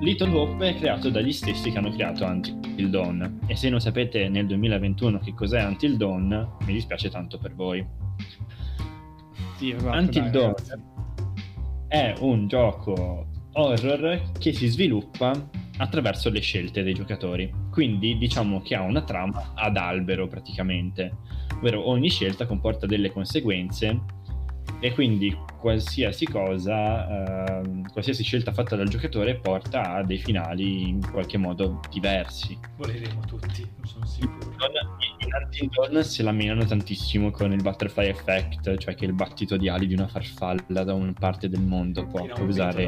Little 0.00 0.34
Hope 0.34 0.68
è 0.68 0.74
creato 0.76 1.10
dagli 1.10 1.32
stessi 1.32 1.70
che 1.70 1.78
hanno 1.78 1.90
creato 1.90 2.24
Until 2.24 2.90
Dawn 2.90 3.40
e 3.46 3.56
se 3.56 3.68
non 3.68 3.80
sapete 3.80 4.28
nel 4.28 4.46
2021 4.46 5.18
che 5.18 5.34
cos'è 5.34 5.64
Until 5.64 5.96
Dawn 5.96 6.56
mi 6.64 6.72
dispiace 6.72 7.08
tanto 7.08 7.38
per 7.38 7.54
voi. 7.54 7.84
Sì, 9.56 9.70
esatto, 9.70 9.96
Until 9.96 10.22
dai, 10.22 10.30
Dawn 10.30 10.54
è 11.88 12.14
un 12.20 12.48
gioco 12.48 13.26
horror 13.52 14.32
che 14.38 14.52
si 14.52 14.66
sviluppa 14.66 15.32
attraverso 15.76 16.30
le 16.30 16.40
scelte 16.40 16.82
dei 16.82 16.94
giocatori. 16.94 17.61
Quindi 17.72 18.18
diciamo 18.18 18.60
che 18.60 18.74
ha 18.74 18.82
una 18.82 19.02
trama 19.02 19.52
ad 19.54 19.78
albero 19.78 20.28
praticamente, 20.28 21.16
ovvero 21.56 21.88
ogni 21.88 22.10
scelta 22.10 22.44
comporta 22.44 22.84
delle 22.84 23.10
conseguenze 23.10 24.20
e 24.78 24.92
quindi 24.92 25.34
qualsiasi 25.58 26.26
cosa, 26.26 27.60
ehm, 27.60 27.88
qualsiasi 27.92 28.24
scelta 28.24 28.52
fatta 28.52 28.76
dal 28.76 28.88
giocatore 28.88 29.36
porta 29.36 29.94
a 29.94 30.02
dei 30.02 30.18
finali 30.18 30.88
in 30.88 31.10
qualche 31.10 31.38
modo 31.38 31.80
diversi. 31.88 32.58
Moriremo 32.76 33.20
tutti, 33.20 33.66
non 33.76 33.86
sono 33.86 34.04
sicuro. 34.04 34.50
In 35.60 35.68
Dawn 35.70 36.02
se 36.04 36.22
la 36.22 36.32
menano 36.32 36.64
tantissimo 36.64 37.30
con 37.30 37.52
il 37.52 37.62
butterfly 37.62 38.08
effect, 38.08 38.76
cioè 38.76 38.94
che 38.94 39.04
il 39.06 39.14
battito 39.14 39.56
di 39.56 39.68
ali 39.68 39.86
di 39.86 39.94
una 39.94 40.08
farfalla 40.08 40.84
da 40.84 40.92
una 40.92 41.14
parte 41.18 41.48
del 41.48 41.62
mondo 41.62 42.04
può 42.06 42.26
causare 42.26 42.86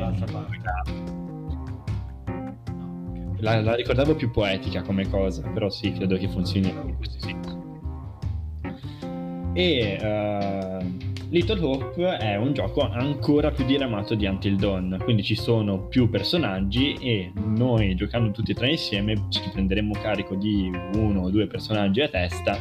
la, 3.39 3.61
la 3.61 3.74
ricordavo 3.74 4.15
più 4.15 4.31
poetica 4.31 4.82
come 4.82 5.09
cosa, 5.09 5.43
però 5.48 5.70
sì, 5.70 5.93
credo 5.93 6.16
che 6.16 6.28
funzioni 6.28 6.69
in 6.69 6.97
questo 6.97 7.20
senso. 7.20 7.62
E 9.55 9.98
uh, 10.01 11.05
Little 11.31 11.61
Hope 11.61 12.16
è 12.19 12.36
un 12.36 12.52
gioco 12.52 12.81
ancora 12.81 13.51
più 13.51 13.65
diramato 13.65 14.15
di 14.15 14.27
Until 14.27 14.56
Dawn, 14.56 14.98
quindi 15.02 15.23
ci 15.23 15.35
sono 15.35 15.86
più 15.86 16.09
personaggi 16.11 16.94
e 16.94 17.32
noi 17.35 17.94
giocando 17.94 18.31
tutti 18.31 18.52
e 18.52 18.55
tre 18.55 18.70
insieme 18.70 19.27
ci 19.31 19.40
prenderemo 19.52 19.94
carico 20.01 20.35
di 20.35 20.70
uno 20.94 21.23
o 21.23 21.31
due 21.31 21.47
personaggi 21.47 22.01
a 22.01 22.09
testa 22.09 22.59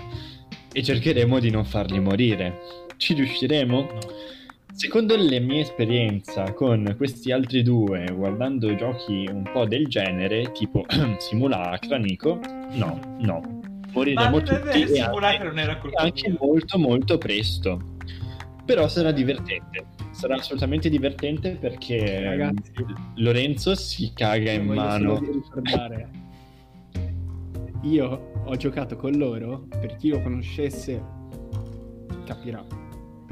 e 0.72 0.84
cercheremo 0.84 1.40
di 1.40 1.50
non 1.50 1.66
farli 1.66 2.00
morire. 2.00 2.62
Ci 2.98 3.14
riusciremo? 3.14 3.82
No. 3.82 4.00
Secondo 4.74 5.16
la 5.16 5.40
mia 5.40 5.62
esperienza 5.62 6.52
con 6.54 6.96
questi 6.98 7.32
altri 7.32 7.62
due, 7.62 8.06
guardando 8.12 8.74
giochi 8.74 9.30
un 9.32 9.48
po' 9.54 9.66
del 9.66 9.88
genere, 9.88 10.52
tipo 10.52 10.84
Simulacra, 11.20 11.98
Nico, 11.98 12.40
no, 12.72 13.00
no. 13.20 13.40
Ma 13.40 13.92
Moriremo 13.92 14.38
è 14.40 14.42
tutti 14.42 14.82
e 14.82 14.88
Simulacra 14.88 15.28
anche, 15.28 15.44
non 15.44 15.60
era 15.60 15.78
colpa 15.78 16.02
anche 16.02 16.28
mia. 16.28 16.38
molto 16.42 16.80
molto 16.80 17.18
presto. 17.20 17.98
Però 18.66 18.88
sarà 18.88 19.12
divertente, 19.12 19.86
sarà 20.10 20.36
assolutamente 20.38 20.90
divertente 20.90 21.52
perché 21.52 22.22
Ragazzi. 22.22 22.72
Lorenzo 23.18 23.76
si 23.76 24.12
caga 24.16 24.52
in 24.52 24.66
mano. 24.66 25.22
Io 27.84 28.32
ho 28.44 28.56
giocato 28.56 28.96
con 28.96 29.12
loro, 29.12 29.68
per 29.70 29.98
chi 29.98 30.10
lo 30.10 30.20
conoscesse 30.24 31.00
capirà. 32.26 32.83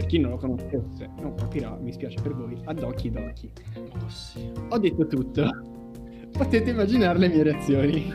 Per 0.01 0.09
chi 0.09 0.17
non 0.17 0.31
lo 0.31 0.37
conoscesse 0.37 1.11
non 1.19 1.35
capirà, 1.35 1.77
mi 1.79 1.93
spiace 1.93 2.19
per 2.23 2.33
voi, 2.33 2.59
ad 2.65 2.81
occhi 2.81 3.11
d'occhi. 3.11 3.51
Oh, 3.75 4.09
sì. 4.09 4.51
Ho 4.69 4.77
detto 4.79 5.05
tutto. 5.05 5.47
Potete 6.31 6.71
immaginare 6.71 7.19
le 7.19 7.27
mie 7.27 7.43
reazioni. 7.43 8.11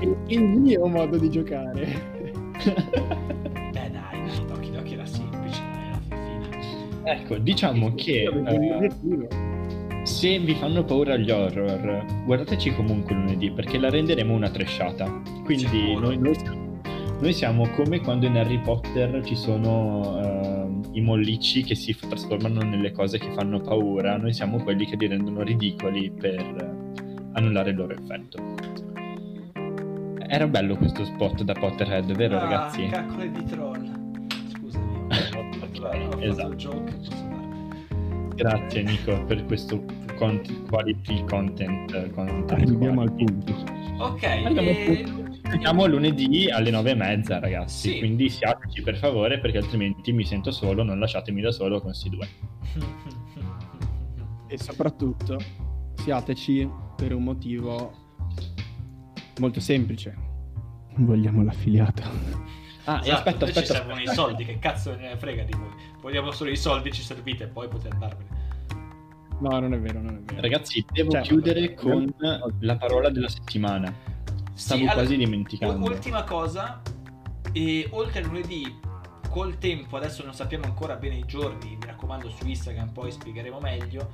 il, 0.00 0.16
il 0.26 0.42
mio 0.42 0.86
modo 0.88 1.16
di 1.16 1.30
giocare. 1.30 1.86
Beh 3.70 3.90
dai, 3.92 4.46
Doki 4.48 4.72
Doki 4.72 4.94
era 4.94 5.06
semplice, 5.06 5.62
era 5.62 6.00
fine. 6.08 6.48
Ecco, 7.04 7.38
diciamo 7.38 7.94
che 7.94 8.28
se 10.02 10.40
vi 10.40 10.54
fanno 10.56 10.84
paura 10.84 11.16
gli 11.16 11.30
horror, 11.30 12.04
guardateci 12.24 12.74
comunque 12.74 13.14
lunedì 13.14 13.52
perché 13.52 13.78
la 13.78 13.90
renderemo 13.90 14.34
una 14.34 14.50
tresciata. 14.50 15.22
Quindi 15.44 15.66
Sicuro. 15.66 16.00
noi, 16.00 16.18
noi 16.18 16.34
siamo, 16.36 16.65
noi 17.20 17.32
siamo 17.32 17.68
come 17.70 18.00
quando 18.00 18.26
in 18.26 18.36
Harry 18.36 18.60
Potter 18.60 19.22
ci 19.24 19.34
sono 19.36 20.20
ehm, 20.22 20.82
i 20.92 21.00
mollicci 21.00 21.62
che 21.62 21.74
si 21.74 21.96
trasformano 21.96 22.60
nelle 22.62 22.92
cose 22.92 23.18
che 23.18 23.30
fanno 23.32 23.60
paura, 23.60 24.16
noi 24.16 24.32
siamo 24.32 24.58
quelli 24.62 24.84
che 24.86 24.96
li 24.96 25.06
rendono 25.06 25.42
ridicoli 25.42 26.10
per 26.10 26.38
eh, 26.38 27.24
annullare 27.32 27.70
il 27.70 27.76
loro 27.76 27.94
effetto. 27.94 28.54
Era 30.28 30.46
bello 30.46 30.76
questo 30.76 31.04
spot 31.04 31.42
da 31.42 31.52
Potterhead, 31.54 32.12
vero 32.14 32.36
ah, 32.36 32.40
ragazzi? 32.40 32.86
caccole 32.88 33.30
di 33.30 33.44
troll. 33.44 33.90
Scusami, 34.48 34.98
ho 35.08 35.52
fatto, 35.58 35.80
la, 35.80 35.88
ho 35.88 36.10
fatto 36.10 36.20
Esatto. 36.24 36.54
joke. 36.54 36.92
Grazie 38.34 38.82
Nico 38.82 39.24
per 39.24 39.44
questo 39.46 39.82
cont- 40.16 40.66
quality 40.68 41.24
content. 41.24 42.10
content 42.10 42.50
Arriviamo 42.52 43.00
al 43.02 43.12
punto. 43.12 43.54
Ok, 43.98 44.24
Andiamo 44.24 44.68
e... 44.68 45.04
Ci 45.06 45.12
vediamo 45.48 45.86
lunedì 45.86 46.50
alle 46.50 46.70
nove 46.70 46.90
e 46.90 46.94
mezza, 46.94 47.38
ragazzi. 47.38 47.90
Sì. 47.92 47.98
Quindi 47.98 48.28
siateci 48.28 48.82
per 48.82 48.96
favore, 48.96 49.38
perché 49.38 49.58
altrimenti 49.58 50.12
mi 50.12 50.24
sento 50.24 50.50
solo. 50.50 50.82
Non 50.82 50.98
lasciatemi 50.98 51.40
da 51.40 51.52
solo 51.52 51.80
con 51.80 51.92
sti 51.94 52.08
due. 52.10 52.28
E 54.48 54.58
soprattutto 54.58 55.38
siateci 55.94 56.68
per 56.96 57.12
un 57.14 57.24
motivo 57.24 57.92
molto 59.38 59.60
semplice. 59.60 60.14
Vogliamo 60.96 61.42
l'affiliato. 61.42 62.02
Ah, 62.84 63.00
Esatto, 63.02 63.28
aspetta, 63.28 63.44
noi 63.44 63.52
ci 63.52 63.58
aspetta. 63.58 63.74
servono 63.80 64.00
i 64.00 64.06
soldi, 64.06 64.44
che 64.44 64.58
cazzo 64.60 64.94
ne 64.96 65.16
frega 65.16 65.42
di 65.42 65.52
voi? 65.58 65.68
Vogliamo 66.00 66.30
solo 66.30 66.50
i 66.50 66.56
soldi, 66.56 66.92
ci 66.92 67.02
servite 67.02 67.44
e 67.44 67.46
poi 67.48 67.66
potete 67.68 67.92
andarvene. 67.94 68.44
No, 69.40 69.58
non 69.58 69.74
è 69.74 69.78
vero, 69.80 70.00
non 70.00 70.14
è 70.16 70.20
vero. 70.20 70.40
Ragazzi, 70.40 70.84
devo 70.92 71.10
Cioè, 71.10 71.20
chiudere 71.22 71.74
con 71.74 72.14
vabbè. 72.16 72.54
la 72.60 72.76
parola 72.76 73.10
della 73.10 73.28
settimana. 73.28 73.92
Stavo 74.56 74.80
Sì, 74.80 74.86
quasi 74.86 75.00
allora, 75.00 75.16
dimenticando. 75.16 75.84
Ultima 75.84 76.24
cosa, 76.24 76.80
e 77.52 77.86
oltre 77.92 78.22
a 78.22 78.26
lunedì, 78.26 78.74
col 79.28 79.58
tempo, 79.58 79.98
adesso 79.98 80.24
non 80.24 80.32
sappiamo 80.32 80.64
ancora 80.64 80.96
bene 80.96 81.16
i 81.16 81.24
giorni, 81.26 81.76
mi 81.78 81.86
raccomando 81.86 82.30
su 82.30 82.46
Instagram 82.46 82.88
poi 82.88 83.12
spiegheremo 83.12 83.60
meglio, 83.60 84.12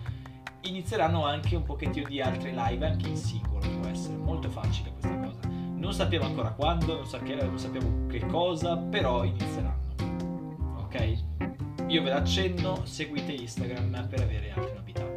inizieranno 0.62 1.24
anche 1.24 1.54
un 1.54 1.62
pochettino 1.62 2.08
di 2.08 2.20
altre 2.20 2.50
live, 2.52 2.84
anche 2.84 3.08
in 3.08 3.16
singolo, 3.16 3.68
può 3.78 3.88
essere 3.88 4.16
molto 4.16 4.50
facile 4.50 4.90
questa 4.90 5.16
cosa. 5.16 5.48
Non 5.76 5.92
sappiamo 5.92 6.24
ancora 6.24 6.50
quando, 6.50 6.96
non, 6.96 7.06
sappiamo, 7.06 7.42
non 7.44 7.58
sappiamo 7.58 8.06
che 8.08 8.26
cosa, 8.26 8.76
però 8.76 9.22
inizieranno. 9.22 9.80
Ok? 10.78 11.22
Io 11.86 12.02
ve 12.02 12.10
l'accenno, 12.10 12.84
seguite 12.84 13.30
Instagram 13.30 14.08
per 14.08 14.22
avere 14.22 14.50
altre 14.50 14.74
novità. 14.74 15.11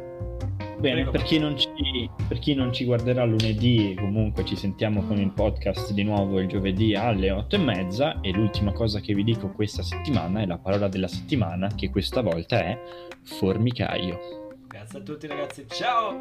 Bene, 0.78 1.08
per 1.08 1.22
chi, 1.22 1.38
non 1.38 1.56
ci, 1.58 2.10
per 2.28 2.38
chi 2.38 2.54
non 2.54 2.72
ci 2.72 2.84
guarderà 2.84 3.24
lunedì, 3.24 3.94
comunque 3.98 4.44
ci 4.44 4.56
sentiamo 4.56 5.02
con 5.06 5.18
il 5.18 5.32
podcast 5.32 5.92
di 5.92 6.04
nuovo 6.04 6.38
il 6.38 6.48
giovedì 6.48 6.94
alle 6.94 7.30
otto 7.30 7.56
e 7.56 7.58
mezza. 7.58 8.20
E 8.20 8.30
l'ultima 8.30 8.72
cosa 8.72 9.00
che 9.00 9.14
vi 9.14 9.24
dico 9.24 9.48
questa 9.48 9.82
settimana 9.82 10.42
è 10.42 10.46
la 10.46 10.58
parola 10.58 10.88
della 10.88 11.08
settimana, 11.08 11.68
che 11.74 11.90
questa 11.90 12.20
volta 12.20 12.62
è 12.62 12.78
formicaio. 13.22 14.58
Grazie 14.68 14.98
a 14.98 15.02
tutti 15.02 15.26
ragazzi, 15.26 15.66
ciao! 15.68 16.20